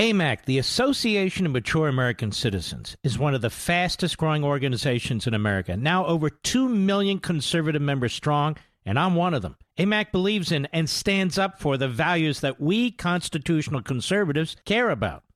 AMAC, 0.00 0.46
the 0.46 0.58
Association 0.58 1.44
of 1.44 1.52
Mature 1.52 1.86
American 1.86 2.32
Citizens, 2.32 2.96
is 3.04 3.18
one 3.18 3.34
of 3.34 3.42
the 3.42 3.50
fastest 3.50 4.16
growing 4.16 4.42
organizations 4.42 5.26
in 5.26 5.34
America. 5.34 5.76
Now 5.76 6.06
over 6.06 6.30
2 6.30 6.70
million 6.70 7.18
conservative 7.18 7.82
members 7.82 8.14
strong, 8.14 8.56
and 8.86 8.98
I'm 8.98 9.14
one 9.14 9.34
of 9.34 9.42
them. 9.42 9.58
AMAC 9.78 10.10
believes 10.10 10.52
in 10.52 10.66
and 10.72 10.88
stands 10.88 11.36
up 11.36 11.60
for 11.60 11.76
the 11.76 11.86
values 11.86 12.40
that 12.40 12.58
we 12.58 12.90
constitutional 12.90 13.82
conservatives 13.82 14.56
care 14.64 14.88
about. 14.88 15.22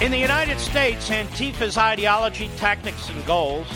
In 0.00 0.10
the 0.10 0.18
United 0.18 0.58
States, 0.58 1.10
Antifa's 1.10 1.76
ideology, 1.76 2.48
tactics, 2.56 3.10
and 3.10 3.26
goals, 3.26 3.66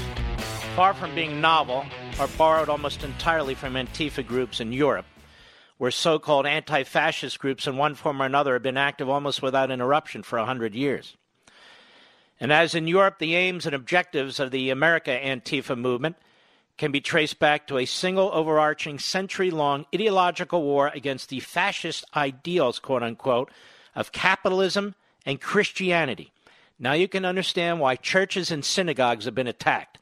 far 0.74 0.94
from 0.94 1.14
being 1.14 1.42
novel, 1.42 1.84
are 2.18 2.28
borrowed 2.38 2.70
almost 2.70 3.04
entirely 3.04 3.54
from 3.54 3.74
Antifa 3.74 4.26
groups 4.26 4.58
in 4.58 4.72
Europe, 4.72 5.04
where 5.76 5.90
so 5.90 6.18
called 6.18 6.46
anti 6.46 6.82
fascist 6.82 7.38
groups 7.38 7.66
in 7.66 7.76
one 7.76 7.94
form 7.94 8.22
or 8.22 8.24
another 8.24 8.54
have 8.54 8.62
been 8.62 8.78
active 8.78 9.06
almost 9.06 9.42
without 9.42 9.70
interruption 9.70 10.22
for 10.22 10.38
a 10.38 10.46
hundred 10.46 10.74
years. 10.74 11.14
And 12.40 12.50
as 12.50 12.74
in 12.74 12.88
Europe, 12.88 13.18
the 13.18 13.34
aims 13.34 13.66
and 13.66 13.74
objectives 13.74 14.40
of 14.40 14.50
the 14.50 14.70
America 14.70 15.10
Antifa 15.10 15.76
movement 15.76 16.16
can 16.78 16.90
be 16.90 17.02
traced 17.02 17.38
back 17.38 17.66
to 17.66 17.76
a 17.76 17.84
single 17.84 18.30
overarching 18.32 18.98
century 18.98 19.50
long 19.50 19.84
ideological 19.94 20.62
war 20.62 20.90
against 20.94 21.28
the 21.28 21.40
fascist 21.40 22.02
ideals, 22.16 22.78
quote 22.78 23.02
unquote, 23.02 23.50
of 23.94 24.10
capitalism 24.10 24.94
and 25.24 25.40
Christianity. 25.40 26.32
Now 26.78 26.92
you 26.92 27.08
can 27.08 27.24
understand 27.24 27.80
why 27.80 27.96
churches 27.96 28.50
and 28.50 28.64
synagogues 28.64 29.24
have 29.24 29.34
been 29.34 29.46
attacked, 29.46 29.98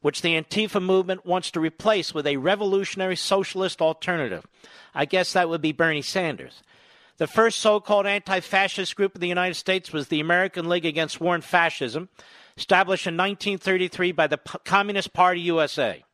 which 0.00 0.22
the 0.22 0.40
Antifa 0.40 0.82
movement 0.82 1.26
wants 1.26 1.50
to 1.50 1.60
replace 1.60 2.14
with 2.14 2.26
a 2.26 2.36
revolutionary 2.36 3.16
socialist 3.16 3.80
alternative. 3.80 4.46
I 4.94 5.04
guess 5.04 5.32
that 5.32 5.48
would 5.48 5.62
be 5.62 5.72
Bernie 5.72 6.02
Sanders. 6.02 6.62
The 7.18 7.26
first 7.26 7.60
so 7.60 7.80
called 7.80 8.06
anti 8.06 8.40
fascist 8.40 8.96
group 8.96 9.14
in 9.14 9.20
the 9.20 9.28
United 9.28 9.54
States 9.54 9.92
was 9.92 10.08
the 10.08 10.20
American 10.20 10.68
League 10.68 10.86
Against 10.86 11.20
War 11.20 11.34
and 11.34 11.44
Fascism, 11.44 12.08
established 12.56 13.06
in 13.06 13.16
1933 13.16 14.12
by 14.12 14.26
the 14.26 14.38
P- 14.38 14.58
Communist 14.64 15.12
Party 15.12 15.40
USA. 15.42 16.04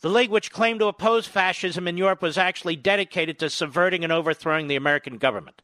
The 0.00 0.08
League, 0.08 0.30
which 0.30 0.52
claimed 0.52 0.80
to 0.80 0.86
oppose 0.86 1.26
fascism 1.26 1.88
in 1.88 1.96
Europe, 1.96 2.22
was 2.22 2.38
actually 2.38 2.76
dedicated 2.76 3.38
to 3.40 3.50
subverting 3.50 4.04
and 4.04 4.12
overthrowing 4.12 4.68
the 4.68 4.76
American 4.76 5.18
government. 5.18 5.60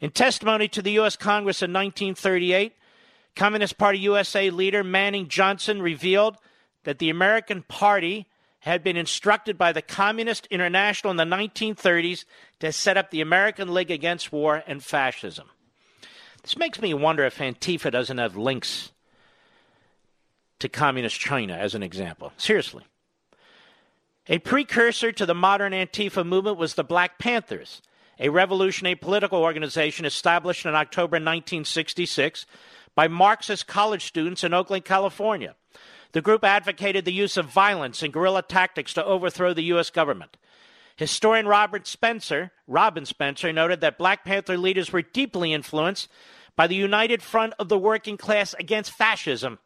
In 0.00 0.10
testimony 0.10 0.68
to 0.68 0.82
the 0.82 0.92
U.S. 0.92 1.16
Congress 1.16 1.62
in 1.62 1.72
1938, 1.72 2.74
Communist 3.34 3.78
Party 3.78 3.98
USA 4.00 4.50
leader 4.50 4.84
Manning 4.84 5.28
Johnson 5.28 5.80
revealed 5.80 6.36
that 6.84 6.98
the 6.98 7.10
American 7.10 7.62
Party 7.62 8.26
had 8.60 8.82
been 8.82 8.96
instructed 8.96 9.56
by 9.56 9.72
the 9.72 9.82
Communist 9.82 10.46
International 10.46 11.10
in 11.10 11.16
the 11.16 11.24
1930s 11.24 12.24
to 12.60 12.72
set 12.72 12.96
up 12.96 13.10
the 13.10 13.20
American 13.20 13.72
League 13.72 13.90
Against 13.90 14.32
War 14.32 14.62
and 14.66 14.82
Fascism. 14.82 15.48
This 16.42 16.56
makes 16.56 16.80
me 16.80 16.92
wonder 16.94 17.24
if 17.24 17.38
Antifa 17.38 17.90
doesn't 17.90 18.18
have 18.18 18.36
links 18.36 18.92
to 20.58 20.68
Communist 20.68 21.20
China, 21.20 21.54
as 21.54 21.74
an 21.74 21.82
example. 21.82 22.32
Seriously. 22.36 22.84
A 24.28 24.38
precursor 24.38 25.12
to 25.12 25.26
the 25.26 25.34
modern 25.34 25.72
Antifa 25.72 26.26
movement 26.26 26.56
was 26.56 26.74
the 26.74 26.84
Black 26.84 27.18
Panthers, 27.18 27.82
a 28.18 28.28
revolutionary 28.28 28.96
political 28.96 29.40
organization 29.40 30.04
established 30.04 30.66
in 30.66 30.74
October 30.74 31.16
1966 31.16 32.46
by 32.94 33.08
Marxist 33.08 33.66
college 33.66 34.06
students 34.06 34.42
in 34.42 34.54
Oakland, 34.54 34.84
California. 34.84 35.54
The 36.12 36.22
group 36.22 36.44
advocated 36.44 37.04
the 37.04 37.12
use 37.12 37.36
of 37.36 37.46
violence 37.46 38.02
and 38.02 38.12
guerrilla 38.12 38.42
tactics 38.42 38.94
to 38.94 39.04
overthrow 39.04 39.52
the 39.52 39.64
U.S. 39.64 39.90
government. 39.90 40.36
Historian 40.96 41.46
Robert 41.46 41.86
Spencer, 41.86 42.52
Robin 42.66 43.04
Spencer, 43.04 43.52
noted 43.52 43.82
that 43.82 43.98
Black 43.98 44.24
Panther 44.24 44.56
leaders 44.56 44.92
were 44.92 45.02
deeply 45.02 45.52
influenced 45.52 46.08
by 46.56 46.66
the 46.66 46.74
United 46.74 47.22
Front 47.22 47.52
of 47.58 47.68
the 47.68 47.78
Working 47.78 48.16
Class 48.16 48.54
Against 48.54 48.92
Fascism, 48.92 49.58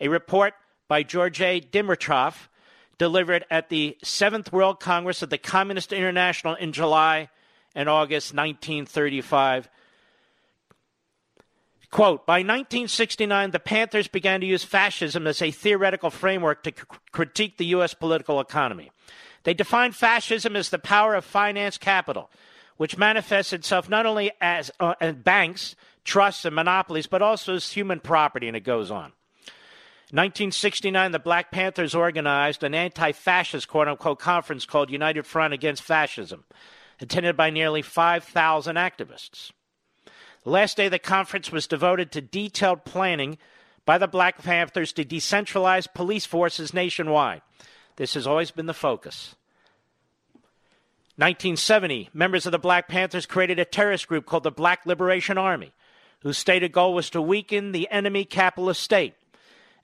a 0.00 0.08
report 0.08 0.54
by 0.88 1.02
George 1.02 1.42
A. 1.42 1.60
Dimitrov 1.60 2.48
delivered 2.96 3.44
at 3.50 3.68
the 3.68 3.98
Seventh 4.02 4.52
World 4.52 4.80
Congress 4.80 5.20
of 5.20 5.28
the 5.28 5.38
Communist 5.38 5.92
International 5.92 6.54
in 6.54 6.72
July 6.72 7.28
and 7.74 7.88
August 7.88 8.34
1935. 8.34 9.68
Quote, 11.90 12.24
by 12.24 12.38
1969, 12.38 13.50
the 13.50 13.58
Panthers 13.58 14.06
began 14.06 14.40
to 14.40 14.46
use 14.46 14.62
fascism 14.62 15.26
as 15.26 15.42
a 15.42 15.50
theoretical 15.50 16.10
framework 16.10 16.62
to 16.62 16.70
c- 16.70 16.84
critique 17.10 17.56
the 17.56 17.66
U.S. 17.66 17.94
political 17.94 18.38
economy. 18.38 18.92
They 19.42 19.54
defined 19.54 19.96
fascism 19.96 20.54
as 20.54 20.70
the 20.70 20.78
power 20.78 21.14
of 21.14 21.24
finance 21.24 21.78
capital, 21.78 22.30
which 22.76 22.96
manifests 22.96 23.52
itself 23.52 23.88
not 23.88 24.06
only 24.06 24.30
as 24.40 24.70
uh, 24.78 25.12
banks, 25.12 25.74
trusts, 26.04 26.44
and 26.44 26.54
monopolies, 26.54 27.08
but 27.08 27.22
also 27.22 27.56
as 27.56 27.72
human 27.72 27.98
property, 27.98 28.46
and 28.46 28.56
it 28.56 28.60
goes 28.60 28.90
on. 28.90 29.12
1969, 30.12 31.12
the 31.12 31.18
Black 31.20 31.50
Panthers 31.52 31.94
organized 31.94 32.64
an 32.64 32.74
anti 32.74 33.12
fascist 33.12 33.68
quote 33.68 33.86
unquote 33.88 34.18
conference 34.18 34.64
called 34.64 34.90
United 34.90 35.24
Front 35.24 35.54
Against 35.54 35.82
Fascism, 35.82 36.44
attended 37.00 37.36
by 37.36 37.50
nearly 37.50 37.82
5,000 37.82 38.76
activists. 38.76 39.52
The 40.44 40.50
last 40.50 40.76
day 40.76 40.86
of 40.86 40.92
the 40.92 40.98
conference 40.98 41.52
was 41.52 41.66
devoted 41.66 42.12
to 42.12 42.20
detailed 42.20 42.84
planning 42.84 43.38
by 43.84 43.98
the 43.98 44.08
Black 44.08 44.42
Panthers 44.42 44.92
to 44.94 45.04
decentralize 45.04 45.92
police 45.92 46.26
forces 46.26 46.74
nationwide. 46.74 47.42
This 47.96 48.14
has 48.14 48.26
always 48.26 48.50
been 48.50 48.66
the 48.66 48.74
focus. 48.74 49.34
1970, 51.16 52.08
members 52.14 52.46
of 52.46 52.52
the 52.52 52.58
Black 52.58 52.88
Panthers 52.88 53.26
created 53.26 53.58
a 53.58 53.64
terrorist 53.64 54.08
group 54.08 54.24
called 54.24 54.42
the 54.42 54.50
Black 54.50 54.86
Liberation 54.86 55.36
Army, 55.36 55.72
whose 56.20 56.38
stated 56.38 56.72
goal 56.72 56.94
was 56.94 57.10
to 57.10 57.20
weaken 57.20 57.72
the 57.72 57.90
enemy 57.90 58.24
capitalist 58.24 58.82
state 58.82 59.14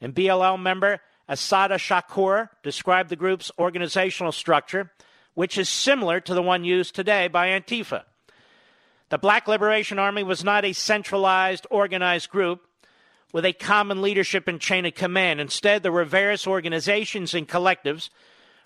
and 0.01 0.15
BLM 0.15 0.61
member 0.63 1.01
Assata 1.29 1.75
Shakur 1.75 2.51
described 2.63 3.11
the 3.11 3.17
group's 3.17 3.51
organizational 3.59 4.33
structure, 4.33 4.93
which 5.37 5.59
is 5.59 5.69
similar 5.69 6.19
to 6.19 6.33
the 6.33 6.41
one 6.41 6.65
used 6.65 6.95
today 6.95 7.29
by 7.29 7.49
Antifa. 7.49 8.05
The 9.11 9.19
Black 9.19 9.47
Liberation 9.47 9.99
Army 9.99 10.23
was 10.23 10.43
not 10.43 10.65
a 10.65 10.73
centralized, 10.73 11.67
organized 11.71 12.31
group 12.31 12.67
with 13.35 13.45
a 13.45 13.53
common 13.53 14.01
leadership 14.01 14.49
and 14.49 14.59
chain 14.59 14.87
of 14.87 14.95
command. 14.95 15.39
Instead, 15.39 15.83
there 15.83 15.93
were 15.93 16.07
various 16.07 16.47
organizations 16.47 17.35
and 17.35 17.47
collectives 17.47 18.09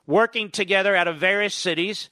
working 0.07 0.49
together 0.49 0.95
out 0.95 1.09
of 1.09 1.19
various 1.19 1.57
cities, 1.57 2.09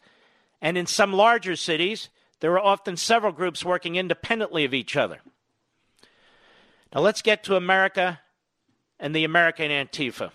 and 0.61 0.77
in 0.77 0.87
some 0.87 1.13
larger 1.13 1.55
cities, 1.55 2.09
there 2.41 2.51
were 2.51 2.59
often 2.59 2.97
several 2.97 3.31
groups 3.31 3.65
working 3.65 3.95
independently 3.95 4.65
of 4.65 4.75
each 4.75 4.97
other. 4.97 5.21
Now 6.93 7.01
let's 7.01 7.23
get 7.23 7.45
to 7.45 7.55
America 7.55 8.19
and 8.99 9.15
the 9.15 9.23
American 9.23 9.71
Antifa. 9.71 10.33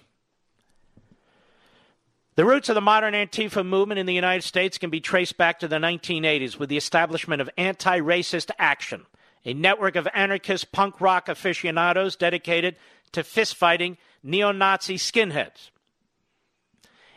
The 2.35 2.45
roots 2.45 2.67
of 2.67 2.73
the 2.73 2.81
modern 2.81 3.13
Antifa 3.13 3.63
movement 3.63 3.99
in 3.99 4.07
the 4.07 4.13
United 4.13 4.43
States 4.43 4.79
can 4.79 4.89
be 4.89 4.99
traced 4.99 5.37
back 5.37 5.59
to 5.59 5.67
the 5.67 5.75
1980s 5.75 6.57
with 6.57 6.69
the 6.69 6.77
establishment 6.77 7.43
of 7.43 7.49
Anti 7.57 7.99
Racist 7.99 8.49
Action, 8.57 9.05
a 9.45 9.53
network 9.53 9.95
of 9.95 10.07
anarchist 10.15 10.71
punk 10.71 10.99
rock 10.99 11.29
aficionados 11.29 12.15
dedicated 12.15 12.75
to 13.11 13.21
fistfighting 13.21 13.97
neo 14.23 14.51
Nazi 14.51 14.97
skinheads. 14.97 15.69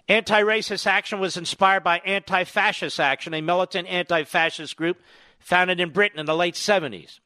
Anti 0.06 0.42
Racist 0.42 0.86
Action 0.86 1.18
was 1.18 1.38
inspired 1.38 1.82
by 1.82 2.00
Anti 2.00 2.44
Fascist 2.44 3.00
Action, 3.00 3.32
a 3.32 3.40
militant 3.40 3.88
anti 3.88 4.24
fascist 4.24 4.76
group 4.76 5.00
founded 5.38 5.80
in 5.80 5.90
Britain 5.90 6.20
in 6.20 6.26
the 6.26 6.36
late 6.36 6.56
70s. 6.56 7.20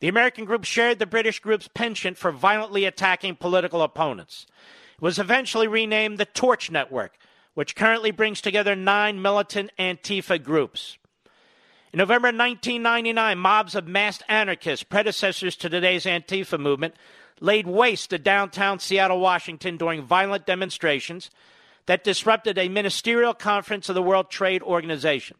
The 0.00 0.08
American 0.08 0.46
group 0.46 0.64
shared 0.64 0.98
the 0.98 1.06
British 1.06 1.40
group's 1.40 1.68
penchant 1.68 2.16
for 2.16 2.32
violently 2.32 2.86
attacking 2.86 3.36
political 3.36 3.82
opponents. 3.82 4.46
It 4.94 5.02
was 5.02 5.18
eventually 5.18 5.68
renamed 5.68 6.16
the 6.16 6.24
Torch 6.24 6.70
Network, 6.70 7.18
which 7.56 7.74
currently 7.74 8.10
brings 8.10 8.42
together 8.42 8.76
nine 8.76 9.22
militant 9.22 9.70
Antifa 9.78 10.40
groups. 10.40 10.98
In 11.90 11.96
November 11.96 12.26
1999, 12.26 13.38
mobs 13.38 13.74
of 13.74 13.88
masked 13.88 14.22
anarchists, 14.28 14.82
predecessors 14.82 15.56
to 15.56 15.70
today's 15.70 16.04
Antifa 16.04 16.60
movement, 16.60 16.96
laid 17.40 17.66
waste 17.66 18.10
to 18.10 18.18
downtown 18.18 18.78
Seattle, 18.78 19.20
Washington 19.20 19.78
during 19.78 20.02
violent 20.02 20.44
demonstrations 20.44 21.30
that 21.86 22.04
disrupted 22.04 22.58
a 22.58 22.68
ministerial 22.68 23.32
conference 23.32 23.88
of 23.88 23.94
the 23.94 24.02
World 24.02 24.28
Trade 24.28 24.62
Organization. 24.62 25.38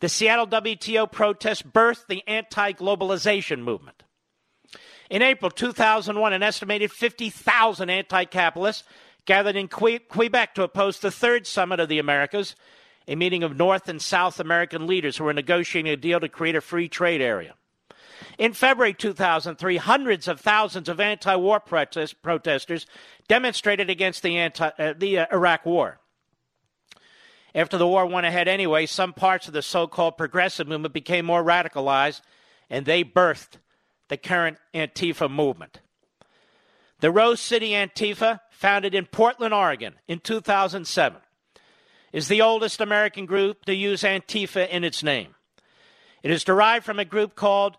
The 0.00 0.10
Seattle 0.10 0.46
WTO 0.46 1.10
protest 1.10 1.72
birthed 1.72 2.08
the 2.08 2.22
anti 2.28 2.74
globalization 2.74 3.60
movement. 3.60 4.02
In 5.08 5.22
April 5.22 5.50
2001, 5.50 6.34
an 6.34 6.42
estimated 6.42 6.92
50,000 6.92 7.88
anti 7.88 8.26
capitalists 8.26 8.84
gathered 9.26 9.56
in 9.56 9.68
Quebec 9.68 10.54
to 10.54 10.62
oppose 10.62 10.98
the 10.98 11.10
third 11.10 11.46
summit 11.46 11.80
of 11.80 11.88
the 11.88 11.98
Americas, 11.98 12.54
a 13.08 13.14
meeting 13.14 13.42
of 13.42 13.56
North 13.56 13.88
and 13.88 14.00
South 14.00 14.40
American 14.40 14.86
leaders 14.86 15.16
who 15.16 15.24
were 15.24 15.32
negotiating 15.32 15.92
a 15.92 15.96
deal 15.96 16.20
to 16.20 16.28
create 16.28 16.56
a 16.56 16.60
free 16.60 16.88
trade 16.88 17.20
area. 17.20 17.54
In 18.38 18.52
February 18.52 18.94
2003, 18.94 19.76
hundreds 19.78 20.28
of 20.28 20.40
thousands 20.40 20.88
of 20.88 21.00
anti 21.00 21.36
war 21.36 21.60
protest- 21.60 22.22
protesters 22.22 22.86
demonstrated 23.28 23.90
against 23.90 24.22
the, 24.22 24.36
anti- 24.36 24.72
uh, 24.78 24.94
the 24.96 25.20
uh, 25.20 25.26
Iraq 25.32 25.66
War. 25.66 25.98
After 27.54 27.78
the 27.78 27.86
war 27.86 28.04
went 28.06 28.26
ahead 28.26 28.48
anyway, 28.48 28.86
some 28.86 29.12
parts 29.14 29.48
of 29.48 29.54
the 29.54 29.62
so 29.62 29.86
called 29.86 30.18
progressive 30.18 30.68
movement 30.68 30.92
became 30.92 31.24
more 31.24 31.42
radicalized, 31.42 32.20
and 32.68 32.84
they 32.84 33.02
birthed 33.02 33.56
the 34.08 34.18
current 34.18 34.58
Antifa 34.74 35.30
movement. 35.30 35.80
The 37.00 37.10
Rose 37.10 37.40
City 37.40 37.70
Antifa, 37.70 38.40
founded 38.50 38.94
in 38.94 39.04
Portland, 39.06 39.52
Oregon 39.52 39.94
in 40.08 40.18
2007, 40.18 41.20
is 42.12 42.28
the 42.28 42.40
oldest 42.40 42.80
American 42.80 43.26
group 43.26 43.66
to 43.66 43.74
use 43.74 44.02
Antifa 44.02 44.66
in 44.68 44.82
its 44.82 45.02
name. 45.02 45.34
It 46.22 46.30
is 46.30 46.42
derived 46.42 46.86
from 46.86 46.98
a 46.98 47.04
group 47.04 47.34
called, 47.34 47.76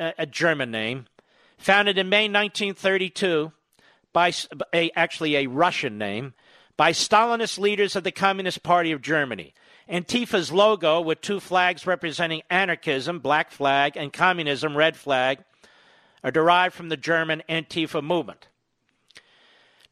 uh, 0.00 0.12
a 0.16 0.24
German 0.24 0.70
name, 0.70 1.06
founded 1.58 1.98
in 1.98 2.08
May 2.08 2.24
1932 2.24 3.52
by 4.14 4.32
a, 4.72 4.90
actually 4.96 5.36
a 5.36 5.46
Russian 5.46 5.98
name 5.98 6.32
by 6.78 6.92
Stalinist 6.92 7.58
leaders 7.58 7.96
of 7.96 8.04
the 8.04 8.12
Communist 8.12 8.62
Party 8.62 8.92
of 8.92 9.02
Germany. 9.02 9.52
Antifa's 9.90 10.50
logo, 10.50 11.00
with 11.00 11.20
two 11.20 11.40
flags 11.40 11.86
representing 11.86 12.42
anarchism, 12.48 13.18
black 13.18 13.50
flag, 13.50 13.96
and 13.96 14.12
communism, 14.12 14.76
red 14.76 14.96
flag, 14.96 15.38
are 16.22 16.30
derived 16.30 16.74
from 16.74 16.88
the 16.88 16.96
German 16.96 17.42
Antifa 17.48 18.02
movement. 18.02 18.48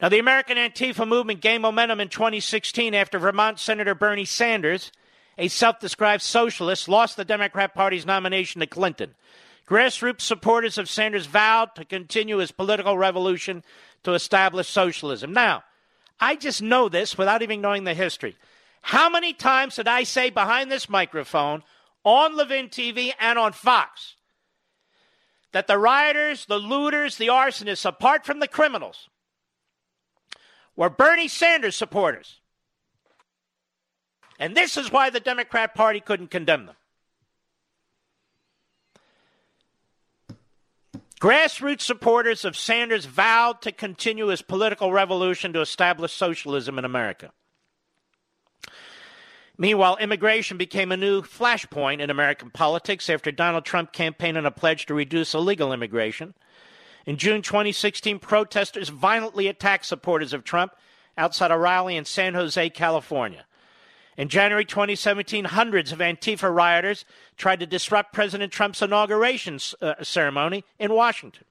Now, 0.00 0.10
the 0.10 0.18
American 0.18 0.58
Antifa 0.58 1.08
movement 1.08 1.40
gained 1.40 1.62
momentum 1.62 2.00
in 2.00 2.08
2016 2.08 2.94
after 2.94 3.18
Vermont 3.18 3.58
Senator 3.58 3.94
Bernie 3.94 4.26
Sanders, 4.26 4.92
a 5.38 5.48
self 5.48 5.80
described 5.80 6.22
socialist, 6.22 6.88
lost 6.88 7.16
the 7.16 7.24
Democrat 7.24 7.74
Party's 7.74 8.04
nomination 8.04 8.60
to 8.60 8.66
Clinton. 8.66 9.14
Grassroots 9.66 10.20
supporters 10.20 10.78
of 10.78 10.88
Sanders 10.88 11.26
vowed 11.26 11.74
to 11.74 11.84
continue 11.84 12.38
his 12.38 12.52
political 12.52 12.98
revolution 12.98 13.64
to 14.04 14.12
establish 14.12 14.68
socialism. 14.68 15.32
Now, 15.32 15.64
I 16.20 16.36
just 16.36 16.62
know 16.62 16.88
this 16.88 17.18
without 17.18 17.42
even 17.42 17.60
knowing 17.60 17.84
the 17.84 17.94
history. 17.94 18.36
How 18.82 19.08
many 19.08 19.32
times 19.32 19.76
did 19.76 19.88
I 19.88 20.04
say 20.04 20.30
behind 20.30 20.70
this 20.70 20.88
microphone 20.88 21.62
on 22.04 22.36
Levin 22.36 22.68
TV 22.68 23.12
and 23.18 23.38
on 23.38 23.52
Fox 23.52 24.15
that 25.56 25.68
the 25.68 25.78
rioters, 25.78 26.44
the 26.44 26.58
looters, 26.58 27.16
the 27.16 27.28
arsonists, 27.28 27.86
apart 27.86 28.26
from 28.26 28.40
the 28.40 28.46
criminals, 28.46 29.08
were 30.76 30.90
Bernie 30.90 31.28
Sanders 31.28 31.74
supporters. 31.74 32.40
And 34.38 34.54
this 34.54 34.76
is 34.76 34.92
why 34.92 35.08
the 35.08 35.18
Democrat 35.18 35.74
Party 35.74 35.98
couldn't 35.98 36.30
condemn 36.30 36.66
them. 36.66 36.76
Grassroots 41.22 41.80
supporters 41.80 42.44
of 42.44 42.54
Sanders 42.54 43.06
vowed 43.06 43.62
to 43.62 43.72
continue 43.72 44.26
his 44.26 44.42
political 44.42 44.92
revolution 44.92 45.54
to 45.54 45.62
establish 45.62 46.12
socialism 46.12 46.78
in 46.78 46.84
America. 46.84 47.32
Meanwhile, 49.58 49.96
immigration 49.98 50.58
became 50.58 50.92
a 50.92 50.96
new 50.96 51.22
flashpoint 51.22 52.00
in 52.00 52.10
American 52.10 52.50
politics 52.50 53.08
after 53.08 53.32
Donald 53.32 53.64
Trump 53.64 53.92
campaigned 53.92 54.36
on 54.36 54.44
a 54.44 54.50
pledge 54.50 54.86
to 54.86 54.94
reduce 54.94 55.34
illegal 55.34 55.72
immigration. 55.72 56.34
In 57.06 57.16
June 57.16 57.40
2016, 57.40 58.18
protesters 58.18 58.90
violently 58.90 59.46
attacked 59.46 59.86
supporters 59.86 60.32
of 60.32 60.44
Trump 60.44 60.72
outside 61.16 61.50
a 61.50 61.56
rally 61.56 61.96
in 61.96 62.04
San 62.04 62.34
Jose, 62.34 62.68
California. 62.70 63.46
In 64.18 64.28
January 64.28 64.64
2017, 64.64 65.44
hundreds 65.44 65.92
of 65.92 65.98
Antifa 65.98 66.52
rioters 66.54 67.04
tried 67.36 67.60
to 67.60 67.66
disrupt 67.66 68.12
President 68.12 68.52
Trump's 68.52 68.82
inauguration 68.82 69.58
uh, 69.80 69.94
ceremony 70.02 70.64
in 70.78 70.92
Washington. 70.92 71.44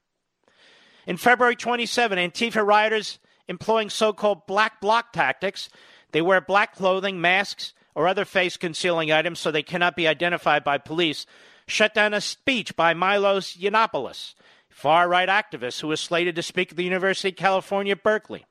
In 1.08 1.18
February 1.18 1.56
27, 1.56 2.18
Antifa 2.18 2.66
rioters 2.66 3.20
employing 3.48 3.90
so 3.90 4.14
called 4.14 4.48
black 4.48 4.82
bloc 4.82 5.14
tactics, 5.14 5.70
they 6.12 6.22
wear 6.22 6.42
black 6.42 6.76
clothing, 6.76 7.22
masks, 7.22 7.74
or 7.96 8.08
other 8.08 8.26
face 8.26 8.58
concealing 8.58 9.12
items 9.12 9.40
so 9.40 9.50
they 9.50 9.64
cannot 9.64 9.96
be 9.96 10.08
identified 10.08 10.64
by 10.64 10.78
police, 10.78 11.26
shut 11.66 11.94
down 11.94 12.14
a 12.14 12.22
speech 12.22 12.76
by 12.76 12.94
Milos 12.94 13.56
Yiannopoulos, 13.56 14.36
far 14.70 15.08
right 15.08 15.30
activist 15.30 15.82
who 15.82 15.88
was 15.88 16.02
slated 16.02 16.36
to 16.36 16.44
speak 16.44 16.72
at 16.72 16.78
the 16.78 16.84
University 16.84 17.30
of 17.30 17.38
California, 17.38 17.96
Berkeley. 17.96 18.46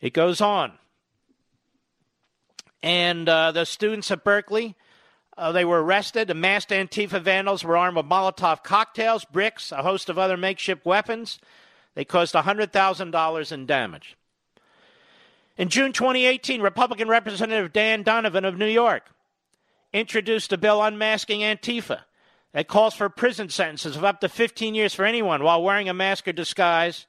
It 0.00 0.12
goes 0.12 0.40
on. 0.40 0.72
And 2.82 3.28
uh, 3.28 3.52
the 3.52 3.64
students 3.64 4.10
at 4.10 4.24
Berkeley, 4.24 4.76
uh, 5.38 5.52
they 5.52 5.64
were 5.64 5.82
arrested. 5.82 6.28
The 6.28 6.34
masked 6.34 6.70
Antifa 6.70 7.22
vandals 7.22 7.64
were 7.64 7.76
armed 7.76 7.96
with 7.96 8.06
Molotov 8.06 8.62
cocktails, 8.64 9.24
bricks, 9.24 9.72
a 9.72 9.82
host 9.82 10.10
of 10.10 10.18
other 10.18 10.36
makeshift 10.36 10.84
weapons. 10.84 11.38
They 11.94 12.04
caused 12.04 12.34
$100,000 12.34 13.52
in 13.52 13.66
damage. 13.66 14.16
In 15.62 15.68
June 15.68 15.92
2018, 15.92 16.60
Republican 16.60 17.06
Representative 17.06 17.72
Dan 17.72 18.02
Donovan 18.02 18.44
of 18.44 18.58
New 18.58 18.66
York 18.66 19.04
introduced 19.92 20.52
a 20.52 20.58
bill 20.58 20.82
unmasking 20.82 21.42
Antifa 21.42 22.00
that 22.52 22.66
calls 22.66 22.94
for 22.94 23.08
prison 23.08 23.48
sentences 23.48 23.94
of 23.94 24.02
up 24.02 24.20
to 24.22 24.28
15 24.28 24.74
years 24.74 24.92
for 24.92 25.04
anyone 25.04 25.44
while 25.44 25.62
wearing 25.62 25.88
a 25.88 25.94
mask 25.94 26.26
or 26.26 26.32
disguise 26.32 27.06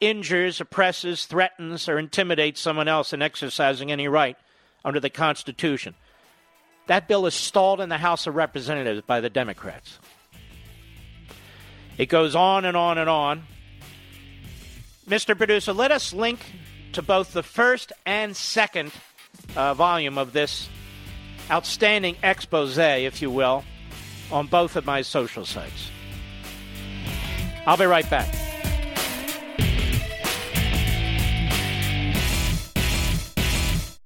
injures, 0.00 0.58
oppresses, 0.58 1.26
threatens, 1.26 1.86
or 1.86 1.98
intimidates 1.98 2.62
someone 2.62 2.88
else 2.88 3.12
in 3.12 3.20
exercising 3.20 3.92
any 3.92 4.08
right 4.08 4.38
under 4.86 4.98
the 4.98 5.10
Constitution. 5.10 5.94
That 6.86 7.08
bill 7.08 7.26
is 7.26 7.34
stalled 7.34 7.82
in 7.82 7.90
the 7.90 7.98
House 7.98 8.26
of 8.26 8.34
Representatives 8.34 9.02
by 9.06 9.20
the 9.20 9.28
Democrats. 9.28 9.98
It 11.98 12.06
goes 12.06 12.34
on 12.34 12.64
and 12.64 12.74
on 12.74 12.96
and 12.96 13.10
on. 13.10 13.42
Mr. 15.06 15.36
Producer, 15.36 15.74
let 15.74 15.92
us 15.92 16.14
link 16.14 16.40
to 16.92 17.02
both 17.02 17.32
the 17.32 17.42
first 17.42 17.92
and 18.06 18.36
second 18.36 18.92
uh, 19.56 19.74
volume 19.74 20.18
of 20.18 20.32
this 20.32 20.68
outstanding 21.50 22.16
expose, 22.22 22.78
if 22.78 23.22
you 23.22 23.30
will, 23.30 23.64
on 24.30 24.46
both 24.46 24.76
of 24.76 24.86
my 24.86 25.02
social 25.02 25.44
sites. 25.44 25.90
I'll 27.66 27.76
be 27.76 27.84
right 27.84 28.08
back. 28.08 28.34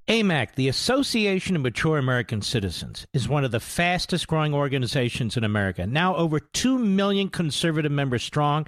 AMAC, 0.07 0.55
the 0.55 0.69
Association 0.69 1.57
of 1.57 1.63
Mature 1.63 1.97
American 1.97 2.41
Citizens, 2.41 3.05
is 3.11 3.27
one 3.27 3.43
of 3.43 3.51
the 3.51 3.59
fastest 3.59 4.27
growing 4.27 4.53
organizations 4.53 5.35
in 5.35 5.43
America. 5.43 5.85
Now 5.85 6.15
over 6.15 6.39
2 6.39 6.79
million 6.79 7.27
conservative 7.27 7.91
members 7.91 8.23
strong, 8.23 8.67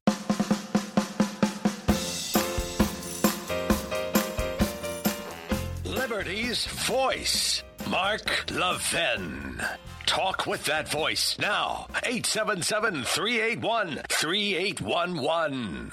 30's 6.21 6.67
voice, 6.67 7.63
Mark 7.89 8.51
Levin. 8.51 9.59
Talk 10.05 10.45
with 10.45 10.65
that 10.65 10.87
voice 10.87 11.35
now, 11.39 11.87
877 12.03 13.03
381 13.03 14.01
3811. 14.07 15.91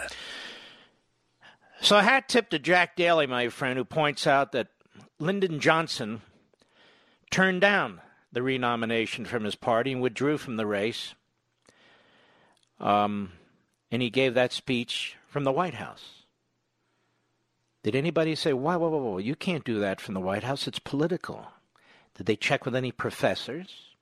So, 1.81 2.01
hat 2.01 2.29
tip 2.29 2.51
to 2.51 2.59
Jack 2.59 2.95
Daly, 2.95 3.27
my 3.27 3.49
friend, 3.49 3.79
who 3.79 3.87
points 3.87 4.27
out 4.27 4.53
that 4.53 4.69
Lyndon 5.19 5.61
Johnson 5.61 6.21
turned 7.31 7.63
down 7.63 8.03
the 8.31 8.43
renomination 8.43 9.25
from 9.25 9.45
his 9.45 9.55
party 9.55 9.93
and 9.93 10.03
withdrew 10.03 10.37
from 10.37 10.59
the 10.59 10.67
race. 10.67 11.15
Um, 12.79 13.33
and 13.91 14.03
he 14.03 14.11
gave 14.11 14.35
that 14.35 14.53
speech 14.53 15.17
from 15.27 15.45
the 15.45 15.53
White 15.53 15.75
House. 15.75 16.18
Did 17.89 17.97
anybody 17.97 18.35
say, 18.35 18.53
whoa, 18.53 18.77
whoa, 18.77 18.91
whoa, 18.91 18.99
whoa, 18.99 19.17
you 19.17 19.35
can't 19.35 19.65
do 19.65 19.81
that 19.81 19.99
from 19.99 20.13
the 20.13 20.21
White 20.21 20.45
House? 20.45 20.69
It's 20.69 20.79
political. 20.79 21.47
Did 22.17 22.27
they 22.27 22.37
check 22.37 22.67
with 22.67 22.77
any 22.77 22.93
professors? 22.93 23.95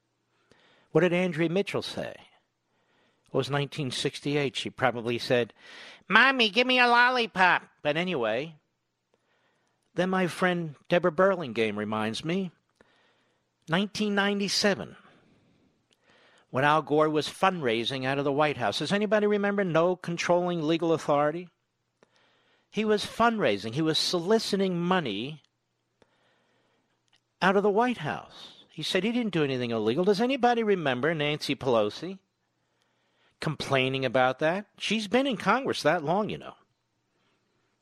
What 0.91 1.03
did 1.03 1.13
Andrea 1.13 1.49
Mitchell 1.49 1.83
say? 1.83 2.11
It 2.11 3.33
was 3.33 3.49
1968. 3.49 4.57
She 4.57 4.71
probably 4.71 5.21
said, 5.21 5.53
Mommy, 6.09 6.51
give 6.51 6.67
me 6.67 6.81
a 6.81 6.89
lollipop. 6.89 7.63
But 7.81 7.97
anyway, 7.97 8.57
then 9.95 10.11
my 10.11 10.27
friend 10.27 10.75
Deborah 10.89 11.13
Burlingame 11.13 11.79
reminds 11.79 12.25
me 12.25 12.51
1997 13.69 14.97
when 16.51 16.65
Al 16.65 16.83
Gore 16.83 17.09
was 17.09 17.29
fundraising 17.29 18.05
out 18.05 18.19
of 18.19 18.25
the 18.25 18.33
White 18.33 18.57
House. 18.57 18.81
Does 18.81 18.91
anybody 18.91 19.29
remember 19.29 19.63
no 19.63 19.95
controlling 19.95 20.67
legal 20.67 20.93
authority? 20.93 21.51
He 22.77 22.85
was 22.85 23.07
fundraising, 23.07 23.73
he 23.73 23.81
was 23.81 23.97
soliciting 23.97 24.79
money 24.79 25.41
out 27.41 27.57
of 27.57 27.63
the 27.63 27.71
White 27.71 27.97
House. 27.97 28.67
He 28.69 28.83
said 28.83 29.03
he 29.03 29.13
didn't 29.13 29.33
do 29.33 29.43
anything 29.43 29.71
illegal. 29.71 30.05
Does 30.05 30.21
anybody 30.21 30.63
remember 30.63 31.15
Nancy 31.15 31.57
Pelosi 31.57 32.19
complaining 33.41 34.05
about 34.05 34.41
that? 34.41 34.67
She's 34.77 35.09
been 35.09 35.27
in 35.27 35.39
Congress 35.39 35.83
that 35.85 36.05
long, 36.05 36.29
you 36.29 36.37
know. 36.37 36.53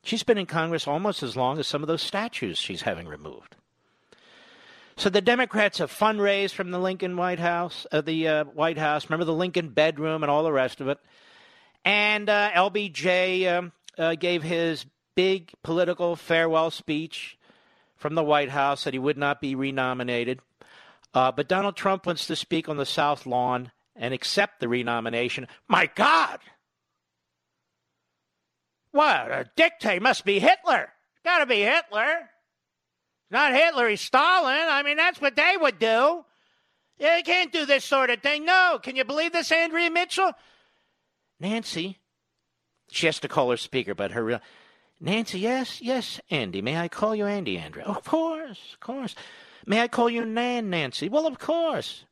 She's 0.05 0.23
been 0.23 0.39
in 0.39 0.47
Congress 0.47 0.87
almost 0.87 1.25
as 1.25 1.37
long 1.37 1.59
as 1.59 1.67
some 1.67 1.83
of 1.83 1.89
those 1.89 2.01
statues 2.01 2.57
she's 2.57 2.83
having 2.83 3.09
removed. 3.09 3.57
So 4.97 5.11
the 5.11 5.21
Democrats 5.21 5.79
have 5.79 5.91
fundraised 5.91 6.55
from 6.55 6.71
the 6.71 6.79
Lincoln 6.79 7.17
White 7.17 7.41
House, 7.41 7.85
uh, 7.91 8.01
the 8.01 8.29
uh, 8.29 8.45
White 8.45 8.79
House. 8.79 9.11
Remember 9.11 9.25
the 9.25 9.35
Lincoln 9.35 9.71
bedroom 9.71 10.23
and 10.23 10.31
all 10.31 10.45
the 10.45 10.53
rest 10.53 10.81
of 10.81 10.87
it. 10.87 10.99
And 11.85 12.31
uh, 12.31 12.53
LBJ 12.53 13.59
um, 13.59 13.73
uh, 13.99 14.15
gave 14.15 14.43
his 14.43 14.87
big 15.15 15.53
political 15.63 16.17
farewell 16.17 16.71
speech 16.71 17.39
from 17.97 18.15
the 18.15 18.25
White 18.25 18.51
House 18.51 18.85
that 18.85 18.95
he 18.95 18.99
would 18.99 19.19
not 19.19 19.41
be 19.41 19.55
renominated. 19.55 20.41
Uh, 21.13 21.31
but 21.31 21.49
Donald 21.49 21.77
Trump 21.77 22.07
wants 22.07 22.27
to 22.27 22.37
speak 22.37 22.69
on 22.69 22.77
the 22.77 22.87
South 22.87 23.25
Lawn 23.25 23.71
and 23.95 24.13
accept 24.13 24.61
the 24.61 24.69
renomination. 24.69 25.47
My 25.69 25.89
God! 25.95 26.41
What? 28.91 29.31
A 29.31 29.51
dictator 29.57 30.01
must 30.01 30.25
be 30.25 30.39
Hitler. 30.39 30.93
Gotta 31.25 31.47
be 31.47 31.63
Hitler. 31.63 32.29
Not 33.31 33.53
Hitler, 33.53 33.89
he's 33.89 34.01
Stalin. 34.01 34.69
I 34.69 34.83
mean, 34.83 34.97
that's 34.97 35.21
what 35.21 35.37
they 35.37 35.57
would 35.59 35.79
do. 35.79 36.25
Yeah, 36.99 37.17
they 37.17 37.23
can't 37.23 37.53
do 37.53 37.67
this 37.67 37.85
sort 37.85 38.11
of 38.11 38.21
thing. 38.21 38.45
No. 38.45 38.79
Can 38.83 38.95
you 38.95 39.05
believe 39.05 39.33
this, 39.33 39.51
Andrea 39.51 39.91
Mitchell? 39.91 40.33
Nancy. 41.41 41.99
She 42.95 43.07
has 43.07 43.19
to 43.21 43.29
call 43.29 43.51
her 43.51 43.57
speaker, 43.57 43.95
but 43.95 44.13
her 44.13 44.23
real. 44.23 44.41
Nancy, 45.01 45.41
yes, 45.41 45.83
yes, 45.83 46.21
Andy. 46.31 46.63
May 46.63 46.79
I 46.79 46.87
call 46.87 47.15
you 47.15 47.27
Andy, 47.27 47.59
Andrea? 47.59 47.87
of 47.87 48.05
course, 48.05 48.73
of 48.73 48.81
course. 48.81 49.17
May 49.67 49.81
I 49.81 49.89
call 49.89 50.09
you 50.09 50.25
Nan, 50.25 50.71
Nancy? 50.71 51.09
Well, 51.09 51.27
of 51.27 51.41
course. 51.41 52.05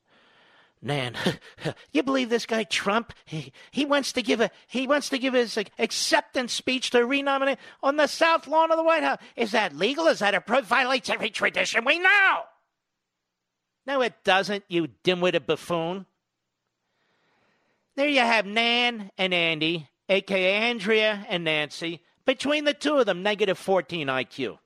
Nan, 0.82 1.14
you 1.92 2.02
believe 2.02 2.28
this 2.28 2.46
guy 2.46 2.64
Trump? 2.64 3.12
He, 3.24 3.52
he 3.70 3.84
wants 3.84 4.12
to 4.14 4.22
give 4.22 4.40
a 4.40 4.50
he 4.66 4.88
wants 4.88 5.08
to 5.10 5.18
give 5.18 5.34
his 5.34 5.56
acceptance 5.78 6.52
speech 6.52 6.90
to 6.90 7.06
renominate 7.06 7.58
on 7.84 7.96
the 7.96 8.08
south 8.08 8.48
lawn 8.48 8.72
of 8.72 8.76
the 8.76 8.82
White 8.82 9.04
House. 9.04 9.20
Is 9.36 9.52
that 9.52 9.76
legal? 9.76 10.08
Is 10.08 10.18
that 10.18 10.34
a 10.34 10.40
pro 10.40 10.62
violates 10.62 11.08
every 11.08 11.30
tradition 11.30 11.84
we 11.84 12.00
know? 12.00 12.40
No, 13.86 14.02
it 14.02 14.14
doesn't, 14.24 14.64
you 14.66 14.88
dim-witted 15.04 15.46
buffoon. 15.46 16.06
There 17.94 18.08
you 18.08 18.20
have 18.20 18.46
Nan 18.46 19.12
and 19.16 19.32
Andy, 19.32 19.88
aka 20.08 20.70
Andrea 20.70 21.26
and 21.28 21.44
Nancy. 21.44 22.02
Between 22.24 22.64
the 22.64 22.74
two 22.74 22.98
of 22.98 23.06
them, 23.06 23.22
negative 23.22 23.58
14 23.58 24.06
IQ. 24.06 24.58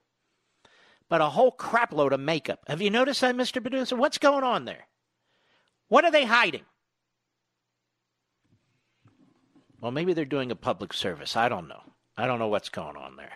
But 1.09 1.21
a 1.21 1.27
whole 1.27 1.53
crapload 1.53 2.13
of 2.13 2.21
makeup. 2.21 2.61
Have 2.67 2.83
you 2.83 2.91
noticed 2.91 3.21
that, 3.21 3.37
Mr. 3.37 3.63
Producer? 3.63 3.97
What's 3.97 4.19
going 4.19 4.45
on 4.45 4.65
there? 4.65 4.87
What 5.89 6.05
are 6.05 6.11
they 6.11 6.25
hiding? 6.25 6.65
Well, 9.81 9.93
maybe 9.93 10.15
they're 10.15 10.25
doing 10.25 10.51
a 10.51 10.57
public 10.57 10.93
service. 10.93 11.37
I 11.37 11.49
don't 11.49 11.69
know. 11.69 11.83
I 12.17 12.27
don't 12.27 12.39
know 12.39 12.49
what's 12.49 12.71
going 12.71 12.97
on 12.97 13.17
there. 13.17 13.33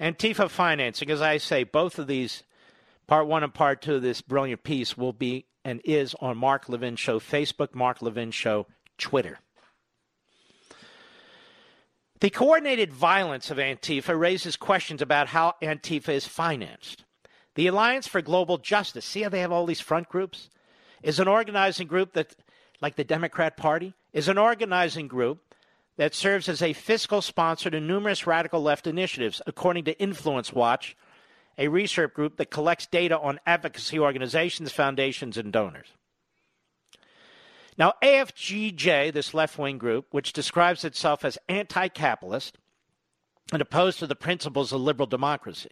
Antifa 0.00 0.48
financing, 0.48 1.10
as 1.10 1.20
I 1.20 1.38
say, 1.38 1.64
both 1.64 1.98
of 1.98 2.06
these, 2.06 2.44
part 3.06 3.26
one 3.26 3.42
and 3.42 3.52
part 3.52 3.82
two 3.82 3.96
of 3.96 4.02
this 4.02 4.20
brilliant 4.20 4.62
piece, 4.62 4.96
will 4.96 5.12
be 5.12 5.46
and 5.64 5.80
is 5.84 6.14
on 6.20 6.36
Mark 6.36 6.68
Levin 6.68 6.94
Show 6.94 7.18
Facebook, 7.18 7.74
Mark 7.74 8.00
Levin 8.00 8.30
Show 8.30 8.66
Twitter. 8.96 9.40
The 12.20 12.30
coordinated 12.30 12.92
violence 12.92 13.50
of 13.50 13.58
Antifa 13.58 14.18
raises 14.18 14.56
questions 14.56 15.00
about 15.00 15.28
how 15.28 15.54
Antifa 15.62 16.08
is 16.08 16.26
financed. 16.26 17.04
The 17.54 17.68
Alliance 17.68 18.06
for 18.06 18.20
Global 18.20 18.58
Justice, 18.58 19.04
see 19.04 19.22
how 19.22 19.28
they 19.28 19.40
have 19.40 19.52
all 19.52 19.66
these 19.66 19.80
front 19.80 20.08
groups? 20.08 20.50
is 21.02 21.20
an 21.20 21.28
organizing 21.28 21.86
group 21.86 22.12
that, 22.14 22.34
like 22.80 22.96
the 22.96 23.04
Democrat 23.04 23.56
Party, 23.56 23.94
is 24.12 24.28
an 24.28 24.38
organizing 24.38 25.08
group 25.08 25.54
that 25.96 26.14
serves 26.14 26.48
as 26.48 26.62
a 26.62 26.72
fiscal 26.72 27.22
sponsor 27.22 27.70
to 27.70 27.80
numerous 27.80 28.26
radical 28.26 28.62
left 28.62 28.86
initiatives, 28.86 29.42
according 29.46 29.84
to 29.84 30.00
Influence 30.00 30.52
Watch, 30.52 30.96
a 31.56 31.68
research 31.68 32.14
group 32.14 32.36
that 32.36 32.50
collects 32.50 32.86
data 32.86 33.18
on 33.18 33.40
advocacy 33.46 33.98
organizations, 33.98 34.70
foundations, 34.70 35.36
and 35.36 35.52
donors. 35.52 35.88
Now, 37.78 37.94
AFGJ, 38.02 39.12
this 39.12 39.32
left 39.32 39.56
wing 39.56 39.78
group, 39.78 40.08
which 40.10 40.32
describes 40.32 40.84
itself 40.84 41.24
as 41.24 41.38
anti 41.48 41.88
capitalist 41.88 42.58
and 43.52 43.62
opposed 43.62 44.00
to 44.00 44.06
the 44.06 44.16
principles 44.16 44.72
of 44.72 44.80
liberal 44.80 45.06
democracy, 45.06 45.70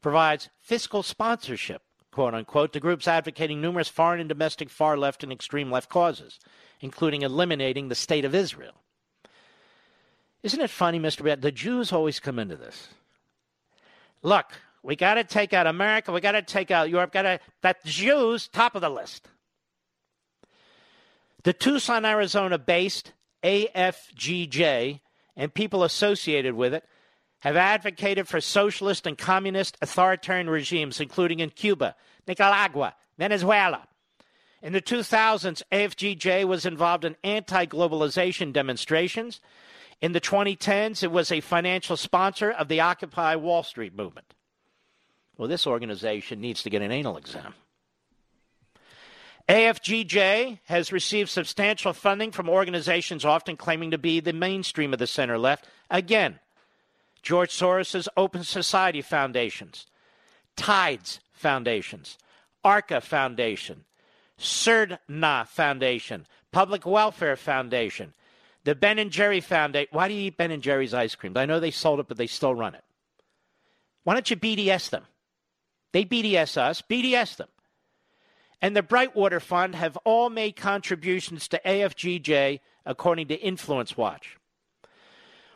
provides 0.00 0.50
fiscal 0.60 1.02
sponsorship 1.02 1.82
quote 2.12 2.34
unquote, 2.34 2.72
to 2.74 2.78
groups 2.78 3.08
advocating 3.08 3.60
numerous 3.60 3.88
foreign 3.88 4.20
and 4.20 4.28
domestic 4.28 4.70
far 4.70 4.96
left 4.96 5.24
and 5.24 5.32
extreme 5.32 5.72
left 5.72 5.88
causes, 5.88 6.38
including 6.80 7.22
eliminating 7.22 7.88
the 7.88 7.94
state 7.96 8.24
of 8.24 8.34
Israel. 8.34 8.74
Isn't 10.44 10.60
it 10.60 10.70
funny, 10.70 11.00
Mr. 11.00 11.22
Brett? 11.22 11.40
The 11.40 11.50
Jews 11.50 11.92
always 11.92 12.20
come 12.20 12.38
into 12.38 12.56
this. 12.56 12.88
Look, 14.22 14.52
we 14.82 14.94
got 14.94 15.14
to 15.14 15.24
take 15.24 15.52
out 15.52 15.66
America, 15.66 16.12
we 16.12 16.20
got 16.20 16.32
to 16.32 16.42
take 16.42 16.70
out 16.70 16.90
Europe, 16.90 17.12
got 17.12 17.22
to 17.22 17.40
that 17.62 17.84
Jews 17.84 18.46
top 18.48 18.74
of 18.74 18.82
the 18.82 18.90
list. 18.90 19.28
The 21.44 21.52
Tucson, 21.52 22.04
Arizona 22.04 22.58
based 22.58 23.12
AFGJ 23.42 25.00
and 25.36 25.54
people 25.54 25.82
associated 25.82 26.54
with 26.54 26.74
it 26.74 26.84
have 27.40 27.56
advocated 27.56 28.28
for 28.28 28.40
socialist 28.40 29.06
and 29.06 29.18
communist 29.18 29.76
authoritarian 29.82 30.48
regimes, 30.48 31.00
including 31.00 31.40
in 31.40 31.50
Cuba, 31.50 31.96
Nicaragua, 32.28 32.94
Venezuela. 33.18 33.88
In 34.62 34.72
the 34.72 34.80
2000s, 34.80 35.62
AFGJ 35.72 36.44
was 36.44 36.64
involved 36.64 37.04
in 37.04 37.16
anti 37.24 37.66
globalization 37.66 38.52
demonstrations. 38.52 39.40
In 40.00 40.12
the 40.12 40.20
2010s, 40.20 41.02
it 41.02 41.10
was 41.10 41.32
a 41.32 41.40
financial 41.40 41.96
sponsor 41.96 42.52
of 42.52 42.68
the 42.68 42.80
Occupy 42.80 43.34
Wall 43.34 43.64
Street 43.64 43.96
movement. 43.96 44.34
Well, 45.36 45.48
this 45.48 45.66
organization 45.66 46.40
needs 46.40 46.62
to 46.62 46.70
get 46.70 46.82
an 46.82 46.92
anal 46.92 47.16
exam. 47.16 47.54
AFGJ 49.48 50.60
has 50.64 50.92
received 50.92 51.28
substantial 51.28 51.92
funding 51.92 52.30
from 52.30 52.48
organizations 52.48 53.24
often 53.24 53.56
claiming 53.56 53.90
to 53.90 53.98
be 53.98 54.20
the 54.20 54.32
mainstream 54.32 54.92
of 54.92 54.98
the 54.98 55.06
center 55.06 55.38
left. 55.38 55.66
Again, 55.90 56.38
George 57.22 57.50
Soros' 57.50 58.08
Open 58.16 58.44
Society 58.44 59.02
Foundations, 59.02 59.86
Tides 60.56 61.20
Foundations, 61.32 62.18
ARCA 62.64 63.00
Foundation, 63.00 63.84
Surdna 64.38 65.46
Foundation, 65.46 66.26
Public 66.50 66.86
Welfare 66.86 67.36
Foundation, 67.36 68.14
the 68.64 68.74
Ben 68.74 68.98
and 68.98 69.10
Jerry 69.10 69.40
Foundation. 69.40 69.88
Why 69.92 70.08
do 70.08 70.14
you 70.14 70.26
eat 70.26 70.36
Ben 70.36 70.50
and 70.50 70.62
Jerry's 70.62 70.94
ice 70.94 71.14
cream? 71.14 71.36
I 71.36 71.46
know 71.46 71.58
they 71.58 71.70
sold 71.70 72.00
it, 72.00 72.08
but 72.08 72.16
they 72.16 72.26
still 72.26 72.54
run 72.54 72.74
it. 72.74 72.84
Why 74.04 74.14
don't 74.14 74.30
you 74.30 74.36
BDS 74.36 74.90
them? 74.90 75.04
They 75.92 76.04
BDS 76.04 76.56
us, 76.56 76.82
BDS 76.82 77.36
them. 77.36 77.48
And 78.62 78.76
the 78.76 78.82
Brightwater 78.82 79.42
Fund 79.42 79.74
have 79.74 79.96
all 80.04 80.30
made 80.30 80.54
contributions 80.54 81.48
to 81.48 81.60
AFGJ 81.66 82.60
according 82.86 83.26
to 83.28 83.34
Influence 83.34 83.96
Watch. 83.96 84.38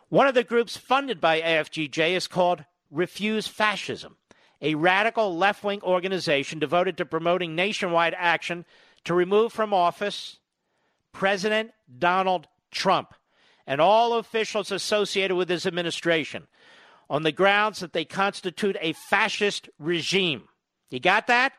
One 0.09 0.27
of 0.27 0.35
the 0.35 0.45
groups 0.45 0.77
funded 0.77 1.21
by 1.21 1.41
AFGJ 1.41 2.11
is 2.11 2.27
called 2.27 2.65
Refuse 2.91 3.47
Fascism, 3.47 4.17
a 4.61 4.75
radical 4.75 5.37
left 5.37 5.63
wing 5.63 5.81
organization 5.83 6.59
devoted 6.59 6.97
to 6.97 7.07
promoting 7.07 7.55
nationwide 7.55 8.15
action 8.19 8.65
to 9.05 9.15
remove 9.15 9.53
from 9.53 9.73
office 9.73 10.39
President 11.13 11.71
Donald 11.99 12.49
Trump 12.71 13.15
and 13.67 13.81
all 13.81 14.15
officials 14.15 14.71
associated 14.71 15.37
with 15.37 15.49
his 15.49 15.67
administration 15.67 16.47
on 17.09 17.23
the 17.23 17.33
grounds 17.33 17.81
that 17.81 17.93
they 17.93 18.05
constitute 18.05 18.77
a 18.81 18.93
fascist 18.93 19.69
regime. 19.79 20.49
You 20.91 21.01
got 21.01 21.27
that? 21.29 21.53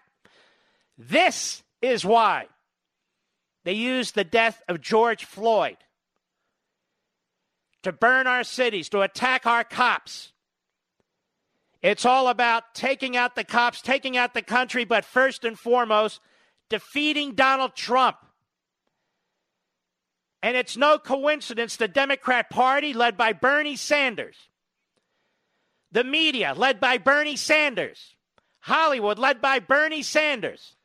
This 0.98 1.64
is 1.82 2.04
why 2.04 2.48
they 3.64 3.74
used 3.74 4.16
the 4.16 4.24
death 4.24 4.62
of 4.68 4.82
George 4.82 5.26
Floyd 5.26 5.78
to 7.84 7.92
burn 7.92 8.28
our 8.28 8.44
cities, 8.44 8.90
to 8.90 9.02
attack 9.02 9.46
our 9.46 9.64
cops. 9.64 10.32
It's 11.82 12.06
all 12.06 12.28
about 12.28 12.74
taking 12.74 13.16
out 13.16 13.36
the 13.36 13.44
cops, 13.44 13.82
taking 13.82 14.18
out 14.18 14.34
the 14.34 14.42
country, 14.42 14.84
but 14.86 15.06
first 15.06 15.46
and 15.46 15.58
foremost, 15.58 16.20
defeating 16.70 17.34
Donald 17.34 17.76
Trump. 17.76 18.18
And 20.42 20.58
it's 20.58 20.78
no 20.78 20.98
coincidence 20.98 21.76
the 21.76 21.88
Democrat 21.88 22.50
Party, 22.50 22.94
led 22.94 23.18
by 23.18 23.34
Bernie 23.34 23.76
Sanders, 23.76 24.36
the 25.92 26.04
media, 26.04 26.54
led 26.56 26.80
by 26.80 26.98
Bernie 26.98 27.36
Sanders, 27.36 28.16
Hollywood, 28.62 29.20
led 29.20 29.42
by 29.42 29.60
Bernie 29.60 30.04
Sanders, 30.04 30.77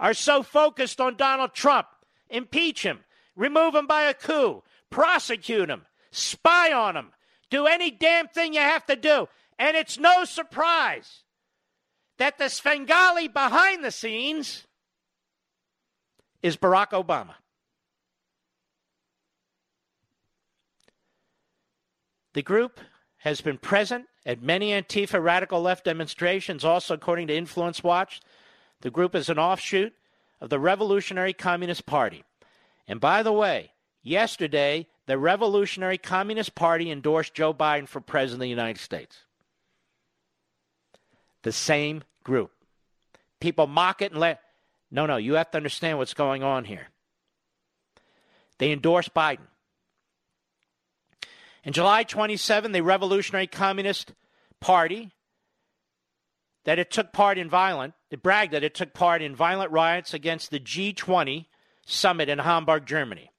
are 0.00 0.14
so 0.14 0.42
focused 0.42 1.00
on 1.00 1.14
Donald 1.14 1.54
Trump. 1.54 1.86
Impeach 2.30 2.82
him, 2.82 3.00
remove 3.36 3.74
him 3.74 3.86
by 3.86 4.02
a 4.04 4.14
coup, 4.14 4.62
prosecute 4.88 5.68
him, 5.68 5.82
spy 6.10 6.72
on 6.72 6.96
him, 6.96 7.10
do 7.50 7.66
any 7.66 7.90
damn 7.90 8.26
thing 8.26 8.54
you 8.54 8.60
have 8.60 8.86
to 8.86 8.96
do. 8.96 9.28
And 9.58 9.76
it's 9.76 9.98
no 9.98 10.24
surprise 10.24 11.22
that 12.18 12.38
the 12.38 12.48
Svengali 12.48 13.28
behind 13.28 13.84
the 13.84 13.90
scenes 13.90 14.66
is 16.42 16.56
Barack 16.56 16.90
Obama. 16.90 17.34
The 22.32 22.42
group 22.42 22.80
has 23.18 23.40
been 23.40 23.58
present 23.58 24.06
at 24.24 24.42
many 24.42 24.70
Antifa 24.70 25.22
radical 25.22 25.60
left 25.60 25.84
demonstrations, 25.84 26.64
also 26.64 26.94
according 26.94 27.26
to 27.26 27.36
Influence 27.36 27.82
Watch. 27.82 28.20
The 28.80 28.90
group 28.90 29.14
is 29.14 29.28
an 29.28 29.38
offshoot 29.38 29.92
of 30.40 30.50
the 30.50 30.58
Revolutionary 30.58 31.32
Communist 31.32 31.86
Party. 31.86 32.24
And 32.88 33.00
by 33.00 33.22
the 33.22 33.32
way, 33.32 33.72
yesterday 34.02 34.86
the 35.06 35.18
Revolutionary 35.18 35.98
Communist 35.98 36.54
Party 36.54 36.90
endorsed 36.90 37.34
Joe 37.34 37.52
Biden 37.52 37.88
for 37.88 38.00
president 38.00 38.42
of 38.42 38.46
the 38.46 38.48
United 38.48 38.80
States. 38.80 39.18
The 41.42 41.52
same 41.52 42.02
group. 42.24 42.52
People 43.40 43.66
mock 43.66 44.02
it 44.02 44.12
and 44.12 44.20
let. 44.20 44.40
No, 44.90 45.06
no, 45.06 45.16
you 45.16 45.34
have 45.34 45.50
to 45.52 45.56
understand 45.56 45.98
what's 45.98 46.14
going 46.14 46.42
on 46.42 46.64
here. 46.64 46.88
They 48.58 48.72
endorsed 48.72 49.14
Biden. 49.14 49.46
In 51.64 51.72
July 51.72 52.04
27, 52.04 52.72
the 52.72 52.82
Revolutionary 52.82 53.46
Communist 53.46 54.12
Party 54.60 55.12
that 56.64 56.78
it 56.78 56.90
took 56.90 57.12
part 57.12 57.38
in 57.38 57.48
violent, 57.48 57.94
it 58.10 58.22
bragged 58.22 58.52
that 58.52 58.64
it 58.64 58.74
took 58.74 58.92
part 58.92 59.22
in 59.22 59.36
violent 59.36 59.70
riots 59.70 60.12
against 60.12 60.50
the 60.50 60.60
G20 60.60 61.46
summit 61.86 62.28
in 62.28 62.38
Hamburg, 62.38 62.86
Germany. 62.86 63.30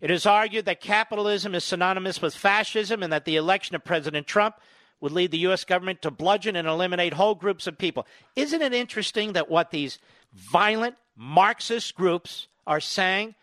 It 0.00 0.10
is 0.10 0.26
argued 0.26 0.66
that 0.66 0.80
capitalism 0.80 1.54
is 1.54 1.64
synonymous 1.64 2.20
with 2.20 2.34
fascism 2.34 3.02
and 3.02 3.12
that 3.12 3.24
the 3.24 3.36
election 3.36 3.74
of 3.74 3.84
President 3.84 4.26
Trump 4.26 4.56
would 5.00 5.12
lead 5.12 5.30
the 5.30 5.38
U.S. 5.38 5.64
government 5.64 6.02
to 6.02 6.10
bludgeon 6.10 6.56
and 6.56 6.66
eliminate 6.68 7.14
whole 7.14 7.34
groups 7.34 7.66
of 7.66 7.78
people. 7.78 8.06
Isn't 8.36 8.62
it 8.62 8.74
interesting 8.74 9.32
that 9.32 9.50
what 9.50 9.70
these 9.70 9.98
violent 10.32 10.96
Marxist 11.16 11.94
groups 11.94 12.48
are 12.66 12.80
saying 12.80 13.34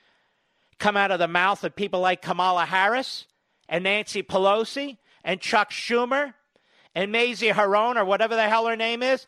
come 0.80 0.98
out 0.98 1.12
of 1.12 1.20
the 1.20 1.28
mouth 1.28 1.64
of 1.64 1.76
people 1.76 2.00
like 2.00 2.22
Kamala 2.22 2.66
Harris 2.66 3.28
and 3.70 3.84
Nancy 3.84 4.24
Pelosi 4.24 4.98
and 5.24 5.40
Chuck 5.40 5.72
Schumer 5.72 6.34
and 6.94 7.12
Mazie 7.12 7.50
Hirono 7.50 7.98
or 7.98 8.06
whatever 8.06 8.36
the 8.36 8.50
hell 8.50 8.66
her 8.66 8.76
name 8.76 9.02
is? 9.04 9.28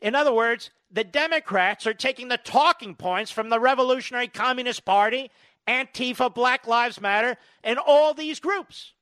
In 0.00 0.14
other 0.14 0.32
words, 0.32 0.70
the 0.90 1.04
Democrats 1.04 1.86
are 1.86 1.94
taking 1.94 2.28
the 2.28 2.38
talking 2.38 2.94
points 2.94 3.30
from 3.30 3.48
the 3.48 3.60
Revolutionary 3.60 4.28
Communist 4.28 4.84
Party, 4.84 5.30
Antifa, 5.68 6.34
Black 6.34 6.66
Lives 6.66 7.00
Matter, 7.00 7.36
and 7.62 7.78
all 7.78 8.14
these 8.14 8.40
groups. 8.40 8.92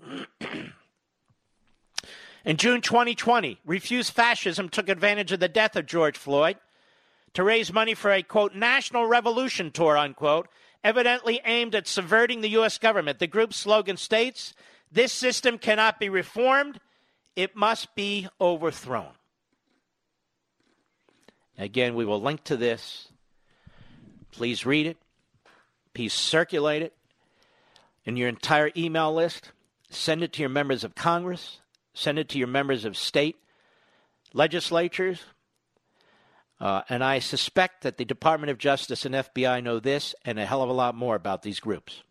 In 2.44 2.56
June 2.56 2.80
2020, 2.80 3.58
Refuse 3.66 4.08
Fascism 4.08 4.68
took 4.68 4.88
advantage 4.88 5.32
of 5.32 5.40
the 5.40 5.48
death 5.48 5.76
of 5.76 5.86
George 5.86 6.16
Floyd 6.16 6.56
to 7.34 7.42
raise 7.42 7.72
money 7.72 7.94
for 7.94 8.10
a, 8.10 8.22
quote, 8.22 8.54
national 8.54 9.06
revolution 9.06 9.70
tour, 9.70 9.98
unquote, 9.98 10.48
evidently 10.82 11.40
aimed 11.44 11.74
at 11.74 11.86
subverting 11.86 12.40
the 12.40 12.48
U.S. 12.50 12.78
government. 12.78 13.18
The 13.18 13.26
group's 13.26 13.56
slogan 13.56 13.96
states 13.96 14.54
this 14.90 15.12
system 15.12 15.58
cannot 15.58 16.00
be 16.00 16.08
reformed, 16.08 16.80
it 17.36 17.54
must 17.54 17.94
be 17.94 18.28
overthrown. 18.40 19.17
Again, 21.58 21.96
we 21.96 22.04
will 22.04 22.22
link 22.22 22.44
to 22.44 22.56
this. 22.56 23.08
Please 24.30 24.64
read 24.64 24.86
it. 24.86 24.96
Please 25.92 26.12
circulate 26.12 26.82
it 26.82 26.94
in 28.04 28.16
your 28.16 28.28
entire 28.28 28.70
email 28.76 29.12
list. 29.12 29.50
Send 29.90 30.22
it 30.22 30.32
to 30.34 30.40
your 30.40 30.48
members 30.48 30.84
of 30.84 30.94
Congress. 30.94 31.58
Send 31.92 32.18
it 32.18 32.28
to 32.30 32.38
your 32.38 32.46
members 32.46 32.84
of 32.84 32.96
state 32.96 33.36
legislatures. 34.32 35.20
Uh, 36.60 36.82
and 36.88 37.02
I 37.02 37.18
suspect 37.18 37.82
that 37.82 37.98
the 37.98 38.04
Department 38.04 38.50
of 38.50 38.58
Justice 38.58 39.04
and 39.04 39.14
FBI 39.14 39.62
know 39.62 39.80
this 39.80 40.14
and 40.24 40.38
a 40.38 40.46
hell 40.46 40.62
of 40.62 40.70
a 40.70 40.72
lot 40.74 40.94
more 40.94 41.16
about 41.16 41.42
these 41.42 41.58
groups. 41.58 42.02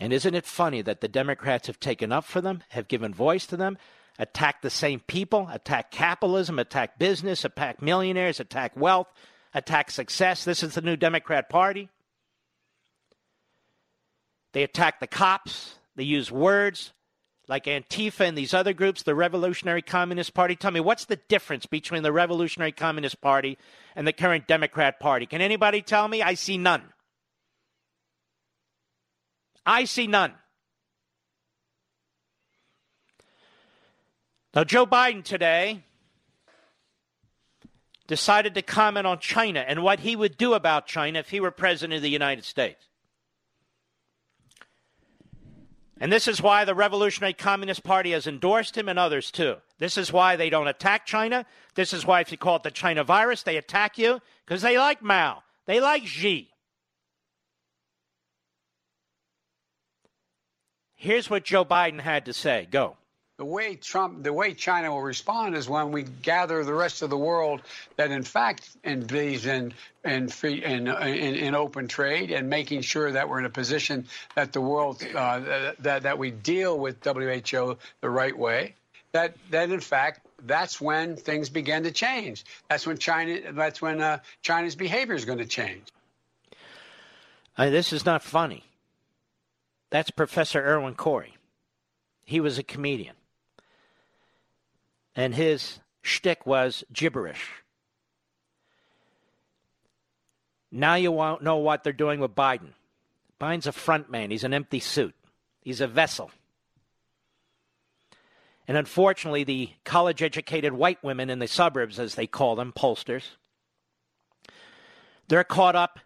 And 0.00 0.12
isn't 0.12 0.34
it 0.34 0.46
funny 0.46 0.80
that 0.82 1.00
the 1.00 1.08
Democrats 1.08 1.66
have 1.66 1.78
taken 1.78 2.12
up 2.12 2.24
for 2.24 2.40
them, 2.40 2.62
have 2.70 2.88
given 2.88 3.12
voice 3.12 3.46
to 3.46 3.56
them, 3.56 3.78
attacked 4.20 4.62
the 4.62 4.70
same 4.70 5.00
people, 5.00 5.48
attack 5.50 5.90
capitalism, 5.90 6.58
attack 6.58 6.98
business, 6.98 7.44
attack 7.44 7.82
millionaires, 7.82 8.38
attack 8.38 8.76
wealth, 8.76 9.08
attack 9.54 9.90
success? 9.90 10.44
This 10.44 10.62
is 10.62 10.74
the 10.74 10.82
new 10.82 10.96
Democrat 10.96 11.48
Party. 11.48 11.88
They 14.52 14.62
attack 14.62 15.00
the 15.00 15.06
cops. 15.06 15.74
They 15.96 16.04
use 16.04 16.30
words 16.30 16.92
like 17.48 17.64
Antifa 17.64 18.20
and 18.20 18.38
these 18.38 18.54
other 18.54 18.72
groups, 18.72 19.02
the 19.02 19.14
Revolutionary 19.14 19.82
Communist 19.82 20.34
Party. 20.34 20.54
Tell 20.54 20.70
me, 20.70 20.80
what's 20.80 21.06
the 21.06 21.16
difference 21.16 21.66
between 21.66 22.02
the 22.04 22.12
Revolutionary 22.12 22.72
Communist 22.72 23.20
Party 23.20 23.58
and 23.96 24.06
the 24.06 24.12
current 24.12 24.46
Democrat 24.46 25.00
Party? 25.00 25.26
Can 25.26 25.40
anybody 25.40 25.82
tell 25.82 26.06
me? 26.06 26.22
I 26.22 26.34
see 26.34 26.58
none. 26.58 26.82
I 29.66 29.84
see 29.84 30.06
none. 30.06 30.34
Now, 34.54 34.64
Joe 34.64 34.84
Biden 34.84 35.22
today 35.22 35.84
decided 38.08 38.54
to 38.54 38.62
comment 38.62 39.06
on 39.06 39.20
China 39.20 39.60
and 39.60 39.84
what 39.84 40.00
he 40.00 40.16
would 40.16 40.36
do 40.36 40.54
about 40.54 40.86
China 40.86 41.20
if 41.20 41.30
he 41.30 41.38
were 41.38 41.52
president 41.52 41.96
of 41.96 42.02
the 42.02 42.10
United 42.10 42.44
States. 42.44 42.88
And 46.00 46.10
this 46.10 46.26
is 46.26 46.42
why 46.42 46.64
the 46.64 46.74
Revolutionary 46.74 47.34
Communist 47.34 47.84
Party 47.84 48.10
has 48.12 48.26
endorsed 48.26 48.76
him 48.76 48.88
and 48.88 48.98
others 48.98 49.30
too. 49.30 49.56
This 49.78 49.96
is 49.96 50.12
why 50.12 50.34
they 50.34 50.50
don't 50.50 50.66
attack 50.66 51.06
China. 51.06 51.46
This 51.74 51.92
is 51.92 52.04
why, 52.04 52.20
if 52.20 52.32
you 52.32 52.38
call 52.38 52.56
it 52.56 52.62
the 52.62 52.70
China 52.70 53.04
virus, 53.04 53.42
they 53.42 53.58
attack 53.58 53.98
you 53.98 54.20
because 54.44 54.62
they 54.62 54.78
like 54.78 55.02
Mao. 55.02 55.42
They 55.66 55.78
like 55.78 56.06
Xi. 56.06 56.50
Here's 60.96 61.30
what 61.30 61.44
Joe 61.44 61.64
Biden 61.64 62.00
had 62.00 62.24
to 62.24 62.32
say. 62.32 62.66
Go. 62.70 62.96
The 63.40 63.46
way 63.46 63.74
Trump, 63.74 64.22
the 64.22 64.34
way 64.34 64.52
China 64.52 64.90
will 64.90 65.00
respond 65.00 65.56
is 65.56 65.66
when 65.66 65.92
we 65.92 66.02
gather 66.02 66.62
the 66.62 66.74
rest 66.74 67.00
of 67.00 67.08
the 67.08 67.16
world 67.16 67.62
that, 67.96 68.10
in 68.10 68.22
fact, 68.22 68.68
believes 68.82 69.46
in 69.46 69.72
in 70.04 70.28
free 70.28 70.62
in, 70.62 70.86
in, 70.86 71.34
in 71.36 71.54
open 71.54 71.88
trade 71.88 72.32
and 72.32 72.50
making 72.50 72.82
sure 72.82 73.10
that 73.10 73.30
we're 73.30 73.38
in 73.38 73.46
a 73.46 73.48
position 73.50 74.06
that 74.34 74.52
the 74.52 74.60
world 74.60 75.02
uh, 75.14 75.72
that 75.78 76.02
that 76.02 76.18
we 76.18 76.30
deal 76.30 76.78
with 76.78 77.02
WHO 77.02 77.78
the 78.02 78.10
right 78.10 78.36
way. 78.36 78.74
That 79.12 79.34
that 79.48 79.70
in 79.70 79.80
fact 79.80 80.20
that's 80.44 80.78
when 80.78 81.16
things 81.16 81.48
begin 81.48 81.84
to 81.84 81.92
change. 81.92 82.44
That's 82.68 82.86
when 82.86 82.98
China. 82.98 83.52
That's 83.52 83.80
when 83.80 84.02
uh, 84.02 84.18
China's 84.42 84.74
behavior 84.74 85.14
is 85.14 85.24
going 85.24 85.38
to 85.38 85.46
change. 85.46 85.84
Uh, 87.56 87.70
this 87.70 87.90
is 87.90 88.04
not 88.04 88.22
funny. 88.22 88.64
That's 89.88 90.10
Professor 90.10 90.60
Irwin 90.60 90.94
Corey. 90.94 91.38
He 92.26 92.38
was 92.38 92.58
a 92.58 92.62
comedian. 92.62 93.14
And 95.14 95.34
his 95.34 95.80
shtick 96.02 96.46
was 96.46 96.84
gibberish. 96.92 97.48
Now 100.72 100.94
you 100.94 101.10
won't 101.10 101.42
know 101.42 101.56
what 101.56 101.82
they're 101.82 101.92
doing 101.92 102.20
with 102.20 102.34
Biden. 102.34 102.72
Biden's 103.40 103.66
a 103.66 103.72
front 103.72 104.10
man. 104.10 104.30
He's 104.30 104.44
an 104.44 104.54
empty 104.54 104.80
suit. 104.80 105.14
He's 105.62 105.80
a 105.80 105.86
vessel. 105.86 106.30
And 108.68 108.76
unfortunately, 108.76 109.42
the 109.42 109.70
college 109.84 110.22
educated 110.22 110.72
white 110.72 111.02
women 111.02 111.28
in 111.28 111.40
the 111.40 111.48
suburbs, 111.48 111.98
as 111.98 112.14
they 112.14 112.28
call 112.28 112.54
them, 112.54 112.72
pollsters, 112.72 113.24
they're 115.26 115.42
caught 115.42 115.74
up 115.74 115.98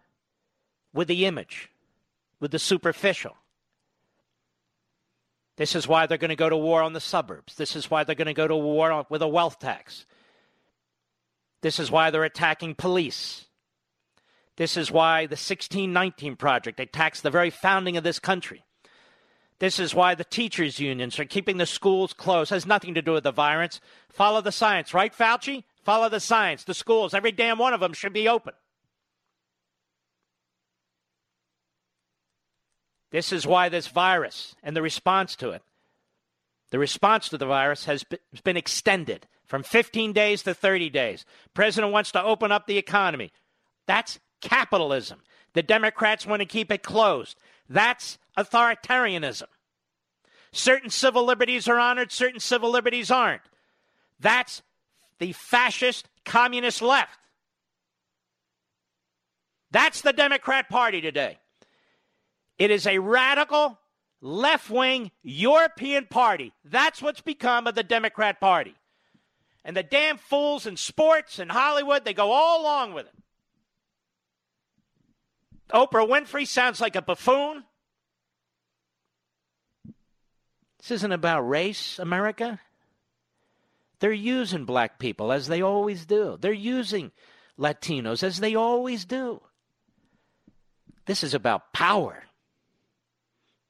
with 0.94 1.09
the 1.09 1.26
image, 1.26 1.70
with 2.40 2.52
the 2.52 2.59
superficial. 2.59 3.36
This 5.56 5.74
is 5.74 5.86
why 5.86 6.06
they're 6.06 6.18
going 6.18 6.31
to 6.31 6.36
go 6.36 6.48
to 6.48 6.56
war 6.56 6.82
on 6.82 6.93
the 6.93 7.01
suburbs. 7.01 7.55
This 7.55 7.76
is 7.76 7.90
why 7.90 8.05
they're 8.05 8.14
going 8.14 8.26
to 8.26 8.35
go 8.35 8.48
to 8.48 8.56
war 8.56 9.06
with 9.09 9.22
a 9.22 9.28
wealth 9.28 9.59
tax. 9.60 10.05
This 11.62 11.78
is 11.78 11.90
why 11.90 12.10
they're 12.10 12.24
attacking 12.24 12.74
police. 12.74 13.47
This 14.56 14.76
is 14.76 14.90
why 14.90 15.22
the 15.22 15.35
1619 15.35 16.36
Project 16.36 16.81
attacks 16.81 17.20
the 17.20 17.31
very 17.31 17.51
founding 17.51 17.97
of 17.97 18.05
this 18.05 18.18
country. 18.18 18.64
This 19.60 19.78
is 19.78 19.94
why 19.94 20.14
the 20.14 20.24
teachers' 20.24 20.81
unions 20.81 21.18
are 21.18 21.24
keeping 21.24 21.56
the 21.56 21.66
schools 21.66 22.12
closed. 22.12 22.51
It 22.51 22.56
has 22.56 22.66
nothing 22.66 22.94
to 22.94 23.02
do 23.02 23.12
with 23.12 23.24
the 23.24 23.32
virus. 23.32 23.81
Follow 24.09 24.40
the 24.40 24.52
science, 24.52 24.93
right, 24.93 25.14
Fauci? 25.16 25.64
Follow 25.85 26.09
the 26.09 26.20
science. 26.20 26.64
The 26.64 26.74
schools, 26.74 27.14
every 27.14 27.32
damn 27.32 27.59
one 27.59 27.72
of 27.72 27.81
them 27.81 27.93
should 27.93 28.12
be 28.12 28.28
open. 28.28 28.55
This 33.14 33.32
is 33.32 33.46
why 33.46 33.68
this 33.68 33.86
virus 33.86 34.56
and 34.60 34.74
the 34.74 34.82
response 34.82 35.36
to 35.36 35.50
it, 35.50 35.62
the 36.72 36.80
response 36.80 37.28
to 37.28 37.38
the 37.38 37.46
virus 37.46 37.84
has 37.84 38.04
been 38.42 38.56
extended 38.56 39.28
from 39.46 39.62
15 39.62 40.12
days 40.12 40.42
to 40.42 40.52
30 40.52 40.90
days. 40.90 41.24
President 41.54 41.92
wants 41.92 42.10
to 42.10 42.24
open 42.24 42.50
up 42.50 42.66
the 42.66 42.76
economy. 42.76 43.30
That's 43.86 44.18
capitalism. 44.40 45.20
The 45.52 45.62
Democrats 45.62 46.26
want 46.26 46.40
to 46.40 46.44
keep 46.44 46.72
it 46.72 46.82
closed. 46.82 47.38
That's 47.68 48.18
authoritarianism. 48.36 49.46
Certain 50.50 50.90
civil 50.90 51.24
liberties 51.24 51.68
are 51.68 51.78
honored, 51.78 52.10
certain 52.10 52.40
civil 52.40 52.72
liberties 52.72 53.12
aren't. 53.12 53.42
That's 54.18 54.60
the 55.20 55.30
fascist 55.34 56.08
communist 56.24 56.82
left. 56.82 57.20
That's 59.70 60.00
the 60.00 60.12
Democrat 60.12 60.68
Party 60.68 61.00
today. 61.00 61.38
It 62.59 62.70
is 62.70 62.86
a 62.86 62.98
radical 62.98 63.78
left 64.20 64.70
wing 64.70 65.10
European 65.22 66.06
party. 66.06 66.52
That's 66.64 67.02
what's 67.02 67.20
become 67.20 67.66
of 67.66 67.74
the 67.74 67.82
Democrat 67.82 68.40
Party. 68.40 68.74
And 69.64 69.76
the 69.76 69.82
damn 69.82 70.18
fools 70.18 70.66
in 70.66 70.76
sports 70.76 71.39
and 71.39 71.51
Hollywood, 71.51 72.05
they 72.05 72.14
go 72.14 72.32
all 72.32 72.62
along 72.62 72.94
with 72.94 73.06
it. 73.06 73.12
Oprah 75.72 76.09
Winfrey 76.09 76.47
sounds 76.47 76.81
like 76.81 76.97
a 76.97 77.02
buffoon. 77.02 77.64
This 80.78 80.90
isn't 80.90 81.12
about 81.12 81.48
race, 81.48 81.98
America. 81.98 82.60
They're 84.01 84.12
using 84.12 84.66
black 84.66 84.98
people 84.98 85.32
as 85.32 85.47
they 85.47 85.62
always 85.62 86.05
do. 86.05 86.36
They're 86.39 86.52
using 86.52 87.10
Latinos 87.59 88.22
as 88.22 88.39
they 88.39 88.55
always 88.55 89.06
do. 89.06 89.40
This 91.06 91.24
is 91.24 91.32
about 91.32 91.72
power. 91.72 92.24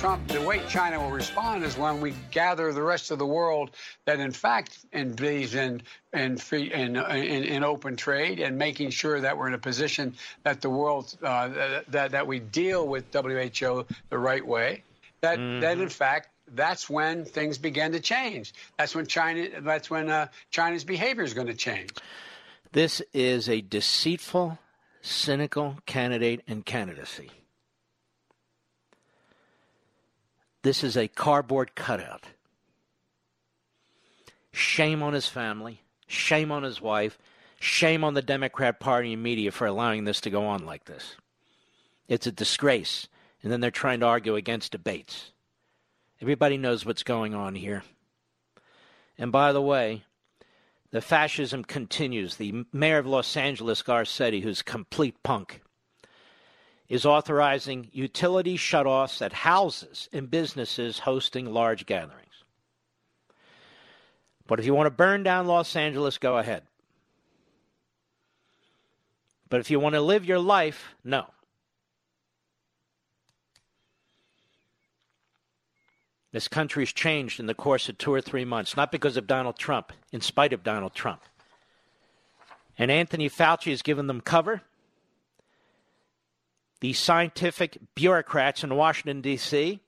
Trump, 0.00 0.26
the 0.28 0.40
way 0.40 0.62
China 0.66 0.98
will 0.98 1.10
respond 1.10 1.62
is 1.62 1.76
when 1.76 2.00
we 2.00 2.14
gather 2.30 2.72
the 2.72 2.82
rest 2.82 3.10
of 3.10 3.18
the 3.18 3.26
world 3.26 3.72
that, 4.06 4.18
in 4.18 4.32
fact, 4.32 4.78
believes 4.92 5.54
in 5.54 5.82
in 6.14 6.38
free 6.38 6.72
in, 6.72 6.96
in, 6.96 7.44
in 7.44 7.62
open 7.62 7.96
trade 7.96 8.40
and 8.40 8.56
making 8.56 8.88
sure 8.88 9.20
that 9.20 9.36
we're 9.36 9.48
in 9.48 9.52
a 9.52 9.58
position 9.58 10.14
that 10.42 10.62
the 10.62 10.70
world 10.70 11.14
uh, 11.22 11.82
that 11.88 12.12
that 12.12 12.26
we 12.26 12.38
deal 12.38 12.88
with 12.88 13.12
WHO 13.12 13.84
the 14.08 14.18
right 14.18 14.46
way. 14.46 14.84
That 15.20 15.38
Mm-hmm. 15.38 15.60
that 15.60 15.78
in 15.78 15.90
fact 15.90 16.30
that's 16.48 16.88
when 16.88 17.26
things 17.26 17.58
begin 17.58 17.92
to 17.92 18.00
change. 18.00 18.54
That's 18.78 18.94
when 18.94 19.06
China. 19.06 19.60
That's 19.60 19.90
when 19.90 20.08
uh, 20.08 20.28
China's 20.50 20.82
behavior 20.82 21.24
is 21.24 21.34
going 21.34 21.48
to 21.48 21.54
change. 21.54 21.90
This 22.72 23.02
is 23.12 23.50
a 23.50 23.60
deceitful, 23.60 24.58
cynical 25.02 25.76
candidate 25.84 26.40
and 26.48 26.64
candidacy. 26.64 27.32
This 30.62 30.84
is 30.84 30.96
a 30.96 31.08
cardboard 31.08 31.74
cutout. 31.74 32.24
Shame 34.52 35.02
on 35.02 35.12
his 35.12 35.26
family. 35.26 35.82
Shame 36.06 36.52
on 36.52 36.62
his 36.62 36.80
wife. 36.80 37.18
Shame 37.60 38.04
on 38.04 38.14
the 38.14 38.22
Democrat 38.22 38.80
Party 38.80 39.12
and 39.12 39.22
media 39.22 39.52
for 39.52 39.66
allowing 39.66 40.04
this 40.04 40.20
to 40.22 40.30
go 40.30 40.46
on 40.46 40.66
like 40.66 40.84
this. 40.84 41.16
It's 42.08 42.26
a 42.26 42.32
disgrace. 42.32 43.08
And 43.42 43.50
then 43.50 43.60
they're 43.60 43.70
trying 43.70 44.00
to 44.00 44.06
argue 44.06 44.34
against 44.36 44.72
debates. 44.72 45.32
Everybody 46.20 46.58
knows 46.58 46.84
what's 46.84 47.02
going 47.02 47.34
on 47.34 47.54
here. 47.54 47.82
And 49.16 49.32
by 49.32 49.52
the 49.52 49.62
way, 49.62 50.04
the 50.90 51.00
fascism 51.00 51.64
continues. 51.64 52.36
The 52.36 52.64
mayor 52.72 52.98
of 52.98 53.06
Los 53.06 53.36
Angeles, 53.36 53.82
Garcetti, 53.82 54.42
who's 54.42 54.60
complete 54.60 55.22
punk, 55.22 55.62
is 56.90 57.06
authorizing 57.06 57.88
utility 57.92 58.58
shutoffs 58.58 59.22
at 59.22 59.32
houses 59.32 60.08
and 60.12 60.28
businesses 60.28 60.98
hosting 60.98 61.46
large 61.46 61.86
gatherings. 61.86 62.44
But 64.48 64.58
if 64.58 64.66
you 64.66 64.74
want 64.74 64.86
to 64.86 64.90
burn 64.90 65.22
down 65.22 65.46
Los 65.46 65.76
Angeles, 65.76 66.18
go 66.18 66.36
ahead. 66.36 66.64
But 69.48 69.60
if 69.60 69.70
you 69.70 69.78
want 69.78 69.94
to 69.94 70.00
live 70.00 70.24
your 70.24 70.40
life, 70.40 70.96
no. 71.04 71.26
This 76.32 76.48
country's 76.48 76.92
changed 76.92 77.38
in 77.38 77.46
the 77.46 77.54
course 77.54 77.88
of 77.88 77.98
two 77.98 78.12
or 78.12 78.20
three 78.20 78.44
months, 78.44 78.76
not 78.76 78.90
because 78.90 79.16
of 79.16 79.28
Donald 79.28 79.58
Trump, 79.58 79.92
in 80.10 80.20
spite 80.20 80.52
of 80.52 80.64
Donald 80.64 80.94
Trump. 80.94 81.22
And 82.76 82.90
Anthony 82.90 83.30
Fauci 83.30 83.70
has 83.70 83.82
given 83.82 84.08
them 84.08 84.20
cover. 84.20 84.62
These 86.80 86.98
scientific 86.98 87.78
bureaucrats 87.94 88.64
in 88.64 88.74
Washington, 88.74 89.20
D.C., 89.20 89.80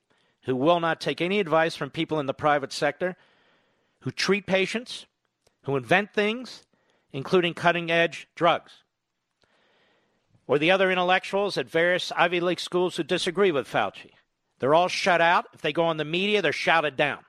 who 0.44 0.56
will 0.56 0.80
not 0.80 1.00
take 1.00 1.20
any 1.20 1.40
advice 1.40 1.74
from 1.74 1.90
people 1.90 2.20
in 2.20 2.26
the 2.26 2.34
private 2.34 2.72
sector, 2.72 3.16
who 4.00 4.10
treat 4.10 4.46
patients, 4.46 5.06
who 5.62 5.76
invent 5.76 6.12
things, 6.12 6.64
including 7.12 7.54
cutting 7.54 7.90
edge 7.90 8.28
drugs. 8.34 8.72
Or 10.46 10.58
the 10.58 10.70
other 10.70 10.90
intellectuals 10.90 11.56
at 11.56 11.70
various 11.70 12.12
Ivy 12.12 12.40
League 12.40 12.60
schools 12.60 12.96
who 12.96 13.04
disagree 13.04 13.52
with 13.52 13.68
Fauci. 13.68 14.10
They're 14.58 14.74
all 14.74 14.88
shut 14.88 15.20
out. 15.20 15.46
If 15.54 15.62
they 15.62 15.72
go 15.72 15.84
on 15.84 15.96
the 15.96 16.04
media, 16.04 16.42
they're 16.42 16.52
shouted 16.52 16.96
down. 16.96 17.20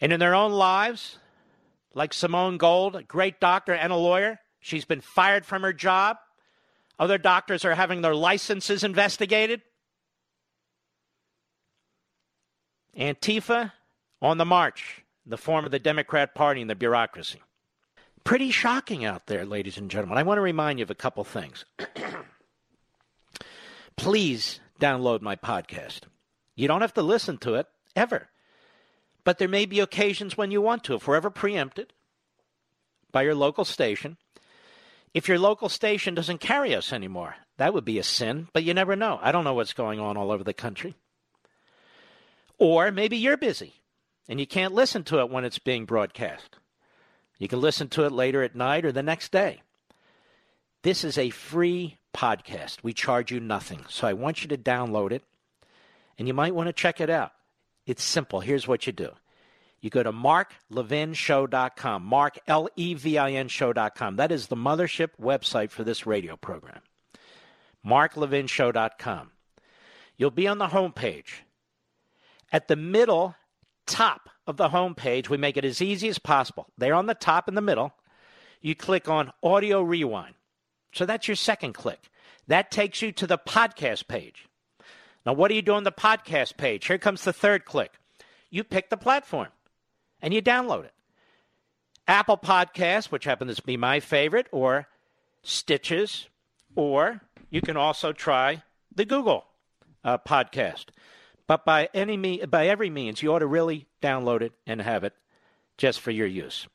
And 0.00 0.12
in 0.12 0.20
their 0.20 0.34
own 0.34 0.52
lives, 0.52 1.18
like 1.94 2.14
Simone 2.14 2.56
Gold, 2.56 2.94
a 2.94 3.02
great 3.02 3.40
doctor 3.40 3.74
and 3.74 3.92
a 3.92 3.96
lawyer, 3.96 4.38
she's 4.60 4.84
been 4.84 5.00
fired 5.00 5.46
from 5.46 5.62
her 5.62 5.72
job. 5.72 6.16
Other 6.98 7.18
doctors 7.18 7.64
are 7.64 7.74
having 7.74 8.02
their 8.02 8.14
licenses 8.14 8.82
investigated. 8.82 9.62
Antifa 12.96 13.72
on 14.20 14.38
the 14.38 14.44
march, 14.44 15.04
the 15.24 15.38
form 15.38 15.64
of 15.64 15.70
the 15.70 15.78
Democrat 15.78 16.34
Party 16.34 16.60
and 16.60 16.68
the 16.68 16.74
bureaucracy. 16.74 17.40
Pretty 18.24 18.50
shocking 18.50 19.04
out 19.04 19.26
there, 19.26 19.46
ladies 19.46 19.78
and 19.78 19.90
gentlemen. 19.90 20.18
I 20.18 20.24
want 20.24 20.38
to 20.38 20.42
remind 20.42 20.80
you 20.80 20.82
of 20.82 20.90
a 20.90 20.94
couple 20.94 21.22
things. 21.24 21.64
Please 23.96 24.60
download 24.80 25.22
my 25.22 25.36
podcast. 25.36 26.00
You 26.56 26.66
don't 26.68 26.80
have 26.80 26.94
to 26.94 27.02
listen 27.02 27.38
to 27.38 27.54
it 27.54 27.66
ever. 27.94 28.28
But 29.24 29.38
there 29.38 29.48
may 29.48 29.66
be 29.66 29.80
occasions 29.80 30.36
when 30.36 30.50
you 30.50 30.60
want 30.60 30.84
to. 30.84 30.94
If 30.94 31.06
we're 31.06 31.16
ever 31.16 31.30
preempted 31.30 31.92
by 33.12 33.22
your 33.22 33.34
local 33.34 33.64
station, 33.64 34.16
if 35.14 35.28
your 35.28 35.38
local 35.38 35.68
station 35.68 36.14
doesn't 36.14 36.40
carry 36.40 36.74
us 36.74 36.92
anymore, 36.92 37.36
that 37.56 37.74
would 37.74 37.84
be 37.84 37.98
a 37.98 38.02
sin, 38.02 38.48
but 38.52 38.64
you 38.64 38.74
never 38.74 38.96
know. 38.96 39.18
I 39.22 39.32
don't 39.32 39.44
know 39.44 39.54
what's 39.54 39.72
going 39.72 40.00
on 40.00 40.16
all 40.16 40.30
over 40.30 40.44
the 40.44 40.52
country. 40.52 40.94
Or 42.58 42.90
maybe 42.90 43.16
you're 43.16 43.36
busy 43.36 43.74
and 44.28 44.38
you 44.40 44.46
can't 44.46 44.74
listen 44.74 45.04
to 45.04 45.20
it 45.20 45.30
when 45.30 45.44
it's 45.44 45.58
being 45.58 45.84
broadcast. 45.84 46.56
You 47.38 47.48
can 47.48 47.60
listen 47.60 47.88
to 47.90 48.04
it 48.04 48.12
later 48.12 48.42
at 48.42 48.56
night 48.56 48.84
or 48.84 48.92
the 48.92 49.02
next 49.02 49.32
day. 49.32 49.62
This 50.82 51.04
is 51.04 51.16
a 51.18 51.30
free 51.30 51.98
podcast. 52.14 52.82
We 52.82 52.92
charge 52.92 53.30
you 53.30 53.40
nothing. 53.40 53.84
So 53.88 54.06
I 54.06 54.12
want 54.12 54.42
you 54.42 54.48
to 54.48 54.58
download 54.58 55.12
it 55.12 55.22
and 56.18 56.26
you 56.26 56.34
might 56.34 56.54
want 56.54 56.68
to 56.68 56.72
check 56.72 57.00
it 57.00 57.10
out. 57.10 57.32
It's 57.86 58.02
simple. 58.02 58.40
Here's 58.40 58.68
what 58.68 58.86
you 58.86 58.92
do 58.92 59.12
you 59.80 59.90
go 59.90 60.02
to 60.02 60.12
marklevinshow.com, 60.12 62.02
mark, 62.02 62.38
L 62.46 62.68
E 62.76 62.94
V 62.94 63.18
I 63.18 63.32
N 63.32 63.48
show.com. 63.48 64.16
That 64.16 64.32
is 64.32 64.48
the 64.48 64.56
mothership 64.56 65.10
website 65.20 65.70
for 65.70 65.84
this 65.84 66.06
radio 66.06 66.36
program. 66.36 66.80
marklevinshow.com. 67.86 69.30
You'll 70.16 70.30
be 70.30 70.48
on 70.48 70.58
the 70.58 70.68
homepage. 70.68 71.42
At 72.50 72.66
the 72.66 72.76
middle 72.76 73.36
top 73.86 74.28
of 74.46 74.56
the 74.56 74.70
homepage, 74.70 75.28
we 75.28 75.36
make 75.36 75.56
it 75.56 75.64
as 75.64 75.80
easy 75.80 76.08
as 76.08 76.18
possible. 76.18 76.66
There 76.76 76.94
on 76.94 77.06
the 77.06 77.14
top 77.14 77.48
in 77.48 77.54
the 77.54 77.60
middle, 77.60 77.92
you 78.60 78.74
click 78.74 79.08
on 79.08 79.32
Audio 79.42 79.82
Rewind. 79.82 80.34
So 80.92 81.06
that's 81.06 81.28
your 81.28 81.36
second 81.36 81.74
click. 81.74 82.08
That 82.48 82.70
takes 82.70 83.02
you 83.02 83.12
to 83.12 83.26
the 83.26 83.38
podcast 83.38 84.08
page. 84.08 84.48
Now, 85.24 85.34
what 85.34 85.48
do 85.48 85.54
you 85.54 85.62
do 85.62 85.74
on 85.74 85.84
the 85.84 85.92
podcast 85.92 86.56
page? 86.56 86.86
Here 86.86 86.98
comes 86.98 87.22
the 87.22 87.32
third 87.32 87.64
click. 87.66 87.92
You 88.50 88.64
pick 88.64 88.88
the 88.88 88.96
platform 88.96 89.48
and 90.22 90.32
you 90.34 90.42
download 90.42 90.84
it. 90.84 90.92
Apple 92.06 92.38
Podcasts, 92.38 93.06
which 93.06 93.24
happens 93.24 93.56
to 93.56 93.62
be 93.62 93.76
my 93.76 94.00
favorite, 94.00 94.46
or 94.50 94.88
Stitches, 95.42 96.28
or 96.74 97.20
you 97.50 97.60
can 97.60 97.76
also 97.76 98.12
try 98.12 98.62
the 98.94 99.04
Google 99.04 99.44
uh, 100.04 100.18
podcast. 100.18 100.86
But 101.46 101.64
by 101.64 101.88
any 101.94 102.16
me- 102.16 102.44
by 102.44 102.66
every 102.68 102.90
means, 102.90 103.22
you 103.22 103.32
ought 103.32 103.38
to 103.40 103.46
really 103.46 103.86
download 104.02 104.42
it 104.42 104.52
and 104.66 104.80
have 104.82 105.04
it 105.04 105.14
just 105.76 106.00
for 106.00 106.10
your 106.10 106.26
use. 106.26 106.66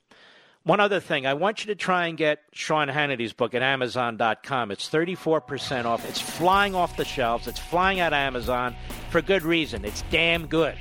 One 0.64 0.80
other 0.80 1.02
thing, 1.02 1.26
I 1.26 1.34
want 1.34 1.66
you 1.66 1.74
to 1.74 1.76
try 1.76 2.08
and 2.08 2.18
get 2.18 2.40
Sean 2.54 2.88
Hannity's 2.88 3.34
book 3.34 3.54
at 3.54 3.62
Amazon.com. 3.62 4.72
It's 4.72 4.90
34% 4.90 5.84
off. 5.84 6.08
It's 6.08 6.22
flying 6.22 6.74
off 6.74 6.96
the 6.96 7.04
shelves. 7.04 7.48
It's 7.48 7.60
flying 7.60 8.00
out 8.00 8.14
of 8.14 8.18
Amazon 8.18 8.74
for 9.10 9.22
good 9.22 9.44
reason. 9.44 9.84
It's 9.84 10.04
damn 10.10 10.48
good. 10.48 10.78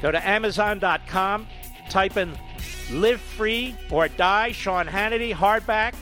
Go 0.00 0.10
to 0.10 0.26
Amazon.com, 0.26 1.46
type 1.88 2.16
in 2.16 2.36
Live 2.90 3.20
Free 3.20 3.74
or 3.90 4.08
Die, 4.08 4.52
Sean 4.52 4.86
Hannity, 4.86 5.32
hardback, 5.32 5.94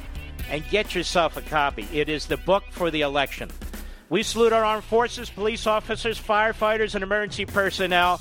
and 0.51 0.63
get 0.71 0.95
yourself 0.95 1.37
a 1.37 1.43
copy. 1.43 1.87
It 1.93 2.09
is 2.09 2.27
the 2.27 2.37
book 2.37 2.65
for 2.71 2.91
the 2.91 3.03
election. 3.03 3.51
We 4.09 4.23
salute 4.23 4.53
our 4.53 4.65
armed 4.65 4.85
forces, 4.85 5.31
police 5.31 5.67
officers, 5.67 6.21
firefighters, 6.21 6.95
and 6.95 7.03
emergency 7.03 7.47
personnel. 7.47 8.21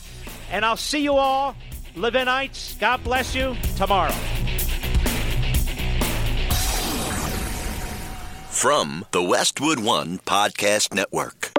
And 0.49 0.63
I'll 0.63 0.77
see 0.77 1.03
you 1.03 1.15
all, 1.15 1.55
Levinites, 1.95 2.79
God 2.79 3.03
bless 3.03 3.35
you, 3.35 3.55
tomorrow. 3.75 4.13
From 8.49 9.05
the 9.11 9.23
Westwood 9.23 9.79
One 9.79 10.19
Podcast 10.19 10.93
Network. 10.93 11.51